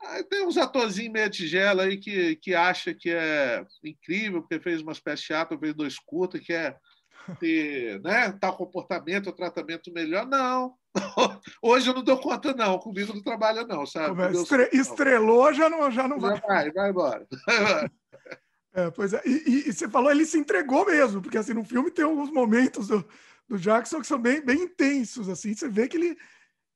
Aí 0.00 0.22
tem 0.24 0.46
uns 0.46 0.56
atorzinhos 0.56 1.12
meia 1.12 1.28
tigela 1.28 1.82
aí 1.82 1.96
que, 1.98 2.36
que 2.36 2.54
acha 2.54 2.94
que 2.94 3.10
é 3.10 3.64
incrível, 3.84 4.40
porque 4.40 4.60
fez 4.60 4.80
umas 4.80 5.00
peças 5.00 5.24
teatro, 5.24 5.58
fez 5.58 5.74
dois 5.74 5.98
curtas, 5.98 6.40
que 6.40 6.52
é 6.52 6.76
ter 7.36 8.00
né, 8.02 8.32
tal 8.40 8.56
comportamento, 8.56 9.32
tratamento 9.32 9.92
melhor. 9.92 10.26
Não. 10.26 10.74
Hoje 11.62 11.90
eu 11.90 11.94
não 11.94 12.02
dou 12.02 12.18
conta, 12.18 12.54
não. 12.54 12.78
Comigo 12.78 13.14
não 13.14 13.22
trabalha, 13.22 13.64
não, 13.64 13.86
sabe? 13.86 14.32
Estre 14.32 14.68
estrelou, 14.72 15.52
já 15.52 15.68
não, 15.68 15.90
já 15.90 16.08
não 16.08 16.18
vai. 16.18 16.36
Já 16.36 16.46
vai, 16.46 16.72
vai 16.72 16.90
embora. 16.90 17.26
É, 18.74 18.90
pois 18.90 19.12
é. 19.12 19.20
E, 19.24 19.30
e, 19.30 19.68
e, 19.68 19.72
você 19.72 19.88
falou, 19.88 20.10
ele 20.10 20.26
se 20.26 20.38
entregou 20.38 20.86
mesmo, 20.86 21.20
porque 21.22 21.38
assim, 21.38 21.54
no 21.54 21.64
filme 21.64 21.90
tem 21.90 22.04
alguns 22.04 22.30
momentos 22.30 22.88
do, 22.88 23.04
do 23.48 23.58
Jackson 23.58 24.00
que 24.00 24.06
são 24.06 24.20
bem, 24.20 24.44
bem 24.44 24.62
intensos, 24.62 25.28
assim. 25.28 25.54
Você 25.54 25.68
vê 25.68 25.88
que 25.88 25.96
ele 25.96 26.16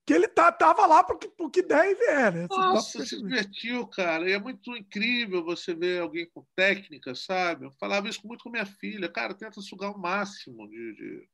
que 0.04 0.12
ele 0.12 0.26
tá, 0.26 0.50
tava 0.50 0.84
lá 0.86 1.04
porque 1.04 1.28
que, 1.28 1.50
que 1.50 1.62
der 1.62 1.90
e 1.90 1.94
vier. 1.94 2.32
Né? 2.32 2.46
Nossa, 2.50 3.04
se 3.04 3.16
divertiu, 3.16 3.86
cara. 3.86 4.28
E 4.28 4.32
é 4.32 4.38
muito 4.38 4.76
incrível 4.76 5.44
você 5.44 5.74
ver 5.74 6.00
alguém 6.00 6.28
com 6.30 6.46
técnica, 6.56 7.14
sabe? 7.14 7.66
Eu 7.66 7.72
falava 7.72 8.08
isso 8.08 8.26
muito 8.26 8.42
com 8.42 8.50
minha 8.50 8.66
filha. 8.66 9.08
Cara, 9.08 9.34
tenta 9.34 9.60
sugar 9.60 9.92
o 9.92 9.98
máximo 9.98 10.68
de, 10.68 10.94
de 10.94 11.28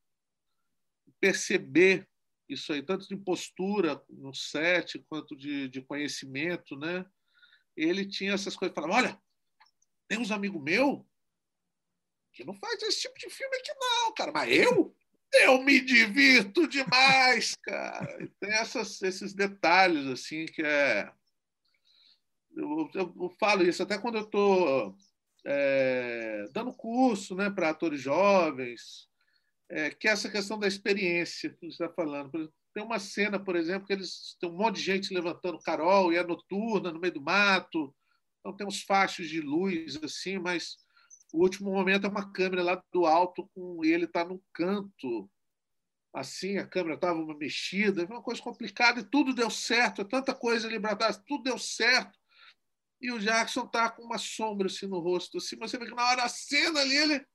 perceber 1.19 2.07
isso 2.49 2.73
aí, 2.73 2.83
tanto 2.83 3.07
de 3.07 3.17
postura 3.17 4.03
no 4.09 4.35
set, 4.35 4.99
quanto 5.09 5.37
de, 5.37 5.69
de 5.69 5.83
conhecimento, 5.83 6.77
né? 6.77 7.05
Ele 7.77 8.07
tinha 8.07 8.33
essas 8.33 8.57
coisas. 8.57 8.75
Falava, 8.75 8.95
olha, 8.95 9.23
tem 10.09 10.19
uns 10.19 10.31
amigos 10.31 10.63
meus 10.63 11.03
que 12.33 12.45
não 12.45 12.55
faz 12.55 12.83
esse 12.83 13.03
tipo 13.03 13.19
de 13.19 13.31
filme 13.31 13.57
aqui 13.57 13.73
não, 13.79 14.15
cara. 14.15 14.33
Mas 14.33 14.51
eu? 14.51 14.97
Eu 15.33 15.63
me 15.63 15.81
divirto 15.81 16.67
demais, 16.67 17.55
cara. 17.63 18.29
Tem 18.41 18.53
essas, 18.53 19.01
esses 19.03 19.35
detalhes 19.35 20.07
assim 20.07 20.47
que 20.47 20.63
é. 20.63 21.11
Eu, 22.57 22.91
eu, 22.95 23.15
eu 23.21 23.31
falo 23.39 23.63
isso 23.63 23.83
até 23.83 23.99
quando 23.99 24.17
eu 24.17 24.25
estou 24.25 24.97
é, 25.45 26.49
dando 26.53 26.73
curso 26.73 27.35
né, 27.35 27.51
para 27.51 27.71
atores 27.71 28.01
jovens, 28.01 29.09
é, 29.69 29.91
que 29.91 30.09
é 30.09 30.13
essa 30.13 30.31
questão 30.31 30.59
da 30.59 30.67
experiência 30.67 31.51
que 31.51 31.71
você 31.71 31.85
está 31.85 31.89
falando. 31.89 32.53
Tem 32.75 32.83
uma 32.83 32.99
cena, 32.99 33.39
por 33.39 33.55
exemplo, 33.55 33.87
que 33.87 33.93
eles 33.93 34.37
tem 34.41 34.49
um 34.49 34.57
monte 34.57 34.77
de 34.77 34.83
gente 34.83 35.15
levantando 35.15 35.61
Carol 35.61 36.13
e 36.13 36.17
é 36.17 36.25
noturna, 36.25 36.91
no 36.91 37.01
meio 37.01 37.15
do 37.15 37.23
mato. 37.23 37.95
Então 38.41 38.57
tem 38.57 38.67
uns 38.67 38.83
fachos 38.83 39.29
de 39.29 39.41
luz 39.41 39.99
assim, 40.03 40.39
mas 40.39 40.77
o 41.33 41.43
último 41.43 41.71
momento 41.71 42.07
é 42.07 42.11
uma 42.11 42.33
câmera 42.33 42.63
lá 42.63 42.83
do 42.93 43.07
alto 43.07 43.49
com 43.55 43.85
ele 43.85 44.05
está 44.05 44.25
no 44.25 44.43
canto. 44.53 45.31
Assim, 46.13 46.57
a 46.57 46.67
câmera 46.67 46.95
estava 46.95 47.21
uma 47.21 47.37
mexida, 47.37 48.07
uma 48.07 48.23
coisa 48.23 48.41
complicada 48.41 49.01
e 49.01 49.05
tudo 49.05 49.35
deu 49.35 49.51
certo, 49.51 50.01
é 50.01 50.05
tanta 50.05 50.35
coisa 50.35 50.67
ali 50.67 50.79
tudo 51.27 51.45
deu 51.45 51.59
certo. 51.59 52.19
E 53.01 53.13
o 53.13 53.21
Jackson 53.21 53.65
está 53.65 53.91
com 53.91 54.03
uma 54.03 54.19
sombra 54.19 54.67
assim 54.67 54.87
no 54.87 54.99
rosto, 54.99 55.39
assim, 55.39 55.57
você 55.57 55.79
vê 55.79 55.87
que 55.87 55.95
na 55.95 56.05
hora 56.05 56.23
da 56.23 56.29
cena 56.29 56.81
ali 56.81 56.97
ele 56.97 57.27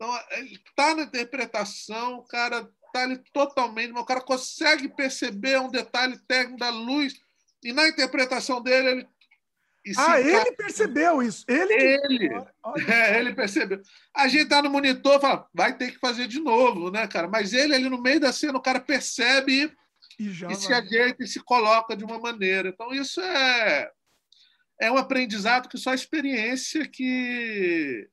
então, 0.00 0.18
ele 0.30 0.54
está 0.54 0.94
na 0.94 1.02
interpretação, 1.02 2.14
o 2.14 2.24
cara 2.24 2.72
está 2.86 3.02
ali 3.02 3.22
totalmente, 3.34 3.92
mas 3.92 4.02
o 4.02 4.06
cara 4.06 4.22
consegue 4.22 4.88
perceber 4.88 5.60
um 5.60 5.70
detalhe 5.70 6.18
técnico 6.26 6.58
da 6.58 6.70
luz 6.70 7.20
e 7.62 7.70
na 7.70 7.86
interpretação 7.86 8.62
dele 8.62 8.88
ele 8.88 9.08
ah, 9.96 10.20
ele 10.20 10.52
percebeu 10.52 11.22
isso. 11.22 11.44
Ele, 11.48 11.72
ele, 11.72 12.28
é, 12.88 13.18
ele 13.18 13.34
percebeu. 13.34 13.80
A 14.14 14.28
gente 14.28 14.48
tá 14.48 14.62
no 14.62 14.70
monitor 14.70 15.16
e 15.16 15.20
fala, 15.20 15.48
vai 15.54 15.76
ter 15.76 15.92
que 15.92 15.98
fazer 15.98 16.26
de 16.26 16.38
novo, 16.38 16.90
né, 16.90 17.06
cara? 17.06 17.28
Mas 17.28 17.52
ele 17.52 17.74
ali 17.74 17.88
no 17.88 18.00
meio 18.00 18.20
da 18.20 18.32
cena, 18.32 18.58
o 18.58 18.62
cara 18.62 18.80
percebe 18.80 19.72
e, 20.18 20.26
e 20.26 20.54
se 20.54 20.72
ajeita 20.72 21.24
e 21.24 21.26
se 21.26 21.40
coloca 21.40 21.96
de 21.96 22.04
uma 22.04 22.18
maneira. 22.18 22.68
Então, 22.68 22.92
isso 22.92 23.20
é, 23.20 23.90
é 24.80 24.92
um 24.92 24.98
aprendizado 24.98 25.68
que 25.68 25.78
só 25.78 25.90
a 25.90 25.94
experiência 25.94 26.86
que, 26.86 28.06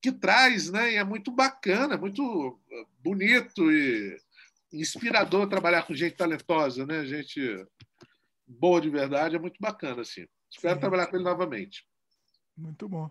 que 0.00 0.12
traz, 0.12 0.70
né? 0.70 0.92
E 0.92 0.96
é 0.96 1.04
muito 1.04 1.30
bacana, 1.30 1.98
muito 1.98 2.58
bonito 3.02 3.70
e 3.70 4.16
inspirador 4.72 5.46
trabalhar 5.46 5.82
com 5.82 5.94
gente 5.94 6.16
talentosa, 6.16 6.86
né? 6.86 7.04
Gente 7.04 7.66
boa 8.46 8.80
de 8.80 8.88
verdade, 8.88 9.36
é 9.36 9.38
muito 9.38 9.58
bacana, 9.60 10.02
assim. 10.02 10.26
Espero 10.52 10.74
Sim. 10.74 10.80
trabalhar 10.80 11.06
com 11.06 11.16
ele 11.16 11.24
novamente. 11.24 11.86
Muito 12.56 12.88
bom. 12.88 13.10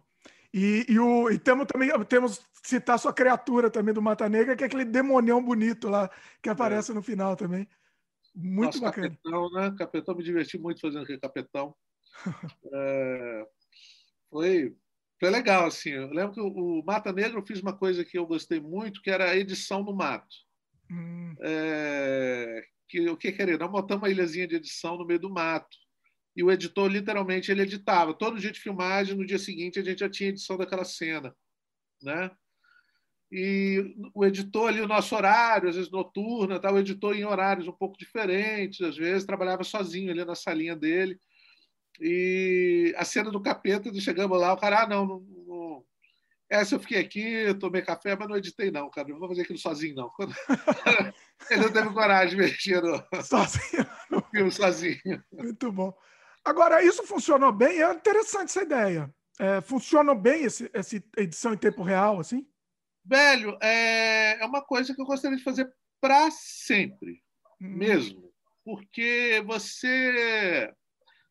E, 0.53 0.85
e, 0.87 0.99
o, 0.99 1.29
e 1.31 1.39
temos 1.39 1.65
também 1.65 1.89
temos 2.05 2.41
citar 2.63 2.99
sua 2.99 3.13
criatura 3.13 3.69
também 3.69 3.93
do 3.93 4.01
Mata 4.01 4.29
Negra, 4.29 4.55
que 4.55 4.63
é 4.63 4.67
aquele 4.67 4.85
demonião 4.85 5.43
bonito 5.43 5.89
lá 5.89 6.09
que 6.41 6.49
é. 6.49 6.51
aparece 6.51 6.91
é. 6.91 6.93
no 6.93 7.01
final 7.01 7.35
também. 7.35 7.67
Muito 8.35 8.65
Nosso 8.65 8.81
bacana. 8.81 9.09
Capetão, 9.09 9.51
né? 9.51 9.75
Capetão, 9.77 10.15
me 10.15 10.23
diverti 10.23 10.57
muito 10.57 10.79
fazendo 10.79 11.03
aquele 11.03 11.19
capetão. 11.19 11.75
é, 12.73 13.47
foi, 14.29 14.75
foi 15.19 15.29
legal, 15.29 15.65
assim. 15.65 15.89
Eu 15.89 16.11
lembro 16.11 16.33
que 16.33 16.41
o, 16.41 16.47
o, 16.47 16.85
Mata 16.85 17.11
Negra 17.11 17.39
eu 17.39 17.45
fiz 17.45 17.59
uma 17.61 17.75
coisa 17.75 18.05
que 18.05 18.17
eu 18.17 18.25
gostei 18.25 18.59
muito, 18.59 19.01
que 19.01 19.09
era 19.09 19.31
a 19.31 19.35
edição 19.35 19.83
no 19.83 19.93
mato. 19.93 20.35
Hum. 20.89 21.33
É, 21.41 22.63
que, 22.87 23.09
o 23.09 23.17
que 23.17 23.31
querer? 23.31 23.57
Nós 23.57 23.71
montamos 23.71 24.03
uma 24.03 24.11
ilhazinha 24.11 24.47
de 24.47 24.55
edição 24.55 24.97
no 24.97 25.05
meio 25.05 25.19
do 25.19 25.29
mato 25.29 25.77
e 26.35 26.43
o 26.43 26.51
editor 26.51 26.89
literalmente 26.89 27.51
ele 27.51 27.63
editava. 27.63 28.13
Todo 28.13 28.39
dia 28.39 28.51
de 28.51 28.59
filmagem 28.59 29.15
no 29.15 29.25
dia 29.25 29.39
seguinte 29.39 29.79
a 29.79 29.83
gente 29.83 29.99
já 29.99 30.09
tinha 30.09 30.29
edição 30.29 30.57
daquela 30.57 30.85
cena 30.85 31.35
né? 32.01 32.31
E 33.31 33.95
o 34.13 34.25
editor 34.25 34.67
ali 34.67 34.81
o 34.81 34.87
nosso 34.87 35.15
horário 35.15 35.69
às 35.69 35.75
vezes 35.75 35.91
noturna 35.91 36.59
tá 36.59 36.71
o 36.71 36.77
editor 36.77 37.15
em 37.15 37.23
horários 37.23 37.67
um 37.67 37.71
pouco 37.71 37.97
diferentes 37.97 38.81
às 38.81 38.97
vezes 38.97 39.25
trabalhava 39.25 39.63
sozinho 39.63 40.11
ali 40.11 40.25
na 40.25 40.35
salinha 40.35 40.75
dele. 40.75 41.19
E 41.99 42.93
a 42.97 43.05
cena 43.05 43.31
do 43.31 43.41
capeta 43.41 43.93
chegamos 43.99 44.39
lá 44.39 44.53
o 44.53 44.57
cara 44.57 44.83
ah 44.83 44.87
não, 44.87 45.05
não, 45.05 45.19
não. 45.47 45.85
essa 46.49 46.75
eu 46.75 46.79
fiquei 46.79 46.99
aqui 46.99 47.53
tomei 47.59 47.81
café 47.81 48.17
mas 48.17 48.27
não 48.27 48.35
editei 48.35 48.69
não 48.69 48.89
cara 48.89 49.07
não 49.07 49.19
vou 49.19 49.29
fazer 49.29 49.43
aquilo 49.43 49.59
sozinho 49.59 49.95
não. 49.95 50.11
Ele 51.49 51.61
não 51.61 51.71
teve 51.71 51.89
coragem 51.91 52.31
de 52.31 52.43
mexer 52.43 52.81
no, 52.81 53.01
sozinho. 53.23 53.87
no 54.09 54.21
filme 54.23 54.51
sozinho. 54.51 55.23
Muito 55.31 55.71
bom 55.71 55.93
Agora, 56.43 56.83
isso 56.83 57.03
funcionou 57.03 57.51
bem? 57.51 57.81
É 57.81 57.93
interessante 57.93 58.49
essa 58.49 58.63
ideia. 58.63 59.13
É, 59.39 59.61
funcionou 59.61 60.15
bem 60.15 60.43
esse, 60.43 60.69
essa 60.73 60.95
edição 61.17 61.53
em 61.53 61.57
tempo 61.57 61.83
real, 61.83 62.19
assim? 62.19 62.47
Velho, 63.03 63.57
é, 63.61 64.41
é 64.41 64.45
uma 64.45 64.61
coisa 64.61 64.93
que 64.93 65.01
eu 65.01 65.05
gostaria 65.05 65.37
de 65.37 65.43
fazer 65.43 65.71
para 65.99 66.29
sempre, 66.31 67.23
hum. 67.59 67.77
mesmo. 67.77 68.31
Porque 68.63 69.43
você 69.45 70.71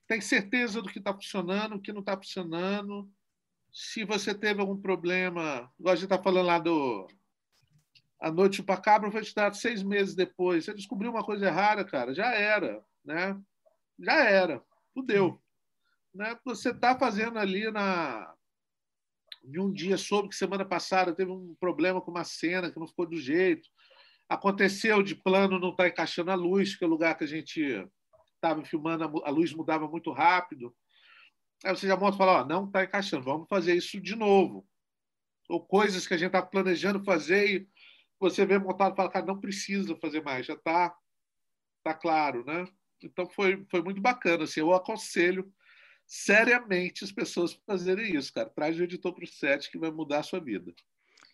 tem 0.06 0.20
certeza 0.20 0.80
do 0.82 0.88
que 0.88 0.98
está 0.98 1.12
funcionando, 1.12 1.76
o 1.76 1.80
que 1.80 1.92
não 1.92 2.00
está 2.00 2.16
funcionando. 2.16 3.08
Se 3.72 4.04
você 4.04 4.34
teve 4.34 4.60
algum 4.60 4.80
problema, 4.80 5.70
igual 5.78 5.92
a 5.92 5.96
gente 5.96 6.04
está 6.04 6.20
falando 6.20 6.46
lá 6.46 6.58
do 6.58 7.06
A 8.20 8.30
Noite 8.30 8.62
para 8.62 8.80
Cabra, 8.80 9.10
foi 9.10 9.20
estudado 9.20 9.56
seis 9.56 9.82
meses 9.82 10.14
depois. 10.14 10.64
Você 10.64 10.74
descobriu 10.74 11.10
uma 11.10 11.24
coisa 11.24 11.46
errada, 11.46 11.84
cara, 11.84 12.12
já 12.12 12.32
era, 12.32 12.82
né? 13.04 13.40
Já 14.00 14.24
era 14.24 14.60
fudeu. 14.92 15.40
Né? 16.14 16.38
Você 16.44 16.70
está 16.70 16.98
fazendo 16.98 17.38
ali 17.38 17.70
na 17.70 18.34
um 19.42 19.72
dia 19.72 19.96
soube 19.96 20.28
que 20.28 20.36
semana 20.36 20.64
passada 20.64 21.14
teve 21.14 21.30
um 21.30 21.54
problema 21.58 22.00
com 22.00 22.10
uma 22.10 22.24
cena 22.24 22.70
que 22.70 22.78
não 22.78 22.86
ficou 22.86 23.06
do 23.06 23.16
jeito. 23.16 23.68
Aconteceu 24.28 25.02
de 25.02 25.14
plano 25.14 25.58
não 25.58 25.70
estar 25.70 25.84
tá 25.84 25.88
encaixando 25.88 26.30
a 26.30 26.34
luz, 26.34 26.76
que 26.76 26.84
é 26.84 26.86
o 26.86 26.90
lugar 26.90 27.16
que 27.16 27.24
a 27.24 27.26
gente 27.26 27.60
estava 28.34 28.64
filmando, 28.64 29.04
a 29.24 29.30
luz 29.30 29.52
mudava 29.52 29.88
muito 29.88 30.12
rápido. 30.12 30.74
Aí 31.64 31.74
você 31.74 31.86
já 31.86 31.96
monta 31.96 32.16
e 32.16 32.18
fala, 32.18 32.42
ó, 32.42 32.44
não 32.44 32.66
está 32.66 32.84
encaixando, 32.84 33.24
vamos 33.24 33.48
fazer 33.48 33.74
isso 33.74 34.00
de 34.00 34.16
novo. 34.16 34.66
ou 35.48 35.64
coisas 35.64 36.06
que 36.06 36.14
a 36.14 36.16
gente 36.16 36.28
está 36.28 36.42
planejando 36.42 37.04
fazer 37.04 37.48
e 37.48 37.68
você 38.18 38.46
vê 38.46 38.58
montado 38.58 38.92
e 38.92 38.96
fala, 38.96 39.10
cara, 39.10 39.26
não 39.26 39.40
precisa 39.40 39.96
fazer 39.96 40.22
mais, 40.22 40.46
já 40.46 40.54
está 40.54 40.94
tá 41.82 41.94
claro, 41.94 42.44
né? 42.44 42.64
Então 43.06 43.26
foi, 43.26 43.64
foi 43.70 43.82
muito 43.82 44.00
bacana. 44.00 44.44
Assim, 44.44 44.60
eu 44.60 44.72
aconselho 44.74 45.52
seriamente 46.06 47.04
as 47.04 47.12
pessoas 47.12 47.52
fazerem 47.66 48.16
isso, 48.16 48.32
cara. 48.32 48.48
Traz 48.50 48.78
o 48.78 48.82
editor 48.82 49.14
para 49.14 49.24
o 49.24 49.28
set 49.28 49.70
que 49.70 49.78
vai 49.78 49.90
mudar 49.90 50.20
a 50.20 50.24
sua 50.24 50.40
vida. 50.40 50.72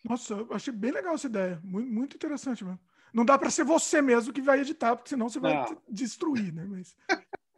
Nossa, 0.03 0.33
eu 0.33 0.53
achei 0.53 0.73
bem 0.73 0.91
legal 0.91 1.15
essa 1.15 1.27
ideia. 1.27 1.59
Muito, 1.63 1.91
muito 1.91 2.15
interessante 2.15 2.63
mesmo. 2.63 2.79
Não 3.13 3.25
dá 3.25 3.37
para 3.37 3.49
ser 3.49 3.63
você 3.63 4.01
mesmo 4.01 4.33
que 4.33 4.41
vai 4.41 4.59
editar, 4.59 4.95
porque 4.95 5.09
senão 5.09 5.29
você 5.29 5.39
vai 5.39 5.53
não. 5.53 5.81
destruir, 5.89 6.53
né? 6.53 6.65
Mas 6.65 6.95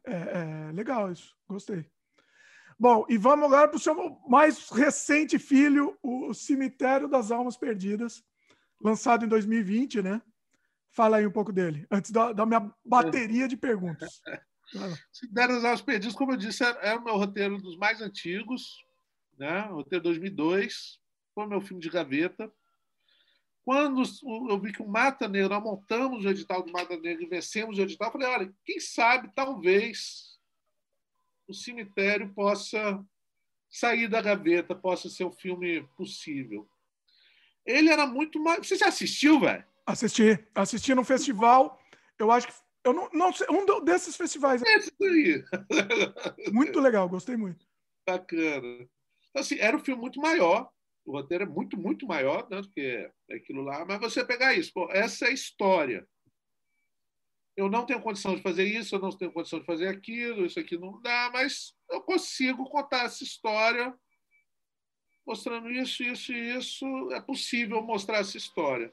é, 0.05 0.69
é, 0.69 0.71
legal 0.71 1.11
isso. 1.11 1.35
Gostei. 1.47 1.85
Bom, 2.79 3.05
e 3.09 3.17
vamos 3.17 3.45
agora 3.45 3.67
para 3.67 3.75
o 3.75 3.79
seu 3.79 3.93
mais 4.27 4.69
recente 4.69 5.37
filho, 5.37 5.97
o 6.01 6.33
Cemitério 6.33 7.09
das 7.09 7.29
Almas 7.29 7.57
Perdidas, 7.57 8.23
lançado 8.81 9.25
em 9.25 9.27
2020, 9.27 10.01
né? 10.01 10.21
Fala 10.91 11.17
aí 11.17 11.27
um 11.27 11.31
pouco 11.31 11.51
dele, 11.51 11.85
antes 11.91 12.11
da, 12.11 12.33
da 12.33 12.45
minha 12.45 12.73
bateria 12.83 13.47
de 13.47 13.55
perguntas. 13.55 14.21
Cemitério 15.11 15.55
das 15.55 15.65
Almas 15.65 15.81
Perdidas, 15.81 16.15
como 16.15 16.33
eu 16.33 16.37
disse, 16.37 16.63
é, 16.63 16.89
é 16.89 16.95
o 16.95 17.03
meu 17.03 17.15
roteiro 17.15 17.57
dos 17.57 17.77
mais 17.77 18.01
antigos, 18.01 18.85
né? 19.37 19.61
roteiro 19.61 20.03
2002, 20.03 20.99
foi 21.33 21.47
meu 21.47 21.61
filme 21.61 21.81
de 21.81 21.89
gaveta. 21.89 22.51
Quando 23.63 24.01
eu 24.49 24.59
vi 24.59 24.71
que 24.71 24.81
o 24.81 24.87
Mata 24.87 25.27
Negra, 25.27 25.49
nós 25.55 25.63
montamos 25.63 26.25
o 26.25 26.29
edital 26.29 26.63
do 26.63 26.71
Mata 26.71 26.97
Negra 26.97 27.23
e 27.23 27.29
vencemos 27.29 27.77
o 27.77 27.81
edital, 27.81 28.07
eu 28.07 28.11
falei, 28.11 28.27
olha, 28.27 28.55
quem 28.65 28.79
sabe, 28.79 29.31
talvez, 29.35 30.39
o 31.47 31.53
cemitério 31.53 32.33
possa 32.33 33.03
sair 33.69 34.07
da 34.07 34.21
gaveta, 34.21 34.75
possa 34.75 35.09
ser 35.09 35.23
um 35.23 35.31
filme 35.31 35.83
possível. 35.95 36.67
Ele 37.65 37.89
era 37.89 38.07
muito 38.07 38.41
mais... 38.41 38.65
Você 38.65 38.75
já 38.75 38.87
assistiu, 38.87 39.39
velho? 39.39 39.63
Assisti. 39.89 40.37
Assisti 40.53 40.93
no 40.93 41.03
festival. 41.03 41.79
Eu 42.17 42.31
acho 42.31 42.47
que... 42.47 42.53
Eu 42.83 42.93
não, 42.93 43.09
não 43.11 43.33
sei, 43.33 43.45
um 43.49 43.83
desses 43.83 44.15
festivais. 44.15 44.61
Esse 44.61 44.93
aí. 45.01 45.43
Muito 46.53 46.79
legal, 46.79 47.09
gostei 47.09 47.35
muito. 47.35 47.67
Bacana. 48.07 48.87
Assim, 49.35 49.59
era 49.59 49.75
um 49.75 49.83
filme 49.83 50.01
muito 50.01 50.19
maior, 50.19 50.71
o 51.05 51.11
roteiro 51.11 51.43
é 51.43 51.47
muito, 51.47 51.77
muito 51.77 52.07
maior 52.07 52.49
né, 52.49 52.61
do 52.61 52.69
que 52.69 53.11
aquilo 53.31 53.61
lá, 53.61 53.85
mas 53.85 53.99
você 53.99 54.25
pegar 54.25 54.55
isso, 54.55 54.71
pô, 54.73 54.89
essa 54.91 55.25
é 55.25 55.29
a 55.29 55.33
história. 55.33 56.07
Eu 57.55 57.69
não 57.69 57.85
tenho 57.85 58.01
condição 58.01 58.35
de 58.35 58.41
fazer 58.41 58.63
isso, 58.63 58.95
eu 58.95 58.99
não 58.99 59.09
tenho 59.09 59.33
condição 59.33 59.59
de 59.59 59.65
fazer 59.65 59.87
aquilo, 59.87 60.45
isso 60.45 60.59
aqui 60.59 60.77
não 60.77 61.01
dá, 61.01 61.29
mas 61.33 61.75
eu 61.89 62.01
consigo 62.01 62.63
contar 62.69 63.05
essa 63.05 63.23
história 63.23 63.93
mostrando 65.27 65.69
isso, 65.69 66.01
isso 66.01 66.31
e 66.31 66.57
isso. 66.57 66.85
É 67.11 67.21
possível 67.21 67.81
mostrar 67.83 68.19
essa 68.19 68.37
história. 68.37 68.91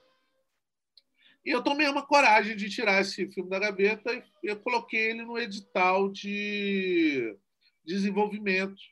E 1.47 1.51
eu 1.53 1.63
tomei 1.63 1.89
uma 1.89 2.05
coragem 2.05 2.57
de 2.57 2.69
tirar 2.69 3.01
esse 3.01 3.31
filme 3.31 3.49
da 3.49 3.61
gaveta 3.61 4.13
e 4.43 4.49
eu 4.49 4.59
coloquei 4.59 5.11
ele 5.11 5.23
no 5.23 5.39
edital 5.39 6.11
de 6.11 7.39
desenvolvimento. 7.85 8.83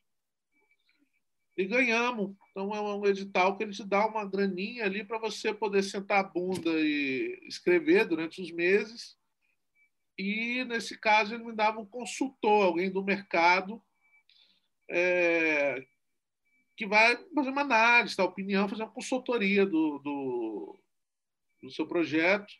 E 1.57 1.65
ganhamos. 1.65 2.37
Então 2.51 2.73
é 2.73 2.81
um 2.81 3.05
edital 3.07 3.57
que 3.57 3.65
ele 3.65 3.73
te 3.73 3.83
dá 3.83 4.07
uma 4.07 4.25
graninha 4.25 4.85
ali 4.85 5.03
para 5.03 5.19
você 5.19 5.53
poder 5.53 5.83
sentar 5.83 6.21
a 6.21 6.29
bunda 6.29 6.71
e 6.71 7.41
escrever 7.43 8.07
durante 8.07 8.41
os 8.41 8.53
meses. 8.53 9.19
E 10.17 10.63
nesse 10.63 10.97
caso 10.97 11.35
ele 11.35 11.43
me 11.43 11.53
dava 11.53 11.81
um 11.81 11.87
consultor, 11.87 12.67
alguém 12.67 12.89
do 12.89 13.03
mercado, 13.03 13.83
é, 14.89 15.85
que 16.77 16.87
vai 16.87 17.17
fazer 17.35 17.51
uma 17.51 17.63
análise, 17.63 18.17
dar 18.17 18.25
opinião, 18.27 18.69
fazer 18.69 18.85
uma 18.85 18.93
consultoria 18.93 19.67
do, 19.67 19.99
do, 19.99 20.84
do 21.65 21.73
seu 21.73 21.87
projeto. 21.87 22.53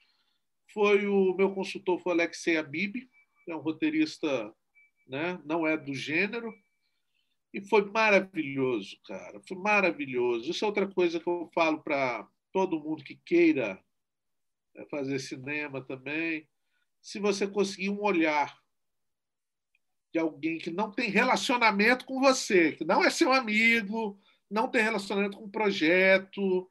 Foi 0.73 1.07
o 1.07 1.35
meu 1.35 1.55
consultor 1.55 2.01
foi 2.01 2.13
Alexei 2.13 2.57
Abib, 2.57 2.97
é 3.49 3.55
um 3.55 3.61
roteirista, 3.61 4.53
né, 5.07 5.41
não 5.45 5.67
é 5.67 5.77
do 5.77 5.95
gênero, 5.95 6.53
e 7.53 7.61
foi 7.61 7.85
maravilhoso, 7.85 8.99
cara. 9.07 9.41
Foi 9.47 9.57
maravilhoso. 9.57 10.51
Isso 10.51 10.65
é 10.65 10.69
outra 10.69 10.89
coisa 10.89 11.21
que 11.21 11.29
eu 11.29 11.49
falo 11.55 11.81
para 11.83 12.29
todo 12.53 12.81
mundo 12.81 13.05
que 13.05 13.15
queira 13.15 13.81
é, 14.75 14.85
fazer 14.87 15.21
cinema 15.21 15.81
também. 15.81 16.49
Se 17.01 17.21
você 17.21 17.47
conseguir 17.47 17.91
um 17.91 18.03
olhar 18.03 18.59
de 20.13 20.19
alguém 20.19 20.59
que 20.59 20.71
não 20.71 20.91
tem 20.91 21.11
relacionamento 21.11 22.05
com 22.05 22.19
você, 22.19 22.73
que 22.73 22.85
não 22.85 23.05
é 23.05 23.11
seu 23.11 23.33
amigo, 23.33 24.19
não 24.51 24.69
tem 24.69 24.83
relacionamento 24.83 25.37
com 25.37 25.45
o 25.45 25.51
projeto, 25.51 26.71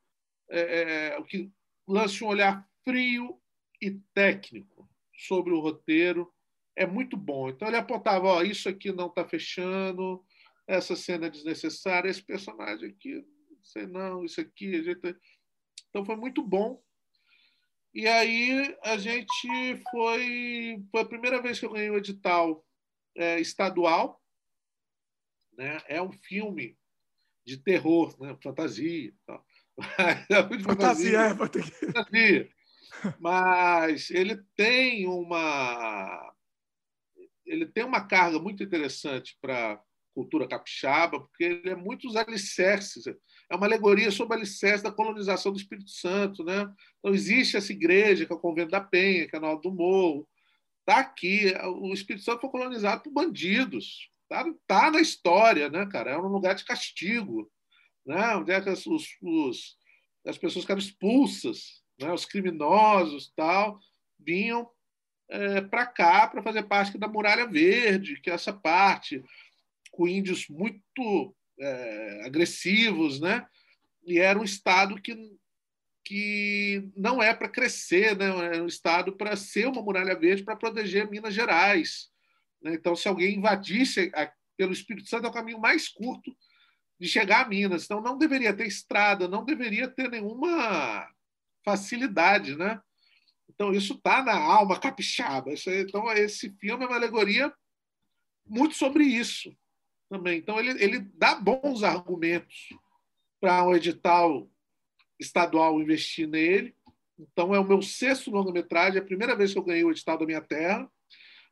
é, 0.50 0.60
é, 1.16 1.22
que 1.24 1.52
lance 1.88 2.24
um 2.24 2.28
olhar 2.28 2.68
frio 2.84 3.40
e 3.82 3.92
técnico 4.14 4.90
sobre 5.18 5.54
o 5.54 5.60
roteiro, 5.60 6.34
é 6.76 6.86
muito 6.86 7.16
bom. 7.16 7.50
Então 7.50 7.68
ele 7.68 7.78
apontava, 7.78 8.28
ó, 8.28 8.42
isso 8.42 8.68
aqui 8.68 8.92
não 8.92 9.08
está 9.08 9.28
fechando, 9.28 10.24
essa 10.68 10.96
cena 10.96 11.28
é 11.28 11.30
desnecessária, 11.30 12.10
esse 12.10 12.24
personagem 12.24 12.90
aqui, 12.90 13.16
não 13.16 13.64
sei 13.64 13.86
não, 13.86 14.24
isso 14.24 14.42
aqui, 14.42 14.76
a 14.76 14.84
gente... 14.84 15.18
então 15.90 16.06
foi 16.06 16.16
muito 16.16 16.42
bom. 16.42 16.82
E 17.94 18.08
aí 18.08 18.76
a 18.84 18.98
gente 18.98 19.78
foi, 19.92 20.84
foi 20.90 21.02
a 21.02 21.06
primeira 21.06 21.42
vez 21.42 21.60
que 21.60 21.66
eu 21.66 21.72
ganhei 21.72 21.92
o 21.92 21.94
um 21.94 21.98
edital 21.98 22.66
é, 23.16 23.40
estadual, 23.40 24.20
né? 25.56 25.80
É 25.88 26.02
um 26.02 26.12
filme 26.12 26.76
de 27.46 27.58
terror, 27.58 28.16
né? 28.20 28.36
fantasia, 28.42 29.14
tal. 29.28 29.46
É 30.30 30.60
fantasia, 30.60 31.20
é, 31.20 31.36
fantasia. 31.36 32.50
Mas 33.20 34.10
ele 34.12 34.42
tem 34.56 35.08
uma 35.08 36.34
ele 37.46 37.66
tem 37.66 37.84
uma 37.84 38.02
carga 38.02 38.40
muito 38.40 38.64
interessante 38.64 39.38
para 39.42 39.82
cultura 40.14 40.48
capixaba, 40.48 41.20
porque 41.20 41.44
ele 41.44 41.70
é 41.70 41.76
muitos 41.76 42.16
alicerces. 42.16 43.06
É 43.50 43.56
uma 43.56 43.66
alegoria 43.66 44.12
sobre 44.12 44.38
alicerces 44.38 44.84
da 44.84 44.92
colonização 44.92 45.52
do 45.52 45.58
Espírito 45.58 45.90
Santo. 45.90 46.44
Né? 46.44 46.62
Então, 47.00 47.14
existe 47.14 47.58
essa 47.58 47.72
igreja, 47.72 48.26
que 48.26 48.32
é 48.32 48.36
o 48.36 48.40
Convento 48.40 48.72
da 48.72 48.82
Penha, 48.82 49.28
que 49.28 49.36
é 49.36 49.40
no 49.40 49.48
Alto 49.48 49.70
do 49.70 49.76
Morro. 49.76 50.28
Está 50.82 51.00
aqui. 51.00 51.54
O 51.82 51.94
Espírito 51.94 52.24
Santo 52.24 52.42
foi 52.42 52.50
colonizado 52.50 53.04
por 53.04 53.12
bandidos. 53.12 54.10
Está 54.24 54.46
tá 54.68 54.92
na 54.92 55.02
história, 55.02 55.70
né, 55.70 55.86
cara? 55.86 56.12
É 56.12 56.18
um 56.18 56.28
lugar 56.28 56.56
de 56.56 56.66
castigo. 56.66 57.52
Né? 58.06 58.36
Onde 58.36 58.52
é 58.52 58.62
que 58.62 58.70
os, 58.70 58.86
os, 59.22 59.78
as 60.26 60.38
pessoas 60.38 60.70
eram 60.70 60.80
expulsas, 60.80 61.82
né? 62.00 62.12
os 62.12 62.26
criminosos 62.26 63.32
tal, 63.36 63.80
vinham 64.20 64.70
é, 65.30 65.62
para 65.62 65.86
cá 65.86 66.28
para 66.28 66.44
fazer 66.44 66.64
parte 66.64 66.98
da 66.98 67.08
Muralha 67.08 67.48
Verde, 67.48 68.20
que 68.22 68.30
é 68.30 68.34
essa 68.34 68.54
parte 68.54 69.24
com 69.92 70.08
índios 70.08 70.48
muito 70.48 71.36
é, 71.60 72.26
agressivos, 72.26 73.20
né? 73.20 73.46
E 74.06 74.20
era 74.20 74.38
um 74.38 74.44
estado 74.44 75.00
que, 75.02 75.16
que 76.04 76.90
não 76.96 77.22
é 77.22 77.34
para 77.34 77.48
crescer, 77.48 78.18
né? 78.18 78.58
É 78.58 78.62
um 78.62 78.68
estado 78.68 79.16
para 79.16 79.36
ser 79.36 79.68
uma 79.68 79.82
muralha 79.82 80.18
verde 80.18 80.44
para 80.44 80.56
proteger 80.56 81.10
Minas 81.10 81.34
Gerais. 81.34 82.10
Né? 82.62 82.74
Então, 82.74 82.96
se 82.96 83.08
alguém 83.08 83.38
invadisse 83.38 84.12
a, 84.16 84.32
pelo 84.58 84.74
Espírito 84.74 85.08
Santo, 85.08 85.28
é 85.28 85.30
o 85.30 85.34
caminho 85.34 85.60
mais 85.60 85.88
curto 85.88 86.36
de 87.04 87.10
chegar 87.10 87.46
a 87.46 87.50
Minas. 87.50 87.84
Então, 87.84 88.00
não 88.00 88.18
deveria 88.18 88.56
ter 88.56 88.66
estrada, 88.66 89.28
não 89.28 89.44
deveria 89.44 89.90
ter 89.90 90.10
nenhuma 90.10 91.06
facilidade, 91.62 92.56
né? 92.56 92.80
Então, 93.50 93.74
isso 93.74 93.96
está 93.96 94.24
na 94.24 94.34
alma 94.34 94.80
capixaba. 94.80 95.52
Isso, 95.52 95.70
então, 95.70 96.10
esse 96.14 96.50
filme 96.62 96.86
é 96.86 96.88
uma 96.88 96.96
alegoria 96.96 97.54
muito 98.48 98.76
sobre 98.76 99.04
isso 99.04 99.54
também. 100.10 100.38
Então, 100.38 100.58
ele, 100.58 100.82
ele 100.82 101.00
dá 101.00 101.36
bons 101.36 101.84
argumentos 101.84 102.70
para 103.42 103.68
um 103.68 103.76
edital 103.76 104.50
estadual 105.20 105.82
investir 105.82 106.26
nele. 106.26 106.74
Então, 107.20 107.54
é 107.54 107.60
o 107.60 107.68
meu 107.68 107.82
sexto 107.82 108.32
longa-metragem, 108.32 108.98
é 108.98 109.02
a 109.02 109.06
primeira 109.06 109.36
vez 109.36 109.52
que 109.52 109.60
eu 109.60 109.64
ganhei 109.64 109.84
o 109.84 109.92
edital 109.92 110.18
da 110.18 110.26
minha 110.26 110.42
terra, 110.42 110.90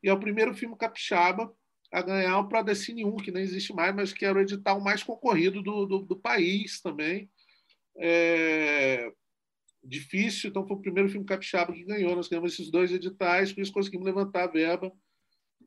e 0.02 0.08
é 0.08 0.14
o 0.14 0.20
primeiro 0.20 0.54
filme 0.54 0.78
capixaba 0.78 1.54
a 1.92 2.02
ganhar 2.02 2.40
o 2.40 2.48
Prodecine 2.48 3.06
1, 3.06 3.18
que 3.18 3.32
nem 3.32 3.44
existe 3.44 3.74
mais, 3.74 3.94
mas 3.94 4.14
que 4.14 4.26
era 4.26 4.38
o 4.38 4.42
edital 4.42 4.80
mais 4.80 5.04
concorrido 5.04 5.62
do, 5.62 5.86
do, 5.86 6.00
do 6.00 6.16
país 6.16 6.82
também. 6.82 7.30
É 7.98 9.12
difícil, 9.84 10.50
então 10.50 10.66
foi 10.68 10.78
o 10.78 10.82
primeiro 10.82 11.10
filme 11.10 11.26
capixaba 11.26 11.74
que 11.74 11.84
ganhou. 11.84 12.16
Nós 12.16 12.28
ganhamos 12.28 12.54
esses 12.54 12.70
dois 12.70 12.92
editais, 12.92 13.52
por 13.52 13.62
isso 13.62 13.74
conseguimos 13.74 14.06
levantar 14.06 14.44
a 14.44 14.52
verba 14.52 14.92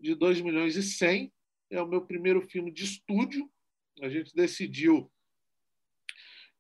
de 0.01 0.15
2 0.15 0.41
milhões 0.41 0.77
e 0.77 0.83
100 0.83 1.33
é 1.71 1.83
o 1.83 1.89
meu 1.89 2.03
primeiro 2.03 2.41
filme 2.43 2.71
de 2.71 2.85
estúdio. 2.85 3.51
A 4.01 4.09
gente 4.09 4.35
decidiu 4.35 5.11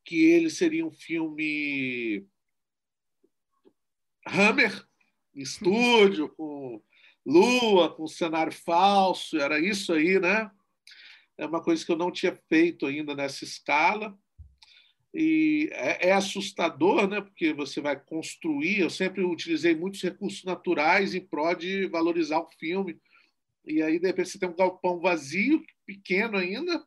que 0.04 0.24
ele 0.24 0.50
seria 0.50 0.84
um 0.84 0.92
filme 0.92 2.26
Hammer, 4.26 4.86
estúdio, 5.34 6.28
com 6.30 6.82
lua, 7.24 7.94
com 7.94 8.06
cenário 8.06 8.52
falso, 8.52 9.38
era 9.38 9.58
isso 9.58 9.92
aí, 9.92 10.18
né? 10.20 10.50
É 11.36 11.46
uma 11.46 11.62
coisa 11.62 11.84
que 11.84 11.90
eu 11.90 11.96
não 11.96 12.10
tinha 12.10 12.38
feito 12.48 12.86
ainda 12.86 13.14
nessa 13.14 13.44
escala. 13.44 14.16
E 15.12 15.68
é, 15.72 16.08
é, 16.08 16.12
assustador, 16.12 17.06
né? 17.08 17.20
porque 17.20 17.52
você 17.52 17.80
vai 17.80 17.98
construir. 17.98 18.80
Eu 18.80 18.90
sempre 18.90 19.22
utilizei 19.22 19.74
muitos 19.74 20.02
recursos 20.02 20.42
naturais 20.44 21.14
em 21.14 21.20
prol 21.20 21.54
de 21.54 21.86
valorizar 21.86 22.40
o 22.40 22.50
filme. 22.58 23.00
E 23.64 23.80
aí, 23.80 23.98
de 23.98 24.06
repente, 24.06 24.30
você 24.30 24.38
tem 24.38 24.48
um 24.48 24.56
galpão 24.56 25.00
vazio, 25.00 25.64
pequeno 25.86 26.36
ainda, 26.36 26.84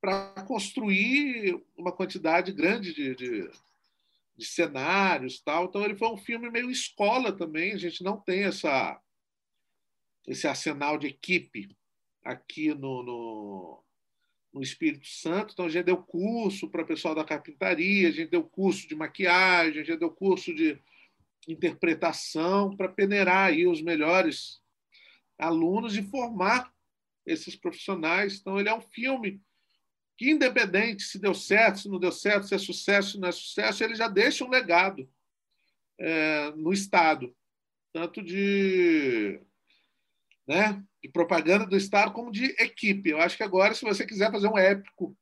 para 0.00 0.42
construir 0.46 1.62
uma 1.76 1.92
quantidade 1.92 2.52
grande 2.52 2.94
de, 2.94 3.14
de, 3.14 3.50
de, 4.36 4.46
cenários 4.46 5.40
tal. 5.40 5.66
Então, 5.66 5.84
ele 5.84 5.94
foi 5.94 6.08
um 6.08 6.16
filme 6.16 6.50
meio 6.50 6.70
escola 6.70 7.32
também. 7.32 7.72
A 7.72 7.78
gente 7.78 8.02
não 8.02 8.16
tem 8.16 8.44
essa, 8.44 8.98
esse 10.26 10.46
arsenal 10.46 10.98
de 10.98 11.08
equipe 11.08 11.76
aqui 12.24 12.74
no, 12.74 13.02
no 13.02 13.84
no 14.52 14.62
Espírito 14.62 15.06
Santo, 15.06 15.52
então 15.52 15.64
a 15.64 15.68
gente 15.68 15.86
deu 15.86 15.96
curso 15.96 16.68
para 16.68 16.82
o 16.82 16.86
pessoal 16.86 17.14
da 17.14 17.24
carpintaria, 17.24 18.08
a 18.08 18.10
gente 18.10 18.30
deu 18.30 18.44
curso 18.44 18.86
de 18.86 18.94
maquiagem, 18.94 19.80
a 19.80 19.84
gente 19.84 19.98
deu 19.98 20.10
curso 20.10 20.54
de 20.54 20.78
interpretação 21.48 22.76
para 22.76 22.88
peneirar 22.88 23.48
aí 23.48 23.66
os 23.66 23.80
melhores 23.80 24.60
alunos 25.38 25.96
e 25.96 26.02
formar 26.02 26.70
esses 27.24 27.56
profissionais. 27.56 28.38
Então 28.38 28.60
ele 28.60 28.68
é 28.68 28.74
um 28.74 28.80
filme 28.80 29.40
que 30.18 30.30
independente 30.30 31.02
se 31.04 31.18
deu 31.18 31.34
certo, 31.34 31.80
se 31.80 31.88
não 31.88 31.98
deu 31.98 32.12
certo, 32.12 32.46
se 32.46 32.54
é 32.54 32.58
sucesso, 32.58 33.12
se 33.12 33.18
não 33.18 33.28
é 33.28 33.32
sucesso, 33.32 33.82
ele 33.82 33.94
já 33.94 34.06
deixa 34.06 34.44
um 34.44 34.50
legado 34.50 35.10
é, 35.98 36.50
no 36.52 36.72
Estado, 36.72 37.34
tanto 37.92 38.22
de 38.22 39.40
né, 40.46 40.82
de 41.02 41.08
propaganda 41.08 41.66
do 41.66 41.76
Estado 41.76 42.12
como 42.12 42.32
de 42.32 42.46
equipe. 42.58 43.10
Eu 43.10 43.20
acho 43.20 43.36
que 43.36 43.42
agora, 43.42 43.74
se 43.74 43.84
você 43.84 44.04
quiser 44.06 44.30
fazer 44.30 44.48
um 44.48 44.58
épico 44.58 45.16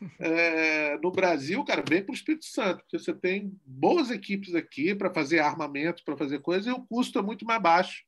é, 0.18 0.98
no 0.98 1.10
Brasil, 1.10 1.64
cara, 1.64 1.82
vem 1.88 2.02
para 2.02 2.12
o 2.12 2.14
Espírito 2.14 2.44
Santo, 2.44 2.82
porque 2.82 2.98
você 2.98 3.12
tem 3.12 3.52
boas 3.64 4.10
equipes 4.10 4.54
aqui 4.54 4.94
para 4.94 5.12
fazer 5.12 5.38
armamento, 5.38 6.04
para 6.04 6.16
fazer 6.16 6.40
coisas, 6.40 6.66
e 6.66 6.70
o 6.70 6.82
custo 6.82 7.18
é 7.18 7.22
muito 7.22 7.44
mais 7.44 7.62
baixo 7.62 8.04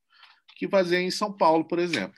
que 0.56 0.69
fazer 0.69 1.01
em 1.01 1.11
São 1.11 1.32
Paulo, 1.32 1.65
por 1.65 1.78
exemplo. 1.78 2.16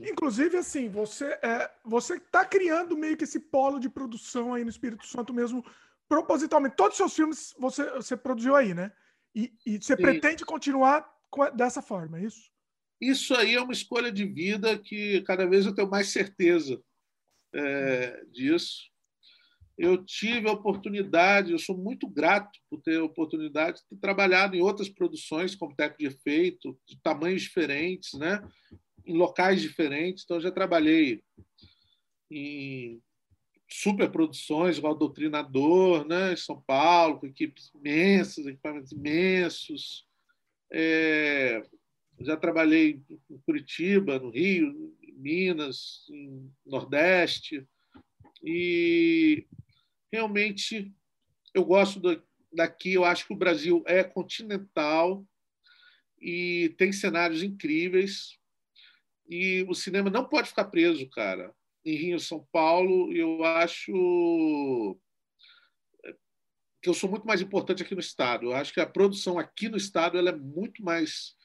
Inclusive, 0.00 0.56
assim, 0.56 0.88
você 0.88 1.26
é, 1.42 1.70
você 1.84 2.14
está 2.14 2.44
criando 2.44 2.96
meio 2.96 3.16
que 3.16 3.24
esse 3.24 3.40
polo 3.40 3.80
de 3.80 3.88
produção 3.88 4.54
aí 4.54 4.62
no 4.62 4.70
Espírito 4.70 5.06
Santo 5.06 5.34
mesmo, 5.34 5.64
propositalmente. 6.08 6.76
Todos 6.76 6.92
os 6.92 6.96
seus 6.96 7.14
filmes 7.14 7.54
você, 7.58 7.90
você 7.92 8.16
produziu 8.16 8.54
aí, 8.54 8.74
né? 8.74 8.92
E, 9.34 9.52
e 9.66 9.78
você 9.78 9.96
Sim. 9.96 10.02
pretende 10.02 10.44
continuar 10.44 11.08
dessa 11.54 11.82
forma, 11.82 12.18
é 12.18 12.22
isso? 12.22 12.50
Isso 13.00 13.34
aí 13.34 13.54
é 13.54 13.60
uma 13.60 13.72
escolha 13.72 14.10
de 14.10 14.24
vida 14.24 14.78
que 14.78 15.20
cada 15.22 15.46
vez 15.46 15.66
eu 15.66 15.74
tenho 15.74 15.88
mais 15.88 16.08
certeza 16.08 16.82
é, 17.54 18.24
disso. 18.32 18.90
Eu 19.78 20.04
tive 20.04 20.48
a 20.48 20.52
oportunidade, 20.52 21.52
eu 21.52 21.58
sou 21.58 21.78
muito 21.78 22.08
grato 22.08 22.58
por 22.68 22.82
ter 22.82 22.98
a 22.98 23.04
oportunidade 23.04 23.78
de 23.78 23.86
ter 23.86 23.96
trabalhado 24.00 24.56
em 24.56 24.60
outras 24.60 24.88
produções 24.88 25.54
como 25.54 25.76
técnico 25.76 26.00
de 26.00 26.16
efeito, 26.16 26.76
de 26.84 27.00
tamanhos 27.00 27.42
diferentes, 27.42 28.14
né? 28.14 28.42
em 29.06 29.16
locais 29.16 29.62
diferentes. 29.62 30.24
Então, 30.24 30.40
já 30.40 30.50
trabalhei 30.50 31.22
em 32.28 33.00
superproduções, 33.70 34.78
igual 34.78 34.96
Doutrinador, 34.96 36.04
né? 36.08 36.32
em 36.32 36.36
São 36.36 36.60
Paulo, 36.60 37.20
com 37.20 37.26
equipes 37.26 37.70
imensas, 37.72 38.46
equipamentos 38.46 38.90
imensos. 38.90 40.06
É, 40.72 41.62
já 42.20 42.36
trabalhei 42.36 43.02
em 43.30 43.38
Curitiba, 43.38 44.18
no 44.18 44.30
Rio, 44.30 44.96
Minas, 45.16 46.06
em 46.10 46.50
Nordeste, 46.64 47.66
e 48.42 49.46
realmente 50.12 50.92
eu 51.54 51.64
gosto 51.64 52.00
daqui. 52.52 52.94
Eu 52.94 53.04
acho 53.04 53.26
que 53.26 53.32
o 53.32 53.38
Brasil 53.38 53.82
é 53.86 54.04
continental 54.04 55.26
e 56.20 56.74
tem 56.78 56.92
cenários 56.92 57.42
incríveis. 57.42 58.38
E 59.28 59.64
o 59.68 59.74
cinema 59.74 60.08
não 60.08 60.26
pode 60.26 60.48
ficar 60.48 60.64
preso, 60.64 61.08
cara, 61.10 61.54
em 61.84 61.96
Rio, 61.96 62.18
São 62.18 62.46
Paulo. 62.50 63.12
Eu 63.12 63.44
acho 63.44 64.98
que 66.80 66.88
eu 66.88 66.94
sou 66.94 67.10
muito 67.10 67.26
mais 67.26 67.40
importante 67.40 67.82
aqui 67.82 67.94
no 67.94 68.00
estado. 68.00 68.46
Eu 68.46 68.54
acho 68.54 68.72
que 68.72 68.80
a 68.80 68.86
produção 68.86 69.38
aqui 69.38 69.68
no 69.68 69.76
estado 69.76 70.16
ela 70.16 70.30
é 70.30 70.36
muito 70.36 70.82
mais 70.82 71.36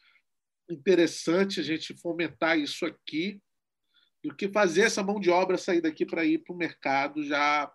interessante 0.70 1.60
a 1.60 1.64
gente 1.64 1.96
fomentar 1.96 2.58
isso 2.58 2.86
aqui 2.86 3.42
do 4.24 4.36
que 4.36 4.48
fazer 4.48 4.84
essa 4.84 5.04
mão 5.04 5.20
de 5.20 5.30
obra 5.30 5.58
sair 5.58 5.82
daqui 5.82 6.06
para 6.06 6.24
ir 6.24 6.40
para 6.40 6.54
o 6.54 6.58
mercado 6.58 7.24
já 7.24 7.72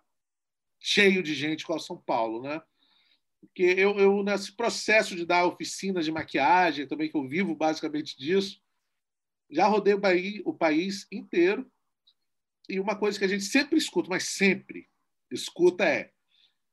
cheio 0.79 1.21
de 1.21 1.33
gente 1.33 1.65
com 1.65 1.77
São 1.77 2.01
Paulo, 2.01 2.41
né? 2.41 2.61
Porque 3.41 3.63
eu, 3.63 3.97
eu, 3.97 4.23
nesse 4.23 4.55
processo 4.55 5.15
de 5.15 5.25
dar 5.25 5.45
oficinas 5.45 6.05
de 6.05 6.11
maquiagem, 6.11 6.87
também 6.87 7.09
que 7.09 7.15
eu 7.15 7.27
vivo 7.27 7.55
basicamente 7.55 8.17
disso, 8.17 8.59
já 9.49 9.67
rodei 9.67 9.93
o 9.93 10.01
país, 10.01 10.41
o 10.45 10.53
país 10.53 11.07
inteiro 11.11 11.71
e 12.67 12.79
uma 12.79 12.97
coisa 12.97 13.17
que 13.17 13.25
a 13.25 13.27
gente 13.27 13.43
sempre 13.43 13.77
escuta, 13.77 14.09
mas 14.09 14.23
sempre 14.23 14.89
escuta 15.31 15.85
é 15.85 16.11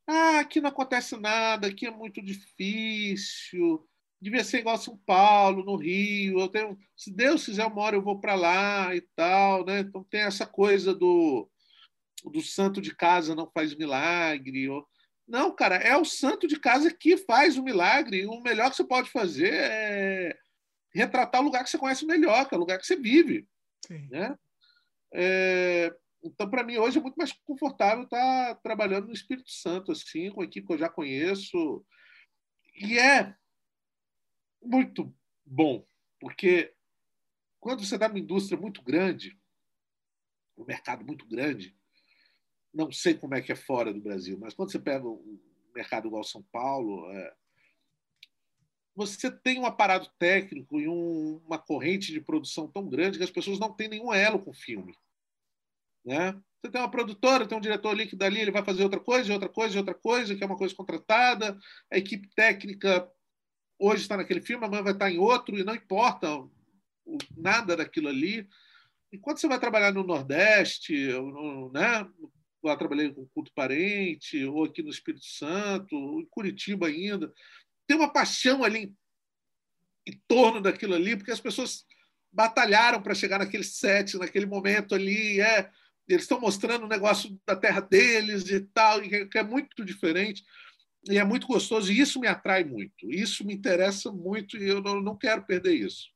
ah, 0.08 0.38
aqui 0.38 0.60
não 0.60 0.70
acontece 0.70 1.16
nada, 1.16 1.66
aqui 1.66 1.86
é 1.86 1.90
muito 1.90 2.22
difícil, 2.22 3.88
devia 4.20 4.44
ser 4.44 4.58
igual 4.58 4.74
a 4.74 4.78
São 4.78 4.96
Paulo, 4.98 5.64
no 5.64 5.76
Rio. 5.76 6.40
Eu 6.40 6.48
tenho, 6.48 6.78
se 6.96 7.12
Deus 7.12 7.44
quiser 7.44 7.66
uma 7.66 7.80
hora 7.82 7.96
eu 7.96 8.02
vou 8.02 8.20
para 8.20 8.34
lá 8.34 8.94
e 8.94 9.00
tal, 9.14 9.64
né? 9.64 9.80
Então 9.80 10.04
tem 10.04 10.20
essa 10.20 10.46
coisa 10.46 10.94
do 10.94 11.48
do 12.24 12.42
santo 12.42 12.80
de 12.80 12.94
casa 12.94 13.34
não 13.34 13.48
faz 13.50 13.74
milagre. 13.74 14.68
Não, 15.26 15.54
cara, 15.54 15.76
é 15.76 15.96
o 15.96 16.04
santo 16.04 16.46
de 16.46 16.58
casa 16.58 16.92
que 16.92 17.16
faz 17.16 17.56
o 17.56 17.62
milagre. 17.62 18.26
O 18.26 18.40
melhor 18.40 18.70
que 18.70 18.76
você 18.76 18.84
pode 18.84 19.10
fazer 19.10 19.52
é 19.52 20.36
retratar 20.92 21.40
o 21.40 21.44
lugar 21.44 21.62
que 21.62 21.70
você 21.70 21.78
conhece 21.78 22.06
melhor, 22.06 22.48
que 22.48 22.54
é 22.54 22.56
o 22.56 22.60
lugar 22.60 22.78
que 22.78 22.86
você 22.86 22.96
vive. 22.96 23.46
Sim. 23.86 24.08
Né? 24.08 24.36
É, 25.12 25.94
então, 26.22 26.48
para 26.48 26.64
mim, 26.64 26.78
hoje 26.78 26.98
é 26.98 27.02
muito 27.02 27.16
mais 27.16 27.32
confortável 27.44 28.04
estar 28.04 28.54
tá 28.54 28.60
trabalhando 28.62 29.06
no 29.06 29.12
Espírito 29.12 29.50
Santo, 29.50 29.92
assim, 29.92 30.30
com 30.30 30.40
a 30.40 30.44
equipe 30.44 30.66
que 30.66 30.72
eu 30.72 30.78
já 30.78 30.88
conheço. 30.88 31.84
E 32.74 32.98
é 32.98 33.34
muito 34.62 35.12
bom, 35.44 35.86
porque 36.20 36.74
quando 37.60 37.84
você 37.84 37.98
dá 37.98 38.08
uma 38.08 38.18
indústria 38.18 38.58
muito 38.58 38.82
grande, 38.82 39.38
um 40.56 40.64
mercado 40.64 41.04
muito 41.04 41.26
grande, 41.26 41.76
não 42.72 42.92
sei 42.92 43.14
como 43.14 43.34
é 43.34 43.40
que 43.40 43.52
é 43.52 43.56
fora 43.56 43.92
do 43.92 44.00
Brasil, 44.00 44.38
mas 44.38 44.54
quando 44.54 44.70
você 44.70 44.78
pega 44.78 45.06
um 45.06 45.40
mercado 45.74 46.08
igual 46.08 46.24
São 46.24 46.42
Paulo, 46.44 47.10
é, 47.10 47.34
você 48.94 49.30
tem 49.30 49.58
um 49.60 49.66
aparato 49.66 50.10
técnico 50.18 50.80
e 50.80 50.88
um, 50.88 51.36
uma 51.46 51.58
corrente 51.58 52.12
de 52.12 52.20
produção 52.20 52.66
tão 52.66 52.88
grande 52.88 53.18
que 53.18 53.24
as 53.24 53.30
pessoas 53.30 53.58
não 53.58 53.72
têm 53.72 53.88
nenhum 53.88 54.12
elo 54.12 54.38
com 54.38 54.50
o 54.50 54.54
filme. 54.54 54.94
Né? 56.04 56.32
Você 56.60 56.70
tem 56.70 56.80
uma 56.80 56.90
produtora, 56.90 57.46
tem 57.46 57.58
um 57.58 57.60
diretor 57.60 57.90
ali 57.90 58.06
que 58.06 58.16
dali 58.16 58.40
ele 58.40 58.50
vai 58.50 58.64
fazer 58.64 58.82
outra 58.82 58.98
coisa, 58.98 59.32
outra 59.32 59.48
coisa, 59.48 59.78
outra 59.78 59.94
coisa, 59.94 60.34
que 60.34 60.42
é 60.42 60.46
uma 60.46 60.56
coisa 60.56 60.74
contratada, 60.74 61.58
a 61.92 61.98
equipe 61.98 62.28
técnica 62.34 63.10
hoje 63.78 64.02
está 64.02 64.16
naquele 64.16 64.40
filme, 64.40 64.64
amanhã 64.64 64.82
vai 64.82 64.92
estar 64.92 65.10
em 65.10 65.18
outro, 65.18 65.56
e 65.56 65.64
não 65.64 65.74
importa 65.74 66.28
nada 67.36 67.76
daquilo 67.76 68.08
ali. 68.08 68.48
Enquanto 69.12 69.38
você 69.38 69.48
vai 69.48 69.58
trabalhar 69.58 69.92
no 69.92 70.02
Nordeste, 70.02 71.08
no, 71.12 71.70
né? 71.72 72.08
lá 72.62 72.76
trabalhei 72.76 73.12
com 73.12 73.26
culto 73.28 73.52
parente, 73.54 74.44
ou 74.44 74.64
aqui 74.64 74.82
no 74.82 74.90
Espírito 74.90 75.24
Santo, 75.24 75.96
ou 75.96 76.20
em 76.20 76.26
Curitiba 76.26 76.88
ainda, 76.88 77.32
tem 77.86 77.96
uma 77.96 78.12
paixão 78.12 78.64
ali 78.64 78.78
em, 78.84 78.96
em 80.06 80.20
torno 80.26 80.60
daquilo 80.60 80.94
ali, 80.94 81.16
porque 81.16 81.30
as 81.30 81.40
pessoas 81.40 81.84
batalharam 82.32 83.00
para 83.00 83.14
chegar 83.14 83.38
naquele 83.38 83.64
set, 83.64 84.18
naquele 84.18 84.46
momento 84.46 84.94
ali, 84.94 85.40
é, 85.40 85.70
eles 86.08 86.22
estão 86.22 86.40
mostrando 86.40 86.84
o 86.84 86.88
negócio 86.88 87.40
da 87.46 87.56
terra 87.56 87.80
deles 87.80 88.50
e 88.50 88.60
tal, 88.60 89.00
que 89.00 89.38
é 89.38 89.42
muito 89.42 89.84
diferente 89.84 90.44
e 91.08 91.18
é 91.18 91.24
muito 91.24 91.46
gostoso, 91.46 91.92
e 91.92 92.00
isso 92.00 92.20
me 92.20 92.26
atrai 92.26 92.64
muito, 92.64 93.10
isso 93.10 93.44
me 93.46 93.54
interessa 93.54 94.10
muito, 94.10 94.56
e 94.56 94.68
eu 94.68 94.82
não, 94.82 95.00
não 95.00 95.16
quero 95.16 95.44
perder 95.44 95.74
isso. 95.74 96.10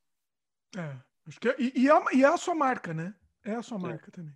É, 0.77 0.97
acho 1.27 1.41
que 1.41 1.49
é, 1.49 1.57
e, 1.59 1.73
e, 1.77 1.89
é, 1.89 1.93
e, 2.13 2.25
é, 2.25 2.27
a 2.27 2.37
sua 2.37 2.55
marca, 2.55 2.93
né? 2.93 3.15
É 3.45 3.55
a 3.55 3.63
sua 3.63 3.79
é. 3.79 3.83
marca 3.83 4.11
também. 4.11 4.35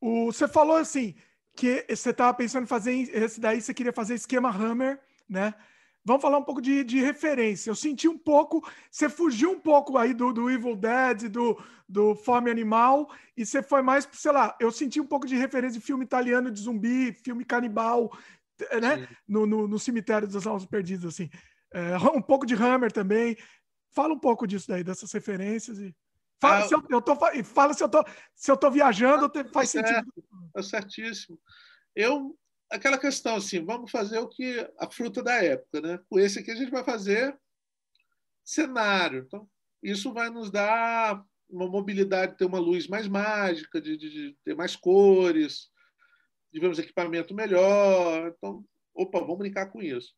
O, 0.00 0.26
você 0.26 0.46
falou 0.46 0.76
assim 0.76 1.14
que 1.56 1.84
você 1.88 2.10
estava 2.10 2.32
pensando 2.34 2.64
em 2.64 2.68
fazer 2.68 2.92
esse 2.92 3.40
daí, 3.40 3.60
você 3.60 3.74
queria 3.74 3.92
fazer 3.92 4.14
esquema 4.14 4.50
Hammer, 4.50 5.00
né? 5.28 5.54
Vamos 6.04 6.22
falar 6.22 6.38
um 6.38 6.44
pouco 6.44 6.62
de, 6.62 6.84
de 6.84 7.00
referência. 7.00 7.68
Eu 7.68 7.74
senti 7.74 8.08
um 8.08 8.16
pouco, 8.16 8.66
você 8.90 9.10
fugiu 9.10 9.50
um 9.50 9.60
pouco 9.60 9.98
aí 9.98 10.14
do, 10.14 10.32
do 10.32 10.48
Evil 10.48 10.74
Dead, 10.74 11.28
do, 11.28 11.62
do 11.86 12.14
Fome 12.14 12.50
Animal, 12.50 13.10
e 13.36 13.44
você 13.44 13.62
foi 13.62 13.82
mais, 13.82 14.08
sei 14.12 14.32
lá, 14.32 14.56
eu 14.58 14.70
senti 14.70 15.00
um 15.00 15.06
pouco 15.06 15.26
de 15.26 15.36
referência 15.36 15.78
de 15.78 15.84
filme 15.84 16.04
italiano 16.04 16.50
de 16.50 16.60
zumbi, 16.60 17.12
filme 17.12 17.44
canibal, 17.44 18.10
né? 18.80 19.08
No, 19.26 19.46
no, 19.46 19.68
no, 19.68 19.78
cemitério 19.78 20.28
das 20.28 20.46
almas 20.46 20.66
perdidas, 20.66 21.04
assim. 21.04 21.28
É, 21.72 21.96
um 22.14 22.22
pouco 22.22 22.46
de 22.46 22.54
Hammer 22.54 22.92
também. 22.92 23.36
Fala 23.94 24.14
um 24.14 24.18
pouco 24.18 24.46
disso 24.46 24.68
daí, 24.68 24.84
dessas 24.84 25.12
referências 25.12 25.78
e. 25.78 25.94
Fala, 26.40 26.58
ah, 26.58 26.68
se, 26.68 26.74
eu, 26.74 26.82
eu 26.88 27.02
tô, 27.02 27.16
fala 27.42 27.74
se 27.74 27.82
eu 27.82 27.88
tô, 27.88 28.04
se 28.32 28.48
eu 28.48 28.56
tô 28.56 28.70
viajando, 28.70 29.28
tá 29.28 29.44
faz 29.52 29.70
sentido. 29.70 29.92
Certo, 29.92 30.24
tá 30.54 30.62
certíssimo. 30.62 31.40
Eu, 31.96 32.38
aquela 32.70 32.96
questão 32.96 33.34
assim, 33.34 33.64
vamos 33.64 33.90
fazer 33.90 34.20
o 34.20 34.28
que 34.28 34.64
a 34.78 34.88
fruta 34.88 35.20
da 35.20 35.34
época, 35.42 35.80
né? 35.80 35.98
Com 36.08 36.20
esse 36.20 36.38
aqui 36.38 36.52
a 36.52 36.54
gente 36.54 36.70
vai 36.70 36.84
fazer 36.84 37.36
cenário. 38.44 39.24
Então, 39.26 39.48
isso 39.82 40.12
vai 40.12 40.30
nos 40.30 40.48
dar 40.48 41.24
uma 41.50 41.66
mobilidade, 41.66 42.36
ter 42.36 42.44
uma 42.44 42.58
luz 42.58 42.86
mais 42.86 43.08
mágica, 43.08 43.80
de, 43.80 43.96
de, 43.96 44.10
de 44.10 44.36
ter 44.44 44.54
mais 44.54 44.76
cores, 44.76 45.70
tivemos 46.58 46.78
equipamento 46.78 47.34
melhor. 47.34 48.32
Então, 48.36 48.64
opa, 48.94 49.20
vamos 49.20 49.38
brincar 49.38 49.66
com 49.66 49.80
isso. 49.80 50.12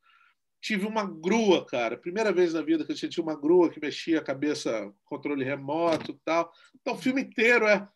Tive 0.61 0.87
uma 0.87 1.05
grua, 1.05 1.65
cara. 1.65 1.97
Primeira 1.97 2.33
vez 2.33 2.53
na 2.53 2.62
vida 2.62 2.85
que 2.85 2.93
eu 2.93 2.97
tinha 2.97 3.25
uma 3.25 3.39
grua 3.39 3.71
que 3.71 3.81
mexia 3.81 4.19
a 4.19 4.25
cabeça, 4.25 4.93
controle 5.05 5.45
remoto 5.45 6.12
e 6.12 6.19
tal. 6.25 6.51
Então, 6.81 6.95
o 6.95 6.99
filme 6.99 7.23
inteiro 7.23 7.67
é. 7.67 7.87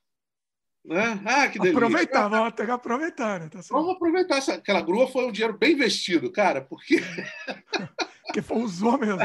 Né? 0.85 1.21
Ah, 1.25 1.49
que 1.49 1.59
delícia. 1.59 1.79
Aproveitar, 1.79 2.29
vamos 2.29 2.53
ter 2.53 2.67
que 2.67 2.71
aproveitar, 2.71 3.41
né? 3.41 3.49
Tá 3.49 3.61
vamos 3.71 3.95
aproveitar. 3.95 4.37
Essa, 4.37 4.55
aquela 4.55 4.83
grua 4.83 5.09
foi 5.09 5.27
um 5.27 5.33
dinheiro 5.33 5.57
bem 5.57 5.73
investido, 5.73 6.31
cara, 6.31 6.61
porque. 6.61 6.97
porque 8.27 8.43
foi, 8.43 8.59
usou 8.59 8.99
mesmo. 8.99 9.19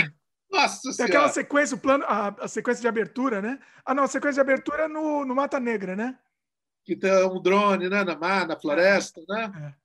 Nossa 0.50 0.96
Tem 0.96 1.06
aquela 1.06 1.30
sequência, 1.30 1.76
o 1.76 1.80
plano, 1.80 2.04
a, 2.08 2.30
a, 2.40 2.48
sequência 2.48 2.82
de 2.82 2.88
abertura, 2.88 3.42
né? 3.42 3.60
Ah, 3.86 3.94
não, 3.94 4.04
a 4.04 4.08
sequência 4.08 4.44
de 4.44 4.50
abertura 4.50 4.84
é 4.84 4.88
no, 4.88 5.24
no 5.26 5.36
Mata 5.36 5.60
Negra, 5.60 5.96
né? 5.96 6.18
Que 6.90 6.96
tem 6.96 7.24
um 7.24 7.40
drone 7.40 7.88
né? 7.88 8.04
na 8.04 8.18
mar, 8.18 8.48
na 8.48 8.60
floresta, 8.60 9.22
é. 9.22 9.26
né? 9.28 9.76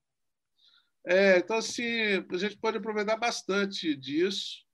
É. 1.07 1.35
É, 1.35 1.39
então, 1.39 1.59
assim, 1.59 1.85
a 2.33 2.37
gente 2.39 2.57
pode 2.57 2.79
aproveitar 2.79 3.19
bastante 3.19 3.95
disso. 3.95 4.65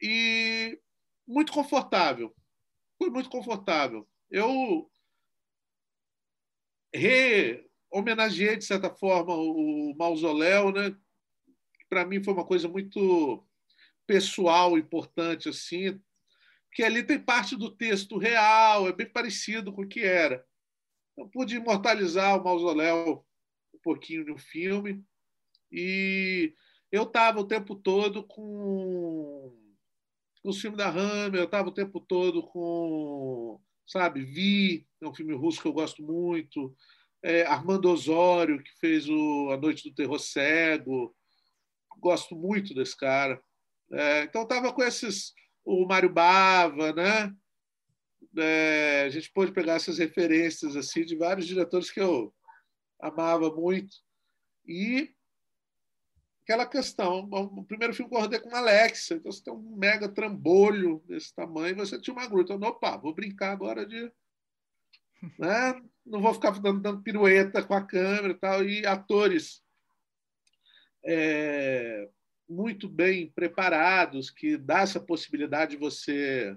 E 0.00 0.80
muito 1.26 1.52
confortável. 1.52 2.32
Foi 2.96 3.10
muito 3.10 3.28
confortável. 3.28 4.08
Eu 4.30 4.88
re-homenageei, 6.94 8.56
de 8.56 8.64
certa 8.64 8.94
forma, 8.94 9.34
o 9.34 9.92
mausoléu, 9.98 10.70
né? 10.70 10.96
Para 11.88 12.06
mim 12.06 12.22
foi 12.22 12.32
uma 12.32 12.46
coisa 12.46 12.68
muito 12.68 13.44
pessoal, 14.06 14.78
importante, 14.78 15.48
assim, 15.48 16.00
porque 16.68 16.84
ali 16.84 17.02
tem 17.02 17.18
parte 17.18 17.56
do 17.56 17.74
texto 17.74 18.18
real, 18.18 18.86
é 18.86 18.92
bem 18.92 19.10
parecido 19.10 19.72
com 19.72 19.82
o 19.82 19.88
que 19.88 20.00
era. 20.00 20.46
Eu 21.16 21.28
pude 21.28 21.56
imortalizar 21.56 22.38
o 22.38 22.44
mausoléu 22.44 23.24
um 23.74 23.78
pouquinho 23.82 24.24
no 24.24 24.36
filme 24.38 25.04
e 25.70 26.54
eu 26.90 27.04
estava 27.04 27.40
o 27.40 27.46
tempo 27.46 27.74
todo 27.74 28.24
com, 28.24 29.56
com 30.42 30.48
o 30.48 30.52
filme 30.52 30.76
da 30.76 30.88
Hammer, 30.88 31.40
eu 31.40 31.46
estava 31.46 31.68
o 31.68 31.74
tempo 31.74 32.00
todo 32.00 32.42
com, 32.42 33.60
sabe, 33.86 34.24
Vi, 34.24 34.86
é 35.00 35.08
um 35.08 35.14
filme 35.14 35.34
russo 35.34 35.60
que 35.60 35.68
eu 35.68 35.72
gosto 35.72 36.02
muito, 36.02 36.74
é, 37.22 37.42
Armando 37.42 37.90
Osório, 37.90 38.62
que 38.62 38.70
fez 38.78 39.08
o 39.08 39.50
A 39.50 39.56
Noite 39.56 39.88
do 39.88 39.94
Terror 39.94 40.18
Cego, 40.18 41.14
gosto 41.98 42.36
muito 42.36 42.74
desse 42.74 42.96
cara. 42.96 43.42
É, 43.90 44.22
então 44.24 44.42
estava 44.42 44.72
com 44.72 44.82
esses, 44.82 45.32
o 45.64 45.86
Mário 45.86 46.12
Bava, 46.12 46.92
né? 46.92 47.34
É, 48.36 49.04
a 49.06 49.08
gente 49.08 49.30
pôde 49.30 49.52
pegar 49.52 49.74
essas 49.74 49.98
referências 49.98 50.76
assim 50.76 51.04
de 51.04 51.16
vários 51.16 51.46
diretores 51.46 51.90
que 51.90 52.00
eu 52.00 52.34
amava 53.00 53.54
muito 53.54 53.96
e 54.66 55.14
aquela 56.42 56.66
questão. 56.66 57.28
O 57.30 57.64
primeiro 57.64 57.94
filme 57.94 58.10
que 58.10 58.16
eu 58.16 58.20
rodei 58.20 58.40
com 58.40 58.54
Alexa, 58.54 59.14
então 59.14 59.32
você 59.32 59.42
tem 59.42 59.52
um 59.52 59.76
mega 59.76 60.08
trambolho 60.08 61.02
desse 61.06 61.34
tamanho, 61.34 61.76
você 61.76 62.00
tinha 62.00 62.14
uma 62.14 62.26
gruta. 62.26 62.54
Então, 62.54 62.68
opa, 62.68 62.96
vou 62.96 63.14
brincar 63.14 63.52
agora 63.52 63.84
de. 63.86 64.12
Né? 65.38 65.82
Não 66.04 66.20
vou 66.20 66.34
ficar 66.34 66.50
dando, 66.60 66.80
dando 66.80 67.02
pirueta 67.02 67.62
com 67.62 67.74
a 67.74 67.82
câmera 67.82 68.30
e 68.30 68.38
tal. 68.38 68.64
E 68.64 68.86
atores 68.86 69.62
é, 71.04 72.08
muito 72.48 72.88
bem 72.88 73.30
preparados, 73.30 74.30
que 74.30 74.56
dá 74.56 74.80
essa 74.80 75.00
possibilidade 75.00 75.72
de 75.72 75.76
você 75.78 76.56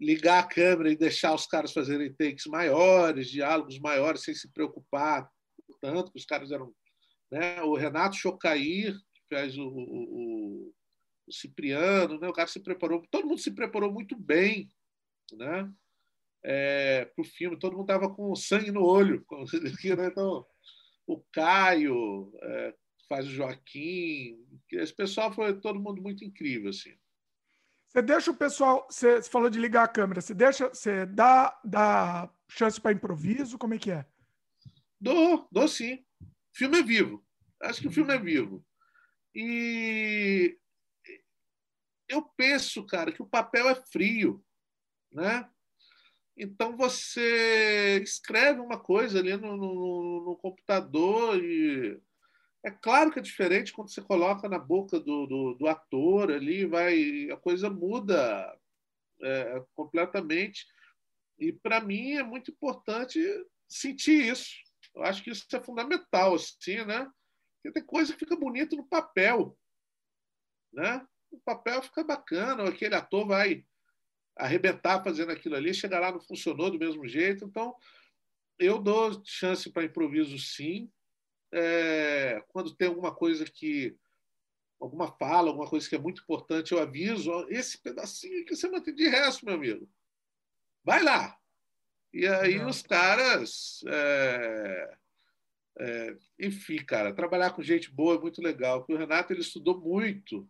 ligar 0.00 0.40
a 0.40 0.46
câmera 0.46 0.90
e 0.90 0.96
deixar 0.96 1.34
os 1.34 1.46
caras 1.46 1.72
fazerem 1.72 2.12
takes 2.14 2.46
maiores, 2.46 3.28
diálogos 3.28 3.78
maiores, 3.78 4.22
sem 4.22 4.34
se 4.34 4.50
preocupar 4.52 5.28
tanto, 5.80 6.10
que 6.10 6.18
os 6.18 6.24
caras 6.24 6.50
eram 6.50 6.72
né? 7.30 7.62
O 7.62 7.76
Renato 7.76 8.16
Chocair, 8.16 8.94
que 9.14 9.22
faz 9.28 9.56
o, 9.56 9.66
o, 9.66 10.72
o, 11.26 11.32
Cipriano, 11.32 12.18
né? 12.18 12.26
o 12.26 12.32
cara 12.32 12.48
se 12.48 12.58
preparou, 12.58 13.02
todo 13.10 13.26
mundo 13.26 13.38
se 13.38 13.50
preparou 13.50 13.92
muito 13.92 14.16
bem 14.16 14.66
né? 15.36 15.70
É, 16.42 17.04
para 17.04 17.22
o 17.22 17.24
filme, 17.24 17.58
todo 17.58 17.72
mundo 17.72 17.82
estava 17.82 18.14
com 18.14 18.34
sangue 18.34 18.70
no 18.70 18.84
olho. 18.84 19.24
Né? 19.98 20.06
Então, 20.06 20.46
o 21.06 21.20
Caio 21.32 22.32
é, 22.42 22.74
faz 23.08 23.26
o 23.26 23.30
Joaquim, 23.30 24.38
esse 24.72 24.94
pessoal 24.94 25.32
foi 25.32 25.58
todo 25.60 25.80
mundo 25.80 26.00
muito 26.00 26.24
incrível. 26.24 26.70
Assim. 26.70 26.94
Você 27.88 28.02
deixa 28.02 28.30
o 28.30 28.36
pessoal. 28.36 28.86
Você 28.90 29.22
falou 29.22 29.48
de 29.48 29.58
ligar 29.58 29.84
a 29.84 29.88
câmera. 29.88 30.20
Você 30.20 30.34
deixa. 30.34 30.68
Você 30.68 31.06
dá, 31.06 31.58
dá 31.64 32.30
chance 32.48 32.80
para 32.80 32.92
improviso? 32.92 33.58
Como 33.58 33.74
é 33.74 33.78
que 33.78 33.90
é? 33.90 34.06
Dou, 35.00 35.48
dou 35.50 35.66
sim. 35.66 36.04
O 36.20 36.26
filme 36.52 36.78
é 36.78 36.82
vivo. 36.82 37.24
Acho 37.62 37.80
que 37.80 37.88
o 37.88 37.92
filme 37.92 38.14
é 38.14 38.18
vivo. 38.18 38.64
E 39.34 40.58
eu 42.08 42.22
penso, 42.22 42.84
cara, 42.84 43.12
que 43.12 43.22
o 43.22 43.28
papel 43.28 43.68
é 43.68 43.74
frio, 43.74 44.44
né? 45.12 45.48
Então 46.36 46.76
você 46.76 48.00
escreve 48.02 48.60
uma 48.60 48.78
coisa 48.78 49.18
ali 49.18 49.36
no, 49.36 49.56
no, 49.56 50.24
no, 50.24 50.36
computador 50.36 51.42
e 51.42 52.00
é 52.64 52.70
claro 52.70 53.12
que 53.12 53.18
é 53.18 53.22
diferente 53.22 53.72
quando 53.72 53.90
você 53.90 54.02
coloca 54.02 54.48
na 54.48 54.58
boca 54.58 54.98
do, 54.98 55.26
do, 55.26 55.54
do 55.54 55.68
ator 55.68 56.30
ali, 56.30 56.66
vai 56.66 57.30
a 57.30 57.36
coisa 57.36 57.70
muda 57.70 58.58
é, 59.22 59.64
completamente. 59.74 60.66
E 61.38 61.52
para 61.52 61.80
mim 61.80 62.12
é 62.12 62.22
muito 62.22 62.50
importante 62.50 63.20
sentir 63.68 64.24
isso. 64.24 64.50
Eu 64.94 65.02
acho 65.04 65.22
que 65.22 65.30
isso 65.30 65.44
é 65.52 65.60
fundamental, 65.60 66.34
assim, 66.34 66.84
né? 66.84 67.08
Porque 67.54 67.72
tem 67.72 67.84
coisa 67.84 68.12
que 68.12 68.18
fica 68.18 68.36
bonito 68.36 68.76
no 68.76 68.86
papel, 68.86 69.56
né? 70.72 71.06
O 71.30 71.38
papel 71.38 71.82
fica 71.82 72.02
bacana, 72.02 72.68
aquele 72.68 72.94
ator 72.94 73.26
vai 73.26 73.64
arrebentar 74.36 75.02
fazendo 75.02 75.30
aquilo 75.30 75.56
ali, 75.56 75.74
chegar 75.74 76.00
lá 76.00 76.10
não 76.10 76.20
funcionou 76.20 76.70
do 76.70 76.78
mesmo 76.78 77.06
jeito. 77.06 77.44
Então, 77.44 77.74
eu 78.58 78.78
dou 78.78 79.22
chance 79.24 79.70
para 79.70 79.84
improviso, 79.84 80.38
sim. 80.38 80.90
É, 81.52 82.42
quando 82.48 82.74
tem 82.74 82.88
alguma 82.88 83.14
coisa 83.14 83.44
que 83.44 83.96
alguma 84.80 85.10
fala, 85.18 85.48
alguma 85.48 85.68
coisa 85.68 85.88
que 85.88 85.94
é 85.96 85.98
muito 85.98 86.22
importante, 86.22 86.72
eu 86.72 86.78
aviso, 86.78 87.46
esse 87.48 87.78
pedacinho 87.82 88.44
que 88.44 88.54
você 88.54 88.68
mantém 88.68 88.94
de 88.94 89.08
resto, 89.08 89.44
meu 89.44 89.54
amigo. 89.54 89.88
Vai 90.84 91.02
lá, 91.02 91.38
e 92.12 92.26
aí 92.26 92.58
Não. 92.58 92.68
os 92.68 92.82
caras. 92.82 93.80
É, 93.86 94.96
é, 95.80 96.16
enfim, 96.40 96.78
cara, 96.84 97.14
trabalhar 97.14 97.52
com 97.52 97.62
gente 97.62 97.90
boa 97.90 98.16
é 98.16 98.20
muito 98.20 98.42
legal. 98.42 98.84
O 98.88 98.96
Renato 98.96 99.32
ele 99.32 99.40
estudou 99.40 99.80
muito 99.80 100.48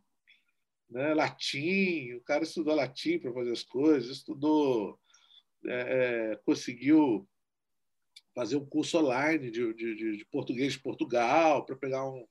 né, 0.88 1.12
latim, 1.12 2.14
o 2.14 2.22
cara 2.22 2.44
estudou 2.44 2.74
latim 2.74 3.18
para 3.18 3.32
fazer 3.32 3.52
as 3.52 3.62
coisas, 3.62 4.10
estudou, 4.10 4.98
é, 5.66 6.32
é, 6.32 6.36
conseguiu 6.44 7.28
fazer 8.38 8.56
um 8.56 8.64
curso 8.64 8.98
online 8.98 9.50
de, 9.50 9.74
de, 9.74 10.16
de 10.16 10.24
português 10.30 10.74
de 10.74 10.78
Portugal 10.78 11.66
para 11.66 11.74
pegar 11.74 12.08
um, 12.08 12.24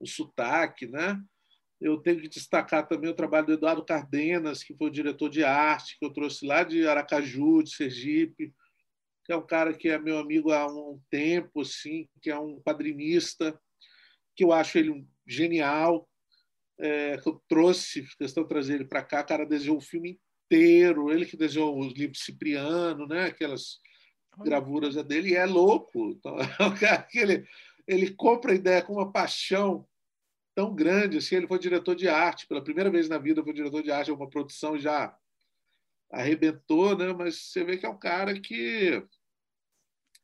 um 0.00 0.04
sotaque, 0.04 0.84
né? 0.88 1.16
Eu 1.80 1.98
tenho 1.98 2.20
que 2.20 2.28
destacar 2.28 2.88
também 2.88 3.08
o 3.08 3.14
trabalho 3.14 3.46
do 3.46 3.52
Eduardo 3.52 3.84
Cardenas, 3.84 4.64
que 4.64 4.74
foi 4.74 4.88
o 4.88 4.92
diretor 4.92 5.28
de 5.28 5.44
arte, 5.44 5.96
que 5.96 6.04
eu 6.04 6.12
trouxe 6.12 6.44
lá 6.44 6.64
de 6.64 6.88
Aracaju, 6.88 7.62
de 7.62 7.70
Sergipe, 7.70 8.52
que 9.24 9.32
é 9.32 9.36
um 9.36 9.46
cara 9.46 9.72
que 9.72 9.88
é 9.88 9.96
meu 9.96 10.18
amigo 10.18 10.50
há 10.50 10.66
um 10.66 11.00
tempo, 11.08 11.60
assim, 11.60 12.08
que 12.20 12.30
é 12.30 12.38
um 12.38 12.60
quadrinista, 12.60 13.56
que 14.34 14.42
eu 14.42 14.52
acho 14.52 14.76
ele 14.76 15.06
genial, 15.24 16.08
é, 16.80 17.16
que 17.16 17.28
eu 17.28 17.40
trouxe, 17.48 18.08
questão 18.18 18.42
de 18.42 18.48
trazer 18.48 18.74
ele 18.74 18.86
para 18.86 19.04
cá, 19.04 19.20
o 19.20 19.26
cara 19.26 19.46
desenhou 19.46 19.76
o 19.76 19.80
filme 19.80 20.18
inteiro, 20.46 21.12
ele 21.12 21.24
que 21.24 21.36
desenhou 21.36 21.78
os 21.78 21.92
livros 21.92 22.24
Cipriano, 22.24 23.06
né, 23.06 23.26
aquelas 23.26 23.78
gravuras 24.42 24.94
dele, 25.04 25.30
e 25.30 25.36
é 25.36 25.46
louco. 25.46 26.10
Então, 26.10 26.36
é 26.58 26.64
um 26.64 26.74
cara 26.74 27.02
que 27.02 27.18
ele, 27.18 27.46
ele 27.86 28.10
compra 28.10 28.52
a 28.52 28.54
ideia 28.54 28.82
com 28.82 28.94
uma 28.94 29.10
paixão 29.10 29.86
tão 30.54 30.74
grande, 30.74 31.18
assim, 31.18 31.36
ele 31.36 31.48
foi 31.48 31.58
diretor 31.58 31.96
de 31.96 32.08
arte, 32.08 32.46
pela 32.46 32.62
primeira 32.62 32.90
vez 32.90 33.08
na 33.08 33.18
vida 33.18 33.42
foi 33.42 33.52
diretor 33.52 33.82
de 33.82 33.90
arte, 33.90 34.10
é 34.10 34.14
uma 34.14 34.30
produção 34.30 34.78
já 34.78 35.16
arrebentou, 36.10 36.96
né? 36.96 37.12
mas 37.12 37.36
você 37.36 37.64
vê 37.64 37.76
que 37.76 37.84
é 37.84 37.88
um 37.88 37.98
cara 37.98 38.38
que 38.40 39.04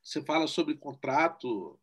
você 0.03 0.23
fala 0.23 0.47
sobre 0.47 0.77
contrato, 0.77 1.79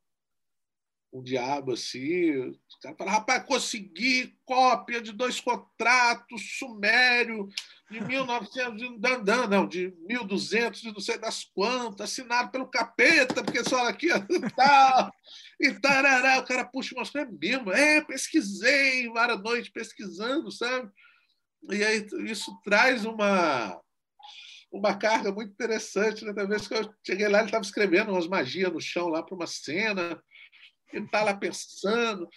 um 1.12 1.22
diabo 1.24 1.74
assim. 1.74 2.38
Os 2.50 2.76
caras 2.82 2.98
falaram, 2.98 3.18
rapaz, 3.20 3.44
consegui 3.46 4.36
cópia 4.46 5.02
de 5.02 5.12
dois 5.12 5.40
contratos, 5.40 6.58
sumério, 6.58 7.48
de 7.90 8.02
1900, 8.02 9.00
não, 9.26 9.48
não, 9.48 9.68
de 9.68 9.94
1200, 10.08 10.82
de 10.82 10.92
não 10.92 11.00
sei 11.00 11.18
das 11.18 11.46
quantas, 11.46 12.12
assinado 12.12 12.52
pelo 12.52 12.68
capeta, 12.68 13.44
porque 13.44 13.64
só 13.64 13.88
aqui 13.88 14.08
tal, 14.56 15.12
e 15.60 15.74
tarará. 15.80 16.40
O 16.40 16.46
cara 16.46 16.66
puxa 16.66 16.96
umas 16.96 17.10
coisas 17.10 17.34
mesmo. 17.40 17.72
É, 17.72 18.02
pesquisei 18.02 19.08
várias 19.10 19.42
noites 19.42 19.72
pesquisando, 19.72 20.52
sabe? 20.52 20.90
E 21.72 21.84
aí 21.84 22.06
isso 22.26 22.52
traz 22.64 23.06
uma 23.06 23.82
uma 24.72 24.96
carga 24.96 25.32
muito 25.32 25.52
interessante. 25.52 26.26
Né? 26.26 26.34
Da 26.34 26.46
vez 26.46 26.68
que 26.68 26.74
eu 26.74 26.94
cheguei 27.06 27.28
lá, 27.28 27.40
ele 27.40 27.48
estava 27.48 27.64
escrevendo 27.64 28.12
umas 28.12 28.28
magias 28.28 28.72
no 28.72 28.82
chão 28.82 29.08
lá 29.08 29.24
para 29.24 29.36
uma 29.36 29.48
cena. 29.48 30.22
Ele 30.92 31.06
está 31.06 31.24
lá 31.24 31.34
pensando. 31.34 32.28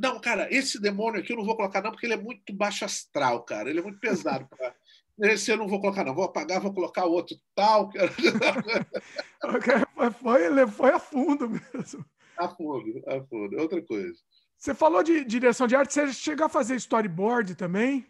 Não, 0.00 0.20
cara, 0.20 0.46
esse 0.54 0.80
demônio 0.80 1.20
aqui 1.20 1.32
eu 1.32 1.36
não 1.36 1.44
vou 1.44 1.56
colocar, 1.56 1.82
não, 1.82 1.90
porque 1.90 2.06
ele 2.06 2.14
é 2.14 2.20
muito 2.20 2.52
baixo 2.52 2.84
astral, 2.84 3.42
cara. 3.42 3.70
Ele 3.70 3.80
é 3.80 3.82
muito 3.82 3.98
pesado. 3.98 4.46
Pra... 4.48 4.74
Esse 5.20 5.50
eu 5.50 5.56
não 5.56 5.68
vou 5.68 5.80
colocar, 5.80 6.04
não. 6.04 6.14
Vou 6.14 6.24
apagar, 6.24 6.60
vou 6.60 6.72
colocar 6.72 7.04
outro 7.04 7.36
tal. 7.54 7.90
foi, 10.22 10.46
ele 10.46 10.66
foi 10.66 10.92
a 10.92 10.98
fundo 10.98 11.50
mesmo. 11.50 12.04
A 12.38 12.48
fundo, 12.48 13.02
a 13.06 13.22
fundo. 13.24 13.58
É 13.58 13.60
outra 13.60 13.82
coisa. 13.82 14.18
Você 14.56 14.74
falou 14.74 15.02
de 15.02 15.24
direção 15.24 15.66
de 15.66 15.74
arte, 15.74 15.92
você 15.92 16.12
chegou 16.12 16.46
a 16.46 16.50
fazer 16.50 16.76
storyboard 16.76 17.54
também? 17.54 18.06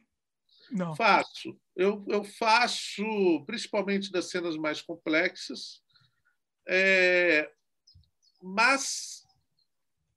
Não. 0.71 0.95
Faço. 0.95 1.59
Eu, 1.75 2.05
eu 2.09 2.23
faço, 2.23 3.03
principalmente 3.47 4.13
das 4.13 4.31
cenas 4.31 4.57
mais 4.57 4.83
complexas, 4.83 5.83
é, 6.69 7.51
mas 8.43 9.20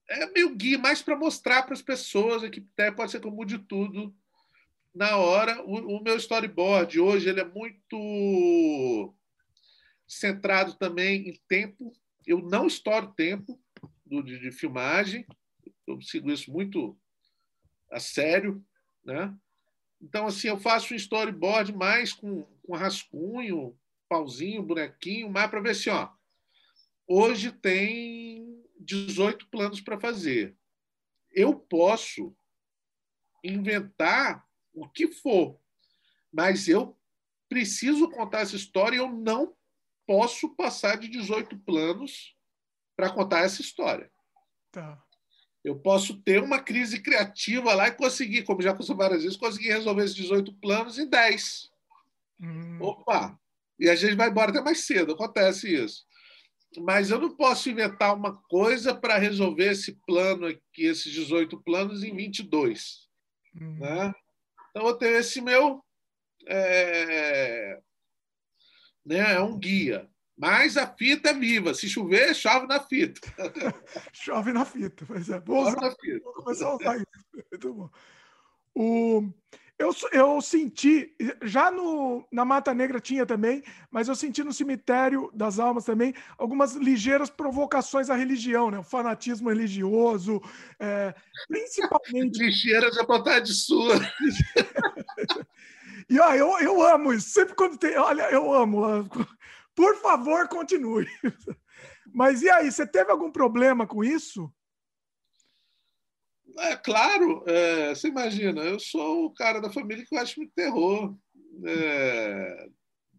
é 0.07 0.25
meio 0.27 0.55
guia, 0.55 0.77
mais 0.77 1.01
para 1.01 1.15
mostrar 1.15 1.63
para 1.63 1.73
as 1.73 1.81
pessoas 1.81 2.47
que 2.49 2.65
até 2.73 2.91
pode 2.91 3.11
ser 3.11 3.19
que 3.19 3.27
eu 3.27 3.31
mude 3.31 3.57
tudo 3.59 4.15
na 4.93 5.17
hora. 5.17 5.63
O, 5.63 5.97
o, 5.97 6.03
meu 6.03 6.17
storyboard 6.17 6.99
hoje 6.99 7.29
ele 7.29 7.41
é 7.41 7.45
muito 7.45 9.13
centrado 10.07 10.75
também 10.75 11.29
em 11.29 11.41
tempo. 11.47 11.93
Eu 12.25 12.39
não 12.39 12.67
estouro 12.67 13.13
tempo 13.13 13.59
do, 14.05 14.21
de, 14.21 14.39
de 14.39 14.51
filmagem, 14.51 15.25
eu 15.87 16.01
sigo 16.01 16.31
isso 16.31 16.51
muito 16.51 16.97
a 17.91 17.99
sério, 17.99 18.63
né? 19.03 19.33
Então, 20.01 20.27
assim, 20.27 20.49
eu 20.49 20.59
faço 20.59 20.93
um 20.93 20.97
storyboard 20.97 21.73
mais 21.73 22.11
com, 22.11 22.43
com 22.65 22.75
rascunho, 22.75 23.77
pauzinho, 24.09 24.61
bonequinho, 24.61 25.29
mais 25.29 25.49
para 25.49 25.61
ver 25.61 25.75
se, 25.75 25.89
ó, 25.89 26.09
hoje 27.07 27.51
tem 27.51 28.52
18 28.83 29.49
planos 29.49 29.81
para 29.81 29.99
fazer. 29.99 30.55
Eu 31.31 31.55
posso 31.55 32.35
inventar 33.43 34.45
o 34.73 34.87
que 34.87 35.07
for, 35.07 35.59
mas 36.31 36.67
eu 36.67 36.97
preciso 37.49 38.09
contar 38.09 38.41
essa 38.41 38.55
história 38.55 38.95
e 38.95 38.99
eu 38.99 39.11
não 39.11 39.55
posso 40.05 40.55
passar 40.55 40.97
de 40.97 41.07
18 41.07 41.57
planos 41.59 42.35
para 42.95 43.11
contar 43.11 43.39
essa 43.39 43.61
história. 43.61 44.11
Tá 44.71 45.03
eu 45.63 45.79
posso 45.79 46.21
ter 46.21 46.43
uma 46.43 46.59
crise 46.59 47.01
criativa 47.01 47.73
lá 47.73 47.87
e 47.87 47.93
conseguir, 47.93 48.43
como 48.43 48.61
já 48.61 48.71
aconteceu 48.71 48.95
várias 48.95 49.23
vezes, 49.23 49.37
conseguir 49.37 49.69
resolver 49.69 50.03
esses 50.03 50.15
18 50.15 50.53
planos 50.55 50.99
em 50.99 51.07
10. 51.07 51.71
Hum. 52.41 52.79
Opa! 52.81 53.39
E 53.79 53.89
a 53.89 53.95
gente 53.95 54.15
vai 54.15 54.29
embora 54.29 54.51
até 54.51 54.61
mais 54.61 54.79
cedo, 54.79 55.13
acontece 55.13 55.73
isso. 55.73 56.05
Mas 56.81 57.09
eu 57.11 57.19
não 57.19 57.35
posso 57.35 57.69
inventar 57.69 58.15
uma 58.15 58.35
coisa 58.49 58.95
para 58.95 59.17
resolver 59.17 59.71
esse 59.71 59.99
plano 60.05 60.47
aqui, 60.47 60.85
esses 60.85 61.11
18 61.11 61.61
planos, 61.63 62.03
em 62.03 62.15
22. 62.15 63.07
Hum. 63.59 63.77
Né? 63.79 64.13
Então, 64.69 64.87
eu 64.87 64.95
tenho 64.95 65.17
esse 65.17 65.41
meu. 65.41 65.83
É, 66.45 67.79
né, 69.05 69.33
é 69.35 69.39
um 69.39 69.57
guia. 69.57 70.09
Mas 70.37 70.77
a 70.77 70.87
fita 70.87 71.29
é 71.29 71.33
viva. 71.33 71.73
Se 71.73 71.87
chover, 71.87 72.33
chove 72.33 72.67
na 72.67 72.79
fita. 72.79 73.21
chove 74.11 74.51
na 74.51 74.65
fita. 74.65 75.05
Pois 75.05 75.29
é. 75.29 75.39
Vou, 75.39 75.61
usar, 75.61 75.95
vou 76.23 76.33
começar 76.33 76.67
a 76.67 76.75
usar 76.75 76.97
isso. 76.97 77.05
Muito 77.51 77.73
bom. 77.73 77.89
O, 78.75 79.29
eu, 79.83 79.93
eu 80.13 80.41
senti, 80.41 81.13
já 81.41 81.69
no, 81.69 82.25
na 82.31 82.45
Mata 82.45 82.73
Negra 82.73 82.99
tinha 82.99 83.25
também, 83.25 83.61
mas 83.91 84.07
eu 84.07 84.15
senti 84.15 84.43
no 84.43 84.53
Cemitério 84.53 85.29
das 85.33 85.59
Almas 85.59 85.83
também 85.83 86.13
algumas 86.37 86.75
ligeiras 86.75 87.29
provocações 87.29 88.09
à 88.09 88.15
religião, 88.15 88.71
né? 88.71 88.79
o 88.79 88.83
fanatismo 88.83 89.49
religioso, 89.49 90.41
é, 90.79 91.13
principalmente. 91.47 92.39
Ligeiras 92.43 92.97
é 92.97 93.05
vontade 93.05 93.53
sua. 93.53 93.95
e 96.09 96.19
ó, 96.19 96.33
eu, 96.33 96.57
eu 96.59 96.81
amo 96.81 97.13
isso. 97.13 97.29
Sempre 97.29 97.55
quando 97.55 97.77
tem. 97.77 97.97
Olha, 97.97 98.23
eu 98.31 98.53
amo. 98.53 99.07
Por 99.75 99.95
favor, 99.97 100.47
continue. 100.47 101.07
Mas 102.13 102.41
e 102.41 102.49
aí, 102.49 102.71
você 102.71 102.85
teve 102.85 103.11
algum 103.11 103.31
problema 103.31 103.85
com 103.85 104.03
isso? 104.03 104.51
É 106.57 106.75
claro, 106.75 107.43
é, 107.47 107.95
você 107.95 108.07
imagina, 108.07 108.61
eu 108.61 108.79
sou 108.79 109.25
o 109.25 109.33
cara 109.33 109.59
da 109.59 109.71
família 109.71 110.05
que 110.05 110.15
eu 110.15 110.19
acho 110.19 110.39
muito 110.39 110.53
terror. 110.53 111.15
É, 111.65 112.69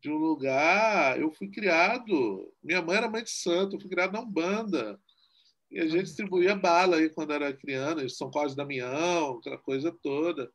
de 0.01 0.11
um 0.11 0.17
lugar, 0.17 1.19
eu 1.19 1.31
fui 1.31 1.49
criado, 1.49 2.53
minha 2.63 2.83
mãe 2.83 2.97
era 2.97 3.09
mãe 3.09 3.23
de 3.25 3.31
santo, 3.31 3.77
eu 3.77 3.81
fui 3.81 3.91
criado 3.91 4.13
na 4.13 4.21
Umbanda. 4.21 5.01
E 5.71 5.81
a 5.81 5.87
gente 5.87 6.05
distribuía 6.05 6.55
bala 6.55 6.97
aí 6.97 7.09
quando 7.11 7.33
era 7.33 7.53
criança, 7.53 8.09
São 8.11 8.31
Carlos 8.31 8.53
de 8.53 8.57
Damião, 8.57 9.39
aquela 9.39 9.59
coisa 9.59 9.91
toda. 10.03 10.51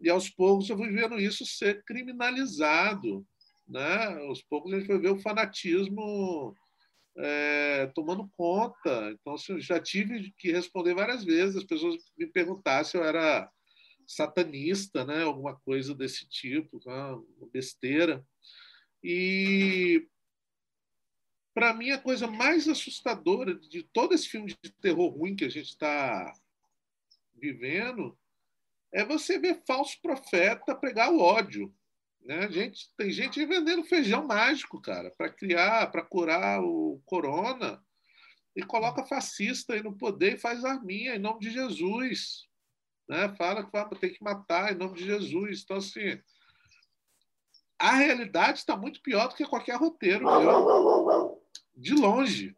E 0.00 0.08
aos 0.08 0.30
poucos 0.30 0.70
eu 0.70 0.76
fui 0.76 0.90
vendo 0.90 1.18
isso 1.18 1.44
ser 1.44 1.84
criminalizado 1.84 3.26
né? 3.68 4.06
Aos 4.26 4.42
poucos 4.42 4.72
a 4.72 4.78
gente 4.78 4.88
vai 4.88 4.98
ver 4.98 5.10
o 5.10 5.18
fanatismo 5.18 6.56
é, 7.18 7.86
tomando 7.94 8.28
conta. 8.36 9.10
Então, 9.12 9.34
assim, 9.34 9.60
já 9.60 9.80
tive 9.80 10.32
que 10.38 10.52
responder 10.52 10.94
várias 10.94 11.24
vezes. 11.24 11.56
As 11.56 11.64
pessoas 11.64 11.96
me 12.16 12.26
perguntaram 12.26 12.84
se 12.84 12.96
eu 12.96 13.04
era 13.04 13.50
satanista, 14.06 15.04
né? 15.04 15.22
Alguma 15.22 15.56
coisa 15.60 15.94
desse 15.94 16.28
tipo, 16.28 16.80
uma 16.86 17.22
besteira. 17.52 18.24
E 19.02 20.06
para 21.54 21.74
mim 21.74 21.90
a 21.90 21.98
coisa 21.98 22.26
mais 22.26 22.68
assustadora 22.68 23.54
de 23.54 23.82
todo 23.82 24.14
esse 24.14 24.28
filme 24.28 24.56
de 24.62 24.70
terror 24.80 25.08
ruim 25.08 25.34
que 25.34 25.44
a 25.44 25.48
gente 25.48 25.68
está 25.68 26.32
vivendo 27.34 28.16
é 28.92 29.04
você 29.04 29.38
ver 29.38 29.62
falso 29.66 30.00
profeta 30.00 30.74
pregar 30.74 31.12
o 31.12 31.20
ódio. 31.20 31.74
Né? 32.28 32.46
Gente, 32.50 32.90
tem 32.94 33.10
gente 33.10 33.42
vendendo 33.46 33.82
feijão 33.84 34.26
mágico, 34.26 34.78
cara, 34.82 35.10
para 35.16 35.30
criar, 35.30 35.90
para 35.90 36.04
curar 36.04 36.62
o 36.62 37.00
corona. 37.06 37.82
E 38.54 38.62
coloca 38.62 39.06
fascista 39.06 39.72
aí 39.72 39.82
no 39.82 39.96
poder 39.96 40.34
e 40.34 40.38
faz 40.38 40.62
arminha 40.62 41.16
em 41.16 41.18
nome 41.18 41.40
de 41.40 41.50
Jesus. 41.50 42.46
Né? 43.08 43.34
Fala 43.38 43.64
que 43.64 43.98
tem 43.98 44.12
que 44.12 44.22
matar 44.22 44.70
em 44.70 44.76
nome 44.76 44.98
de 44.98 45.06
Jesus. 45.06 45.62
Então, 45.64 45.78
assim, 45.78 46.20
a 47.78 47.94
realidade 47.94 48.58
está 48.58 48.76
muito 48.76 49.00
pior 49.00 49.28
do 49.28 49.34
que 49.34 49.46
qualquer 49.46 49.76
roteiro, 49.76 50.26
viu? 50.28 51.42
de 51.74 51.94
longe. 51.94 52.54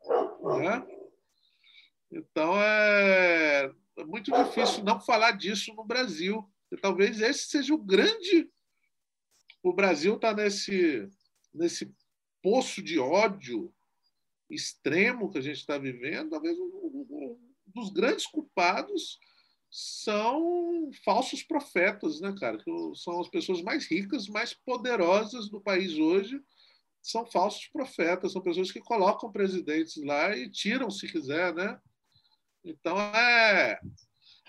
Né? 0.58 0.86
Então, 2.10 2.54
é 2.60 3.70
muito 4.04 4.32
difícil 4.32 4.82
não 4.82 4.98
falar 4.98 5.32
disso 5.32 5.72
no 5.74 5.84
Brasil. 5.84 6.50
E 6.72 6.76
talvez 6.76 7.20
esse 7.20 7.46
seja 7.50 7.72
o 7.72 7.78
grande 7.78 8.50
o 9.62 9.72
Brasil 9.72 10.16
está 10.16 10.34
nesse, 10.34 11.08
nesse 11.52 11.92
poço 12.42 12.82
de 12.82 12.98
ódio 12.98 13.72
extremo 14.48 15.30
que 15.30 15.38
a 15.38 15.42
gente 15.42 15.58
está 15.58 15.78
vivendo. 15.78 16.30
Talvez 16.30 16.58
um, 16.58 16.64
um, 16.64 17.38
dos 17.66 17.90
grandes 17.90 18.26
culpados 18.26 19.18
são 19.70 20.90
falsos 21.04 21.42
profetas, 21.42 22.20
né, 22.20 22.34
cara? 22.38 22.58
Que 22.58 22.70
são 22.96 23.20
as 23.20 23.28
pessoas 23.28 23.62
mais 23.62 23.86
ricas, 23.86 24.28
mais 24.28 24.52
poderosas 24.52 25.48
do 25.48 25.60
país 25.60 25.96
hoje. 25.98 26.40
São 27.02 27.24
falsos 27.24 27.66
profetas, 27.68 28.32
são 28.32 28.42
pessoas 28.42 28.72
que 28.72 28.80
colocam 28.80 29.30
presidentes 29.30 29.96
lá 30.02 30.36
e 30.36 30.50
tiram 30.50 30.90
se 30.90 31.06
quiser, 31.06 31.54
né? 31.54 31.78
Então 32.64 33.00
é 33.00 33.80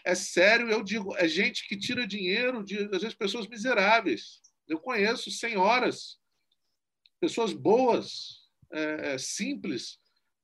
é 0.03 0.15
sério, 0.15 0.67
eu 0.67 0.81
digo, 0.81 1.15
é 1.15 1.27
gente 1.27 1.67
que 1.67 1.77
tira 1.77 2.07
dinheiro 2.07 2.63
de 2.63 2.79
às 2.85 3.03
vezes 3.03 3.13
pessoas 3.13 3.47
miseráveis 3.47 4.40
eu 4.71 4.79
conheço 4.79 5.29
senhoras, 5.29 6.17
pessoas 7.19 7.51
boas, 7.51 8.49
é, 8.71 9.13
é, 9.13 9.17
simples, 9.17 9.99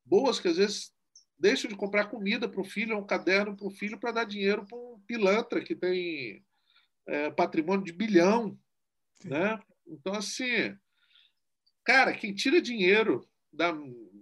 boas, 0.06 0.40
que 0.40 0.48
às 0.48 0.58
vezes 0.58 0.94
deixam 1.40 1.70
de 1.70 1.78
comprar 1.78 2.10
comida 2.10 2.50
para 2.50 2.60
o 2.60 2.66
filho, 2.66 2.98
um 2.98 3.06
caderno 3.06 3.56
para 3.56 3.68
o 3.68 3.72
filho, 3.72 4.00
para 4.00 4.12
dar 4.12 4.26
dinheiro 4.26 4.66
para 4.66 4.78
um 4.78 5.00
pilantra 5.08 5.64
que 5.64 5.76
tem 5.76 6.44
é, 7.08 7.32
patrimônio 7.32 7.86
de 7.86 7.94
bilhão. 7.94 8.60
Né? 9.24 9.60
Então, 9.88 10.14
assim, 10.14 10.78
cara, 11.86 12.14
quem 12.14 12.34
tira 12.34 12.62
dinheiro 12.62 13.28
da, 13.52 13.72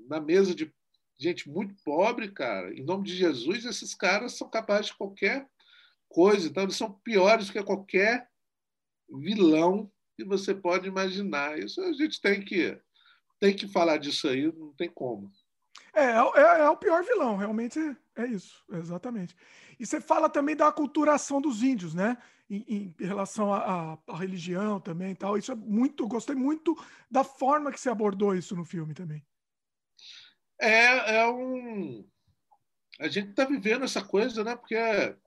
da 0.07 0.21
mesa 0.21 0.53
de 0.53 0.71
gente 1.17 1.49
muito 1.49 1.73
pobre, 1.83 2.31
cara. 2.31 2.73
Em 2.73 2.83
nome 2.83 3.05
de 3.05 3.15
Jesus, 3.15 3.65
esses 3.65 3.95
caras 3.95 4.33
são 4.33 4.49
capazes 4.49 4.87
de 4.87 4.97
qualquer 4.97 5.49
coisa. 6.07 6.47
Então, 6.47 6.63
eles 6.63 6.75
são 6.75 6.93
piores 6.99 7.47
do 7.47 7.53
que 7.53 7.63
qualquer 7.63 8.29
vilão 9.09 9.91
que 10.15 10.23
você 10.23 10.53
pode 10.53 10.87
imaginar. 10.87 11.59
Isso 11.59 11.81
a 11.81 11.93
gente 11.93 12.21
tem 12.21 12.43
que, 12.43 12.79
tem 13.39 13.55
que 13.55 13.67
falar 13.67 13.97
disso 13.97 14.27
aí, 14.27 14.51
não 14.51 14.73
tem 14.73 14.89
como. 14.89 15.31
É, 15.93 16.11
é, 16.11 16.59
é 16.61 16.69
o 16.69 16.77
pior 16.77 17.03
vilão, 17.03 17.37
realmente 17.37 17.79
é 18.15 18.25
isso, 18.25 18.63
exatamente. 18.71 19.35
E 19.79 19.85
você 19.85 20.01
fala 20.01 20.29
também 20.29 20.55
da 20.55 20.67
aculturação 20.67 21.41
dos 21.41 21.63
índios, 21.63 21.93
né? 21.93 22.17
Em, 22.49 22.93
em 22.99 23.05
relação 23.05 23.51
à 23.51 23.97
religião 24.13 24.79
também 24.79 25.11
e 25.11 25.15
tal. 25.15 25.37
Isso 25.37 25.51
é 25.51 25.55
muito, 25.55 26.07
gostei 26.07 26.35
muito 26.35 26.75
da 27.09 27.23
forma 27.23 27.71
que 27.71 27.79
você 27.79 27.89
abordou 27.89 28.35
isso 28.35 28.55
no 28.55 28.63
filme 28.63 28.93
também. 28.93 29.25
É, 30.59 31.17
é 31.17 31.27
um. 31.27 32.07
A 32.99 33.07
gente 33.07 33.31
está 33.31 33.45
vivendo 33.45 33.83
essa 33.83 34.03
coisa, 34.03 34.43
né? 34.43 34.55
Porque 34.55 34.75
é 34.75 35.17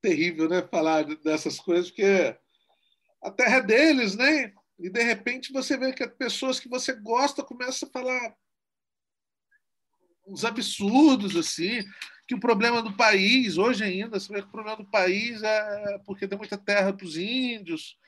terrível, 0.00 0.48
né? 0.48 0.62
Falar 0.62 1.04
dessas 1.16 1.60
coisas, 1.60 1.90
porque 1.90 2.36
a 3.22 3.30
terra 3.30 3.56
é 3.56 3.62
deles, 3.62 4.16
né? 4.16 4.52
E 4.78 4.88
de 4.88 5.02
repente 5.02 5.52
você 5.52 5.76
vê 5.76 5.92
que 5.92 6.02
as 6.02 6.12
pessoas 6.12 6.58
que 6.58 6.68
você 6.68 6.94
gosta 6.94 7.44
começam 7.44 7.88
a 7.88 7.92
falar 7.92 8.34
uns 10.26 10.44
absurdos 10.44 11.36
assim, 11.36 11.82
que 12.26 12.34
o 12.34 12.40
problema 12.40 12.80
do 12.82 12.96
país, 12.96 13.58
hoje 13.58 13.84
ainda, 13.84 14.18
você 14.18 14.32
vê 14.32 14.40
que 14.40 14.48
o 14.48 14.52
problema 14.52 14.76
do 14.76 14.88
país 14.88 15.42
é 15.42 15.98
porque 16.06 16.28
tem 16.28 16.38
muita 16.38 16.56
terra 16.56 16.92
para 16.92 17.04
os 17.04 17.16
índios, 17.16 17.98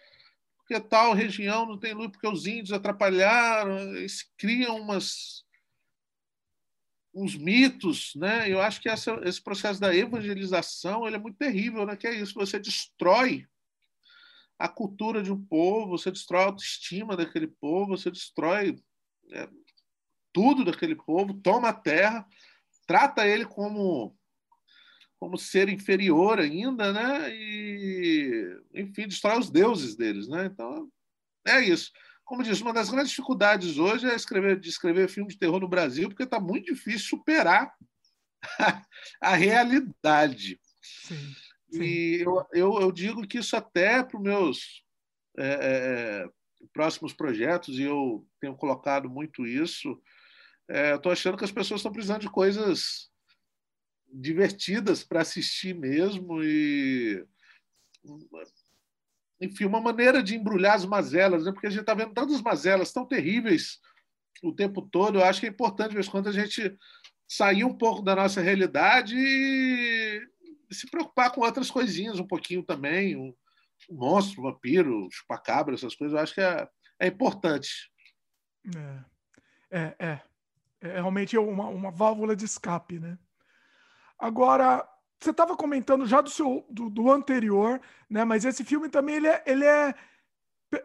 porque 0.56 0.80
tal 0.80 1.12
região 1.12 1.66
não 1.66 1.78
tem 1.78 1.93
luz 1.93 2.10
porque 2.10 2.28
os 2.28 2.47
índios 2.47 2.72
atrapalharam, 2.72 3.97
eles 3.97 4.22
criam 4.39 4.80
umas 4.80 5.44
uns 7.14 7.36
mitos, 7.36 8.14
né? 8.14 8.51
Eu 8.51 8.62
acho 8.62 8.80
que 8.80 8.89
essa, 8.89 9.20
esse 9.24 9.43
processo 9.43 9.78
da 9.78 9.94
evangelização 9.94 11.06
ele 11.06 11.16
é 11.16 11.18
muito 11.18 11.36
terrível, 11.36 11.84
né? 11.84 11.94
Que 11.94 12.06
é 12.06 12.14
isso, 12.14 12.32
você 12.32 12.59
destrói 12.59 13.47
a 14.59 14.69
cultura 14.69 15.23
de 15.23 15.33
um 15.33 15.45
povo, 15.45 15.99
você 15.99 16.11
destrói 16.11 16.43
a 16.43 16.47
autoestima 16.47 17.16
daquele 17.16 17.47
povo, 17.47 17.97
você 17.97 18.11
destrói 18.11 18.81
é, 19.33 19.49
tudo 20.33 20.65
daquele 20.65 20.95
povo, 20.95 21.35
toma 21.35 21.70
a 21.70 21.74
terra, 21.74 22.27
trata 22.87 23.27
ele 23.27 23.45
como 23.45 24.16
como 25.19 25.39
ser 25.39 25.69
inferior 25.69 26.41
ainda, 26.41 26.93
né? 26.93 27.33
E 27.33 28.61
enfim, 28.74 29.07
destrói 29.07 29.39
os 29.39 29.51
deuses 29.51 29.95
deles, 29.95 30.27
né? 30.29 30.47
Então 30.47 30.91
é 31.47 31.61
isso 31.61 31.93
como 32.33 32.43
diz, 32.43 32.62
uma 32.62 32.73
das 32.73 32.89
grandes 32.89 33.11
dificuldades 33.11 33.77
hoje 33.77 34.09
é 34.09 34.15
escrever, 34.15 34.59
de 34.59 34.69
escrever 34.69 35.07
filme 35.07 35.29
de 35.29 35.39
terror 35.39 35.61
no 35.61 35.69
Brasil, 35.69 36.09
porque 36.09 36.23
está 36.23 36.41
muito 36.41 36.73
difícil 36.73 37.09
superar 37.09 37.74
a, 38.59 38.83
a 39.20 39.35
realidade. 39.35 40.59
Sim, 40.81 41.35
sim. 41.73 41.82
E 41.82 42.20
eu, 42.20 42.47
eu, 42.53 42.81
eu, 42.81 42.93
digo 42.93 43.27
que 43.27 43.39
isso 43.39 43.57
até 43.57 44.03
para 44.03 44.16
os 44.16 44.23
meus 44.23 44.85
é, 45.39 45.47
é, 45.47 46.31
próximos 46.73 47.12
projetos, 47.12 47.78
e 47.78 47.82
eu 47.82 48.27
tenho 48.40 48.57
colocado 48.57 49.09
muito 49.09 49.47
isso, 49.47 50.01
é, 50.69 50.94
estou 50.94 51.11
achando 51.12 51.36
que 51.36 51.44
as 51.44 51.53
pessoas 51.53 51.81
estão 51.81 51.93
precisando 51.93 52.20
de 52.20 52.31
coisas 52.31 53.11
divertidas 54.12 55.03
para 55.03 55.23
assistir 55.23 55.74
mesmo 55.74 56.43
e 56.43 57.24
enfim, 59.40 59.65
uma 59.65 59.81
maneira 59.81 60.23
de 60.23 60.36
embrulhar 60.36 60.74
as 60.74 60.85
mazelas, 60.85 61.44
né? 61.44 61.53
porque 61.53 61.66
a 61.66 61.70
gente 61.70 61.81
está 61.81 61.94
vendo 61.94 62.12
tantas 62.12 62.40
mazelas 62.40 62.93
tão 62.93 63.07
terríveis 63.07 63.81
o 64.43 64.53
tempo 64.53 64.82
todo. 64.82 65.19
Eu 65.19 65.24
acho 65.24 65.40
que 65.40 65.47
é 65.47 65.49
importante, 65.49 65.90
de 65.90 65.94
vez 65.94 66.07
em 66.07 66.11
quando, 66.11 66.28
a 66.28 66.32
gente 66.32 66.77
sair 67.28 67.65
um 67.65 67.77
pouco 67.77 68.03
da 68.03 68.15
nossa 68.15 68.40
realidade 68.40 69.16
e 69.16 70.20
se 70.74 70.90
preocupar 70.90 71.32
com 71.32 71.43
outras 71.43 71.70
coisinhas 71.70 72.19
um 72.19 72.27
pouquinho 72.27 72.62
também. 72.62 73.16
Um, 73.16 73.35
um 73.90 73.97
monstro, 73.97 74.40
um 74.40 74.44
vampiro, 74.44 75.09
chupacabra, 75.11 75.74
essas 75.74 75.94
coisas. 75.94 76.15
Eu 76.15 76.23
acho 76.23 76.35
que 76.35 76.40
é, 76.40 76.69
é 77.01 77.07
importante. 77.07 77.90
É, 78.77 79.05
é, 79.70 79.97
é. 79.99 80.20
É 80.81 80.94
realmente 80.94 81.39
uma, 81.39 81.69
uma 81.69 81.93
válvula 81.93 82.35
de 82.35 82.44
escape, 82.44 82.99
né? 82.99 83.16
Agora, 84.19 84.86
você 85.20 85.31
estava 85.31 85.57
comentando 85.57 86.07
já 86.07 86.20
do 86.20 86.28
seu 86.28 86.66
do, 86.69 86.90
do, 86.90 87.11
anterior, 87.11 87.81
né? 88.11 88.24
Mas 88.24 88.44
esse 88.44 88.65
filme 88.65 88.89
também 88.89 89.16
ele 89.16 89.28
é, 89.28 89.43
ele 89.47 89.65
é, 89.65 89.94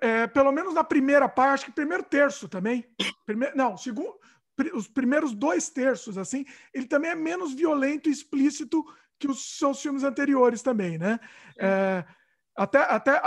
é, 0.02 0.28
pelo 0.28 0.52
menos 0.52 0.74
na 0.76 0.84
primeira 0.84 1.28
parte, 1.28 1.54
acho 1.54 1.66
que 1.66 1.72
primeiro 1.72 2.04
terço 2.04 2.48
também. 2.48 2.86
Primeiro, 3.26 3.58
não, 3.58 3.76
segundo, 3.76 4.18
os 4.74 4.88
primeiros 4.88 5.34
dois 5.34 5.70
terços, 5.70 6.18
assim, 6.18 6.46
ele 6.74 6.88
também 6.88 7.12
é 7.12 7.16
menos 7.16 7.54
violento 7.54 8.08
e 8.10 8.12
explícito 8.12 8.86
que 9.20 9.28
os 9.28 9.58
seus 9.58 9.82
filmes 9.82 10.04
anteriores 10.04 10.62
também, 10.62 10.98
né? 10.98 11.20
É, 11.60 12.06
até 12.56 12.80
até 12.80 13.22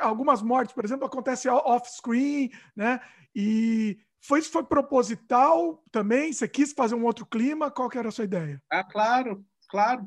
algumas 0.00 0.42
mortes, 0.42 0.74
por 0.74 0.84
exemplo, 0.84 1.06
acontecem 1.06 1.50
off-screen, 1.50 2.50
né? 2.74 3.00
E 3.34 3.98
foi 4.20 4.42
foi 4.42 4.64
proposital 4.64 5.82
também? 5.90 6.32
Você 6.32 6.48
quis 6.48 6.72
fazer 6.72 6.94
um 6.94 7.04
outro 7.04 7.26
clima? 7.26 7.70
Qual 7.70 7.88
que 7.88 7.98
era 7.98 8.08
a 8.08 8.12
sua 8.12 8.24
ideia? 8.24 8.62
Ah, 8.70 8.84
claro, 8.84 9.44
claro. 9.68 10.06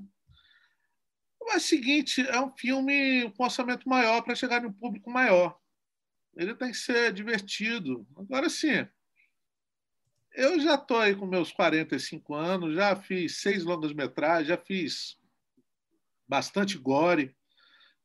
É 1.51 1.57
o 1.57 1.59
seguinte, 1.59 2.21
é 2.27 2.39
um 2.39 2.51
filme 2.55 3.31
com 3.31 3.43
orçamento 3.43 3.89
maior 3.89 4.21
para 4.21 4.35
chegar 4.35 4.61
no 4.61 4.71
público 4.71 5.09
maior. 5.09 5.57
Ele 6.35 6.53
tem 6.53 6.69
que 6.69 6.77
ser 6.77 7.11
divertido. 7.11 8.05
Agora 8.15 8.49
sim, 8.49 8.85
eu 10.33 10.59
já 10.59 10.75
estou 10.75 10.97
aí 10.97 11.15
com 11.15 11.25
meus 11.25 11.51
45 11.51 12.33
anos, 12.33 12.75
já 12.75 12.95
fiz 12.95 13.37
seis 13.41 13.63
longas-metragens, 13.63 14.47
já 14.47 14.57
fiz 14.57 15.18
bastante 16.29 16.77
gore, 16.77 17.35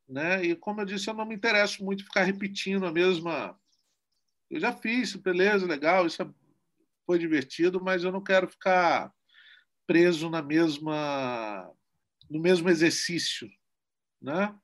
né? 0.09 0.43
E 0.43 0.57
como 0.57 0.81
eu 0.81 0.87
disse, 0.87 1.11
eu 1.11 1.15
não 1.15 1.27
me 1.27 1.35
interesso 1.35 1.85
muito 1.85 2.05
ficar 2.05 2.23
repetindo 2.23 2.87
a 2.87 2.91
mesma. 2.91 3.61
Eu 4.51 4.59
já 4.59 4.73
fiz, 4.73 5.15
beleza, 5.15 5.67
legal, 5.67 6.07
isso 6.07 6.23
é, 6.23 6.29
foi 7.05 7.19
divertido, 7.19 7.83
mas 7.83 8.03
eu 8.03 8.11
não 8.11 8.25
quero 8.25 8.49
ficar 8.49 9.13
preso 9.87 10.31
na 10.31 10.41
mesma 10.41 11.71
no 12.31 12.41
mesmo 12.41 12.71
exercício. 12.71 13.51
Né? 14.21 14.59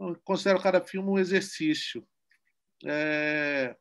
Eu 0.00 0.18
considero 0.24 0.62
cada 0.62 0.80
filme 0.80 1.10
um 1.10 1.18
exercício. 1.18 2.06
É... 2.84 3.76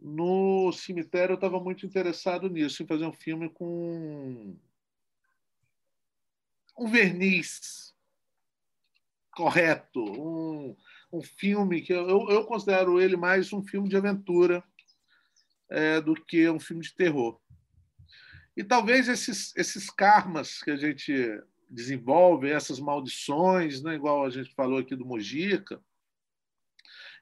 No 0.00 0.72
cemitério, 0.72 1.32
eu 1.32 1.36
estava 1.36 1.60
muito 1.60 1.84
interessado 1.84 2.48
nisso, 2.48 2.82
em 2.82 2.86
fazer 2.86 3.04
um 3.04 3.12
filme 3.12 3.48
com 3.50 4.56
um 6.78 6.86
verniz 6.88 7.91
correto, 9.34 10.04
um, 10.04 10.76
um 11.12 11.22
filme 11.22 11.80
que 11.80 11.92
eu, 11.92 12.28
eu 12.28 12.44
considero 12.44 13.00
ele 13.00 13.16
mais 13.16 13.52
um 13.52 13.62
filme 13.62 13.88
de 13.88 13.96
aventura 13.96 14.62
é, 15.70 16.00
do 16.00 16.14
que 16.14 16.48
um 16.48 16.60
filme 16.60 16.82
de 16.82 16.94
terror. 16.94 17.40
E 18.56 18.62
talvez 18.62 19.08
esses, 19.08 19.56
esses 19.56 19.88
karmas 19.88 20.62
que 20.62 20.70
a 20.70 20.76
gente 20.76 21.12
desenvolve 21.68 22.50
essas 22.50 22.78
maldições, 22.78 23.82
né? 23.82 23.94
igual 23.94 24.26
a 24.26 24.30
gente 24.30 24.54
falou 24.54 24.78
aqui 24.78 24.94
do 24.94 25.06
Mojica. 25.06 25.82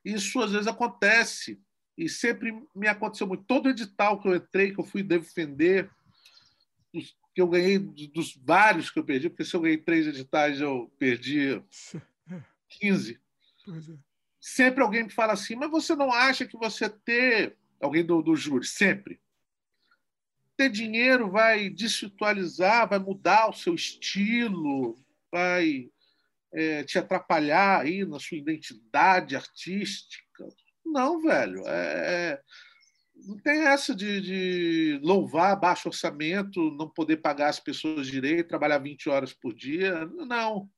Isso 0.05 0.41
às 0.41 0.51
vezes 0.51 0.66
acontece 0.66 1.61
e 1.97 2.09
sempre 2.09 2.53
me 2.74 2.89
aconteceu 2.89 3.27
muito. 3.27 3.45
Todo 3.45 3.69
edital 3.69 4.20
que 4.20 4.27
eu 4.27 4.35
entrei, 4.35 4.74
que 4.74 4.81
eu 4.81 4.85
fui 4.85 5.03
defender, 5.05 5.89
que 7.35 7.40
eu 7.40 7.48
ganhei 7.48 7.78
dos 7.78 8.36
vários 8.36 8.90
que 8.90 8.98
eu 8.98 9.05
perdi, 9.05 9.28
porque 9.28 9.44
se 9.44 9.55
eu 9.55 9.61
ganhei 9.61 9.78
três 9.78 10.07
editais, 10.07 10.61
eu 10.61 10.93
perdi 10.98 11.62
15. 12.81 13.20
É. 13.69 13.98
Sempre 14.40 14.82
alguém 14.82 15.05
me 15.05 15.11
fala 15.11 15.35
assim, 15.35 15.55
mas 15.55 15.70
você 15.70 15.94
não 15.94 16.12
acha 16.12 16.47
que 16.47 16.57
você 16.57 16.89
ter. 16.89 17.57
Alguém 17.81 18.05
do, 18.05 18.20
do 18.20 18.36
júri, 18.36 18.66
sempre 18.66 19.19
ter 20.61 20.69
dinheiro 20.69 21.31
vai 21.31 21.70
desitualizar, 21.70 22.86
vai 22.86 22.98
mudar 22.98 23.48
o 23.48 23.55
seu 23.55 23.74
estilo, 23.74 24.94
vai 25.32 25.89
é, 26.52 26.85
te 26.85 26.98
atrapalhar 26.98 27.81
aí 27.81 28.05
na 28.05 28.20
sua 28.20 28.36
identidade 28.36 29.35
artística. 29.35 30.47
Não, 30.85 31.23
velho. 31.23 31.66
É, 31.66 32.32
é, 32.32 32.43
não 33.27 33.39
tem 33.39 33.67
essa 33.67 33.95
de, 33.95 34.21
de, 34.21 35.01
louvar 35.03 35.59
baixo 35.59 35.89
orçamento, 35.89 36.71
não 36.73 36.89
poder 36.89 37.19
pagar 37.19 37.49
as 37.49 37.61
pessoas 37.61 38.07
direito, 38.07 38.49
trabalhar 38.49 38.79
20 38.79 39.09
horas 39.09 39.33
por 39.33 39.55
dia. 39.55 40.07
Não. 40.07 40.71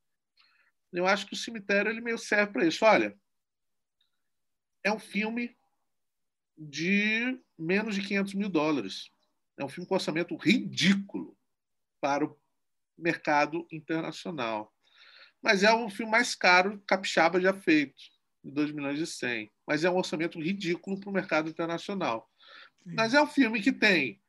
Eu 0.93 1.07
acho 1.07 1.27
que 1.27 1.35
o 1.35 1.37
cemitério 1.37 1.91
ele 1.91 2.01
meio 2.01 2.19
serve 2.19 2.53
para 2.53 2.67
isso. 2.67 2.85
Olha, 2.85 3.17
é 4.85 4.93
um 4.93 4.99
filme 4.99 5.57
de 6.57 7.41
menos 7.59 7.95
de 7.95 8.03
500 8.03 8.35
mil 8.35 8.49
dólares. 8.49 9.11
É 9.59 9.65
um 9.65 9.69
filme 9.69 9.89
com 9.89 9.95
orçamento 9.95 10.37
ridículo 10.37 11.37
para 12.01 12.25
o 12.25 12.39
mercado 12.99 13.67
internacional. 13.71 14.73
Mas 15.43 15.63
é 15.63 15.73
o 15.73 15.91
filme 15.91 16.11
mais 16.11 16.35
caro 16.35 16.79
que 16.79 16.87
Capixaba 16.87 17.41
já 17.41 17.53
feito, 17.53 18.01
de 18.45 18.51
2 18.53 18.73
milhões 18.73 18.99
e 19.01 19.07
100. 19.07 19.51
Mas 19.67 19.85
é 19.85 19.91
um 19.91 19.97
orçamento 19.97 20.41
ridículo 20.41 21.01
para 21.01 21.11
o 21.11 21.13
mercado 21.13 21.49
internacional. 21.49 22.31
Mas 22.85 23.15
é 23.15 23.23
um 23.23 23.27
filme 23.27 23.61
que 23.61 23.73
tem 23.73 24.21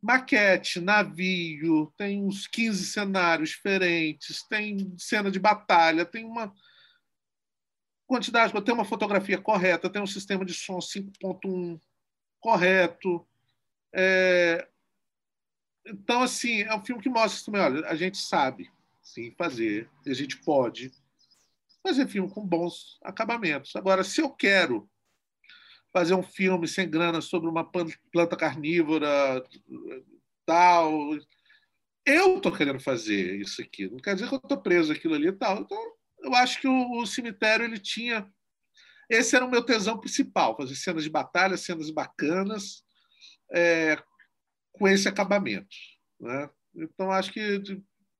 maquete, 0.00 0.80
navio, 0.80 1.92
tem 1.96 2.22
uns 2.22 2.46
15 2.46 2.86
cenários 2.86 3.50
diferentes, 3.50 4.42
tem 4.48 4.94
cena 4.96 5.30
de 5.30 5.38
batalha, 5.38 6.04
tem 6.04 6.24
uma 6.24 6.54
quantidade, 8.06 8.52
tem 8.62 8.74
uma 8.74 8.84
fotografia 8.84 9.38
correta, 9.38 9.90
tem 9.90 10.00
um 10.00 10.06
sistema 10.06 10.44
de 10.44 10.54
som 10.54 10.78
5.1 10.78 11.80
correto. 12.40 13.26
É... 13.92 14.68
Então, 15.86 16.22
assim, 16.22 16.62
é 16.62 16.74
um 16.74 16.84
filme 16.84 17.02
que 17.02 17.08
mostra 17.08 17.44
também, 17.44 17.60
olha, 17.60 17.86
a 17.86 17.94
gente 17.94 18.18
sabe 18.18 18.70
sim 19.02 19.34
fazer, 19.38 19.90
a 20.06 20.12
gente 20.12 20.36
pode 20.38 20.92
fazer 21.82 22.06
filme 22.06 22.30
com 22.30 22.46
bons 22.46 22.98
acabamentos. 23.02 23.74
Agora, 23.74 24.04
se 24.04 24.20
eu 24.20 24.30
quero 24.30 24.88
fazer 25.92 26.14
um 26.14 26.22
filme 26.22 26.68
sem 26.68 26.88
grana 26.88 27.20
sobre 27.20 27.48
uma 27.48 27.64
planta 27.64 28.36
carnívora, 28.36 29.42
tal. 30.46 31.16
Eu 32.04 32.36
estou 32.36 32.50
querendo 32.52 32.80
fazer 32.80 33.36
isso 33.36 33.60
aqui. 33.60 33.88
Não 33.88 33.98
quer 33.98 34.14
dizer 34.14 34.28
que 34.28 34.34
eu 34.34 34.38
estou 34.38 34.62
preso 34.62 34.92
aquilo 34.92 35.14
ali 35.14 35.28
e 35.28 35.32
tal. 35.32 35.60
Então, 35.60 35.78
eu 36.20 36.34
acho 36.34 36.60
que 36.60 36.66
o, 36.66 36.92
o, 36.98 37.06
cemitério 37.06 37.64
ele 37.64 37.78
tinha. 37.78 38.26
Esse 39.10 39.36
era 39.36 39.44
o 39.44 39.50
meu 39.50 39.62
tesão 39.62 39.98
principal, 39.98 40.56
fazer 40.56 40.74
cenas 40.74 41.04
de 41.04 41.10
batalha, 41.10 41.56
cenas 41.56 41.90
bacanas, 41.90 42.82
é, 43.52 44.02
com 44.72 44.86
esse 44.86 45.08
acabamento. 45.08 45.74
Né? 46.20 46.50
Então, 46.74 47.10
acho 47.10 47.32
que 47.32 47.62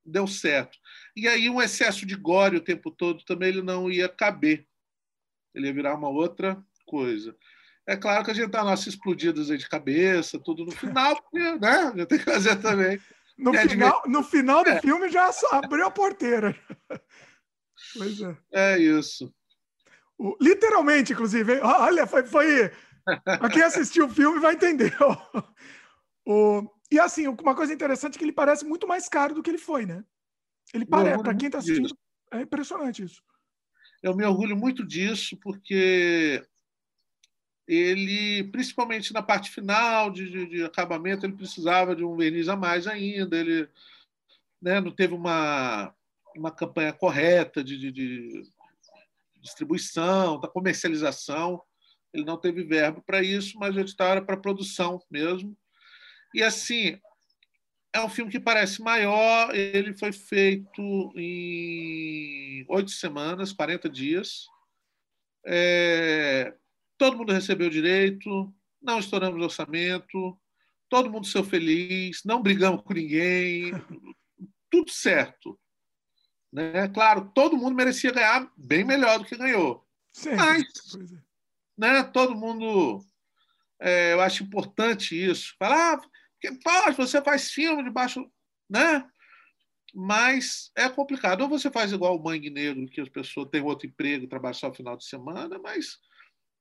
deu 0.05 0.27
certo. 0.27 0.79
E 1.15 1.29
aí, 1.29 1.51
um 1.51 1.61
excesso 1.61 2.07
de 2.07 2.15
gore 2.15 2.57
o 2.57 2.65
tempo 2.65 2.91
todo 2.91 3.25
também 3.25 3.51
ele 3.51 3.63
não 3.63 3.91
ia 3.91 4.09
caber. 4.09 4.67
Ele 5.55 5.67
ia 5.67 5.75
virar 5.75 5.95
uma 5.95 6.09
outra 6.09 6.63
coisa. 6.87 7.37
É 7.89 7.97
claro 7.97 8.23
que 8.23 8.31
a 8.31 8.35
gente 8.35 8.51
dá 8.51 8.63
nossas 8.63 8.89
explodidas 8.89 9.47
de 9.47 9.67
cabeça, 9.67 10.39
tudo 10.39 10.63
no 10.63 10.73
final, 10.73 11.17
porque, 11.23 11.39
né? 11.39 11.91
Já 11.97 12.05
tem 12.05 12.19
que 12.19 12.25
fazer 12.25 12.57
também. 12.57 13.01
No, 13.39 13.55
é 13.55 13.67
final, 13.67 14.03
no 14.07 14.23
final 14.23 14.63
do 14.63 14.69
é. 14.69 14.81
filme 14.83 15.09
já 15.09 15.31
abriu 15.53 15.87
a 15.87 15.91
porteira. 15.91 16.55
Pois 17.97 18.21
é. 18.21 18.37
É 18.53 18.79
isso. 18.79 19.33
O, 20.19 20.37
literalmente, 20.41 21.13
inclusive. 21.13 21.61
Olha, 21.61 22.09
foi. 22.09 22.27
foi... 22.27 22.73
Quem 23.53 23.63
assistiu 23.63 24.07
o 24.07 24.11
filme 24.11 24.41
vai 24.41 24.55
entender. 24.55 24.93
o, 26.27 26.69
e 26.91 26.99
assim, 26.99 27.29
uma 27.29 27.55
coisa 27.55 27.73
interessante 27.73 28.17
é 28.17 28.19
que 28.19 28.25
ele 28.25 28.33
parece 28.33 28.65
muito 28.65 28.87
mais 28.87 29.09
caro 29.09 29.33
do 29.33 29.43
que 29.43 29.49
ele 29.49 29.59
foi, 29.59 29.87
né? 29.87 30.05
Ele 30.75 30.85
parece, 30.85 31.23
para 31.23 31.37
quem 31.37 31.47
está 31.47 31.59
assistindo, 31.59 31.85
disso. 31.85 31.99
é 32.33 32.43
impressionante 32.43 33.05
isso. 33.05 33.23
Eu 34.03 34.15
me 34.15 34.25
orgulho 34.25 34.57
muito 34.57 34.85
disso, 34.85 35.39
porque 35.41 36.45
ele, 37.69 38.45
principalmente 38.45 39.13
na 39.13 39.23
parte 39.23 39.51
final 39.51 40.11
de, 40.11 40.31
de, 40.31 40.47
de, 40.47 40.65
acabamento, 40.65 41.27
ele 41.27 41.37
precisava 41.37 41.95
de 41.95 42.03
um 42.03 42.17
verniz 42.17 42.49
a 42.49 42.57
mais 42.57 42.87
ainda. 42.87 43.37
Ele 43.37 43.69
né, 44.61 44.81
não 44.81 44.91
teve 44.91 45.13
uma, 45.13 45.95
uma 46.35 46.51
campanha 46.51 46.95
correta 46.95 47.63
de, 47.63 47.93
de, 47.93 48.43
distribuição, 49.39 50.41
da 50.41 50.49
comercialização. 50.49 51.63
Ele 52.11 52.25
não 52.25 52.39
teve 52.39 52.65
verbo 52.65 53.03
para 53.03 53.23
isso, 53.23 53.59
mas 53.59 53.77
ele 53.77 53.85
estava 53.85 54.23
para 54.23 54.39
produção 54.39 54.99
mesmo. 55.11 55.55
E 56.35 56.43
assim, 56.43 56.99
é 57.93 58.01
um 58.01 58.09
filme 58.09 58.31
que 58.31 58.41
parece 58.41 58.81
maior. 58.81 59.55
Ele 59.55 59.93
foi 59.93 60.13
feito 60.13 61.13
em 61.15 62.65
oito 62.67 62.91
semanas, 62.93 63.53
40 63.53 63.91
dias. 63.91 64.47
É, 65.45 66.55
todo 66.99 67.17
mundo 67.17 67.33
recebeu 67.33 67.71
direito, 67.71 68.53
não 68.83 68.99
estouramos 68.99 69.43
orçamento, 69.43 70.39
todo 70.89 71.11
mundo 71.11 71.27
saiu 71.27 71.45
feliz, 71.45 72.23
não 72.25 72.43
brigamos 72.43 72.83
com 72.83 72.93
ninguém, 72.93 73.73
tudo 74.71 74.91
certo. 74.91 75.59
Né? 76.53 76.89
Claro, 76.89 77.31
todo 77.35 77.57
mundo 77.57 77.75
merecia 77.75 78.13
ganhar 78.13 78.51
bem 78.57 78.85
melhor 78.85 79.19
do 79.19 79.25
que 79.25 79.37
ganhou. 79.37 79.87
Sim, 80.13 80.35
Mas, 80.35 80.65
é. 80.95 81.23
né, 81.77 82.03
todo 82.03 82.35
mundo. 82.35 83.05
É, 83.81 84.13
eu 84.15 84.21
acho 84.21 84.43
importante 84.43 85.15
isso. 85.15 85.55
Falar, 85.59 85.95
ah, 85.95 86.01
que, 86.41 86.51
pô, 86.53 86.93
você 86.97 87.23
faz 87.23 87.51
filme 87.51 87.85
debaixo. 87.85 88.29
Né? 88.69 89.09
Mas 89.95 90.71
é 90.77 90.89
complicado. 90.89 91.43
Ou 91.43 91.49
você 91.49 91.71
faz 91.71 91.93
igual 91.93 92.17
o 92.17 92.23
Mangue 92.23 92.51
Negro, 92.51 92.87
que 92.87 93.01
as 93.01 93.09
pessoas 93.09 93.49
têm 93.51 93.63
outro 93.63 93.87
emprego, 93.87 94.27
trabalham 94.27 94.55
só 94.55 94.69
no 94.69 94.75
final 94.75 94.97
de 94.97 95.05
semana, 95.05 95.59
mas 95.59 95.99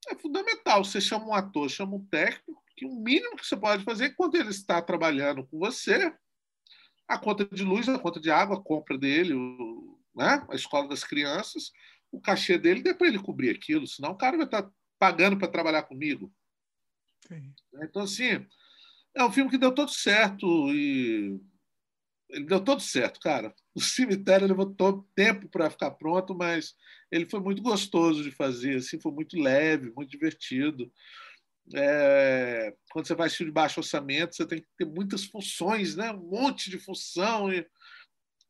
é 0.08 0.16
fundamental. 0.16 0.84
Você 0.84 1.00
chama 1.02 1.28
um 1.28 1.34
ator, 1.34 1.70
chama 1.70 1.96
um 1.96 2.06
técnico, 2.06 2.64
que 2.76 2.86
o 2.86 2.96
mínimo 2.96 3.36
que 3.36 3.46
você 3.46 3.58
pode 3.58 3.84
fazer 3.84 4.12
quando 4.12 4.36
ele 4.36 4.50
está 4.50 4.82
trabalhando 4.82 5.46
com 5.46 5.60
você, 5.60 6.14
a 7.08 7.18
conta 7.18 7.46
de 7.46 7.64
luz, 7.64 7.88
a 7.90 8.00
conta 8.00 8.20
de 8.20 8.30
água, 8.30 8.58
a 8.58 8.62
compra 8.62 8.98
dele, 8.98 9.34
o, 9.34 10.00
né? 10.16 10.46
a 10.50 10.56
escola 10.56 10.88
das 10.88 11.04
crianças, 11.04 11.72
o 12.12 12.20
cachê 12.22 12.58
dele, 12.58 12.82
depois 12.82 13.10
ele 13.10 13.22
cobrir 13.22 13.50
aquilo, 13.50 13.88
senão 13.88 14.12
o 14.12 14.18
cara 14.18 14.38
vai 14.38 14.46
estar 14.46 14.70
pagando 15.00 15.38
para 15.38 15.48
trabalhar 15.48 15.84
comigo. 15.84 16.32
Sim. 17.28 17.54
Então, 17.82 18.04
assim, 18.04 18.46
é 19.14 19.24
um 19.24 19.32
filme 19.32 19.50
que 19.50 19.58
deu 19.58 19.74
todo 19.74 19.92
certo 19.92 20.46
e 20.74 21.40
ele 22.30 22.46
deu 22.46 22.60
todo 22.64 22.82
certo, 22.82 23.20
cara. 23.20 23.54
O 23.74 23.82
cemitério 23.82 24.48
levou 24.48 24.66
todo 24.74 25.08
tempo 25.16 25.48
para 25.50 25.70
ficar 25.70 25.92
pronto, 25.92 26.36
mas 26.36 26.74
ele 27.12 27.26
foi 27.26 27.40
muito 27.40 27.62
gostoso 27.62 28.24
de 28.24 28.32
fazer, 28.32 28.78
assim, 28.78 29.00
foi 29.00 29.12
muito 29.12 29.40
leve, 29.40 29.92
muito 29.96 30.10
divertido. 30.10 30.92
É, 31.74 32.74
quando 32.92 33.08
você 33.08 33.16
faz 33.16 33.36
filme 33.36 33.52
de 33.52 33.54
baixo 33.54 33.80
orçamento, 33.80 34.36
você 34.36 34.46
tem 34.46 34.62
que 34.62 34.68
ter 34.78 34.86
muitas 34.86 35.26
funções, 35.26 35.96
né? 35.96 36.12
um 36.12 36.30
monte 36.30 36.70
de 36.70 36.80
função, 36.80 37.52
e 37.52 37.66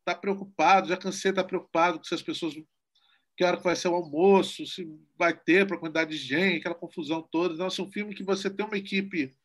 tá 0.06 0.16
preocupado, 0.16 0.88
já 0.88 0.98
cansei 0.98 1.32
de 1.32 1.34
estar 1.34 1.44
tá 1.44 1.48
preocupado 1.48 1.98
com 1.98 2.04
se 2.04 2.14
as 2.14 2.22
pessoas. 2.22 2.56
Que 3.36 3.44
hora 3.44 3.58
que 3.58 3.64
vai 3.64 3.76
ser 3.76 3.90
o 3.90 3.94
almoço, 3.94 4.66
se 4.66 4.88
vai 5.16 5.38
ter 5.38 5.68
para 5.68 5.76
a 5.76 5.80
quantidade 5.80 6.10
de 6.10 6.18
gente, 6.18 6.60
aquela 6.60 6.74
confusão 6.74 7.22
toda. 7.22 7.54
Então, 7.54 7.68
assim, 7.68 7.84
um 7.84 7.92
filme 7.92 8.16
que 8.16 8.24
você 8.24 8.50
tem 8.50 8.66
uma 8.66 8.78
equipe 8.78 9.36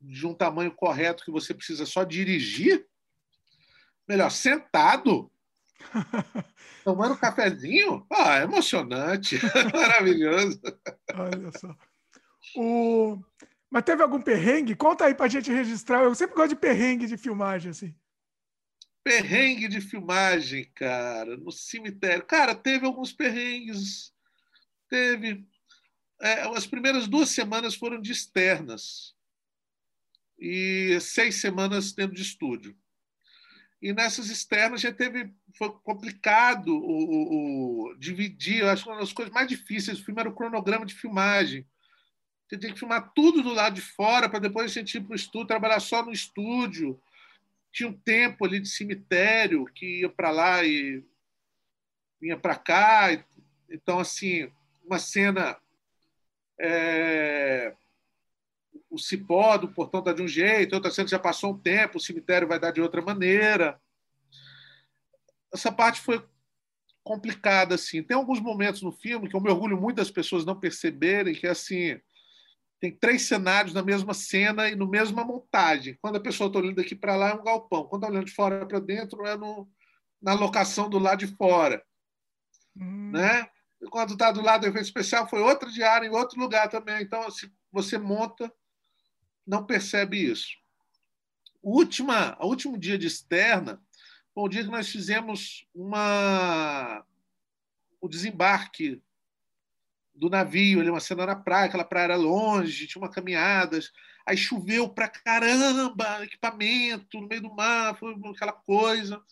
de 0.00 0.26
um 0.26 0.32
tamanho 0.32 0.74
correto 0.74 1.22
que 1.22 1.30
você 1.30 1.52
precisa 1.52 1.84
só 1.84 2.04
dirigir, 2.04 2.86
melhor, 4.08 4.30
sentado, 4.30 5.30
tomando 6.84 7.14
um 7.14 7.18
cafezinho. 7.18 8.06
Ah, 8.10 8.38
é 8.38 8.42
emocionante, 8.44 9.38
maravilhoso. 9.72 10.60
Olha 11.14 11.50
só. 11.58 11.74
O... 12.56 13.18
Mas 13.70 13.84
teve 13.84 14.02
algum 14.02 14.20
perrengue? 14.20 14.74
Conta 14.74 15.04
aí 15.04 15.14
pra 15.14 15.28
gente 15.28 15.50
registrar. 15.50 16.02
Eu 16.02 16.14
sempre 16.14 16.36
gosto 16.36 16.50
de 16.50 16.56
perrengue 16.56 17.06
de 17.06 17.16
filmagem, 17.16 17.70
assim. 17.70 17.94
Perrengue 19.02 19.68
de 19.68 19.80
filmagem, 19.80 20.70
cara, 20.74 21.36
no 21.36 21.52
cemitério. 21.52 22.24
Cara, 22.24 22.54
teve 22.54 22.86
alguns 22.86 23.12
perrengues. 23.12 24.12
Teve. 24.88 25.46
É, 26.20 26.42
as 26.42 26.66
primeiras 26.66 27.06
duas 27.06 27.28
semanas 27.28 27.74
foram 27.74 28.00
de 28.00 28.10
externas 28.10 29.14
e 30.38 30.98
seis 31.00 31.40
semanas 31.40 31.92
dentro 31.92 32.14
de 32.14 32.22
estúdio. 32.22 32.76
E 33.80 33.92
nessas 33.92 34.30
externas 34.30 34.80
já 34.80 34.92
teve 34.92 35.32
foi 35.56 35.70
complicado 35.84 36.68
o, 36.68 36.80
o, 36.80 37.90
o 37.90 37.94
dividir. 37.98 38.60
Eu 38.60 38.70
acho 38.70 38.84
que 38.84 38.90
uma 38.90 39.00
das 39.00 39.12
coisas 39.12 39.32
mais 39.32 39.48
difíceis 39.48 39.98
do 39.98 40.04
filme 40.04 40.20
era 40.20 40.28
o 40.28 40.34
cronograma 40.34 40.86
de 40.86 40.94
filmagem. 40.94 41.66
Você 42.46 42.58
tinha 42.58 42.72
que 42.72 42.78
filmar 42.78 43.12
tudo 43.14 43.42
do 43.42 43.52
lado 43.52 43.74
de 43.74 43.80
fora 43.80 44.28
para 44.28 44.38
depois 44.38 44.70
a 44.70 44.74
gente 44.74 44.96
ir 44.96 45.00
para 45.00 45.12
o 45.12 45.16
estúdio, 45.16 45.48
trabalhar 45.48 45.80
só 45.80 46.04
no 46.04 46.12
estúdio. 46.12 47.00
Tinha 47.72 47.88
um 47.88 47.92
tempo 47.92 48.44
ali 48.44 48.60
de 48.60 48.68
cemitério 48.68 49.66
que 49.66 50.00
ia 50.00 50.08
para 50.08 50.30
lá 50.30 50.64
e 50.64 51.04
vinha 52.20 52.38
para 52.38 52.56
cá. 52.56 53.08
Então, 53.68 53.98
assim, 53.98 54.50
uma 54.84 54.98
cena. 54.98 55.58
É 56.58 57.74
o 58.96 58.98
cipó 58.98 59.56
do 59.56 59.68
portão 59.68 60.00
está 60.00 60.12
de 60.12 60.22
um 60.22 60.28
jeito, 60.28 60.74
outra 60.74 60.90
cena 60.90 61.06
já 61.06 61.18
passou 61.18 61.52
um 61.52 61.58
tempo, 61.58 61.98
o 61.98 62.00
cemitério 62.00 62.48
vai 62.48 62.58
dar 62.58 62.72
de 62.72 62.80
outra 62.80 63.02
maneira. 63.02 63.80
Essa 65.52 65.70
parte 65.70 66.00
foi 66.00 66.24
complicada 67.04 67.76
assim. 67.76 68.02
Tem 68.02 68.16
alguns 68.16 68.40
momentos 68.40 68.82
no 68.82 68.90
filme 68.90 69.28
que 69.28 69.36
eu 69.36 69.40
me 69.40 69.50
orgulho 69.50 69.80
muito 69.80 69.98
das 69.98 70.10
pessoas 70.10 70.44
não 70.44 70.58
perceberem 70.58 71.34
que 71.34 71.46
assim 71.46 72.00
tem 72.80 72.90
três 72.90 73.22
cenários 73.22 73.72
na 73.72 73.82
mesma 73.82 74.12
cena 74.12 74.68
e 74.68 74.74
no 74.74 74.88
mesma 74.88 75.24
montagem. 75.24 75.96
Quando 76.00 76.16
a 76.16 76.20
pessoa 76.20 76.48
está 76.48 76.58
olhando 76.58 76.76
daqui 76.76 76.94
para 76.94 77.16
lá 77.16 77.30
é 77.30 77.34
um 77.34 77.44
galpão, 77.44 77.84
quando 77.84 78.02
está 78.02 78.12
olhando 78.12 78.26
de 78.26 78.34
fora 78.34 78.66
para 78.66 78.80
dentro 78.80 79.24
é 79.24 79.36
no, 79.36 79.68
na 80.20 80.34
locação 80.34 80.90
do 80.90 80.98
lado 80.98 81.20
de 81.20 81.28
fora, 81.28 81.82
hum. 82.76 83.10
né? 83.12 83.48
E 83.80 83.86
quando 83.86 84.14
está 84.14 84.32
do 84.32 84.42
lado 84.42 84.62
do 84.62 84.66
efeito 84.66 84.86
especial 84.86 85.28
foi 85.28 85.40
outra 85.40 85.70
diária 85.70 86.06
em 86.06 86.10
outro 86.10 86.40
lugar 86.40 86.68
também. 86.68 87.02
Então 87.02 87.22
assim, 87.22 87.50
você 87.70 87.98
monta 87.98 88.52
não 89.46 89.64
percebe 89.64 90.18
isso. 90.18 90.56
O 91.62 91.76
última, 91.76 92.36
o 92.40 92.46
último 92.46 92.78
dia 92.78 92.98
de 92.98 93.06
externa 93.06 93.80
foi 94.34 94.44
o 94.44 94.48
dia 94.48 94.64
que 94.64 94.70
nós 94.70 94.88
fizemos 94.88 95.66
uma, 95.74 97.04
o 98.00 98.08
desembarque 98.08 99.02
do 100.14 100.30
navio, 100.30 100.80
ali, 100.80 100.90
uma 100.90 101.00
cena 101.00 101.26
na 101.26 101.36
praia, 101.36 101.66
aquela 101.66 101.84
praia 101.84 102.04
era 102.04 102.16
longe, 102.16 102.86
tinha 102.86 103.02
uma 103.02 103.10
caminhada, 103.10 103.78
aí 104.26 104.36
choveu 104.36 104.88
pra 104.88 105.08
caramba, 105.08 106.24
equipamento 106.24 107.20
no 107.20 107.28
meio 107.28 107.42
do 107.42 107.54
mar, 107.54 107.96
foi 107.98 108.14
aquela 108.34 108.52
coisa. 108.52 109.22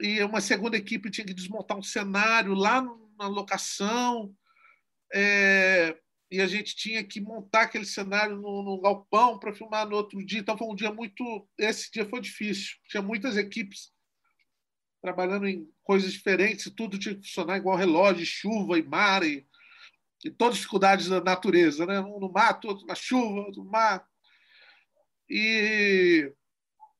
E 0.00 0.22
uma 0.22 0.40
segunda 0.40 0.76
equipe 0.76 1.10
tinha 1.10 1.26
que 1.26 1.34
desmontar 1.34 1.76
um 1.76 1.82
cenário 1.82 2.54
lá 2.54 2.82
na 3.18 3.26
locação, 3.26 4.34
é, 5.12 5.96
e 6.34 6.40
a 6.40 6.48
gente 6.48 6.74
tinha 6.74 7.04
que 7.04 7.20
montar 7.20 7.62
aquele 7.62 7.84
cenário 7.84 8.34
no, 8.34 8.62
no 8.64 8.80
galpão 8.80 9.38
para 9.38 9.52
filmar 9.52 9.88
no 9.88 9.94
outro 9.94 10.24
dia. 10.26 10.40
Então 10.40 10.58
foi 10.58 10.66
um 10.66 10.74
dia 10.74 10.90
muito. 10.90 11.48
Esse 11.56 11.92
dia 11.92 12.04
foi 12.04 12.20
difícil. 12.20 12.74
Tinha 12.88 13.00
muitas 13.00 13.36
equipes 13.36 13.92
trabalhando 15.00 15.46
em 15.46 15.70
coisas 15.84 16.10
diferentes, 16.10 16.72
tudo 16.74 16.98
tinha 16.98 17.14
que 17.14 17.20
funcionar 17.20 17.58
igual 17.58 17.76
relógio, 17.76 18.26
chuva 18.26 18.78
e 18.78 18.82
mar, 18.82 19.22
e, 19.22 19.46
e 20.24 20.30
todas 20.30 20.54
as 20.54 20.60
dificuldades 20.60 21.08
da 21.08 21.20
natureza, 21.20 21.86
né? 21.86 22.00
um 22.00 22.18
no 22.18 22.32
mato, 22.32 22.66
outro 22.66 22.86
na 22.86 22.94
chuva, 22.94 23.42
outro 23.42 23.62
no 23.62 23.70
mar. 23.70 24.04
E 25.28 26.32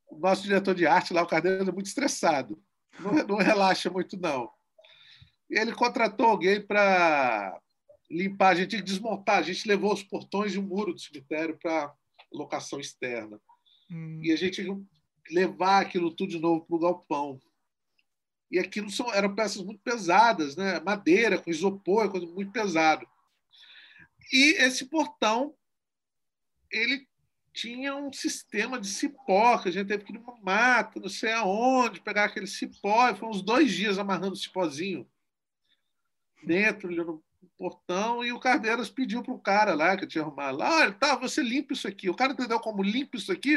o 0.07 0.19
nosso 0.19 0.43
diretor 0.43 0.75
de 0.75 0.87
arte 0.87 1.15
lá, 1.15 1.23
o 1.23 1.27
Cardeiro, 1.27 1.69
é 1.69 1.73
muito 1.73 1.87
estressado, 1.87 2.63
não, 3.01 3.15
não 3.27 3.37
relaxa 3.39 3.91
muito, 3.91 4.17
não. 4.21 4.49
E 5.51 5.59
ele 5.59 5.73
contratou 5.73 6.27
alguém 6.27 6.65
para 6.65 7.59
limpar, 8.11 8.51
a 8.51 8.55
gente 8.55 8.71
tinha 8.71 8.83
que 8.83 8.89
desmontar, 8.89 9.39
a 9.39 9.43
gente 9.43 9.67
levou 9.67 9.93
os 9.93 10.03
portões 10.03 10.55
e 10.55 10.59
o 10.59 10.63
muro 10.63 10.93
do 10.93 11.01
cemitério 11.01 11.59
para 11.59 11.95
locação 12.33 12.81
externa. 12.81 13.41
Hum. 13.91 14.21
E 14.23 14.33
a 14.33 14.37
gente 14.37 14.63
tinha 14.63 14.75
que 15.25 15.35
levar 15.35 15.81
aquilo 15.81 16.15
tudo 16.15 16.31
de 16.31 16.39
novo 16.39 16.65
para 16.67 16.77
o 16.77 16.79
galpão. 16.79 17.41
E 18.51 18.59
aquilo 18.59 18.91
são, 18.91 19.13
eram 19.13 19.35
peças 19.35 19.63
muito 19.63 19.81
pesadas, 19.83 20.57
né? 20.57 20.81
madeira, 20.81 21.39
com 21.39 21.51
isopor, 21.51 22.11
coisa 22.11 22.27
muito 22.27 22.53
pesado. 22.53 23.07
E 24.33 24.55
esse 24.63 24.87
portão, 24.87 25.55
ele 26.71 27.07
tinha 27.53 27.95
um 27.95 28.13
sistema 28.13 28.81
de 28.81 28.89
cipó, 28.89 29.59
que 29.59 29.69
a 29.69 29.73
gente 29.73 29.87
teve 29.87 30.05
que 30.05 30.13
ir 30.13 30.19
numa 30.19 30.37
mata, 30.41 31.01
não 31.01 31.09
sei 31.09 31.33
aonde, 31.33 32.01
pegar 32.01 32.25
aquele 32.25 32.47
cipó, 32.47 33.09
e 33.09 33.15
foi 33.15 33.29
uns 33.29 33.43
dois 33.43 33.73
dias 33.73 33.99
amarrando 33.99 34.33
o 34.33 34.37
cipózinho 34.37 35.09
dentro, 36.43 37.23
portão, 37.57 38.25
e 38.25 38.33
o 38.33 38.41
Cardeiras 38.41 38.91
pediu 38.91 39.23
para 39.23 39.35
o 39.35 39.39
cara 39.39 39.75
lá, 39.75 39.97
que 39.97 40.07
tinha 40.07 40.23
arrumado 40.23 40.59
lá, 40.59 40.77
olha, 40.79 40.93
tá, 40.93 41.17
você 41.17 41.43
limpa 41.43 41.73
isso 41.73 41.87
aqui. 41.87 42.09
O 42.09 42.15
cara 42.15 42.33
entendeu 42.33 42.59
como 42.61 42.83
limpa 42.83 43.17
isso 43.17 43.33
aqui? 43.33 43.57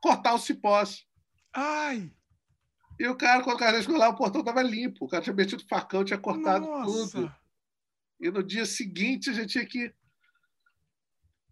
Cortar 0.00 0.34
os 0.34 0.44
cipós. 0.44 1.06
Ai! 1.54 2.12
E 2.98 3.06
o 3.08 3.16
cara, 3.16 3.42
quando 3.42 3.56
o 3.56 3.58
cara 3.58 3.82
chegou 3.82 3.98
lá, 3.98 4.08
o 4.08 4.16
portão 4.16 4.40
estava 4.40 4.62
limpo. 4.62 5.04
O 5.04 5.08
cara 5.08 5.22
tinha 5.22 5.34
metido 5.34 5.64
facão, 5.68 6.04
tinha 6.04 6.18
cortado 6.18 6.66
Nossa. 6.66 7.12
tudo. 7.12 7.34
E 8.20 8.30
no 8.30 8.42
dia 8.42 8.64
seguinte 8.64 9.30
a 9.30 9.32
gente 9.32 9.48
tinha 9.48 9.66
que 9.66 9.92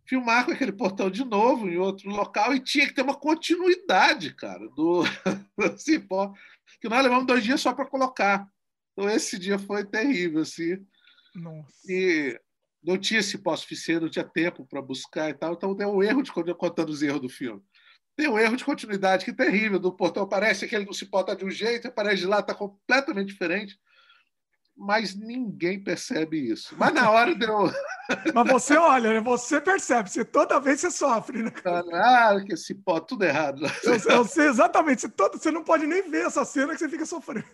filmar 0.06 0.44
com 0.44 0.52
aquele 0.52 0.72
portão 0.72 1.10
de 1.10 1.24
novo 1.24 1.68
em 1.68 1.76
outro 1.76 2.10
local 2.10 2.54
e 2.54 2.60
tinha 2.60 2.86
que 2.86 2.94
ter 2.94 3.02
uma 3.02 3.14
continuidade, 3.14 4.34
cara, 4.34 4.68
do, 4.70 5.02
do 5.56 5.78
cipó. 5.78 6.32
Que 6.80 6.88
nós 6.88 7.02
levamos 7.02 7.26
dois 7.26 7.42
dias 7.42 7.60
só 7.60 7.72
para 7.72 7.86
colocar. 7.86 8.48
Então 8.92 9.08
esse 9.08 9.38
dia 9.38 9.58
foi 9.58 9.84
terrível, 9.84 10.42
assim. 10.42 10.84
Nossa. 11.34 11.70
E 11.88 12.38
não 12.82 12.98
tinha 12.98 13.22
cipó 13.22 13.54
suficiente, 13.56 14.02
não 14.02 14.10
tinha 14.10 14.24
tempo 14.24 14.66
para 14.66 14.82
buscar 14.82 15.30
e 15.30 15.34
tal. 15.34 15.54
Então 15.54 15.74
deu 15.74 15.90
um 15.90 16.02
erro 16.02 16.22
de 16.22 16.32
contando 16.32 16.90
os 16.90 17.02
erros 17.02 17.20
do 17.20 17.28
filme. 17.28 17.62
Tem 18.16 18.28
um 18.28 18.38
erro 18.38 18.56
de 18.56 18.64
continuidade 18.64 19.24
que 19.24 19.30
é 19.30 19.34
terrível. 19.34 19.78
Do 19.78 19.92
portão 19.92 20.28
parece 20.28 20.66
que 20.66 20.74
ele 20.74 20.86
não 20.86 20.92
se 20.92 21.06
porta 21.06 21.34
de 21.34 21.44
um 21.44 21.50
jeito, 21.50 21.88
aparece 21.88 22.22
de 22.22 22.26
lá, 22.26 22.40
está 22.40 22.54
completamente 22.54 23.28
diferente. 23.28 23.78
Mas 24.76 25.14
ninguém 25.14 25.82
percebe 25.82 26.38
isso. 26.38 26.74
Mas 26.78 26.92
na 26.94 27.10
hora 27.10 27.34
deu. 27.34 27.70
Mas 28.34 28.48
você 28.50 28.76
olha, 28.76 29.14
né? 29.14 29.20
você 29.20 29.60
percebe, 29.60 30.10
você 30.10 30.24
toda 30.24 30.60
vez 30.60 30.80
você 30.80 30.90
sofre, 30.90 31.42
né? 31.42 31.52
Ah, 31.92 32.36
que 32.44 32.54
esse 32.54 32.74
pó, 32.74 33.00
tudo 33.00 33.24
errado. 33.24 33.62
Eu, 33.84 34.16
eu 34.16 34.24
sei 34.24 34.48
exatamente, 34.48 35.02
você, 35.02 35.08
todo, 35.08 35.38
você 35.38 35.50
não 35.50 35.62
pode 35.62 35.86
nem 35.86 36.08
ver 36.10 36.26
essa 36.26 36.44
cena 36.44 36.72
que 36.72 36.78
você 36.78 36.88
fica 36.88 37.06
sofrendo. 37.06 37.46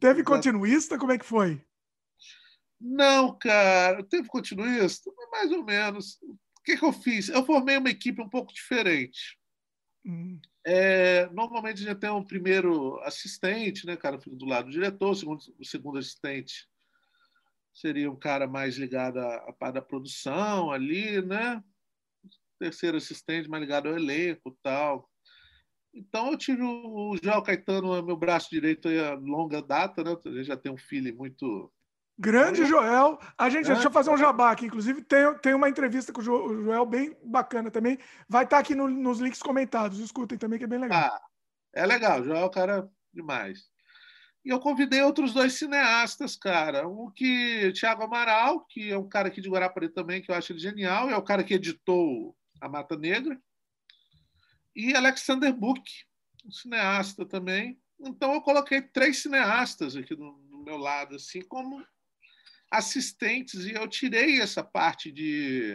Teve 0.00 0.22
continuista? 0.22 0.98
Como 0.98 1.12
é 1.12 1.18
que 1.18 1.24
foi? 1.24 1.60
Não, 2.80 3.36
cara, 3.38 4.02
teve 4.04 4.28
continuista? 4.28 5.10
Mais 5.32 5.50
ou 5.50 5.64
menos 5.64 6.18
que, 6.66 6.76
que 6.76 6.84
eu 6.84 6.92
fiz? 6.92 7.28
Eu 7.28 7.46
formei 7.46 7.78
uma 7.78 7.90
equipe 7.90 8.20
um 8.20 8.28
pouco 8.28 8.52
diferente. 8.52 9.38
Hum. 10.04 10.40
É, 10.64 11.30
normalmente 11.30 11.82
já 11.82 11.94
tem 11.94 12.10
um 12.10 12.24
primeiro 12.24 13.00
assistente, 13.02 13.86
né, 13.86 13.96
cara, 13.96 14.18
do 14.18 14.44
lado 14.44 14.66
do 14.66 14.72
diretor, 14.72 15.10
o 15.10 15.14
segundo, 15.14 15.40
o 15.60 15.64
segundo 15.64 15.98
assistente 15.98 16.68
seria 17.72 18.10
um 18.10 18.18
cara 18.18 18.48
mais 18.48 18.76
ligado 18.76 19.18
à, 19.18 19.52
parte 19.52 19.74
da 19.74 19.82
produção 19.82 20.72
ali, 20.72 21.22
né? 21.22 21.62
O 22.24 22.58
terceiro 22.58 22.96
assistente 22.96 23.48
mais 23.48 23.60
ligado 23.60 23.88
ao 23.88 23.96
elenco 23.96 24.58
tal. 24.62 25.08
Então 25.94 26.32
eu 26.32 26.36
tive 26.36 26.62
o 26.62 27.16
João 27.22 27.42
Caetano, 27.42 28.02
meu 28.02 28.16
braço 28.16 28.50
direito 28.50 28.88
a 28.88 29.14
longa 29.14 29.62
data, 29.62 30.02
né? 30.02 30.16
Gente 30.24 30.44
já 30.44 30.56
tem 30.56 30.72
um 30.72 30.76
feeling 30.76 31.12
muito 31.12 31.72
Grande 32.18 32.64
Joel. 32.64 33.18
A 33.36 33.50
gente, 33.50 33.70
é. 33.70 33.74
deixa 33.74 33.88
eu 33.88 33.92
fazer 33.92 34.10
um 34.10 34.16
jabá 34.16 34.50
aqui. 34.50 34.66
Inclusive, 34.66 35.02
tem, 35.02 35.34
tem 35.38 35.54
uma 35.54 35.68
entrevista 35.68 36.12
com 36.12 36.20
o 36.20 36.24
Joel 36.24 36.86
bem 36.86 37.16
bacana 37.22 37.70
também. 37.70 37.98
Vai 38.28 38.44
estar 38.44 38.56
tá 38.56 38.60
aqui 38.60 38.74
no, 38.74 38.88
nos 38.88 39.20
links 39.20 39.42
comentados. 39.42 39.98
Escutem 39.98 40.38
também, 40.38 40.58
que 40.58 40.64
é 40.64 40.68
bem 40.68 40.78
legal. 40.78 40.98
Ah, 40.98 41.20
é 41.74 41.84
legal. 41.84 42.24
Joel 42.24 42.42
é 42.42 42.46
um 42.46 42.50
cara 42.50 42.88
demais. 43.12 43.68
E 44.44 44.48
eu 44.48 44.60
convidei 44.60 45.02
outros 45.02 45.34
dois 45.34 45.54
cineastas, 45.54 46.36
cara. 46.36 46.88
Um 46.88 47.10
que, 47.10 47.72
Thiago 47.72 48.04
Amaral, 48.04 48.64
que 48.64 48.90
é 48.90 48.96
um 48.96 49.08
cara 49.08 49.28
aqui 49.28 49.40
de 49.40 49.50
Guarapari 49.50 49.88
também, 49.88 50.22
que 50.22 50.30
eu 50.30 50.34
acho 50.34 50.52
ele 50.52 50.60
genial. 50.60 51.10
É 51.10 51.16
o 51.16 51.22
cara 51.22 51.44
que 51.44 51.52
editou 51.52 52.34
A 52.60 52.68
Mata 52.68 52.96
Negra. 52.96 53.38
E 54.74 54.94
Alexander 54.94 55.52
Book, 55.52 55.82
um 56.44 56.50
cineasta 56.50 57.26
também. 57.26 57.78
Então, 57.98 58.34
eu 58.34 58.40
coloquei 58.40 58.80
três 58.80 59.18
cineastas 59.18 59.96
aqui 59.96 60.14
do 60.14 60.38
meu 60.64 60.76
lado, 60.76 61.16
assim, 61.16 61.40
como 61.40 61.84
assistentes, 62.70 63.64
e 63.64 63.72
eu 63.72 63.86
tirei 63.88 64.40
essa 64.40 64.62
parte 64.62 65.10
de 65.10 65.74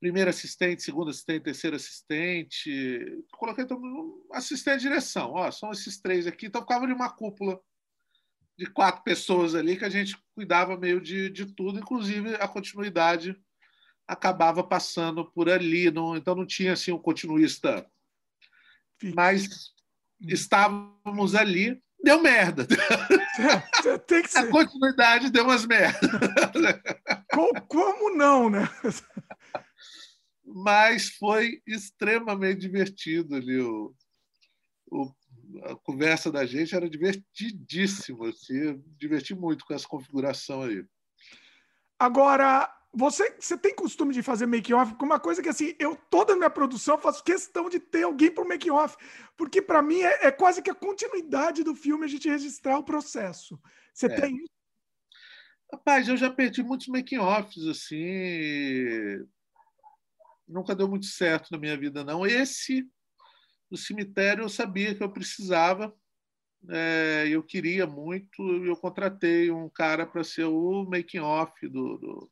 primeiro 0.00 0.30
assistente, 0.30 0.82
segundo 0.82 1.10
assistente, 1.10 1.44
terceiro 1.44 1.76
assistente, 1.76 3.22
coloquei 3.32 3.66
todo 3.66 4.26
assistente 4.32 4.80
de 4.80 4.88
direção. 4.88 5.32
Ó, 5.32 5.50
são 5.50 5.70
esses 5.70 6.00
três 6.00 6.26
aqui, 6.26 6.46
então 6.46 6.62
ficava 6.62 6.86
de 6.86 6.92
uma 6.92 7.10
cúpula 7.10 7.60
de 8.58 8.66
quatro 8.66 9.02
pessoas 9.02 9.54
ali 9.54 9.76
que 9.76 9.84
a 9.84 9.90
gente 9.90 10.16
cuidava 10.34 10.76
meio 10.76 11.00
de, 11.00 11.28
de 11.30 11.46
tudo, 11.54 11.78
inclusive 11.78 12.34
a 12.36 12.48
continuidade 12.48 13.38
acabava 14.06 14.64
passando 14.64 15.30
por 15.30 15.48
ali, 15.48 15.90
não, 15.90 16.16
então 16.16 16.34
não 16.34 16.46
tinha 16.46 16.72
assim 16.72 16.92
um 16.92 16.98
continuista, 16.98 17.86
mas 19.14 19.72
estávamos 20.20 21.34
ali 21.34 21.80
deu 22.02 22.20
merda. 22.20 22.66
É, 23.86 23.98
tem 23.98 24.22
que 24.22 24.30
ser. 24.30 24.38
A 24.38 24.50
continuidade 24.50 25.30
deu 25.30 25.44
umas 25.44 25.66
merdas. 25.66 26.00
Como, 27.32 27.62
como 27.66 28.16
não, 28.16 28.50
né? 28.50 28.68
Mas 30.44 31.10
foi 31.10 31.62
extremamente 31.66 32.60
divertido 32.60 33.36
ali. 33.36 33.60
O, 33.60 33.94
o, 34.90 35.14
a 35.64 35.76
conversa 35.76 36.30
da 36.30 36.44
gente 36.44 36.74
era 36.74 36.90
divertidíssima. 36.90 38.28
Assim, 38.28 38.82
diverti 38.98 39.34
muito 39.34 39.64
com 39.64 39.72
essa 39.72 39.86
configuração 39.86 40.62
aí. 40.62 40.84
Agora, 41.98 42.68
você, 42.92 43.36
você 43.38 43.56
tem 43.56 43.74
costume 43.74 44.12
de 44.12 44.22
fazer 44.22 44.46
make-off? 44.46 44.94
Uma 45.00 45.20
coisa 45.20 45.40
que, 45.40 45.48
assim, 45.48 45.76
eu, 45.78 45.94
toda 46.10 46.32
a 46.32 46.36
minha 46.36 46.50
produção, 46.50 46.98
faço 46.98 47.22
questão 47.22 47.68
de 47.68 47.78
ter 47.78 48.02
alguém 48.02 48.32
para 48.32 48.42
o 48.42 48.48
make-off. 48.48 48.96
Porque, 49.36 49.62
para 49.62 49.80
mim, 49.80 50.00
é, 50.00 50.26
é, 50.26 50.32
quase 50.32 50.60
que 50.60 50.70
a 50.70 50.74
continuidade 50.74 51.62
do 51.62 51.74
filme 51.74 52.04
a 52.04 52.08
gente 52.08 52.28
registrar 52.28 52.78
o 52.78 52.84
processo. 52.84 53.60
Você 53.94 54.06
é. 54.06 54.20
tem 54.20 54.36
isso? 54.36 54.52
Rapaz, 55.72 56.08
eu 56.08 56.16
já 56.16 56.28
perdi 56.28 56.64
muitos 56.64 56.88
making-offs, 56.88 57.64
assim. 57.64 59.24
Nunca 60.48 60.74
deu 60.74 60.88
muito 60.88 61.06
certo 61.06 61.48
na 61.52 61.58
minha 61.58 61.76
vida, 61.78 62.02
não. 62.02 62.26
Esse, 62.26 62.84
no 63.70 63.76
cemitério, 63.76 64.42
eu 64.42 64.48
sabia 64.48 64.96
que 64.96 65.02
eu 65.02 65.12
precisava. 65.12 65.94
É, 66.68 67.28
eu 67.30 67.42
queria 67.42 67.86
muito, 67.86 68.42
eu 68.64 68.76
contratei 68.76 69.50
um 69.50 69.68
cara 69.68 70.04
para 70.04 70.24
ser 70.24 70.44
o 70.44 70.84
making-off 70.84 71.66
do, 71.68 71.96
do 71.96 72.30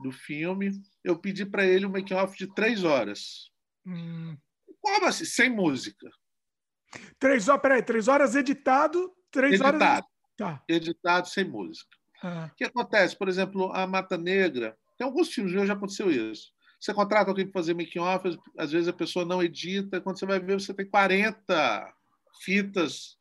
do 0.00 0.12
filme, 0.12 0.72
eu 1.04 1.18
pedi 1.18 1.44
para 1.44 1.64
ele 1.64 1.86
um 1.86 1.90
making-off 1.90 2.36
de 2.36 2.52
três 2.54 2.84
horas. 2.84 3.50
Hum. 3.86 4.36
Como 4.80 5.06
assim? 5.06 5.24
Sem 5.24 5.50
música. 5.50 6.08
Três 7.18 7.48
horas, 7.48 7.62
peraí, 7.62 7.82
três 7.82 8.08
horas 8.08 8.34
editado, 8.34 9.12
três 9.30 9.54
editado. 9.54 9.82
horas. 9.82 10.04
Tá. 10.36 10.62
Editado 10.68 11.28
sem 11.28 11.44
música. 11.44 11.96
Ah. 12.22 12.50
O 12.50 12.56
que 12.56 12.64
acontece? 12.64 13.16
Por 13.16 13.28
exemplo, 13.28 13.72
a 13.72 13.86
Mata 13.86 14.16
Negra, 14.16 14.76
tem 14.98 15.06
alguns 15.06 15.28
filmes 15.32 15.52
já 15.52 15.72
aconteceu 15.72 16.10
isso. 16.10 16.52
Você 16.80 16.94
contrata 16.94 17.30
alguém 17.30 17.46
para 17.46 17.60
fazer 17.60 17.74
making-off, 17.74 18.38
às 18.58 18.72
vezes 18.72 18.88
a 18.88 18.92
pessoa 18.92 19.24
não 19.24 19.42
edita, 19.42 20.00
quando 20.00 20.18
você 20.18 20.24
vai 20.24 20.40
ver, 20.40 20.58
você 20.58 20.72
tem 20.72 20.88
40 20.88 21.94
fitas 22.42 23.18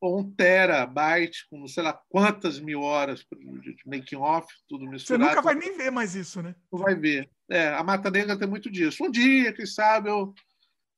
ou 0.00 0.18
um 0.18 0.30
terabyte 0.30 1.46
com 1.50 1.66
sei 1.68 1.82
lá 1.82 1.92
quantas 2.08 2.58
mil 2.58 2.80
horas 2.80 3.20
de 3.20 3.76
making 3.84 4.16
off, 4.16 4.48
tudo 4.66 4.86
misturado. 4.86 5.24
Você 5.24 5.28
nunca 5.28 5.42
vai 5.42 5.54
nem 5.54 5.76
ver 5.76 5.90
mais 5.90 6.14
isso, 6.14 6.42
né? 6.42 6.54
Não 6.72 6.80
vai 6.80 6.94
ver. 6.94 7.30
É, 7.50 7.68
a 7.68 7.82
Mata 7.82 8.10
Negra 8.10 8.38
tem 8.38 8.48
muito 8.48 8.70
disso. 8.70 9.04
Um 9.04 9.10
dia, 9.10 9.52
quem 9.52 9.66
sabe, 9.66 10.08
eu, 10.08 10.32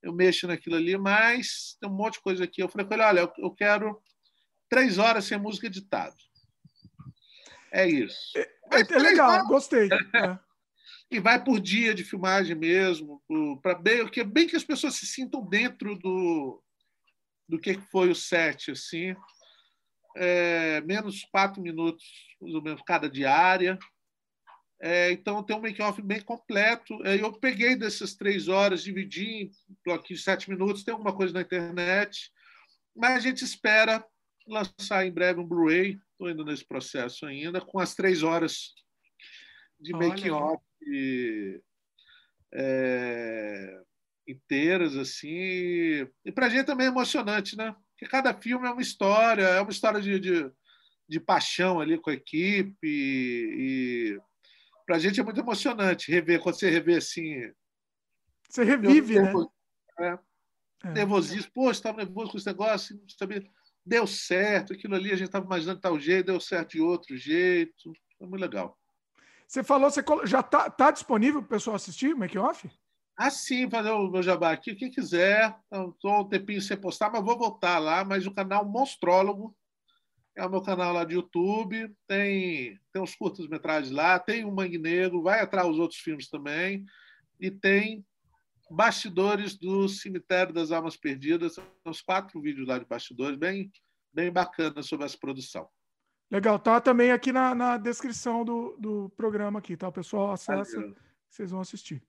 eu 0.03 0.13
mexo 0.15 0.47
naquilo 0.47 0.77
ali, 0.77 0.97
mas 0.97 1.77
tem 1.81 1.91
um 1.91 1.95
monte 1.95 2.15
de 2.15 2.21
coisa 2.21 2.45
aqui. 2.45 2.63
Eu 2.63 2.69
falei 2.69 2.87
com 2.87 2.95
ele, 2.95 3.03
olha, 3.03 3.21
eu, 3.21 3.33
eu 3.39 3.51
quero 3.51 4.01
três 4.71 4.99
horas 4.99 5.25
sem 5.25 5.37
música 5.37 5.67
editada. 5.67 6.15
É 7.73 7.89
isso. 7.89 8.33
É, 8.37 8.49
é 8.71 8.99
legal, 8.99 9.31
horas. 9.31 9.49
gostei. 9.49 9.89
É. 10.15 11.17
e 11.17 11.21
vai 11.21 11.43
por 11.43 11.61
dia 11.61 11.95
de 11.95 12.05
filmagem 12.05 12.57
mesmo, 12.57 13.23
para 13.63 13.75
bem, 13.75 14.09
bem 14.27 14.47
que 14.47 14.57
as 14.57 14.65
pessoas 14.65 14.95
se 14.95 15.07
sintam 15.07 15.45
dentro 15.47 15.95
do, 15.99 16.63
do 17.53 17.59
que 17.59 17.75
foi 17.75 18.09
o 18.09 18.15
set, 18.15 18.71
assim. 18.71 19.15
É, 20.17 20.81
menos 20.81 21.23
quatro 21.25 21.61
minutos, 21.61 22.03
mais 22.41 22.55
ou 22.55 22.63
menos, 22.63 22.81
cada 22.87 23.11
diária. 23.11 23.79
É, 24.81 25.13
então, 25.13 25.43
tem 25.43 25.55
um 25.55 25.61
make-off 25.61 26.01
bem 26.01 26.23
completo. 26.23 26.99
É, 27.07 27.21
eu 27.21 27.31
peguei 27.31 27.77
dessas 27.77 28.15
três 28.15 28.49
horas, 28.49 28.83
dividi 28.83 29.27
em 29.27 29.51
bloquinhos 29.85 30.21
de 30.21 30.25
sete 30.25 30.49
minutos, 30.49 30.83
tem 30.83 30.93
alguma 30.93 31.15
coisa 31.15 31.35
na 31.35 31.43
internet, 31.43 32.33
mas 32.97 33.17
a 33.17 33.21
gente 33.21 33.45
espera 33.45 34.03
lançar 34.49 35.07
em 35.07 35.13
breve 35.13 35.39
um 35.39 35.47
Blu-ray, 35.47 36.01
estou 36.13 36.31
indo 36.31 36.47
nesse 36.47 36.65
processo 36.65 37.27
ainda, 37.27 37.61
com 37.61 37.79
as 37.79 37.95
três 37.95 38.23
horas 38.23 38.73
de 39.79 39.93
make-off 39.93 40.65
é, 42.55 43.83
inteiras, 44.27 44.97
assim. 44.97 46.07
E 46.25 46.33
para 46.35 46.47
a 46.47 46.49
gente 46.49 46.67
também 46.67 46.87
é 46.87 46.91
emocionante, 46.91 47.57
né? 47.57 47.75
Porque 47.91 48.07
cada 48.11 48.35
filme 48.35 48.67
é 48.67 48.71
uma 48.71 48.83
história, 48.83 49.43
é 49.43 49.61
uma 49.61 49.71
história 49.71 50.01
de, 50.01 50.19
de, 50.19 50.51
de 51.09 51.21
paixão 51.21 51.81
ali 51.81 51.99
com 51.99 52.11
a 52.11 52.15
equipe. 52.15 52.77
E, 52.83 54.19
para 54.87 54.97
a 54.97 54.99
gente 54.99 55.21
é 55.21 55.23
muito 55.23 55.41
emocionante 55.41 56.11
rever, 56.11 56.41
quando 56.41 56.57
você 56.57 56.69
revê 56.69 56.97
assim. 56.97 57.53
Você 58.49 58.65
revive, 58.65 59.21
né? 59.21 59.33
É, 60.01 60.19
é. 60.85 60.91
Nervosismo, 60.91 61.51
pô, 61.53 61.71
estava 61.71 61.99
nervoso 61.99 62.33
com 62.33 62.39
esse 62.39 62.47
negócio, 62.47 62.97
não 62.97 63.09
sabia. 63.09 63.45
Deu 63.85 64.07
certo, 64.07 64.73
aquilo 64.73 64.95
ali 64.95 65.11
a 65.11 65.17
gente 65.17 65.27
estava 65.27 65.45
imaginando 65.45 65.77
de 65.77 65.83
tal 65.83 65.99
jeito, 65.99 66.27
deu 66.27 66.41
certo 66.41 66.73
de 66.73 66.81
outro 66.81 67.17
jeito. 67.17 67.93
Foi 68.19 68.29
muito 68.29 68.41
legal. 68.41 68.79
Você 69.47 69.63
falou, 69.63 69.91
você 69.91 70.03
já 70.25 70.41
está 70.41 70.71
tá 70.71 70.91
disponível 70.91 71.41
para 71.43 71.47
o 71.47 71.51
pessoal 71.51 71.77
assistir 71.77 72.15
o 72.15 72.19
Make 72.19 72.39
Off? 72.39 72.71
Ah, 73.17 73.31
sim, 73.31 73.69
fazer 73.69 73.91
o 73.91 74.11
meu 74.11 74.23
jabá 74.23 74.53
aqui. 74.53 74.75
Quem 74.75 74.91
quiser, 74.91 75.55
estou 75.71 76.21
um 76.21 76.29
tempinho 76.29 76.61
sem 76.61 76.77
postar, 76.77 77.11
mas 77.11 77.25
vou 77.25 77.39
voltar 77.39 77.79
lá. 77.79 78.05
Mas 78.05 78.27
o 78.27 78.33
canal 78.33 78.65
Monstrólogo 78.65 79.55
é 80.37 80.45
o 80.45 80.51
meu 80.51 80.63
canal 80.63 80.93
lá 80.93 81.05
de 81.05 81.15
YouTube. 81.15 81.95
Tem, 82.07 82.81
tem 82.93 83.03
uns 83.03 83.15
curtas-metragens 83.15 83.93
lá, 83.93 84.19
tem 84.19 84.45
o 84.45 84.53
Mangue 84.53 84.79
Negro, 84.79 85.23
vai 85.23 85.41
atrás 85.41 85.69
os 85.69 85.79
outros 85.79 86.01
filmes 86.01 86.29
também. 86.29 86.85
E 87.39 87.51
tem 87.51 88.05
Bastidores 88.71 89.55
do 89.55 89.87
Cemitério 89.87 90.55
das 90.55 90.73
Almas 90.73 90.97
Perdidas. 90.97 91.55
São 91.55 91.65
uns 91.85 92.01
quatro 92.01 92.41
vídeos 92.41 92.67
lá 92.67 92.79
de 92.79 92.87
bastidores, 92.87 93.39
bem, 93.39 93.71
bem 94.13 94.33
bacana 94.33 94.83
sobre 94.83 95.05
essa 95.05 95.19
produção. 95.19 95.69
Legal, 96.31 96.59
tá 96.59 96.81
também 96.81 97.13
aqui 97.13 97.31
na, 97.31 97.55
na 97.55 97.77
descrição 97.77 98.43
do, 98.43 98.75
do 98.79 99.11
programa 99.11 99.59
aqui, 99.59 99.77
tá? 99.77 99.89
O 99.89 99.93
pessoal 99.93 100.33
acessa, 100.33 100.81
Valeu. 100.81 100.97
vocês 101.29 101.51
vão 101.51 101.61
assistir. 101.61 102.03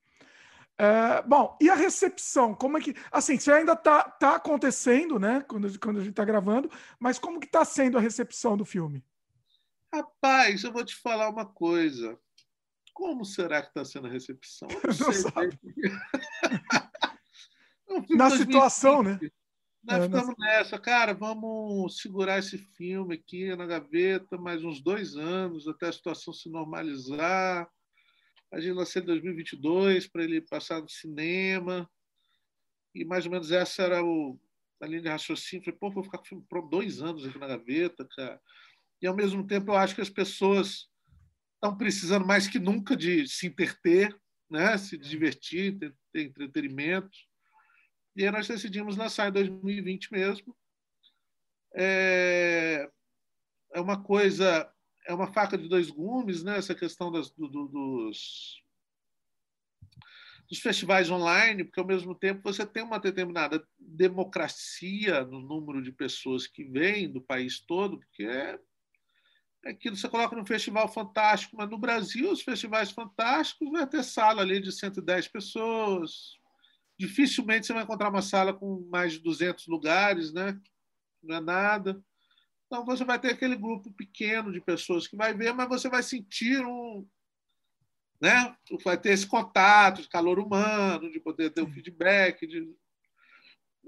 É, 0.78 1.22
bom, 1.22 1.58
e 1.62 1.70
a 1.70 1.76
recepção? 1.76 2.56
Como 2.56 2.78
é 2.78 2.82
que. 2.82 2.96
Assim, 3.12 3.38
você 3.38 3.52
ainda 3.52 3.74
está 3.74 4.04
tá 4.04 4.36
acontecendo, 4.36 5.20
né? 5.20 5.42
Quando, 5.48 5.80
quando 5.80 5.98
a 5.98 6.02
gente 6.02 6.12
está 6.12 6.26
gravando, 6.26 6.70
mas 7.00 7.20
como 7.20 7.40
que 7.40 7.46
está 7.46 7.64
sendo 7.64 7.98
a 7.98 8.02
recepção 8.02 8.58
do 8.58 8.66
filme? 8.66 9.04
Rapaz, 9.94 10.64
eu 10.64 10.74
vou 10.74 10.84
te 10.84 10.96
falar 10.96 11.30
uma 11.30 11.46
coisa. 11.46 12.18
Como 12.94 13.24
será 13.24 13.62
que 13.62 13.68
está 13.68 13.86
sendo 13.86 14.08
a 14.08 14.10
recepção? 14.10 14.68
Eu 14.70 14.78
não, 14.78 14.82
não 15.06 15.14
sei. 15.14 15.32
Sabe. 15.32 15.60
Na 18.10 18.32
situação, 18.32 19.04
né? 19.04 19.20
Nós 19.84 20.02
é, 20.02 20.06
ficamos 20.06 20.34
nessa, 20.40 20.80
cara, 20.80 21.14
vamos 21.14 22.00
segurar 22.00 22.40
esse 22.40 22.58
filme 22.58 23.16
aqui 23.16 23.54
na 23.56 23.66
gaveta 23.66 24.38
mais 24.38 24.64
uns 24.64 24.82
dois 24.82 25.18
anos 25.18 25.68
até 25.68 25.90
a 25.90 25.94
situação 25.94 26.34
se 26.34 26.50
normalizar 26.50 27.70
a 28.54 28.60
gente 28.60 28.74
lançou 28.74 29.02
em 29.02 29.06
2022 29.06 30.08
para 30.08 30.24
ele 30.24 30.40
passar 30.40 30.80
no 30.80 30.88
cinema. 30.88 31.90
E 32.94 33.04
mais 33.04 33.26
ou 33.26 33.32
menos 33.32 33.52
essa 33.52 33.82
era 33.82 34.06
o, 34.06 34.40
a 34.80 34.86
linha 34.86 35.02
de 35.02 35.10
raciocínio. 35.10 35.66
Falei, 35.66 35.80
pô, 35.80 35.90
vou 35.90 36.04
ficar 36.04 36.20
com 36.20 36.24
o 36.24 36.28
filme 36.28 36.70
dois 36.70 37.02
anos 37.02 37.26
aqui 37.26 37.40
na 37.40 37.48
gaveta, 37.48 38.08
cara. 38.16 38.40
E 39.02 39.08
ao 39.08 39.16
mesmo 39.16 39.46
tempo 39.48 39.72
eu 39.72 39.76
acho 39.76 39.96
que 39.96 40.02
as 40.02 40.10
pessoas 40.10 40.88
estão 41.56 41.76
precisando 41.76 42.28
mais 42.28 42.48
que 42.48 42.60
nunca 42.60 42.96
de 42.96 43.28
se 43.28 43.48
interter, 43.48 44.16
né? 44.48 44.78
se 44.78 45.00
divertir, 45.00 45.80
ter, 45.80 45.96
ter 46.12 46.22
entretenimento. 46.26 47.18
E 48.16 48.24
aí 48.24 48.32
nós 48.32 48.48
decidimos 48.48 48.96
lançar 48.96 49.30
em 49.30 49.32
2020 49.32 50.12
mesmo. 50.12 50.56
É, 51.74 52.88
é 53.74 53.82
uma 53.82 54.04
coisa 54.04 54.72
é 55.06 55.14
uma 55.14 55.32
faca 55.32 55.58
de 55.58 55.68
dois 55.68 55.90
gumes, 55.90 56.44
né? 56.44 56.58
essa 56.58 56.76
questão 56.76 57.12
das, 57.12 57.30
do, 57.32 57.48
do, 57.48 57.68
dos, 57.68 58.64
dos 60.50 60.60
festivais 60.60 61.10
online, 61.10 61.64
porque 61.64 61.80
ao 61.80 61.86
mesmo 61.86 62.16
tempo 62.16 62.42
você 62.44 62.66
tem 62.66 62.84
uma 62.84 63.00
determinada 63.00 63.66
democracia 63.78 65.24
no 65.26 65.42
número 65.42 65.82
de 65.82 65.92
pessoas 65.92 66.48
que 66.48 66.64
vêm 66.64 67.12
do 67.12 67.22
país 67.22 67.60
todo, 67.60 68.00
porque 68.00 68.24
é, 68.24 68.60
é 69.66 69.72
aquilo 69.72 69.96
você 69.96 70.08
coloca 70.08 70.36
num 70.36 70.46
festival 70.46 70.88
fantástico, 70.88 71.58
mas 71.58 71.70
no 71.70 71.78
Brasil 71.78 72.32
os 72.32 72.42
festivais 72.42 72.92
fantásticos 72.92 73.72
vai 73.72 73.88
ter 73.88 74.04
sala 74.04 74.42
ali 74.42 74.62
de 74.62 74.72
110 74.72 75.28
pessoas. 75.28 76.38
Dificilmente 76.98 77.66
você 77.66 77.74
vai 77.74 77.84
encontrar 77.84 78.10
uma 78.10 78.22
sala 78.22 78.54
com 78.54 78.88
mais 78.90 79.14
de 79.14 79.20
200 79.20 79.68
lugares, 79.68 80.32
né? 80.32 80.60
Não 81.22 81.38
é 81.38 81.42
nada. 81.42 82.04
Então 82.74 82.84
você 82.84 83.06
vai 83.06 83.20
ter 83.20 83.30
aquele 83.30 83.56
grupo 83.56 83.92
pequeno 83.92 84.52
de 84.52 84.60
pessoas 84.60 85.06
que 85.06 85.16
vai 85.16 85.32
ver, 85.32 85.54
mas 85.54 85.70
você 85.70 85.88
vai 85.88 86.02
sentir 86.02 86.66
um, 86.66 87.08
né? 88.20 88.58
Vai 88.84 89.00
ter 89.00 89.12
esse 89.12 89.28
contato 89.28 90.02
de 90.02 90.10
calor 90.10 90.40
humano, 90.40 91.12
de 91.12 91.20
poder 91.20 91.52
ter 91.52 91.62
um 91.62 91.72
feedback, 91.72 92.48
de... 92.48 92.68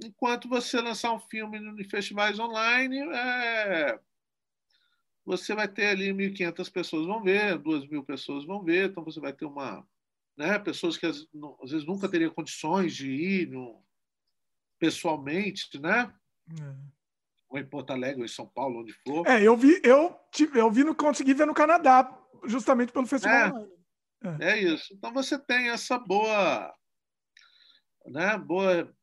enquanto 0.03 0.47
você 0.47 0.79
lançar 0.79 1.11
um 1.13 1.19
filme 1.19 1.57
em 1.57 1.83
festivais 1.83 2.37
online, 2.37 2.99
é... 3.11 3.99
você 5.25 5.55
vai 5.55 5.67
ter 5.67 5.87
ali 5.87 6.13
1.500 6.13 6.71
pessoas 6.71 7.07
vão 7.07 7.23
ver, 7.23 7.57
2.000 7.57 8.05
pessoas 8.05 8.45
vão 8.45 8.63
ver, 8.63 8.91
então 8.91 9.03
você 9.03 9.19
vai 9.19 9.33
ter 9.33 9.45
uma, 9.45 9.83
né? 10.37 10.59
Pessoas 10.59 10.95
que 10.95 11.07
às, 11.07 11.25
vezes 11.63 11.87
nunca 11.87 12.07
teriam 12.07 12.31
condições 12.31 12.95
de 12.95 13.09
ir 13.09 13.47
no... 13.49 13.83
pessoalmente, 14.77 15.79
né? 15.79 16.13
É 16.61 16.94
ou 17.55 17.59
em 17.59 17.65
Porto 17.65 17.91
Alegre, 17.91 18.19
ou 18.19 18.25
em 18.25 18.29
São 18.29 18.45
Paulo, 18.45 18.81
onde 18.81 18.93
for. 18.93 19.25
É, 19.25 19.41
eu 19.41 19.55
vi, 19.55 19.79
eu, 19.83 20.13
eu 20.53 20.71
vi 20.71 20.83
no, 20.83 20.93
consegui 20.93 21.33
ver 21.33 21.47
no 21.47 21.53
Canadá, 21.53 22.13
justamente 22.45 22.91
pelo 22.91 23.07
festival. 23.07 23.67
É, 24.39 24.51
é. 24.51 24.61
isso. 24.61 24.93
Então 24.93 25.13
você 25.13 25.39
tem 25.39 25.69
essa 25.69 25.97
boa, 25.97 26.73
né, 28.05 28.37
boa, 28.37 28.93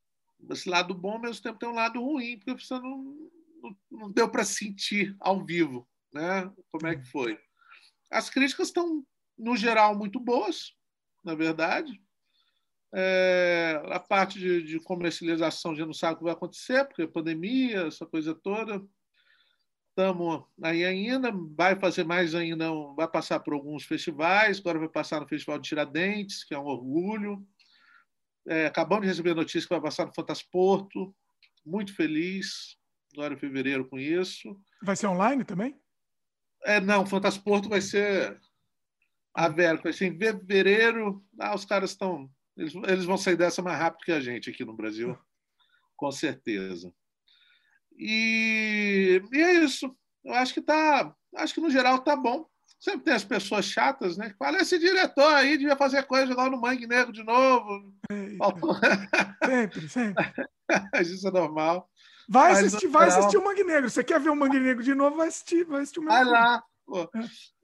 esse 0.50 0.68
lado 0.68 0.94
bom, 0.94 1.12
ao 1.12 1.20
mesmo 1.20 1.42
tempo 1.42 1.58
tem 1.58 1.68
um 1.68 1.74
lado 1.74 2.00
ruim, 2.00 2.38
porque 2.38 2.62
você 2.62 2.74
não, 2.74 3.30
não, 3.62 3.76
não 3.90 4.12
deu 4.12 4.28
para 4.28 4.44
sentir 4.44 5.16
ao 5.18 5.42
vivo, 5.44 5.88
né, 6.12 6.50
como 6.70 6.86
é 6.86 6.96
que 6.96 7.04
foi. 7.04 7.38
As 8.10 8.28
críticas 8.28 8.68
estão 8.68 9.02
no 9.38 9.56
geral 9.56 9.96
muito 9.96 10.20
boas, 10.20 10.74
na 11.24 11.34
verdade. 11.34 12.01
É, 12.94 13.80
a 13.86 13.98
parte 13.98 14.38
de, 14.38 14.62
de, 14.62 14.80
comercialização 14.80 15.74
já 15.74 15.86
não 15.86 15.94
sabe 15.94 16.14
o 16.14 16.18
que 16.18 16.24
vai 16.24 16.32
acontecer, 16.34 16.84
porque 16.84 17.06
pandemia, 17.06 17.86
essa 17.86 18.04
coisa 18.04 18.34
toda. 18.34 18.82
Estamos 19.88 20.44
aí 20.62 20.84
ainda, 20.84 21.30
vai 21.54 21.78
fazer 21.78 22.04
mais 22.04 22.34
ainda, 22.34 22.70
vai 22.96 23.08
passar 23.08 23.40
por 23.40 23.54
alguns 23.54 23.84
festivais, 23.84 24.58
agora 24.58 24.78
vai 24.78 24.88
passar 24.88 25.20
no 25.20 25.28
Festival 25.28 25.58
de 25.58 25.68
Tiradentes, 25.68 26.44
que 26.44 26.54
é 26.54 26.58
um 26.58 26.64
orgulho. 26.64 27.46
É, 28.46 28.66
acabamos 28.66 29.02
de 29.02 29.08
receber 29.08 29.30
a 29.30 29.36
notícia 29.36 29.62
que 29.62 29.74
vai 29.74 29.82
passar 29.82 30.06
no 30.06 30.14
Fantasporto, 30.14 31.14
muito 31.64 31.94
feliz, 31.94 32.76
agora 33.12 33.34
em 33.34 33.38
fevereiro 33.38 33.86
com 33.88 33.98
isso. 33.98 34.58
Vai 34.82 34.96
ser 34.96 35.06
online 35.06 35.44
também? 35.44 35.78
É, 36.64 36.80
não, 36.80 37.06
Fantasporto 37.06 37.68
vai 37.68 37.80
ser 37.80 38.40
aberto, 39.34 39.84
vai 39.84 39.92
ser 39.92 40.06
em 40.06 40.18
fevereiro. 40.18 41.24
Ah, 41.38 41.54
os 41.54 41.64
caras 41.64 41.90
estão 41.90 42.30
eles, 42.56 42.74
eles 42.74 43.04
vão 43.04 43.16
sair 43.16 43.36
dessa 43.36 43.62
mais 43.62 43.78
rápido 43.78 44.04
que 44.04 44.12
a 44.12 44.20
gente 44.20 44.50
aqui 44.50 44.64
no 44.64 44.76
Brasil, 44.76 45.16
com 45.96 46.10
certeza. 46.10 46.92
E, 47.96 49.22
e 49.32 49.40
é 49.40 49.64
isso. 49.64 49.94
Eu 50.24 50.34
acho 50.34 50.54
que 50.54 50.62
tá, 50.62 51.14
acho 51.36 51.54
que 51.54 51.60
no 51.60 51.70
geral 51.70 51.98
tá 52.00 52.16
bom. 52.16 52.46
Sempre 52.78 53.04
tem 53.04 53.14
as 53.14 53.24
pessoas 53.24 53.64
chatas, 53.64 54.16
né? 54.16 54.30
Que 54.30 54.36
falam, 54.36 54.60
esse 54.60 54.76
diretor 54.76 55.32
aí 55.34 55.56
devia 55.56 55.76
fazer 55.76 56.02
coisa 56.02 56.32
igual 56.32 56.50
no 56.50 56.60
Mangue 56.60 56.86
Negro 56.86 57.12
de 57.12 57.22
novo. 57.22 57.92
Sempre, 59.44 59.88
sempre. 59.88 60.32
Isso 61.00 61.28
é 61.28 61.30
normal. 61.30 61.88
Vai 62.28 62.52
assistir, 62.52 62.88
vai 62.88 63.08
assistir 63.08 63.36
o 63.36 63.44
Mangue 63.44 63.62
Negro. 63.62 63.88
Você 63.90 64.02
quer 64.02 64.18
ver 64.18 64.30
o 64.30 64.36
Mangue 64.36 64.58
Negro 64.58 64.82
de 64.82 64.94
novo? 64.94 65.16
Vai 65.16 65.28
assistir, 65.28 65.64
vai 65.64 65.82
assistir 65.82 66.00
o 66.00 66.04
Vai 66.04 66.24
lá. 66.24 66.62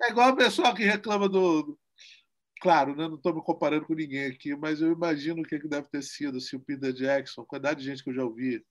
É. 0.00 0.06
é 0.06 0.10
igual 0.10 0.30
o 0.30 0.36
pessoal 0.36 0.74
que 0.74 0.84
reclama 0.84 1.28
do. 1.28 1.78
Claro, 2.60 2.96
né? 2.96 3.06
não 3.06 3.14
estou 3.16 3.34
me 3.34 3.42
comparando 3.42 3.86
com 3.86 3.94
ninguém 3.94 4.26
aqui, 4.26 4.54
mas 4.56 4.80
eu 4.80 4.90
imagino 4.90 5.42
o 5.42 5.44
que, 5.44 5.58
que 5.58 5.68
deve 5.68 5.88
ter 5.88 6.02
sido 6.02 6.40
se 6.40 6.56
o 6.56 6.60
Peter 6.60 6.92
Jackson, 6.92 7.42
a 7.42 7.46
quantidade 7.46 7.80
de 7.80 7.86
gente 7.86 8.02
que 8.02 8.10
eu 8.10 8.14
já 8.14 8.24
ouvi 8.24 8.64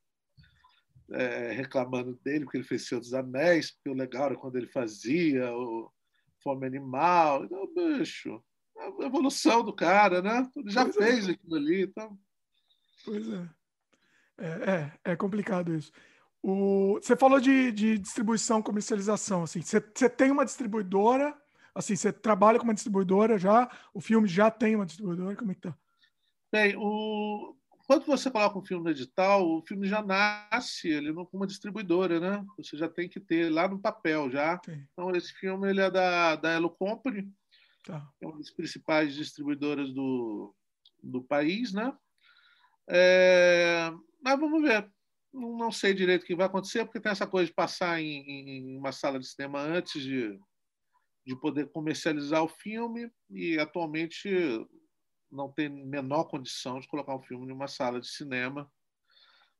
é, 1.11 1.51
reclamando 1.51 2.19
dele, 2.23 2.43
porque 2.43 2.57
ele 2.57 2.65
fez 2.65 2.87
Senhor 2.87 2.99
dos 2.99 3.13
Anéis, 3.13 3.71
porque 3.71 3.89
o 3.89 3.93
legal 3.93 4.25
era 4.25 4.35
quando 4.35 4.57
ele 4.57 4.67
fazia 4.67 5.51
o 5.53 5.89
Fome 6.43 6.67
Animal. 6.67 7.45
Então, 7.45 7.73
bicho, 7.73 8.43
a 8.77 9.05
evolução 9.05 9.63
do 9.63 9.73
cara, 9.73 10.21
né? 10.21 10.49
Ele 10.55 10.69
já 10.69 10.83
pois 10.83 10.97
é. 10.97 11.05
fez 11.05 11.29
é. 11.29 11.31
aquilo 11.31 11.55
ali. 11.55 11.83
Então... 11.83 12.19
Pois 13.05 13.27
é. 13.29 13.49
É, 14.39 14.47
é, 15.05 15.11
é 15.11 15.15
complicado 15.15 15.73
isso. 15.73 15.91
O, 16.43 16.99
você 17.01 17.15
falou 17.15 17.39
de, 17.39 17.71
de 17.71 17.97
distribuição, 17.97 18.61
comercialização. 18.61 19.43
Assim, 19.43 19.61
você, 19.61 19.79
você 19.79 20.09
tem 20.09 20.29
uma 20.29 20.45
distribuidora, 20.45 21.35
assim, 21.77 21.95
você 21.95 22.11
trabalha 22.11 22.57
com 22.57 22.65
uma 22.65 22.73
distribuidora 22.73 23.37
já, 23.37 23.69
o 23.93 24.01
filme 24.01 24.27
já 24.27 24.49
tem 24.49 24.75
uma 24.75 24.85
distribuidora, 24.85 25.35
como 25.35 25.51
é 25.51 25.55
que 25.55 25.61
tá? 25.61 25.77
Bem, 26.51 26.75
o, 26.77 27.55
quando 27.85 28.05
você 28.05 28.31
coloca 28.31 28.57
um 28.57 28.65
filme 28.65 28.83
no 28.83 28.89
edital, 28.89 29.47
o 29.47 29.61
filme 29.61 29.87
já 29.87 30.01
nasce 30.01 30.89
ele 30.89 31.13
com 31.13 31.29
uma 31.33 31.47
distribuidora, 31.47 32.19
né? 32.19 32.45
Você 32.57 32.75
já 32.75 32.89
tem 32.89 33.07
que 33.07 33.19
ter 33.19 33.49
lá 33.49 33.67
no 33.67 33.79
papel 33.79 34.29
já. 34.29 34.59
Sim. 34.65 34.85
Então 34.91 35.15
esse 35.15 35.33
filme 35.33 35.69
ele 35.69 35.81
é 35.81 35.89
da 35.89 36.35
da 36.35 36.51
Elo 36.51 36.69
Company, 36.69 37.31
tá. 37.85 38.05
é 38.21 38.27
uma 38.27 38.37
das 38.37 38.49
principais 38.49 39.13
distribuidoras 39.13 39.93
do, 39.93 40.53
do 41.01 41.23
país, 41.23 41.71
né? 41.71 41.93
É, 42.89 43.91
mas 44.21 44.39
vamos 44.39 44.61
ver. 44.61 44.89
Não, 45.33 45.57
não, 45.57 45.71
sei 45.71 45.93
direito 45.93 46.23
o 46.23 46.25
que 46.25 46.35
vai 46.35 46.47
acontecer, 46.47 46.83
porque 46.85 46.99
tem 46.99 47.11
essa 47.11 47.27
coisa 47.27 47.47
de 47.47 47.53
passar 47.53 48.01
em, 48.01 48.23
em 48.27 48.77
uma 48.77 48.91
sala 48.91 49.19
de 49.19 49.27
cinema 49.27 49.59
antes 49.59 50.01
de, 50.01 50.39
de 51.27 51.35
poder 51.35 51.69
comercializar 51.73 52.41
o 52.41 52.47
filme, 52.47 53.11
e 53.29 53.59
atualmente 53.59 54.29
não 55.29 55.51
tem 55.51 55.67
menor 55.67 56.23
condição 56.23 56.79
de 56.79 56.87
colocar 56.87 57.13
um 57.13 57.21
filme 57.21 57.45
em 57.45 57.51
uma 57.51 57.67
sala 57.67 57.99
de 57.99 58.07
cinema. 58.07 58.71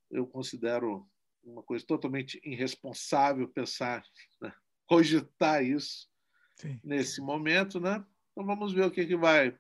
Eu 0.09 0.25
considero 0.25 1.05
uma 1.43 1.61
coisa 1.61 1.85
totalmente 1.85 2.39
irresponsável 2.41 3.49
pensar, 3.49 4.01
né? 4.41 4.53
cogitar 4.87 5.61
isso 5.61 6.07
Sim. 6.55 6.79
nesse 6.81 7.19
momento, 7.19 7.81
né? 7.81 8.01
Então 8.31 8.45
vamos 8.45 8.71
ver 8.71 8.85
o 8.85 8.91
que, 8.91 9.05
que 9.05 9.17
vai, 9.17 9.53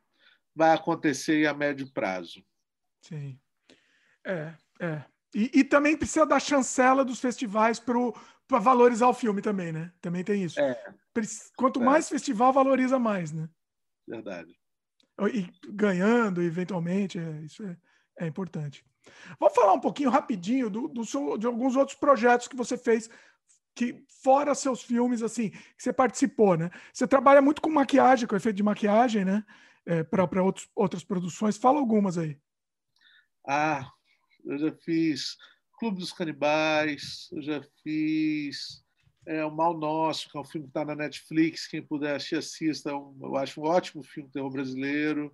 vai 0.55 0.71
acontecer 0.73 1.45
a 1.45 1.53
médio 1.53 1.91
prazo. 1.91 2.41
Sim. 3.01 3.37
É, 4.25 4.55
é. 4.79 5.03
E, 5.35 5.59
e 5.59 5.63
também 5.65 5.97
precisa 5.97 6.25
da 6.25 6.39
chancela 6.39 7.03
dos 7.03 7.19
festivais 7.19 7.81
para 7.81 7.97
valorizar 8.49 9.07
o 9.07 9.13
filme 9.13 9.41
também, 9.41 9.71
né? 9.71 9.91
Também 10.01 10.23
tem 10.23 10.43
isso. 10.43 10.59
É. 10.59 10.93
Quanto 11.57 11.81
é. 11.81 11.85
mais 11.85 12.07
festival, 12.07 12.53
valoriza 12.53 12.97
mais, 12.97 13.31
né? 13.31 13.49
Verdade. 14.07 14.57
E 15.33 15.49
ganhando, 15.69 16.41
eventualmente, 16.41 17.19
é, 17.19 17.41
isso 17.41 17.63
é, 17.63 17.77
é 18.19 18.27
importante. 18.27 18.85
Vamos 19.39 19.55
falar 19.55 19.73
um 19.73 19.79
pouquinho 19.79 20.09
rapidinho 20.09 20.69
do, 20.69 20.87
do 20.87 21.05
seu, 21.05 21.37
de 21.37 21.47
alguns 21.47 21.75
outros 21.75 21.97
projetos 21.97 22.47
que 22.47 22.55
você 22.55 22.77
fez 22.77 23.09
que 23.73 24.03
fora 24.23 24.55
seus 24.55 24.81
filmes 24.81 25.21
assim 25.21 25.51
que 25.51 25.83
você 25.83 25.93
participou, 25.93 26.57
né? 26.57 26.71
Você 26.91 27.07
trabalha 27.07 27.41
muito 27.41 27.61
com 27.61 27.69
maquiagem, 27.69 28.27
com 28.27 28.35
efeito 28.35 28.55
de 28.55 28.63
maquiagem, 28.63 29.23
né? 29.23 29.45
É, 29.85 30.03
para 30.03 30.27
outras 30.75 31.03
produções. 31.03 31.57
Fala 31.57 31.79
algumas 31.79 32.17
aí. 32.17 32.37
Ah, 33.47 33.89
eu 34.43 34.57
já 34.57 34.71
fiz 34.83 35.37
Clube 35.77 35.99
dos 35.99 36.11
Canibais, 36.11 37.29
eu 37.31 37.41
já 37.41 37.61
fiz 37.83 38.83
é, 39.27 39.45
O 39.45 39.51
Mal 39.51 39.77
Nosso, 39.77 40.27
que 40.29 40.37
é 40.37 40.41
um 40.41 40.43
filme 40.43 40.65
que 40.65 40.71
está 40.71 40.83
na 40.83 40.95
Netflix, 40.95 41.67
quem 41.67 41.81
puder 41.81 42.15
assista, 42.15 42.89
é 42.89 42.93
eu 42.93 43.37
acho 43.37 43.61
um 43.61 43.65
ótimo 43.65 44.03
filme 44.03 44.29
terror 44.29 44.49
brasileiro. 44.49 45.31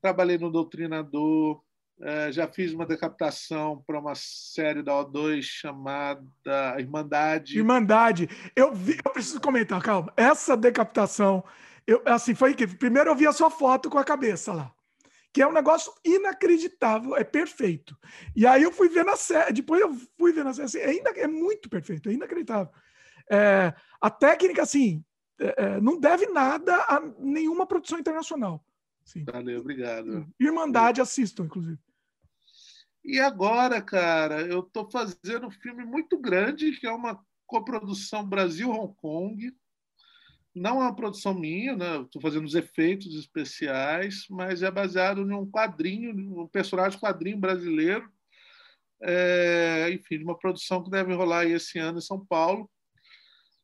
Trabalhei 0.00 0.38
no 0.38 0.50
Doutrinador, 0.50 1.62
é, 2.00 2.32
já 2.32 2.48
fiz 2.48 2.72
uma 2.72 2.86
decapitação 2.86 3.84
para 3.86 4.00
uma 4.00 4.14
série 4.14 4.82
da 4.82 4.92
O2 4.92 5.42
chamada 5.42 6.24
Irmandade. 6.78 7.58
Irmandade. 7.58 8.28
Eu 8.56 8.72
vi, 8.72 8.98
eu 9.04 9.12
preciso 9.12 9.40
comentar, 9.40 9.82
calma. 9.82 10.12
Essa 10.16 10.56
decapitação, 10.56 11.44
eu, 11.86 12.02
assim, 12.06 12.34
foi 12.34 12.54
que 12.54 12.66
primeiro 12.66 13.10
eu 13.10 13.14
vi 13.14 13.26
a 13.26 13.32
sua 13.32 13.50
foto 13.50 13.90
com 13.90 13.98
a 13.98 14.04
cabeça 14.04 14.52
lá 14.52 14.73
que 15.34 15.42
é 15.42 15.46
um 15.48 15.52
negócio 15.52 15.92
inacreditável, 16.04 17.16
é 17.16 17.24
perfeito. 17.24 17.98
E 18.36 18.46
aí 18.46 18.62
eu 18.62 18.70
fui 18.70 18.88
ver 18.88 19.04
na 19.04 19.16
série, 19.16 19.52
depois 19.52 19.80
eu 19.80 19.92
fui 20.16 20.32
ver 20.32 20.44
na 20.44 20.54
série, 20.54 20.66
assim, 20.66 20.78
ainda 20.78 21.10
é 21.10 21.26
muito 21.26 21.68
perfeito, 21.68 22.08
é 22.08 22.12
inacreditável. 22.12 22.72
É, 23.28 23.74
a 24.00 24.10
técnica, 24.10 24.62
assim, 24.62 25.04
é, 25.40 25.54
é, 25.64 25.80
não 25.80 25.98
deve 25.98 26.26
nada 26.26 26.76
a 26.88 27.00
nenhuma 27.18 27.66
produção 27.66 27.98
internacional. 27.98 28.64
Sim. 29.04 29.24
Valeu, 29.24 29.58
obrigado. 29.60 30.24
Irmandade, 30.38 31.00
assistam, 31.00 31.46
inclusive. 31.46 31.80
E 33.04 33.18
agora, 33.18 33.82
cara, 33.82 34.40
eu 34.42 34.60
estou 34.60 34.88
fazendo 34.88 35.48
um 35.48 35.50
filme 35.50 35.84
muito 35.84 36.16
grande, 36.16 36.78
que 36.78 36.86
é 36.86 36.92
uma 36.92 37.20
coprodução 37.44 38.24
Brasil-Hong 38.24 38.94
Kong, 38.94 39.52
não 40.54 40.80
é 40.80 40.84
uma 40.84 40.94
produção 40.94 41.34
minha, 41.34 41.76
né? 41.76 42.00
Estou 42.02 42.22
fazendo 42.22 42.44
os 42.44 42.54
efeitos 42.54 43.14
especiais, 43.14 44.26
mas 44.30 44.62
é 44.62 44.70
baseado 44.70 45.22
em 45.22 45.34
um 45.34 45.50
quadrinho, 45.50 46.42
um 46.42 46.46
personagem 46.46 46.98
quadrinho 46.98 47.38
brasileiro, 47.38 48.08
é, 49.02 49.90
enfim, 49.92 50.22
uma 50.22 50.38
produção 50.38 50.82
que 50.82 50.90
deve 50.90 51.12
rolar 51.12 51.44
esse 51.44 51.78
ano 51.78 51.98
em 51.98 52.02
São 52.02 52.24
Paulo, 52.24 52.70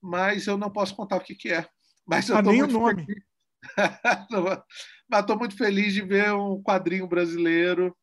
mas 0.03 0.47
eu 0.47 0.59
não 0.59 0.71
posso 0.71 0.95
contar 0.97 1.17
o 1.17 1.21
que, 1.21 1.35
que 1.35 1.53
é. 1.53 1.69
Mas 2.07 2.29
eu 2.29 2.37
ah, 2.37 2.43
nem 2.43 2.63
o 2.63 2.67
nome. 2.67 3.07
mas 5.09 5.21
estou 5.21 5.39
muito 5.39 5.57
feliz 5.57 5.95
de 5.95 6.03
ver 6.03 6.33
um 6.33 6.63
quadrinho 6.63 7.07
brasileiro 7.07 7.97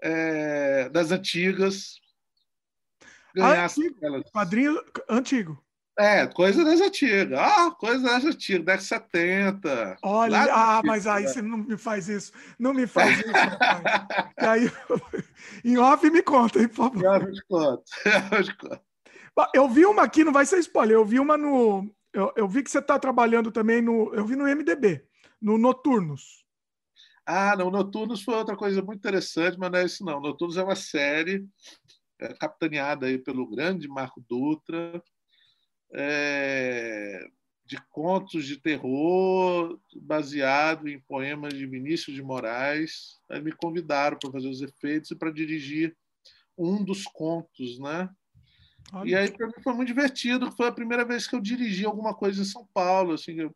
é, 0.00 0.88
das 0.90 1.10
antigas 1.10 1.96
ganhar 3.34 3.64
antigo, 3.64 4.30
quadrinho 4.32 4.84
antigo. 5.08 5.67
É, 5.98 6.28
coisa 6.28 6.64
das 6.64 6.80
antigas. 6.80 7.36
Ah, 7.36 7.72
coisa 7.72 8.04
das 8.04 8.24
antigas, 8.24 8.64
década 8.64 8.82
70. 8.82 9.96
Olha, 10.04 10.46
ah, 10.48 10.80
mas 10.84 11.08
aí 11.08 11.26
você 11.26 11.42
não 11.42 11.58
me 11.58 11.76
faz 11.76 12.08
isso. 12.08 12.32
Não 12.56 12.72
me 12.72 12.86
faz 12.86 13.18
isso, 13.18 13.32
rapaz. 13.32 13.82
e 14.40 14.44
aí, 14.44 14.72
em 15.64 15.76
off 15.76 16.08
me 16.08 16.22
conta, 16.22 16.60
hein, 16.60 16.68
por 16.68 16.76
favor. 16.76 17.02
Em 17.02 17.06
off 17.08 17.42
conta. 17.48 17.82
Eu 19.54 19.68
vi 19.68 19.84
uma 19.86 20.02
aqui, 20.02 20.22
não 20.24 20.32
vai 20.32 20.44
ser 20.44 20.58
spoiler, 20.58 20.96
eu 20.96 21.04
vi 21.04 21.20
uma 21.20 21.36
no. 21.36 21.88
Eu, 22.12 22.32
eu 22.34 22.48
vi 22.48 22.60
que 22.60 22.68
você 22.68 22.80
está 22.80 22.98
trabalhando 22.98 23.52
também 23.52 23.80
no. 23.80 24.12
Eu 24.12 24.24
vi 24.24 24.34
no 24.34 24.48
MDB, 24.48 25.04
no 25.40 25.56
Noturnos. 25.56 26.44
Ah, 27.24 27.54
não, 27.56 27.70
Noturnos 27.70 28.24
foi 28.24 28.34
outra 28.34 28.56
coisa 28.56 28.82
muito 28.82 28.98
interessante, 28.98 29.56
mas 29.56 29.70
não 29.70 29.78
é 29.78 29.84
isso 29.84 30.04
não. 30.04 30.20
Noturnos 30.20 30.56
é 30.56 30.64
uma 30.64 30.74
série 30.74 31.46
é, 32.18 32.34
capitaneada 32.34 33.06
aí 33.06 33.16
pelo 33.16 33.48
grande 33.48 33.86
Marco 33.86 34.20
Dutra 34.28 35.00
é, 35.92 37.28
de 37.64 37.76
contos 37.90 38.46
de 38.46 38.56
terror 38.56 39.78
baseado 40.02 40.88
em 40.88 41.00
poemas 41.00 41.52
de 41.52 41.66
Vinícius 41.66 42.16
de 42.16 42.22
Moraes. 42.22 43.20
Aí 43.28 43.42
me 43.42 43.52
convidaram 43.52 44.18
para 44.18 44.32
fazer 44.32 44.48
os 44.48 44.62
efeitos 44.62 45.10
e 45.10 45.16
para 45.16 45.30
dirigir 45.30 45.96
um 46.56 46.82
dos 46.82 47.04
contos, 47.04 47.78
né? 47.78 48.08
Olha. 48.92 49.10
E 49.10 49.14
aí 49.14 49.30
para 49.30 49.46
mim 49.46 49.62
foi 49.62 49.74
muito 49.74 49.88
divertido, 49.88 50.50
foi 50.52 50.68
a 50.68 50.72
primeira 50.72 51.04
vez 51.04 51.26
que 51.26 51.36
eu 51.36 51.40
dirigi 51.40 51.84
alguma 51.84 52.14
coisa 52.14 52.40
em 52.40 52.46
São 52.46 52.66
Paulo, 52.72 53.12
assim, 53.12 53.38
eu 53.40 53.54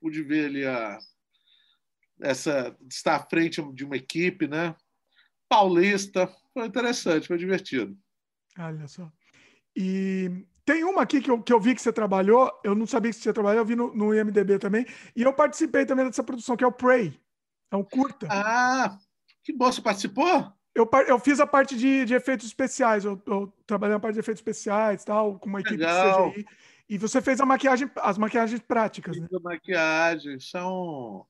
pude 0.00 0.22
ver 0.22 0.46
ali 0.46 0.64
a 0.64 0.98
essa 2.20 2.76
estar 2.88 3.16
à 3.16 3.26
frente 3.26 3.60
de 3.72 3.84
uma 3.84 3.96
equipe, 3.96 4.46
né? 4.46 4.74
Paulista, 5.48 6.32
foi 6.54 6.66
interessante, 6.66 7.26
foi 7.26 7.36
divertido. 7.36 7.98
Olha 8.58 8.86
só. 8.86 9.10
E 9.74 10.46
tem 10.64 10.84
uma 10.84 11.02
aqui 11.02 11.20
que 11.20 11.30
eu, 11.30 11.42
que 11.42 11.52
eu 11.52 11.60
vi 11.60 11.74
que 11.74 11.82
você 11.82 11.92
trabalhou, 11.92 12.50
eu 12.62 12.74
não 12.74 12.86
sabia 12.86 13.10
que 13.10 13.16
você 13.16 13.32
trabalhou, 13.32 13.60
eu 13.60 13.64
vi 13.64 13.74
no, 13.74 13.94
no 13.94 14.14
IMDB 14.14 14.58
também, 14.58 14.86
e 15.14 15.22
eu 15.22 15.32
participei 15.32 15.84
também 15.84 16.06
dessa 16.06 16.22
produção, 16.22 16.56
que 16.56 16.64
é 16.64 16.66
o 16.66 16.72
Prey. 16.72 17.18
É 17.70 17.76
um 17.76 17.82
curta. 17.82 18.28
Ah, 18.30 18.98
que 19.42 19.52
bom, 19.52 19.72
você 19.72 19.80
participou? 19.80 20.52
Eu, 20.74 20.88
eu 21.06 21.18
fiz 21.18 21.40
a 21.40 21.46
parte 21.46 21.76
de, 21.76 22.04
de 22.04 22.14
efeitos 22.14 22.46
especiais, 22.46 23.04
eu, 23.04 23.20
eu, 23.26 23.52
trabalhei 23.66 23.94
na 23.94 24.00
parte 24.00 24.14
de 24.14 24.20
efeitos 24.20 24.40
especiais, 24.40 25.04
tal, 25.04 25.38
com 25.38 25.48
uma 25.48 25.60
equipe 25.60 25.76
Legal. 25.76 26.30
de 26.30 26.34
CGI. 26.34 26.46
E 26.88 26.98
você 26.98 27.20
fez 27.20 27.40
a 27.40 27.46
maquiagem, 27.46 27.90
as 27.96 28.18
maquiagens 28.18 28.60
práticas, 28.60 29.18
né? 29.18 29.26
maquiagem, 29.42 30.38
são... 30.38 31.26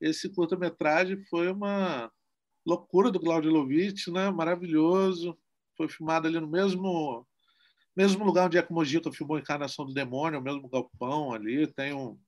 Esse 0.00 0.28
curta-metragem 0.28 1.24
foi 1.30 1.50
uma 1.50 2.10
loucura 2.66 3.10
do 3.10 3.20
Claudio 3.20 3.50
Lovitch, 3.50 4.08
né? 4.08 4.30
Maravilhoso. 4.30 5.38
Foi 5.74 5.88
filmado 5.88 6.26
ali 6.26 6.38
no 6.38 6.46
mesmo 6.46 7.26
mesmo 7.96 8.24
lugar 8.24 8.46
onde 8.46 8.58
é 8.58 8.62
que 8.62 8.70
o 8.70 8.74
Mojica 8.74 9.10
filmou 9.10 9.38
Encarnação 9.38 9.86
do 9.86 9.94
Demônio, 9.94 10.38
o 10.38 10.42
mesmo 10.42 10.68
galpão 10.68 11.32
ali, 11.32 11.66
tem 11.66 11.94
um. 11.94 12.18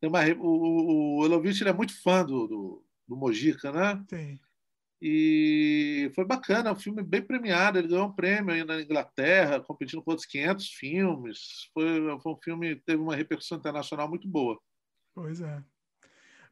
Tem 0.00 0.08
uma, 0.08 0.20
o, 0.38 1.18
o 1.18 1.24
Elovitch 1.24 1.60
é 1.62 1.72
muito 1.72 2.00
fã 2.02 2.24
do, 2.24 2.46
do, 2.46 2.84
do 3.06 3.16
Mojica, 3.16 3.72
né? 3.72 4.04
Sim. 4.08 4.38
E 5.00 6.10
foi 6.14 6.24
bacana, 6.24 6.70
é 6.70 6.72
um 6.72 6.76
filme 6.76 7.02
bem 7.02 7.22
premiado. 7.22 7.78
Ele 7.78 7.88
ganhou 7.88 8.06
um 8.06 8.12
prêmio 8.12 8.52
aí 8.52 8.64
na 8.64 8.80
Inglaterra, 8.80 9.60
competindo 9.60 10.02
com 10.02 10.10
outros 10.10 10.26
500 10.26 10.68
filmes. 10.68 11.70
Foi, 11.72 12.20
foi 12.20 12.32
um 12.32 12.36
filme 12.36 12.76
que 12.76 12.82
teve 12.82 13.00
uma 13.00 13.14
repercussão 13.14 13.58
internacional 13.58 14.08
muito 14.08 14.26
boa. 14.26 14.58
Pois 15.14 15.40
é. 15.40 15.62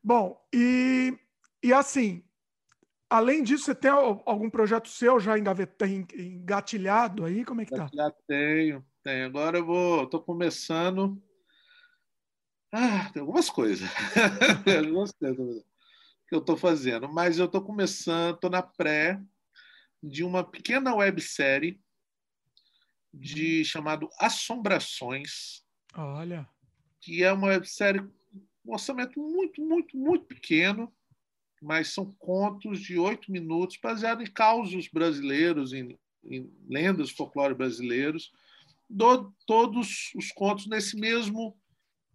Bom, 0.03 0.41
e, 0.55 1.19
e 1.63 1.73
assim, 1.73 2.25
além 3.09 3.43
disso, 3.43 3.65
você 3.65 3.75
tem 3.75 3.91
algum 3.91 4.51
projeto 4.51 4.89
seu 4.89 5.19
já 5.19 5.35
engatilhado 5.39 7.25
aí? 7.25 7.45
Como 7.45 7.61
é 7.61 7.65
que 7.65 7.75
tá? 7.75 7.89
Já 7.93 8.11
tenho, 8.27 8.85
tenho. 9.03 9.27
Agora 9.27 9.59
eu 9.59 9.67
vou, 9.67 10.05
estou 10.05 10.23
começando. 10.23 11.23
Ah, 12.73 13.11
tem 13.13 13.21
algumas 13.21 13.49
coisas. 13.49 13.89
algumas 14.85 15.13
coisas 15.13 15.65
que 16.29 16.35
eu 16.35 16.41
estou 16.41 16.57
fazendo, 16.57 17.09
mas 17.09 17.39
eu 17.39 17.47
estou 17.47 17.63
começando, 17.63 18.35
estou 18.35 18.51
na 18.51 18.63
pré 18.63 19.21
de 20.03 20.25
uma 20.25 20.43
pequena 20.43 20.95
websérie 20.95 21.81
de 23.15 23.65
chamado 23.65 24.09
Assombrações. 24.19 25.65
Olha. 25.95 26.49
Que 27.01 27.23
é 27.23 27.33
uma 27.33 27.49
websérie 27.49 28.01
um 28.67 28.73
orçamento 28.73 29.21
muito, 29.21 29.63
muito, 29.63 29.97
muito 29.97 30.25
pequeno, 30.27 30.93
mas 31.67 31.93
são 31.93 32.15
contos 32.19 32.81
de 32.81 32.97
oito 32.97 33.31
minutos, 33.31 33.77
baseados 33.83 34.27
em 34.27 34.33
causos 34.33 34.89
brasileiros, 34.89 35.73
em, 35.73 35.99
em 36.25 36.49
lendas 36.69 37.11
folclore 37.11 37.55
brasileiros, 37.55 38.31
do, 38.89 39.33
todos 39.45 40.13
os 40.15 40.31
contos 40.31 40.69
nesse 40.69 40.97
mesmo 40.97 41.59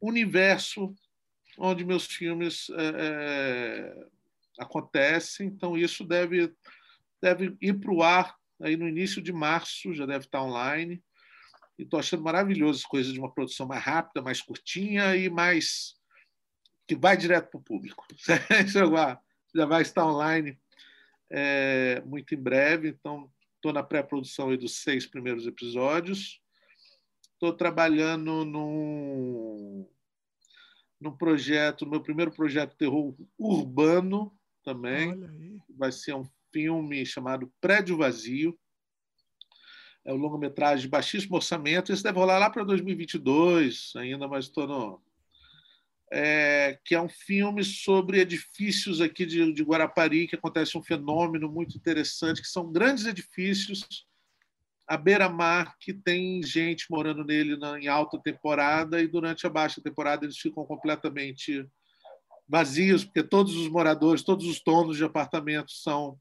universo 0.02 0.96
onde 1.58 1.84
meus 1.84 2.06
filmes 2.06 2.70
é, 2.70 2.92
é, 2.98 4.08
acontecem. 4.58 5.48
Então, 5.48 5.78
isso 5.78 6.06
deve, 6.06 6.54
deve 7.22 7.58
ir 7.62 7.78
para 7.78 7.92
o 7.92 8.02
ar 8.02 8.36
aí 8.62 8.78
no 8.78 8.88
início 8.88 9.22
de 9.22 9.34
março, 9.34 9.94
já 9.94 10.06
deve 10.06 10.26
estar 10.26 10.42
online. 10.42 11.04
E 11.78 11.84
estou 11.84 12.00
achando 12.00 12.24
maravilhoso 12.24 12.88
coisa 12.88 13.12
de 13.12 13.20
uma 13.20 13.34
produção 13.34 13.68
mais 13.68 13.84
rápida, 13.84 14.22
mais 14.22 14.42
curtinha 14.42 15.14
e 15.16 15.30
mais 15.30 15.96
que 16.88 16.96
vai 16.96 17.18
direto 17.18 17.50
para 17.50 17.60
o 17.60 17.64
público. 17.64 18.06
já 19.54 19.66
vai 19.66 19.82
estar 19.82 20.06
online 20.06 20.58
é, 21.30 22.02
muito 22.06 22.36
em 22.36 22.38
breve, 22.38 22.90
então 22.90 23.32
estou 23.56 23.72
na 23.72 23.84
pré-produção 23.84 24.56
dos 24.58 24.78
seis 24.78 25.06
primeiros 25.06 25.46
episódios. 25.46 26.42
Estou 27.34 27.54
trabalhando 27.54 28.46
num, 28.46 29.88
num 31.00 31.16
projeto, 31.16 31.90
meu 31.90 32.02
primeiro 32.02 32.32
projeto 32.32 32.76
terror 32.76 33.16
urbano 33.38 34.36
também. 34.64 35.60
Vai 35.76 35.92
ser 35.92 36.14
um 36.16 36.26
filme 36.52 37.06
chamado 37.06 37.52
Prédio 37.60 37.98
Vazio. 37.98 38.58
É 40.04 40.14
um 40.14 40.18
longa-metragem 40.18 40.84
de 40.84 40.90
baixíssimo 40.90 41.36
orçamento. 41.36 41.92
Esse 41.92 42.04
deve 42.04 42.18
rolar 42.18 42.40
lá 42.40 42.50
para 42.50 42.64
2022 42.64 43.94
ainda, 43.96 44.28
mas 44.28 44.46
estou 44.46 44.68
no, 44.68 45.02
é, 46.12 46.78
que 46.84 46.94
é 46.94 47.02
um 47.02 47.08
filme 47.08 47.64
sobre 47.64 48.20
edifícios 48.20 49.00
aqui 49.00 49.26
de, 49.26 49.54
de 49.54 49.64
Guarapari, 49.64 50.28
que 50.28 50.36
acontece 50.36 50.78
um 50.78 50.84
fenômeno 50.84 51.50
muito 51.50 51.78
interessante, 51.78 52.42
que 52.42 52.48
são 52.48 52.70
grandes 52.70 53.06
edifícios 53.06 54.06
à 54.86 54.98
beira-mar, 54.98 55.78
que 55.80 55.94
tem 55.94 56.44
gente 56.44 56.88
morando 56.90 57.24
nele 57.24 57.56
na, 57.56 57.80
em 57.80 57.88
alta 57.88 58.20
temporada, 58.20 59.02
e 59.02 59.08
durante 59.08 59.48
a 59.48 59.50
baixa 59.50 59.82
temporada 59.82 60.26
eles 60.26 60.38
ficam 60.38 60.66
completamente 60.66 61.66
vazios, 62.46 63.06
porque 63.06 63.24
todos 63.24 63.56
os 63.56 63.70
moradores, 63.70 64.22
todos 64.22 64.46
os 64.46 64.62
donos 64.62 64.98
de 64.98 65.06
apartamentos 65.06 65.82
são 65.82 66.20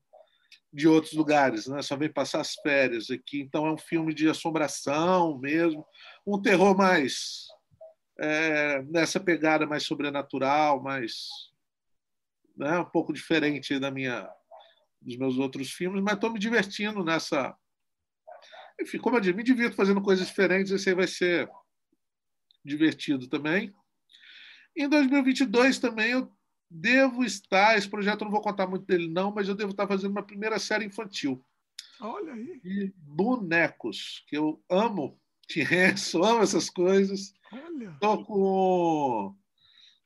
de 0.72 0.86
outros 0.86 1.14
lugares, 1.14 1.66
né? 1.66 1.82
só 1.82 1.96
vem 1.96 2.12
passar 2.12 2.40
as 2.40 2.54
férias 2.54 3.10
aqui. 3.10 3.40
Então 3.40 3.66
é 3.66 3.72
um 3.72 3.78
filme 3.78 4.14
de 4.14 4.28
assombração 4.28 5.36
mesmo, 5.38 5.84
um 6.24 6.40
terror 6.40 6.76
mais 6.76 7.48
é, 8.20 8.82
nessa 8.82 9.18
pegada 9.18 9.66
mais 9.66 9.84
sobrenatural, 9.84 10.82
mais 10.82 11.28
né, 12.56 12.78
um 12.78 12.84
pouco 12.84 13.12
diferente 13.12 13.78
da 13.78 13.90
minha 13.90 14.30
dos 15.00 15.16
meus 15.16 15.38
outros 15.38 15.72
filmes, 15.72 16.02
mas 16.02 16.14
estou 16.14 16.30
me 16.30 16.38
divertindo 16.38 17.02
nessa. 17.02 17.56
Enfim, 18.78 18.98
como 18.98 19.16
eu 19.16 19.20
disse, 19.20 19.34
me 19.34 19.42
divirto 19.42 19.74
fazendo 19.74 20.02
coisas 20.02 20.26
diferentes, 20.26 20.70
esse 20.70 20.90
aí 20.90 20.94
vai 20.94 21.06
ser 21.06 21.48
divertido 22.62 23.26
também. 23.26 23.74
Em 24.76 24.88
2022 24.88 25.78
também 25.78 26.10
eu 26.12 26.30
devo 26.70 27.24
estar, 27.24 27.78
esse 27.78 27.88
projeto 27.88 28.20
eu 28.20 28.24
não 28.26 28.32
vou 28.32 28.42
contar 28.42 28.66
muito 28.66 28.84
dele 28.84 29.08
não, 29.08 29.32
mas 29.32 29.48
eu 29.48 29.54
devo 29.54 29.70
estar 29.70 29.88
fazendo 29.88 30.10
uma 30.10 30.26
primeira 30.26 30.58
série 30.58 30.84
infantil. 30.84 31.42
Olha 31.98 32.34
aí. 32.34 32.60
De 32.60 32.92
bonecos, 32.96 34.22
que 34.28 34.36
eu 34.36 34.62
amo 34.70 35.18
Tienso, 35.48 36.22
amo 36.22 36.42
essas 36.42 36.70
coisas. 36.70 37.32
Olha. 37.52 37.96
Tô 38.00 38.24
com 38.24 39.34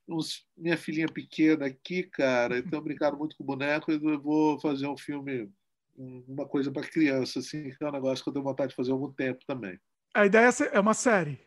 uns, 0.09 0.47
minha 0.57 0.77
filhinha 0.77 1.09
pequena 1.09 1.67
aqui, 1.67 2.03
cara, 2.03 2.59
então 2.59 2.81
brincaram 2.83 3.19
muito 3.19 3.37
com 3.37 3.45
boneco 3.45 3.91
e 3.91 3.95
eu 3.95 4.21
vou 4.21 4.61
fazer 4.61 4.87
um 4.87 4.97
filme, 4.97 5.51
uma 5.97 6.47
coisa 6.47 6.71
para 6.71 6.87
criança, 6.87 7.39
assim, 7.39 7.71
que 7.71 7.83
é 7.83 7.89
um 7.89 7.93
negócio 7.93 8.23
que 8.23 8.29
eu 8.29 8.35
tenho 8.35 8.45
vontade 8.45 8.71
de 8.71 8.77
fazer 8.77 8.91
há 8.91 8.95
algum 8.95 9.13
tempo 9.13 9.41
também. 9.47 9.79
A 10.15 10.27
ideia 10.27 10.51
é 10.73 10.81
uma 10.81 10.95
série. 10.95 11.41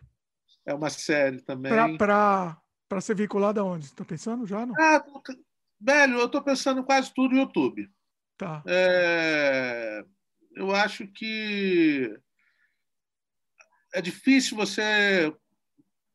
É 0.65 0.73
uma 0.73 0.89
série 0.89 1.41
também. 1.41 1.97
Para 1.97 3.01
ser 3.01 3.15
vinculada 3.15 3.63
onde? 3.63 3.85
Está 3.85 4.03
pensando 4.03 4.45
já? 4.45 4.65
Não? 4.65 4.73
Ah, 4.79 5.03
velho, 5.79 6.19
eu 6.19 6.25
estou 6.25 6.41
pensando 6.41 6.83
quase 6.83 7.13
tudo 7.13 7.35
no 7.35 7.41
YouTube. 7.41 7.89
Tá. 8.37 8.63
É, 8.67 10.03
eu 10.55 10.71
acho 10.73 11.07
que 11.07 12.17
é 13.93 14.01
difícil 14.01 14.57
você 14.57 15.33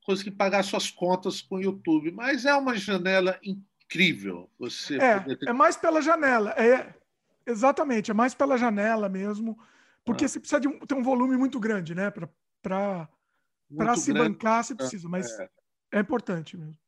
conseguir 0.04 0.32
pagar 0.32 0.62
suas 0.64 0.90
contas 0.90 1.40
com 1.40 1.56
o 1.56 1.62
YouTube, 1.62 2.10
mas 2.10 2.44
é 2.44 2.54
uma 2.54 2.76
janela 2.76 3.38
incrível. 3.42 4.50
Você 4.58 4.96
é, 4.96 5.20
ter... 5.20 5.48
é 5.48 5.52
mais 5.52 5.76
pela 5.76 6.02
janela, 6.02 6.50
é 6.50 6.94
exatamente, 7.46 8.10
é 8.10 8.14
mais 8.14 8.34
pela 8.34 8.56
janela 8.56 9.08
mesmo, 9.08 9.58
porque 10.04 10.24
ah. 10.24 10.28
você 10.28 10.40
precisa 10.40 10.60
de 10.60 10.68
um, 10.68 10.78
ter 10.80 10.94
um 10.94 11.02
volume 11.02 11.36
muito 11.36 11.58
grande, 11.60 11.94
né, 11.94 12.10
para 12.10 12.28
para 12.62 13.96
se 13.96 14.12
grande. 14.12 14.30
bancar, 14.30 14.62
você 14.62 14.74
precisa, 14.74 15.08
mas 15.08 15.30
é, 15.38 15.50
é 15.92 16.00
importante 16.00 16.56
mesmo. 16.56 16.78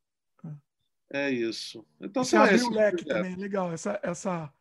É, 1.10 1.26
é 1.26 1.30
isso. 1.30 1.84
Então 2.00 2.22
você 2.22 2.36
abriu 2.36 2.66
o 2.66 2.70
leque 2.70 3.04
também, 3.04 3.34
legal. 3.36 3.72
Essa, 3.72 3.98
essa, 4.02 4.52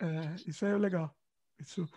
é, 0.00 0.34
isso 0.46 0.64
é 0.66 0.76
legal. 0.76 1.14
Isso. 1.58 1.88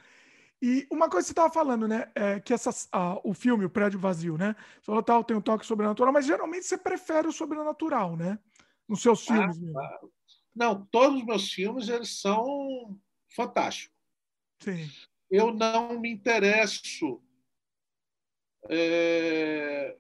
E 0.66 0.88
uma 0.90 1.10
coisa 1.10 1.26
que 1.26 1.28
você 1.28 1.34
estava 1.34 1.54
falando, 1.54 1.90
né? 1.90 2.10
É 2.16 2.40
que 2.40 2.54
essas, 2.54 2.88
ah, 2.90 3.20
o 3.22 3.34
filme, 3.34 3.66
o 3.66 3.70
Prédio 3.70 4.00
Vazio, 4.00 4.38
né? 4.38 4.56
Você 4.80 4.86
falou, 4.86 5.04
tal, 5.04 5.22
tem 5.22 5.36
um 5.36 5.42
toque 5.42 5.66
sobrenatural, 5.66 6.14
mas 6.14 6.26
geralmente 6.26 6.66
você 6.66 6.78
prefere 6.78 7.28
o 7.28 7.34
sobrenatural, 7.34 8.16
né? 8.16 8.40
Nos 8.88 9.02
seus 9.02 9.30
ah, 9.30 9.34
filmes 9.34 9.60
mesmo. 9.60 9.78
Ah, 9.78 10.00
não, 10.56 10.86
todos 10.86 11.20
os 11.20 11.26
meus 11.26 11.52
filmes, 11.52 11.90
eles 11.90 12.22
são 12.22 12.98
fantásticos. 13.36 13.94
Sim. 14.62 14.90
Eu 15.30 15.54
não 15.54 16.00
me 16.00 16.10
interesso 16.10 17.22
é, 18.70 19.98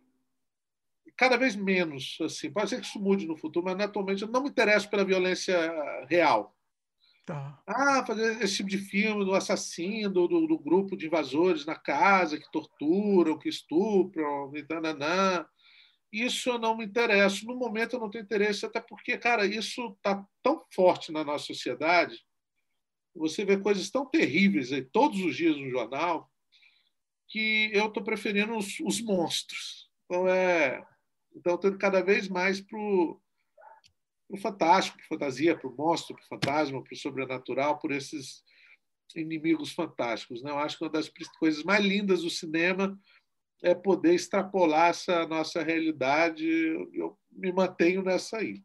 cada 1.17 1.35
vez 1.35 1.58
menos, 1.58 2.17
assim, 2.22 2.50
pode 2.50 2.69
ser 2.69 2.80
que 2.80 2.88
isso 2.88 3.01
mude 3.01 3.27
no 3.27 3.35
futuro, 3.35 3.66
mas 3.66 3.77
atualmente 3.82 4.22
eu 4.22 4.30
não 4.30 4.42
me 4.42 4.50
interesso 4.50 4.90
pela 4.90 5.03
violência 5.03 6.06
real. 6.08 6.52
Tá. 7.26 7.61
Ah, 7.66 8.06
fazer 8.06 8.42
esse 8.43 8.58
tipo 8.58 8.69
de 8.69 8.77
filme 8.77 9.24
do 9.24 9.34
assassino, 9.34 10.27
do, 10.27 10.45
do, 10.45 10.60
grupo 10.60 10.98
de 10.98 11.06
invasores 11.06 11.66
na 11.66 11.76
casa 11.76 12.38
que 12.38 12.52
torturam, 12.52 13.40
que 13.40 13.48
estupram, 13.48 14.52
e 14.53 14.61
tananã. 14.64 15.45
Isso 16.11 16.50
eu 16.50 16.60
não 16.60 16.76
me 16.76 16.85
interesso. 16.85 17.45
No 17.45 17.56
momento 17.56 17.93
eu 17.93 18.00
não 18.00 18.10
tenho 18.10 18.26
interesse, 18.26 18.66
até 18.66 18.82
porque, 18.82 19.18
cara, 19.18 19.45
isso 19.45 19.95
está 19.95 20.24
tão 20.42 20.66
forte 20.74 21.14
na 21.14 21.24
nossa 21.24 21.45
sociedade. 21.45 22.22
Você 23.16 23.45
vê 23.45 23.58
coisas 23.58 23.90
tão 23.90 24.06
terríveis 24.06 24.74
aí 24.74 24.84
todos 24.84 25.19
os 25.22 25.35
dias 25.35 25.56
no 25.56 25.69
jornal 25.69 26.30
que 27.30 27.72
eu 27.74 27.88
estou 27.88 28.03
preferindo 28.03 28.56
os, 28.58 28.80
os, 28.82 29.02
monstros. 29.02 29.90
Então, 30.06 30.27
é, 30.27 30.85
então, 31.35 31.56
estou 31.56 31.69
indo 31.69 31.80
cada 31.80 32.02
vez 32.02 32.27
mais 32.27 32.60
para 32.60 32.77
para 34.34 34.38
o 34.38 34.42
fantástico, 34.42 34.98
para 34.98 35.08
fantasia, 35.08 35.58
para 35.58 35.70
o 35.70 35.76
monstro, 35.76 36.16
para 36.16 36.24
o 36.24 36.28
fantasma, 36.28 36.84
para 36.84 36.94
o 36.94 36.98
sobrenatural, 36.98 37.78
por 37.78 37.92
esses 37.92 38.44
inimigos 39.16 39.72
fantásticos. 39.72 40.42
Né? 40.42 40.50
Eu 40.50 40.58
acho 40.58 40.78
que 40.78 40.84
uma 40.84 40.92
das 40.92 41.10
coisas 41.38 41.64
mais 41.64 41.86
lindas 41.86 42.24
do 42.24 42.30
cinema 42.30 43.00
é 43.62 43.76
poder 43.76 44.16
extrapolar 44.16 44.90
essa 44.90 45.28
nossa 45.28 45.62
realidade. 45.62 46.45
Eu 46.94 47.18
me 47.32 47.52
mantenho 47.52 48.02
nessa 48.02 48.38
aí. 48.38 48.62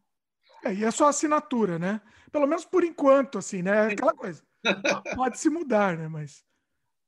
É, 0.65 0.73
e 0.73 0.83
é 0.83 0.91
só 0.91 1.07
assinatura, 1.07 1.79
né? 1.79 2.01
Pelo 2.31 2.47
menos 2.47 2.65
por 2.65 2.83
enquanto, 2.83 3.37
assim, 3.37 3.61
né? 3.61 3.91
É 3.91 3.93
aquela 3.93 4.13
coisa. 4.13 4.43
Pode 5.15 5.39
se 5.39 5.49
mudar, 5.49 5.97
né? 5.97 6.07
Mas 6.07 6.43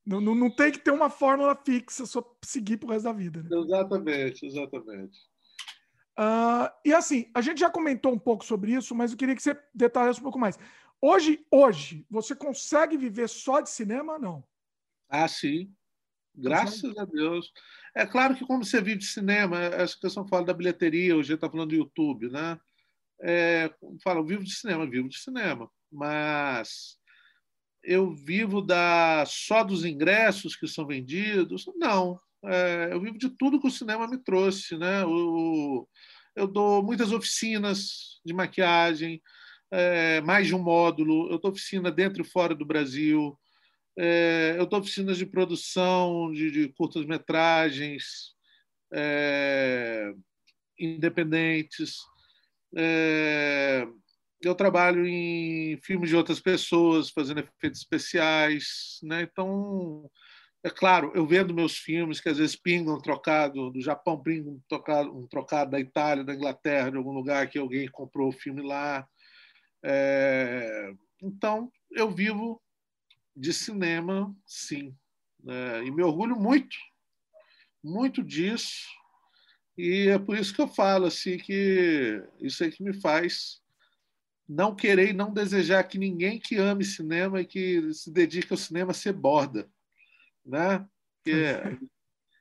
não, 0.05 0.21
não, 0.21 0.33
não 0.33 0.49
tem 0.49 0.71
que 0.71 0.79
ter 0.79 0.91
uma 0.91 1.09
fórmula 1.09 1.55
fixa, 1.65 2.05
só 2.05 2.23
seguir 2.45 2.77
pro 2.77 2.89
resto 2.89 3.05
da 3.05 3.13
vida. 3.13 3.43
Né? 3.43 3.49
Exatamente, 3.51 4.45
exatamente. 4.45 5.19
Uh, 6.19 6.69
e 6.85 6.93
assim, 6.93 7.29
a 7.33 7.41
gente 7.41 7.59
já 7.59 7.69
comentou 7.69 8.13
um 8.13 8.19
pouco 8.19 8.45
sobre 8.45 8.73
isso, 8.73 8.93
mas 8.93 9.11
eu 9.11 9.17
queria 9.17 9.35
que 9.35 9.41
você 9.41 9.57
detalhasse 9.73 10.19
um 10.19 10.23
pouco 10.23 10.39
mais. 10.39 10.59
Hoje, 11.01 11.45
hoje, 11.49 12.05
você 12.09 12.35
consegue 12.35 12.97
viver 12.97 13.27
só 13.27 13.59
de 13.59 13.69
cinema? 13.69 14.19
Não. 14.19 14.43
Ah, 15.09 15.27
sim. 15.27 15.73
Graças 16.35 16.97
a 16.97 17.05
Deus. 17.05 17.51
É 17.95 18.05
claro 18.05 18.35
que 18.35 18.45
como 18.45 18.63
você 18.63 18.79
vive 18.81 18.99
de 18.99 19.05
cinema, 19.05 19.59
essa 19.59 19.97
questão 19.99 20.27
fala 20.27 20.45
da 20.45 20.53
bilheteria, 20.53 21.15
hoje 21.15 21.33
está 21.33 21.49
falando 21.49 21.69
do 21.69 21.75
YouTube, 21.75 22.29
né? 22.29 22.59
É, 23.19 23.73
fala, 24.03 24.25
vivo 24.25 24.43
de 24.43 24.55
cinema, 24.55 24.89
vivo 24.89 25.09
de 25.09 25.17
cinema, 25.17 25.69
mas 25.91 26.97
eu 27.83 28.13
vivo 28.13 28.61
da 28.61 29.23
só 29.27 29.63
dos 29.63 29.85
ingressos 29.85 30.55
que 30.55 30.67
são 30.67 30.87
vendidos? 30.87 31.65
Não, 31.75 32.19
é, 32.45 32.89
eu 32.91 32.99
vivo 32.99 33.17
de 33.17 33.29
tudo 33.29 33.59
que 33.59 33.67
o 33.67 33.71
cinema 33.71 34.07
me 34.07 34.17
trouxe, 34.17 34.77
né? 34.77 35.05
O, 35.05 35.87
eu 36.35 36.47
dou 36.47 36.83
muitas 36.83 37.11
oficinas 37.11 38.19
de 38.25 38.33
maquiagem, 38.33 39.21
é, 39.71 40.21
mais 40.21 40.47
de 40.47 40.55
um 40.55 40.61
módulo. 40.61 41.31
Eu 41.31 41.39
dou 41.39 41.51
oficina 41.51 41.91
dentro 41.91 42.21
e 42.21 42.25
fora 42.25 42.55
do 42.55 42.65
Brasil. 42.65 43.37
É, 43.97 44.55
eu 44.57 44.65
dou 44.65 44.79
oficinas 44.79 45.17
de 45.17 45.25
produção 45.25 46.31
de, 46.31 46.49
de 46.49 46.69
curtas-metragens 46.69 48.33
é, 48.93 50.13
independentes. 50.79 51.97
É, 52.75 53.85
eu 54.41 54.55
trabalho 54.55 55.05
em 55.05 55.77
filmes 55.83 56.09
de 56.09 56.15
outras 56.15 56.39
pessoas, 56.39 57.09
fazendo 57.09 57.39
efeitos 57.39 57.81
especiais. 57.81 58.99
Né? 59.03 59.23
Então, 59.23 60.09
é 60.63 60.69
claro, 60.69 61.11
eu 61.15 61.25
vendo 61.25 61.55
meus 61.55 61.77
filmes 61.77 62.21
que 62.21 62.29
às 62.29 62.37
vezes 62.37 62.55
pingam 62.55 62.95
um 62.95 63.01
trocado 63.01 63.71
do 63.71 63.81
Japão, 63.81 64.21
pingam 64.21 64.53
um 64.53 64.61
trocado, 64.69 65.17
um 65.17 65.27
trocado 65.27 65.71
da 65.71 65.79
Itália, 65.79 66.23
da 66.23 66.35
Inglaterra, 66.35 66.91
de 66.91 66.97
algum 66.97 67.11
lugar 67.11 67.49
que 67.49 67.57
alguém 67.57 67.87
comprou 67.87 68.29
o 68.29 68.33
filme 68.33 68.61
lá. 68.61 69.07
É... 69.83 70.93
Então, 71.19 71.71
eu 71.89 72.11
vivo 72.11 72.61
de 73.35 73.51
cinema, 73.51 74.35
sim. 74.45 74.95
É... 75.47 75.83
E 75.83 75.89
me 75.89 76.03
orgulho 76.03 76.35
muito, 76.35 76.77
muito 77.83 78.23
disso. 78.23 78.87
E 79.75 80.09
é 80.09 80.19
por 80.19 80.37
isso 80.37 80.53
que 80.53 80.61
eu 80.61 80.67
falo 80.67 81.07
assim 81.07 81.39
que 81.39 82.23
isso 82.39 82.63
aí 82.63 82.71
que 82.71 82.83
me 82.83 82.93
faz 82.93 83.59
não 84.47 84.75
querer 84.75 85.09
e 85.09 85.13
não 85.13 85.33
desejar 85.33 85.83
que 85.85 85.97
ninguém 85.97 86.39
que 86.39 86.57
ame 86.57 86.83
cinema 86.83 87.41
e 87.41 87.45
que 87.45 87.91
se 87.93 88.11
dedique 88.11 88.53
ao 88.53 88.57
cinema 88.57 88.93
se 88.93 89.11
borda 89.11 89.67
né? 90.45 90.85
Porque 91.15 91.55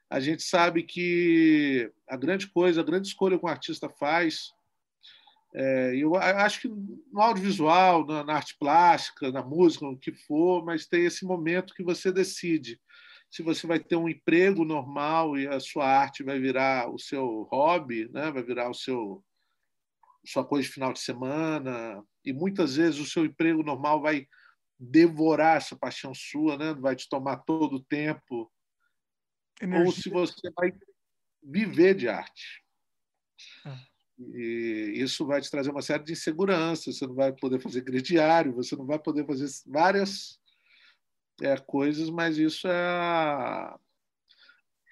a 0.09 0.20
gente 0.20 0.43
sabe 0.43 0.83
que 0.83 1.91
a 2.09 2.17
grande 2.17 2.49
coisa, 2.49 2.81
a 2.81 2.85
grande 2.85 3.09
escolha 3.09 3.39
que 3.39 3.45
um 3.45 3.49
artista 3.49 3.89
faz, 3.89 4.53
é, 5.55 5.97
eu 5.97 6.15
acho 6.15 6.61
que 6.61 6.69
no 6.69 7.20
audiovisual, 7.20 8.07
na, 8.07 8.25
na, 8.25 8.35
arte 8.35 8.57
plástica, 8.59 9.33
na 9.33 9.43
música, 9.43 9.85
no 9.85 9.99
que 9.99 10.12
for, 10.12 10.65
mas 10.65 10.87
tem 10.87 11.05
esse 11.05 11.25
momento 11.25 11.75
que 11.75 11.83
você 11.83 12.12
decide 12.12 12.81
se 13.31 13.43
você 13.43 13.67
vai 13.67 13.79
ter 13.79 13.95
um 13.95 14.09
emprego 14.09 14.65
normal 14.65 15.39
e 15.39 15.47
a 15.47 15.61
sua 15.61 15.87
arte 15.87 16.25
vai 16.25 16.41
virar 16.41 16.93
o 16.93 16.99
seu 16.99 17.43
hobby, 17.51 18.11
né? 18.12 18.31
vai 18.33 18.43
virar 18.43 18.69
o 18.69 18.75
seu 18.75 19.25
sua 20.27 20.45
coisa 20.45 20.67
de 20.67 20.75
final 20.75 20.93
de 20.93 21.01
semana 21.01 22.05
e 22.25 22.33
muitas 22.33 22.77
vezes 22.77 23.01
o 23.01 23.07
seu 23.07 23.25
emprego 23.25 23.62
normal 23.62 24.03
vai 24.03 24.27
devorar 24.81 25.59
essa 25.59 25.76
paixão 25.76 26.15
sua, 26.15 26.57
né? 26.57 26.73
vai 26.73 26.97
te 26.97 27.07
tomar 27.07 27.36
todo 27.39 27.76
o 27.76 27.84
tempo, 27.84 28.50
Energia. 29.60 29.86
ou 29.86 29.92
se 29.92 30.09
você 30.09 30.50
vai 30.57 30.73
viver 31.42 31.94
de 31.94 32.09
arte. 32.09 32.65
Ah. 33.65 33.78
E 34.18 34.92
isso 34.97 35.26
vai 35.26 35.41
te 35.41 35.50
trazer 35.50 35.70
uma 35.70 35.83
série 35.83 36.05
de 36.05 36.12
inseguranças. 36.12 36.97
Você 36.97 37.07
não 37.07 37.15
vai 37.15 37.33
poder 37.33 37.60
fazer 37.60 37.83
crediário, 37.83 38.55
você 38.55 38.76
não 38.76 38.86
vai 38.86 38.99
poder 38.99 39.26
fazer 39.26 39.49
várias 39.67 40.41
é, 41.42 41.57
coisas, 41.57 42.10
mas 42.10 42.36
isso 42.36 42.68
é 42.68 42.73
a, 42.73 43.78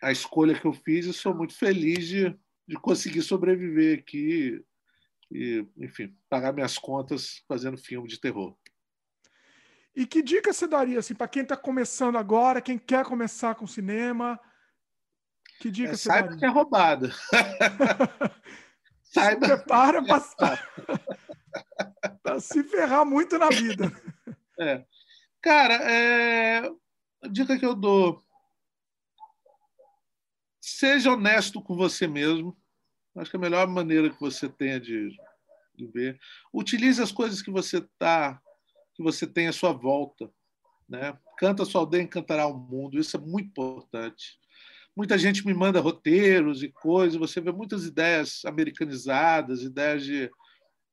a, 0.03 0.13
escolha 0.13 0.59
que 0.59 0.67
eu 0.67 0.73
fiz 0.73 1.05
e 1.05 1.13
sou 1.13 1.35
muito 1.35 1.55
feliz 1.55 2.07
de, 2.07 2.35
de 2.67 2.77
conseguir 2.77 3.21
sobreviver 3.21 3.99
aqui 3.99 4.65
e, 5.31 5.67
enfim, 5.77 6.17
pagar 6.29 6.55
minhas 6.55 6.79
contas 6.79 7.43
fazendo 7.47 7.77
filme 7.77 8.09
de 8.09 8.19
terror. 8.19 8.57
E 9.99 10.07
que 10.07 10.23
dica 10.23 10.53
você 10.53 10.65
daria 10.65 11.01
assim, 11.01 11.13
para 11.13 11.27
quem 11.27 11.43
está 11.43 11.57
começando 11.57 12.17
agora, 12.17 12.63
quem 12.63 12.79
quer 12.79 13.05
começar 13.05 13.57
com 13.57 13.67
cinema? 13.67 14.39
Que 15.59 15.73
dica 15.73 15.91
é, 15.91 15.97
você 15.97 16.09
saiba 16.09 16.29
daria? 16.29 16.39
que 16.39 16.45
é 16.45 16.49
roubada. 16.49 17.11
saiba. 19.03 19.45
Se 19.45 19.57
prepara 19.57 20.01
para 22.23 22.39
se 22.39 22.63
ferrar 22.63 23.05
muito 23.05 23.37
na 23.39 23.49
vida. 23.49 23.91
É. 24.61 24.85
Cara, 25.41 25.75
é... 25.89 26.69
a 27.23 27.29
dica 27.29 27.57
que 27.57 27.65
eu 27.65 27.77
dou: 27.77 28.25
seja 30.61 31.13
honesto 31.13 31.63
com 31.63 31.77
você 31.77 32.09
mesmo. 32.09 32.61
Acho 33.17 33.31
que 33.31 33.37
é 33.37 33.39
a 33.39 33.41
melhor 33.41 33.69
maneira 33.69 34.11
que 34.11 34.19
você 34.19 34.49
tenha 34.49 34.81
de, 34.81 35.17
de 35.77 35.87
ver. 35.87 36.19
Utilize 36.53 37.01
as 37.01 37.13
coisas 37.13 37.41
que 37.41 37.53
você 37.53 37.79
está 37.79 38.43
que 38.99 39.03
você 39.05 39.29
tem 39.29 39.47
à 39.47 39.53
sua 39.53 39.73
volta. 39.73 40.29
Né? 40.89 41.17
Canta 41.39 41.65
sua 41.65 41.83
aldeia, 41.83 42.03
encantará 42.03 42.49
o 42.49 42.59
mundo. 42.59 42.99
Isso 42.99 43.17
é 43.17 43.21
muito 43.21 43.47
importante. 43.47 44.37
Muita 44.97 45.17
gente 45.17 45.47
me 45.47 45.55
manda 45.55 45.81
roteiros 45.81 46.65
e 46.65 46.69
coisas. 46.69 47.17
Você 47.17 47.41
vê 47.41 47.53
muitas 47.53 47.87
ideias 47.87 48.45
americanizadas, 48.45 49.63
ideias 49.63 50.05
de 50.05 50.29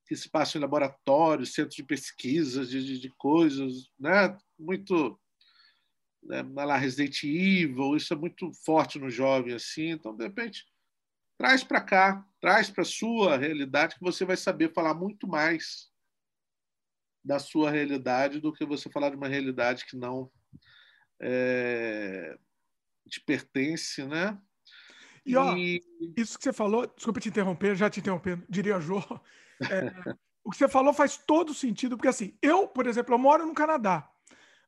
que 0.08 0.16
se 0.16 0.30
passam 0.30 0.60
em 0.60 0.62
laboratórios, 0.62 1.56
centros 1.56 1.76
de 1.76 1.84
pesquisa, 1.84 2.64
de, 2.64 2.86
de, 2.86 3.00
de 3.00 3.10
coisas, 3.18 3.90
né? 4.00 4.38
Muito 4.60 5.20
né, 6.22 6.44
lá 6.54 6.78
Resident 6.78 7.24
Evil, 7.24 7.96
isso 7.96 8.14
é 8.14 8.16
muito 8.16 8.52
forte 8.64 9.00
no 9.00 9.10
jovem 9.10 9.56
assim. 9.56 9.90
Então, 9.90 10.16
de 10.16 10.24
repente, 10.24 10.64
traz 11.40 11.64
para 11.64 11.82
cá, 11.82 12.24
traz 12.40 12.70
para 12.70 12.84
sua 12.84 13.36
realidade 13.36 13.96
que 13.96 14.04
você 14.04 14.24
vai 14.24 14.38
saber 14.38 14.72
falar 14.74 14.94
muito 14.94 15.28
mais 15.28 15.90
da 17.26 17.40
sua 17.40 17.72
realidade 17.72 18.40
do 18.40 18.54
que 18.54 18.64
você 18.64 18.88
falar 18.88 19.10
de 19.10 19.16
uma 19.16 19.28
realidade 19.28 19.84
que 19.86 19.98
não 19.98 20.32
é, 21.20 22.38
te 23.10 23.20
pertence, 23.20 24.06
né? 24.06 24.38
E, 25.26 25.36
ó, 25.36 25.56
e... 25.58 25.82
isso 26.16 26.38
que 26.38 26.44
você 26.44 26.54
falou, 26.54 26.86
desculpa 26.86 27.20
te 27.20 27.30
interromper, 27.30 27.76
já 27.76 27.90
te 27.90 28.00
interrompendo, 28.00 28.46
diria 28.48 28.80
Jô. 28.80 29.00
É, 29.72 30.14
o 30.44 30.52
que 30.52 30.58
você 30.58 30.68
falou 30.68 30.94
faz 30.94 31.18
todo 31.18 31.52
sentido, 31.52 31.98
porque 31.98 32.10
assim, 32.10 32.38
eu, 32.44 32.68
por 32.68 32.86
exemplo, 32.86 33.16
eu 33.16 33.20
moro 33.20 33.44
no 33.44 33.56
Canadá, 33.56 34.08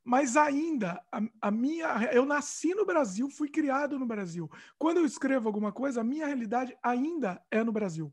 mas 0.04 0.36
ainda 0.36 1.00
a, 1.12 1.22
a, 1.42 1.52
minha, 1.52 2.10
eu 2.12 2.26
nasci 2.26 2.74
no 2.74 2.88
Brasil, 2.88 3.30
fui 3.30 3.50
criado 3.50 4.00
no 4.00 4.08
Brasil. 4.08 4.50
Quando 4.80 4.98
eu 4.98 5.06
escrevo 5.06 5.48
alguma 5.48 5.72
coisa, 5.72 6.02
a 6.02 6.04
minha 6.04 6.26
realidade 6.26 6.76
ainda 6.82 7.40
é 7.52 7.64
no 7.64 7.72
Brasil. 7.72 8.12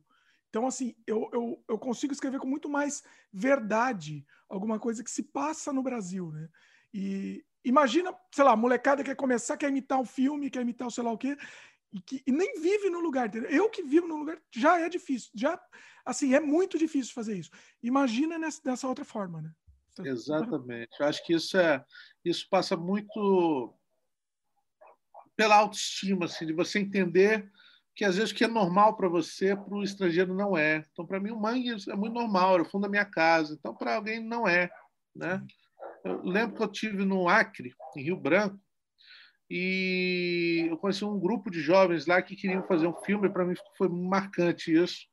Então, 0.54 0.68
assim, 0.68 0.94
eu, 1.04 1.28
eu, 1.32 1.64
eu 1.68 1.76
consigo 1.76 2.12
escrever 2.12 2.38
com 2.38 2.46
muito 2.46 2.68
mais 2.68 3.02
verdade 3.32 4.24
alguma 4.48 4.78
coisa 4.78 5.02
que 5.02 5.10
se 5.10 5.24
passa 5.24 5.72
no 5.72 5.82
Brasil, 5.82 6.30
né? 6.30 6.48
E 6.94 7.44
imagina, 7.64 8.14
sei 8.32 8.44
lá, 8.44 8.54
molecada 8.54 9.02
quer 9.02 9.16
começar, 9.16 9.56
quer 9.56 9.68
imitar 9.68 9.98
um 9.98 10.04
filme, 10.04 10.48
quer 10.48 10.62
imitar 10.62 10.86
o 10.86 10.92
sei 10.92 11.02
lá 11.02 11.10
o 11.10 11.18
quê, 11.18 11.36
e, 11.92 12.00
que, 12.00 12.22
e 12.24 12.30
nem 12.30 12.60
vive 12.60 12.88
no 12.88 13.00
lugar. 13.00 13.26
Entendeu? 13.26 13.50
Eu 13.50 13.68
que 13.68 13.82
vivo 13.82 14.06
no 14.06 14.14
lugar 14.14 14.40
já 14.54 14.78
é 14.78 14.88
difícil, 14.88 15.32
já, 15.34 15.60
assim, 16.06 16.34
é 16.34 16.38
muito 16.38 16.78
difícil 16.78 17.12
fazer 17.12 17.36
isso. 17.36 17.50
Imagina 17.82 18.38
nessa, 18.38 18.62
dessa 18.62 18.86
outra 18.86 19.04
forma, 19.04 19.42
né? 19.42 19.52
Exatamente. 20.04 20.92
Eu 21.00 21.06
acho 21.06 21.26
que 21.26 21.34
isso 21.34 21.58
é, 21.58 21.84
isso 22.24 22.48
passa 22.48 22.76
muito 22.76 23.74
pela 25.34 25.56
autoestima, 25.56 26.26
assim, 26.26 26.46
de 26.46 26.52
você 26.52 26.78
entender 26.78 27.50
que 27.94 28.04
às 28.04 28.16
vezes 28.16 28.32
que 28.32 28.44
é 28.44 28.48
normal 28.48 28.96
para 28.96 29.08
você, 29.08 29.54
para 29.54 29.74
o 29.74 29.82
estrangeiro 29.82 30.34
não 30.34 30.56
é. 30.56 30.84
Então, 30.92 31.06
para 31.06 31.20
mim, 31.20 31.30
o 31.30 31.40
mangue 31.40 31.70
é 31.88 31.94
muito 31.94 32.14
normal, 32.14 32.54
era 32.54 32.62
o 32.62 32.66
fundo 32.66 32.82
da 32.82 32.88
minha 32.88 33.04
casa. 33.04 33.54
Então, 33.54 33.74
para 33.74 33.94
alguém 33.94 34.20
não 34.20 34.48
é. 34.48 34.68
Né? 35.14 35.40
Eu 36.04 36.22
lembro 36.22 36.56
que 36.56 36.62
eu 36.62 36.68
tive 36.68 37.04
no 37.04 37.28
Acre, 37.28 37.72
em 37.96 38.02
Rio 38.02 38.16
Branco, 38.16 38.58
e 39.48 40.66
eu 40.68 40.76
conheci 40.78 41.04
um 41.04 41.20
grupo 41.20 41.50
de 41.50 41.60
jovens 41.60 42.06
lá 42.06 42.20
que 42.20 42.34
queriam 42.34 42.66
fazer 42.66 42.86
um 42.86 42.94
filme. 42.94 43.28
Para 43.28 43.44
mim 43.44 43.54
foi 43.76 43.88
marcante 43.88 44.74
isso. 44.74 45.06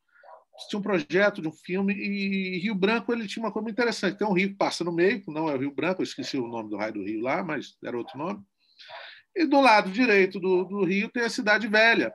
Tinha 0.70 0.80
um 0.80 0.84
projeto 0.84 1.42
de 1.42 1.48
um 1.48 1.52
filme 1.52 1.94
e 1.94 2.58
Rio 2.60 2.76
Branco 2.76 3.12
ele 3.12 3.28
tinha 3.28 3.44
uma 3.44 3.52
coisa 3.52 3.64
muito 3.64 3.76
interessante. 3.76 4.18
Tem 4.18 4.28
um 4.28 4.34
rio 4.34 4.50
que 4.50 4.56
passa 4.56 4.84
no 4.84 4.92
meio, 4.92 5.24
não 5.28 5.50
é 5.50 5.56
o 5.56 5.60
Rio 5.60 5.74
Branco, 5.74 6.02
eu 6.02 6.04
esqueci 6.04 6.38
o 6.38 6.48
nome 6.48 6.70
do 6.70 6.78
raio 6.78 6.94
do 6.94 7.04
rio 7.04 7.22
lá, 7.22 7.44
mas 7.44 7.78
era 7.84 7.98
outro 7.98 8.18
nome. 8.18 8.42
E 9.36 9.46
do 9.46 9.62
lado 9.62 9.90
direito 9.92 10.40
do, 10.40 10.66
do 10.66 10.84
rio 10.84 11.10
tem 11.10 11.24
a 11.24 11.30
Cidade 11.30 11.68
Velha, 11.68 12.14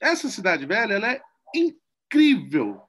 essa 0.00 0.28
cidade 0.28 0.66
velha 0.66 0.94
ela 0.94 1.12
é 1.12 1.22
incrível. 1.54 2.82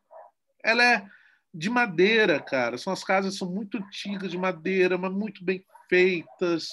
Ela 0.64 0.84
é 0.84 1.06
de 1.54 1.70
madeira, 1.70 2.40
cara. 2.40 2.78
São 2.78 2.92
as 2.92 3.04
casas 3.04 3.38
são 3.38 3.50
muito 3.50 3.78
antigas 3.78 4.32
de 4.32 4.38
madeira, 4.38 4.98
mas 4.98 5.12
muito 5.12 5.44
bem 5.44 5.66
feitas. 5.90 6.68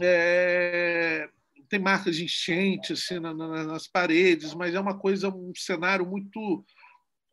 É... 0.00 1.28
Tem 1.68 1.78
marcas 1.78 2.16
de 2.16 2.24
enchente 2.24 2.92
assim 2.92 3.18
na, 3.18 3.32
na, 3.32 3.64
nas 3.64 3.86
paredes, 3.86 4.52
mas 4.52 4.74
é 4.74 4.80
uma 4.80 4.98
coisa, 4.98 5.28
um 5.28 5.52
cenário 5.54 6.04
muito 6.04 6.64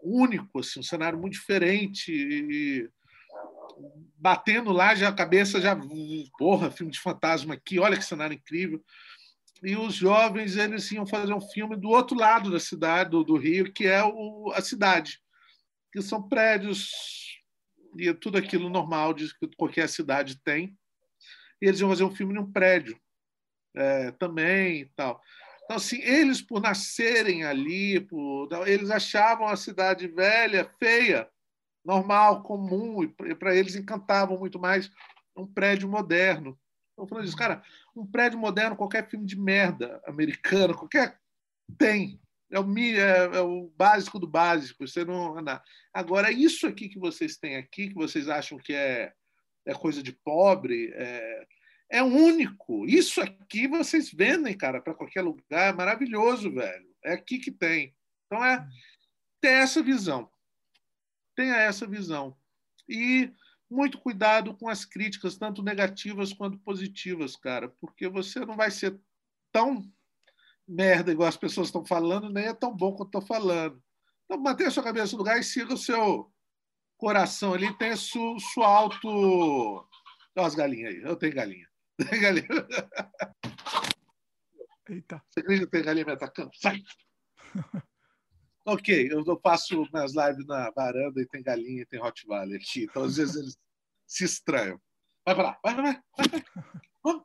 único, 0.01 0.59
assim, 0.59 0.79
um 0.79 0.83
cenário 0.83 1.19
muito 1.19 1.33
diferente. 1.33 2.11
E 2.11 2.89
batendo 4.17 4.71
lá, 4.71 4.95
já 4.95 5.09
a 5.09 5.15
cabeça 5.15 5.59
já. 5.59 5.77
Porra, 6.37 6.71
filme 6.71 6.91
de 6.91 6.99
fantasma 6.99 7.53
aqui, 7.53 7.79
olha 7.79 7.97
que 7.97 8.05
cenário 8.05 8.35
incrível. 8.35 8.83
E 9.61 9.75
os 9.75 9.95
jovens 9.95 10.55
eles 10.55 10.89
iam 10.91 11.05
fazer 11.05 11.33
um 11.33 11.41
filme 11.41 11.75
do 11.75 11.89
outro 11.89 12.17
lado 12.17 12.49
da 12.49 12.59
cidade, 12.59 13.11
do, 13.11 13.23
do 13.23 13.37
Rio, 13.37 13.71
que 13.71 13.85
é 13.85 14.03
o, 14.03 14.51
a 14.53 14.61
cidade, 14.61 15.19
que 15.91 16.01
são 16.01 16.27
prédios 16.27 16.89
e 17.97 18.13
tudo 18.13 18.37
aquilo 18.37 18.69
normal 18.69 19.13
de 19.13 19.27
que 19.37 19.47
qualquer 19.57 19.89
cidade 19.89 20.39
tem. 20.43 20.77
E 21.61 21.67
eles 21.67 21.79
iam 21.79 21.89
fazer 21.89 22.03
um 22.03 22.15
filme 22.15 22.33
num 22.33 22.49
prédio 22.49 22.99
é, 23.75 24.11
também 24.11 24.81
e 24.81 24.85
tal. 24.95 25.21
Então, 25.63 25.77
assim, 25.77 26.01
eles, 26.01 26.41
por 26.41 26.61
nascerem 26.61 27.43
ali, 27.43 27.99
por, 27.99 28.49
eles 28.65 28.89
achavam 28.89 29.47
a 29.47 29.55
cidade 29.55 30.07
velha 30.07 30.69
feia, 30.79 31.29
normal, 31.85 32.41
comum, 32.43 33.03
e 33.03 33.35
para 33.35 33.55
eles 33.55 33.75
encantavam 33.75 34.37
muito 34.37 34.59
mais 34.59 34.89
um 35.35 35.45
prédio 35.45 35.87
moderno. 35.87 36.57
Então, 36.99 37.07
falando 37.07 37.25
isso, 37.25 37.37
cara, 37.37 37.63
um 37.95 38.05
prédio 38.05 38.37
moderno, 38.37 38.75
qualquer 38.75 39.09
filme 39.09 39.25
de 39.25 39.39
merda 39.39 40.01
americano, 40.05 40.75
qualquer. 40.75 41.17
tem. 41.77 42.19
É 42.51 42.59
o, 42.59 42.77
é, 42.77 43.37
é 43.37 43.41
o 43.41 43.71
básico 43.77 44.19
do 44.19 44.27
básico. 44.27 44.85
Você 44.85 45.05
não. 45.05 45.35
Agora, 45.93 46.29
isso 46.29 46.67
aqui 46.67 46.89
que 46.89 46.99
vocês 46.99 47.37
têm 47.37 47.55
aqui, 47.55 47.89
que 47.89 47.93
vocês 47.93 48.27
acham 48.27 48.57
que 48.57 48.73
é, 48.73 49.13
é 49.65 49.73
coisa 49.73 50.03
de 50.03 50.11
pobre, 50.11 50.91
é, 50.93 51.47
é 51.89 52.03
único. 52.03 52.85
Isso 52.85 53.21
aqui 53.21 53.67
vocês 53.67 54.11
vendem, 54.11 54.57
cara, 54.57 54.81
para 54.81 54.95
qualquer 54.95 55.21
lugar. 55.21 55.69
É 55.69 55.73
maravilhoso, 55.73 56.51
velho. 56.51 56.89
É 57.05 57.13
aqui 57.13 57.39
que 57.39 57.51
tem. 57.51 57.95
Então 58.25 58.43
é 58.43 58.67
ter 59.39 59.53
essa 59.53 59.81
visão. 59.81 60.29
Tenha 61.33 61.55
essa 61.55 61.87
visão. 61.87 62.35
E 62.89 63.31
muito 63.69 63.99
cuidado 63.99 64.55
com 64.55 64.67
as 64.67 64.83
críticas, 64.83 65.37
tanto 65.37 65.61
negativas 65.61 66.33
quanto 66.33 66.57
positivas, 66.59 67.35
cara, 67.35 67.69
porque 67.79 68.07
você 68.07 68.39
não 68.45 68.55
vai 68.55 68.71
ser 68.71 68.99
tão 69.51 69.87
merda 70.67 71.11
igual 71.11 71.27
as 71.29 71.37
pessoas 71.37 71.67
estão 71.67 71.85
falando, 71.85 72.29
nem 72.29 72.45
é 72.45 72.53
tão 72.53 72.75
bom 72.75 72.93
quanto 72.93 73.07
estou 73.09 73.21
falando. 73.21 73.81
Então, 74.25 74.41
mantenha 74.41 74.69
a 74.69 74.71
sua 74.71 74.83
cabeça 74.83 75.13
no 75.13 75.19
lugar 75.19 75.39
e 75.39 75.43
siga 75.43 75.73
o 75.73 75.77
seu 75.77 76.31
coração 76.97 77.53
ali. 77.53 77.75
Tenha 77.77 77.95
sua, 77.95 78.37
sua 78.39 78.67
auto. 78.67 79.87
Olha 80.35 80.47
as 80.47 80.53
galinhas 80.53 80.93
aí. 80.93 81.01
Eu 81.01 81.15
tenho 81.15 81.33
galinha. 81.33 81.67
galinha. 82.21 82.47
Eita. 84.87 85.23
Você 85.27 85.39
acredita 85.39 85.65
que 85.65 85.71
tem 85.71 85.83
galinha 85.83 86.05
me 86.05 86.11
atacando? 86.11 86.51
Sai! 86.53 86.83
ok, 88.73 89.11
eu 89.11 89.39
faço 89.41 89.87
minhas 89.93 90.13
lives 90.15 90.45
na 90.45 90.69
varanda 90.71 91.21
e 91.21 91.27
tem 91.27 91.43
galinha 91.43 91.81
e 91.81 91.85
tem 91.85 91.99
Rottweiler 91.99 92.59
aqui. 92.59 92.83
Então, 92.83 93.03
às 93.03 93.17
vezes, 93.17 93.35
eles 93.35 93.57
se 94.07 94.25
estranham. 94.25 94.79
Vai 95.25 95.35
para 95.35 95.43
lá, 95.43 95.59
vai, 95.63 95.75
vai, 95.75 95.83
vai. 95.83 96.43
Vamos. 97.03 97.23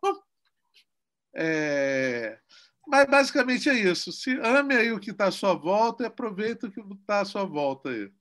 É... 1.35 2.39
Mas 2.87 3.09
basicamente 3.09 3.69
é 3.69 3.75
isso. 3.75 4.13
Se 4.13 4.33
ame 4.41 4.75
aí 4.75 4.93
o 4.93 5.01
que 5.01 5.11
está 5.11 5.27
à 5.27 5.33
sua 5.33 5.55
volta 5.55 6.03
e 6.03 6.07
aproveita 6.07 6.67
o 6.67 6.71
que 6.71 6.81
está 6.81 7.21
à 7.21 7.25
sua 7.25 7.45
volta 7.45 7.89
aí. 7.89 8.05
O 8.05 8.13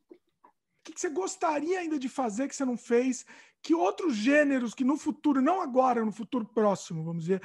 que 0.83 0.99
você 0.99 1.09
gostaria 1.09 1.79
ainda 1.79 1.99
de 1.99 2.09
fazer 2.09 2.47
que 2.47 2.55
você 2.55 2.65
não 2.65 2.77
fez 2.77 3.25
que 3.61 3.73
outros 3.73 4.15
gêneros 4.15 4.73
que 4.73 4.83
no 4.83 4.97
futuro, 4.97 5.41
não 5.41 5.61
agora, 5.61 6.03
no 6.03 6.11
futuro 6.11 6.45
próximo, 6.45 7.03
vamos 7.03 7.23
dizer, 7.23 7.41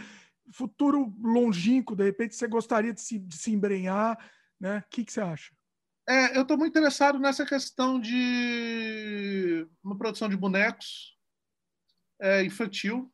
futuro 0.53 1.15
longínquo, 1.21 1.95
de 1.95 2.05
repente 2.05 2.35
você 2.35 2.49
gostaria 2.49 2.93
de 2.93 3.01
se, 3.01 3.19
de 3.19 3.37
se 3.37 3.53
embrenhar, 3.53 4.19
né? 4.61 4.79
O 4.79 4.91
que, 4.91 5.05
que 5.05 5.13
você 5.13 5.21
acha? 5.21 5.55
É, 6.09 6.39
eu 6.39 6.41
estou 6.41 6.57
muito 6.57 6.71
interessado 6.71 7.19
nessa 7.19 7.45
questão 7.45 8.01
de 8.01 9.67
uma 9.85 9.95
produção 9.99 10.27
de 10.27 10.39
bonecos 10.39 11.15
é, 12.19 12.43
infantil. 12.43 13.13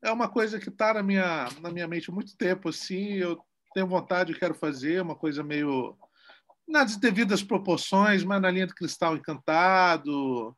É 0.00 0.08
uma 0.12 0.28
coisa 0.28 0.60
que 0.60 0.68
está 0.68 0.94
na 0.94 1.02
minha, 1.02 1.48
na 1.60 1.68
minha 1.68 1.88
mente 1.88 2.10
há 2.10 2.14
muito 2.14 2.36
tempo. 2.36 2.68
Assim, 2.68 3.14
eu 3.14 3.44
tenho 3.74 3.88
vontade, 3.88 4.38
quero 4.38 4.54
fazer 4.54 5.02
uma 5.02 5.16
coisa 5.16 5.42
meio 5.42 5.98
nas 6.68 6.96
devidas 6.96 7.42
proporções, 7.42 8.22
mas 8.22 8.40
na 8.40 8.52
linha 8.52 8.68
do 8.68 8.74
cristal 8.74 9.16
encantado, 9.16 10.56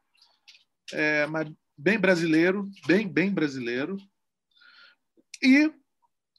é, 0.93 1.27
mas 1.29 1.51
bem 1.79 1.99
brasileiro, 1.99 2.69
bem, 2.87 3.09
bem 3.09 3.33
brasileiro. 3.33 3.97
E 5.43 5.73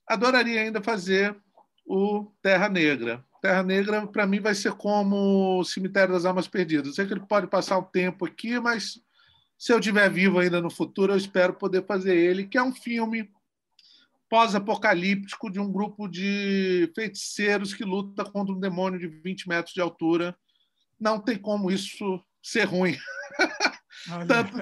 adoraria 0.07 0.61
ainda 0.61 0.83
fazer 0.83 1.35
o 1.83 2.31
Terra 2.43 2.69
Negra. 2.69 3.25
Terra 3.45 3.61
Negra, 3.61 4.07
para 4.07 4.25
mim, 4.25 4.39
vai 4.39 4.55
ser 4.55 4.71
como 4.71 5.59
o 5.59 5.63
Cemitério 5.63 6.15
das 6.15 6.25
Almas 6.25 6.47
Perdidas. 6.47 6.87
Eu 6.87 6.93
sei 6.93 7.05
que 7.05 7.13
ele 7.13 7.27
pode 7.27 7.45
passar 7.45 7.77
um 7.77 7.83
tempo 7.83 8.25
aqui, 8.25 8.59
mas 8.59 8.99
se 9.55 9.71
eu 9.71 9.77
estiver 9.77 10.09
vivo 10.09 10.39
ainda 10.39 10.59
no 10.59 10.71
futuro, 10.71 11.13
eu 11.13 11.17
espero 11.17 11.53
poder 11.53 11.85
fazer 11.85 12.17
ele, 12.17 12.47
que 12.47 12.57
é 12.57 12.63
um 12.63 12.73
filme 12.73 13.29
pós-apocalíptico 14.27 15.51
de 15.51 15.59
um 15.59 15.71
grupo 15.71 16.07
de 16.07 16.91
feiticeiros 16.95 17.71
que 17.71 17.83
luta 17.83 18.25
contra 18.25 18.51
um 18.51 18.59
demônio 18.59 18.99
de 18.99 19.07
20 19.07 19.47
metros 19.47 19.75
de 19.75 19.81
altura. 19.81 20.35
Não 20.99 21.19
tem 21.19 21.37
como 21.37 21.69
isso 21.69 22.19
ser 22.41 22.63
ruim. 22.63 22.97
Tanto 24.27 24.57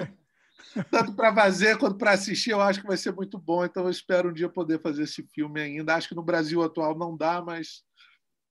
tanto 0.90 1.12
para 1.14 1.32
fazer 1.32 1.78
quanto 1.78 1.96
para 1.96 2.12
assistir, 2.12 2.50
eu 2.50 2.60
acho 2.60 2.80
que 2.80 2.86
vai 2.86 2.96
ser 2.96 3.12
muito 3.12 3.38
bom. 3.38 3.64
Então, 3.64 3.84
eu 3.84 3.90
espero 3.90 4.30
um 4.30 4.32
dia 4.32 4.48
poder 4.48 4.80
fazer 4.80 5.04
esse 5.04 5.22
filme 5.32 5.60
ainda. 5.60 5.94
Acho 5.94 6.08
que 6.08 6.14
no 6.14 6.22
Brasil 6.22 6.62
atual 6.62 6.98
não 6.98 7.16
dá, 7.16 7.40
mas 7.40 7.84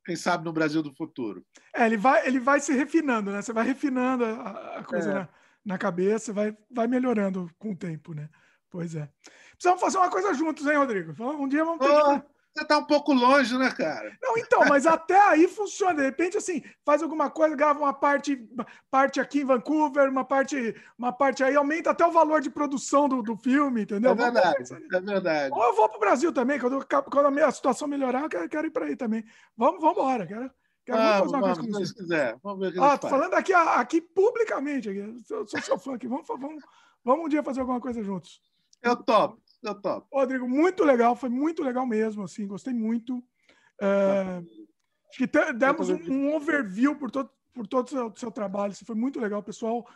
quem 0.05 0.15
sabe 0.15 0.43
no 0.43 0.53
Brasil 0.53 0.81
do 0.81 0.93
futuro. 0.93 1.45
É, 1.73 1.85
ele 1.85 1.97
vai, 1.97 2.27
ele 2.27 2.39
vai 2.39 2.59
se 2.59 2.73
refinando, 2.73 3.31
né? 3.31 3.41
Você 3.41 3.53
vai 3.53 3.65
refinando 3.65 4.25
a, 4.25 4.79
a 4.79 4.83
coisa 4.83 5.09
é. 5.09 5.13
na, 5.13 5.29
na, 5.65 5.77
cabeça, 5.77 6.33
vai, 6.33 6.55
vai 6.69 6.87
melhorando 6.87 7.49
com 7.57 7.71
o 7.71 7.75
tempo, 7.75 8.13
né? 8.13 8.29
Pois 8.69 8.95
é. 8.95 9.09
Precisamos 9.51 9.81
fazer 9.81 9.97
uma 9.97 10.09
coisa 10.09 10.33
juntos, 10.33 10.65
hein, 10.65 10.77
Rodrigo? 10.77 11.13
Um 11.23 11.47
dia 11.47 11.63
vamos 11.63 11.85
ter 11.85 11.91
oh. 11.91 12.19
que 12.19 12.32
você 12.53 12.65
tá 12.65 12.77
um 12.77 12.85
pouco 12.85 13.13
longe, 13.13 13.57
né, 13.57 13.71
cara? 13.71 14.15
Não, 14.21 14.37
então, 14.37 14.63
mas 14.69 14.85
até 14.85 15.19
aí 15.29 15.47
funciona. 15.47 15.95
De 15.95 16.03
repente, 16.03 16.37
assim, 16.37 16.63
faz 16.85 17.01
alguma 17.01 17.29
coisa, 17.29 17.55
grava 17.55 17.79
uma 17.79 17.93
parte, 17.93 18.47
parte 18.91 19.19
aqui 19.19 19.41
em 19.41 19.45
Vancouver, 19.45 20.07
uma 20.07 20.23
parte, 20.23 20.75
uma 20.97 21.11
parte 21.11 21.43
aí, 21.43 21.55
aumenta 21.55 21.89
até 21.89 22.05
o 22.05 22.11
valor 22.11 22.41
de 22.41 22.51
produção 22.51 23.09
do, 23.09 23.23
do 23.23 23.35
filme, 23.35 23.81
entendeu? 23.81 24.11
É 24.11 24.15
verdade, 24.15 24.73
é 24.93 25.01
verdade. 25.01 25.53
Ou 25.53 25.63
eu 25.63 25.75
vou 25.75 25.89
para 25.89 25.97
o 25.97 25.99
Brasil 25.99 26.31
também, 26.31 26.59
quando, 26.59 26.85
quando 26.85 27.25
a 27.25 27.31
minha 27.31 27.49
situação 27.49 27.87
melhorar, 27.87 28.21
eu 28.21 28.29
quero, 28.29 28.49
quero 28.49 28.67
ir 28.67 28.71
para 28.71 28.85
aí 28.85 28.95
também. 28.95 29.25
Vamos, 29.57 29.81
vamos 29.81 29.97
embora, 29.97 30.27
quero. 30.27 30.51
Quero 30.85 30.97
ah, 30.97 31.19
fazer 31.19 31.35
uma 31.35 31.39
vamos, 31.39 31.57
coisa 31.57 31.61
com 31.61 31.79
você. 31.79 31.93
quiser. 31.93 32.39
Vamos 32.43 32.59
ver 32.59 32.67
o 32.67 32.73
que 32.73 32.79
Ah, 32.79 32.97
tô 32.97 33.07
falando 33.07 33.33
aqui, 33.33 33.53
aqui 33.53 34.01
publicamente. 34.01 34.89
Aqui. 34.89 34.99
Eu 34.99 35.47
sou 35.47 35.61
seu 35.61 35.79
fã 35.79 35.95
aqui. 35.95 36.07
Vamos, 36.07 36.27
vamos, 36.27 36.61
vamos 37.03 37.25
um 37.25 37.29
dia 37.29 37.41
fazer 37.41 37.61
alguma 37.61 37.79
coisa 37.79 38.03
juntos. 38.03 38.41
Eu 38.81 38.97
topo. 38.97 39.41
Eu 39.63 39.75
topo. 39.75 40.07
Rodrigo, 40.11 40.47
muito 40.47 40.83
legal, 40.83 41.15
foi 41.15 41.29
muito 41.29 41.63
legal 41.63 41.85
mesmo, 41.85 42.23
assim, 42.23 42.45
gostei 42.45 42.73
muito. 42.73 43.23
É, 43.81 44.41
acho 45.09 45.17
que 45.17 45.53
demos 45.53 45.89
um, 45.89 45.95
um, 46.11 46.35
overview 46.35 46.95
por 46.97 47.09
todo, 47.09 47.29
por 47.53 47.65
todo 47.65 47.87
o 47.87 47.89
seu, 47.89 48.15
seu 48.15 48.31
trabalho, 48.31 48.73
assim, 48.73 48.85
foi 48.85 48.95
muito 48.95 49.19
legal, 49.19 49.41
pessoal. 49.41 49.87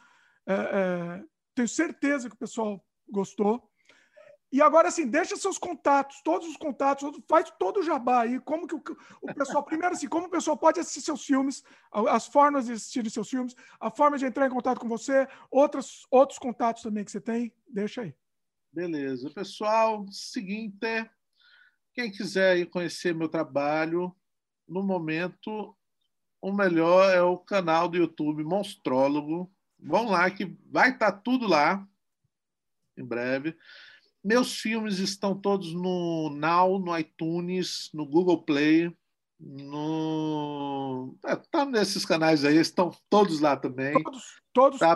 É, 0.46 0.54
é, 0.54 1.24
tenho 1.54 1.68
certeza 1.68 2.30
que 2.30 2.36
o 2.36 2.40
pessoal 2.40 2.84
gostou. 3.10 3.70
E 4.50 4.62
agora, 4.62 4.88
assim, 4.88 5.06
deixa 5.06 5.36
seus 5.36 5.58
contatos, 5.58 6.22
todos 6.24 6.48
os 6.48 6.56
contatos, 6.56 7.20
faz 7.28 7.52
todo 7.60 7.82
o 7.82 7.84
jabá 7.84 8.22
aí, 8.22 8.40
como 8.40 8.66
que 8.66 8.76
o, 8.76 8.82
o 9.22 9.34
pessoal, 9.34 9.62
primeiro 9.62 9.94
assim, 9.94 10.08
como 10.08 10.28
o 10.28 10.30
pessoal 10.30 10.56
pode 10.56 10.80
assistir 10.80 11.02
seus 11.02 11.26
filmes, 11.26 11.62
as 11.92 12.28
formas 12.28 12.66
de 12.66 12.72
assistir 12.72 13.10
seus 13.12 13.30
filmes, 13.30 13.54
a 13.78 13.92
forma 13.92 14.18
de 14.18 14.26
entrar 14.26 14.48
em 14.48 14.50
contato 14.50 14.80
com 14.80 14.88
você, 14.88 15.28
outros, 15.52 16.08
outros 16.10 16.40
contatos 16.40 16.82
também 16.82 17.04
que 17.04 17.12
você 17.12 17.20
tem, 17.20 17.54
deixa 17.68 18.04
aí. 18.04 18.16
Beleza. 18.78 19.32
Pessoal, 19.32 20.06
seguinte, 20.12 21.10
quem 21.96 22.12
quiser 22.12 22.64
conhecer 22.68 23.12
meu 23.12 23.28
trabalho, 23.28 24.16
no 24.68 24.84
momento, 24.84 25.76
o 26.40 26.54
melhor 26.54 27.12
é 27.12 27.20
o 27.20 27.40
canal 27.40 27.90
do 27.90 27.98
YouTube 27.98 28.44
Monstrólogo. 28.44 29.52
Vão 29.80 30.12
lá 30.12 30.30
que 30.30 30.56
vai 30.70 30.92
estar 30.92 31.12
tá 31.12 31.18
tudo 31.18 31.48
lá 31.48 31.84
em 32.96 33.04
breve. 33.04 33.58
Meus 34.24 34.62
filmes 34.62 35.00
estão 35.00 35.36
todos 35.36 35.74
no 35.74 36.30
Now, 36.30 36.78
no 36.78 36.96
iTunes, 36.96 37.90
no 37.96 38.06
Google 38.06 38.44
Play, 38.44 38.96
no 39.40 41.18
é, 41.26 41.36
tá 41.36 41.66
nesses 41.66 42.06
canais 42.06 42.46
aí, 42.46 42.58
estão 42.58 42.92
todos 43.10 43.40
lá 43.40 43.58
também. 43.58 43.94
Todos, 44.04 44.42
todos. 44.54 44.80
Tá, 44.80 44.96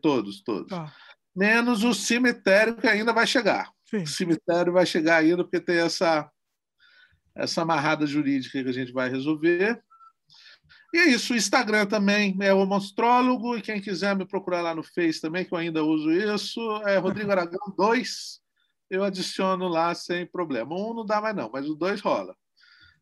todos, 0.00 0.40
todos. 0.40 0.70
Tá 0.70 0.90
menos 1.38 1.84
o 1.84 1.94
cemitério 1.94 2.76
que 2.76 2.88
ainda 2.88 3.12
vai 3.12 3.26
chegar. 3.26 3.70
Sim. 3.84 4.02
O 4.02 4.06
cemitério 4.06 4.72
vai 4.72 4.84
chegar 4.84 5.18
ainda 5.18 5.44
porque 5.44 5.60
tem 5.60 5.78
essa 5.78 6.28
essa 7.34 7.62
amarrada 7.62 8.04
jurídica 8.04 8.60
que 8.60 8.68
a 8.68 8.72
gente 8.72 8.92
vai 8.92 9.08
resolver. 9.08 9.80
E 10.92 10.98
é 10.98 11.08
isso, 11.10 11.32
o 11.32 11.36
Instagram 11.36 11.86
também 11.86 12.36
é 12.40 12.52
o 12.52 12.66
Monstrólogo, 12.66 13.56
e 13.56 13.62
quem 13.62 13.80
quiser 13.80 14.16
me 14.16 14.26
procurar 14.26 14.62
lá 14.62 14.74
no 14.74 14.82
Face 14.82 15.20
também, 15.20 15.44
que 15.44 15.52
eu 15.52 15.58
ainda 15.58 15.84
uso 15.84 16.10
isso, 16.10 16.60
é 16.86 16.96
Rodrigo 16.96 17.30
Aragão 17.30 17.72
2, 17.76 18.40
eu 18.90 19.04
adiciono 19.04 19.68
lá 19.68 19.94
sem 19.94 20.26
problema. 20.26 20.74
Um 20.74 20.94
não 20.94 21.06
dá 21.06 21.20
mais 21.20 21.36
não, 21.36 21.50
mas 21.52 21.68
o 21.68 21.76
dois 21.76 22.00
rola. 22.00 22.34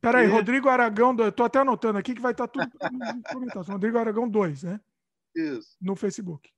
Peraí, 0.00 0.26
e... 0.26 0.31
Rodrigo 0.31 0.68
Aragão, 0.68 1.16
eu 1.18 1.28
estou 1.28 1.47
até 1.47 1.60
anotando 1.60 1.98
aqui 1.98 2.15
que 2.15 2.20
vai 2.20 2.32
estar 2.32 2.48
tudo 2.48 2.68
Rodrigo 3.66 3.98
Aragão 3.98 4.28
2, 4.28 4.65
né? 4.65 4.81
Isso. 5.34 5.76
No 5.81 5.97
Facebook. 5.97 6.50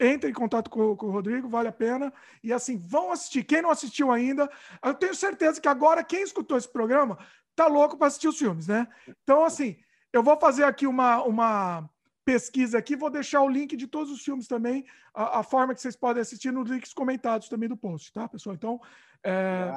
Entre 0.00 0.30
em 0.30 0.32
contato 0.32 0.70
com, 0.70 0.96
com, 0.96 1.06
o 1.06 1.10
Rodrigo, 1.10 1.48
vale 1.48 1.68
a 1.68 1.72
pena. 1.72 2.12
E 2.42 2.52
assim, 2.52 2.78
vão 2.78 3.12
assistir. 3.12 3.44
Quem 3.44 3.62
não 3.62 3.70
assistiu 3.70 4.10
ainda, 4.10 4.50
eu 4.82 4.94
tenho 4.94 5.14
certeza 5.14 5.60
que 5.60 5.68
agora 5.68 6.02
quem 6.02 6.22
escutou 6.22 6.56
esse 6.56 6.68
programa 6.68 7.18
tá 7.54 7.66
louco 7.66 7.96
para 7.96 8.06
assistir 8.06 8.28
os 8.28 8.38
filmes, 8.38 8.66
né? 8.66 8.86
Então, 9.22 9.44
assim, 9.44 9.76
eu 10.12 10.22
vou 10.22 10.38
fazer 10.38 10.64
aqui 10.64 10.86
uma, 10.86 11.22
uma 11.22 11.90
pesquisa 12.24 12.78
aqui, 12.78 12.96
vou 12.96 13.10
deixar 13.10 13.42
o 13.42 13.48
link 13.48 13.76
de 13.76 13.86
todos 13.86 14.12
os 14.12 14.22
filmes 14.22 14.46
também, 14.46 14.84
a, 15.14 15.40
a 15.40 15.42
forma 15.42 15.74
que 15.74 15.80
vocês 15.80 15.96
podem 15.96 16.20
assistir 16.20 16.52
nos 16.52 16.68
links 16.68 16.92
comentados 16.92 17.48
também 17.48 17.68
do 17.68 17.76
post, 17.76 18.12
tá, 18.12 18.28
pessoal? 18.28 18.54
Então, 18.54 18.80
é, 19.24 19.70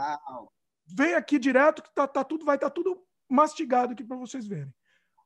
vem 0.85 1.15
aqui 1.15 1.39
direto 1.39 1.81
que 1.81 1.93
tá, 1.93 2.07
tá 2.07 2.23
tudo, 2.23 2.45
vai 2.45 2.55
estar 2.55 2.69
tá 2.69 2.73
tudo 2.73 3.03
mastigado 3.29 3.93
aqui 3.93 4.03
para 4.03 4.17
vocês 4.17 4.45
verem. 4.45 4.73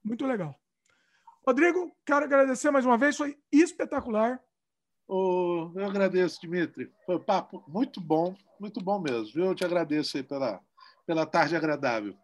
Muito 0.04 0.26
legal. 0.26 0.56
Rodrigo, 1.46 1.92
quero 2.06 2.26
agradecer 2.26 2.72
mais 2.72 2.86
uma 2.86 2.98
vez, 2.98 3.18
foi 3.18 3.38
espetacular. 3.52 4.42
Oh, 5.08 5.72
eu 5.76 5.86
agradeço, 5.86 6.40
Dimitri. 6.40 6.92
Foi 7.06 7.16
um 7.16 7.24
papo 7.24 7.64
muito 7.68 8.00
bom, 8.00 8.36
muito 8.60 8.80
bom 8.80 9.00
mesmo. 9.00 9.44
Eu 9.44 9.56
te 9.56 9.66
agradeço 9.66 10.18
aí 10.18 10.24
pela, 10.24 10.62
pela 11.08 11.26
tarde 11.26 11.56
agradável. 11.56 12.16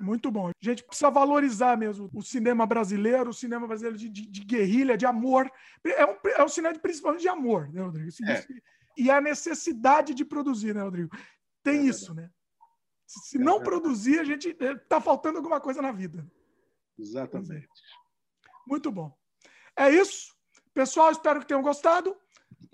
Muito 0.00 0.30
bom. 0.30 0.48
A 0.48 0.52
gente 0.60 0.82
precisa 0.82 1.10
valorizar 1.10 1.76
mesmo 1.76 2.10
o 2.12 2.22
cinema 2.22 2.66
brasileiro, 2.66 3.30
o 3.30 3.34
cinema 3.34 3.66
brasileiro 3.66 3.96
de, 3.96 4.08
de, 4.08 4.26
de 4.26 4.44
guerrilha, 4.44 4.96
de 4.96 5.06
amor. 5.06 5.50
É 5.84 6.04
um, 6.04 6.16
é 6.36 6.44
um 6.44 6.48
cinema 6.48 6.78
principalmente 6.78 7.22
de 7.22 7.28
amor, 7.28 7.72
né, 7.72 7.82
Rodrigo? 7.82 8.10
É. 8.28 8.44
E 8.96 9.10
a 9.10 9.20
necessidade 9.20 10.14
de 10.14 10.24
produzir, 10.24 10.74
né, 10.74 10.82
Rodrigo? 10.82 11.10
Tem 11.62 11.78
é 11.78 11.82
isso, 11.82 12.14
né? 12.14 12.30
Se, 13.06 13.36
é 13.36 13.40
não 13.40 13.62
produzir, 13.62 14.18
a 14.18 14.24
gente 14.24 14.48
está 14.60 15.00
faltando 15.00 15.38
alguma 15.38 15.60
coisa 15.60 15.80
na 15.80 15.92
vida. 15.92 16.26
Exatamente. 16.98 17.68
Muito 18.66 18.90
bom. 18.90 19.16
É 19.76 19.90
isso. 19.90 20.34
Pessoal, 20.72 21.10
espero 21.10 21.40
que 21.40 21.46
tenham 21.46 21.62
gostado. 21.62 22.16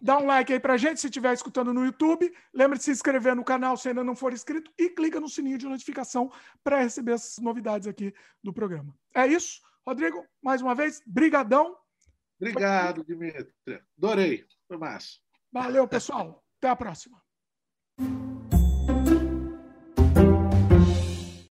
Dá 0.03 0.19
um 0.19 0.27
like 0.27 0.53
aí 0.53 0.61
pra 0.61 0.77
gente 0.77 1.01
se 1.01 1.07
estiver 1.07 1.33
escutando 1.33 1.73
no 1.73 1.85
YouTube. 1.85 2.33
Lembre 2.53 2.79
de 2.79 2.85
se 2.85 2.91
inscrever 2.91 3.37
no 3.37 3.45
canal 3.45 3.77
se 3.77 3.89
ainda 3.89 4.03
não 4.03 4.17
for 4.17 4.33
inscrito 4.33 4.71
e 4.79 4.89
clica 4.91 5.21
no 5.21 5.29
sininho 5.29 5.59
de 5.59 5.67
notificação 5.67 6.33
para 6.65 6.81
receber 6.81 7.13
as 7.13 7.39
novidades 7.39 7.87
aqui 7.87 8.15
do 8.43 8.53
programa. 8.53 8.95
É 9.15 9.27
isso. 9.27 9.61
Rodrigo, 9.87 10.25
mais 10.43 10.63
uma 10.63 10.75
vez, 10.75 11.03
brigadão. 11.07 11.77
Obrigado, 12.41 13.05
Dimitri. 13.05 13.51
Adorei. 13.99 14.47
Foi 14.67 14.79
massa. 14.79 15.19
Valeu, 15.53 15.87
pessoal. 15.87 16.45
Até 16.59 16.69
a 16.69 16.77
próxima. 16.77 17.21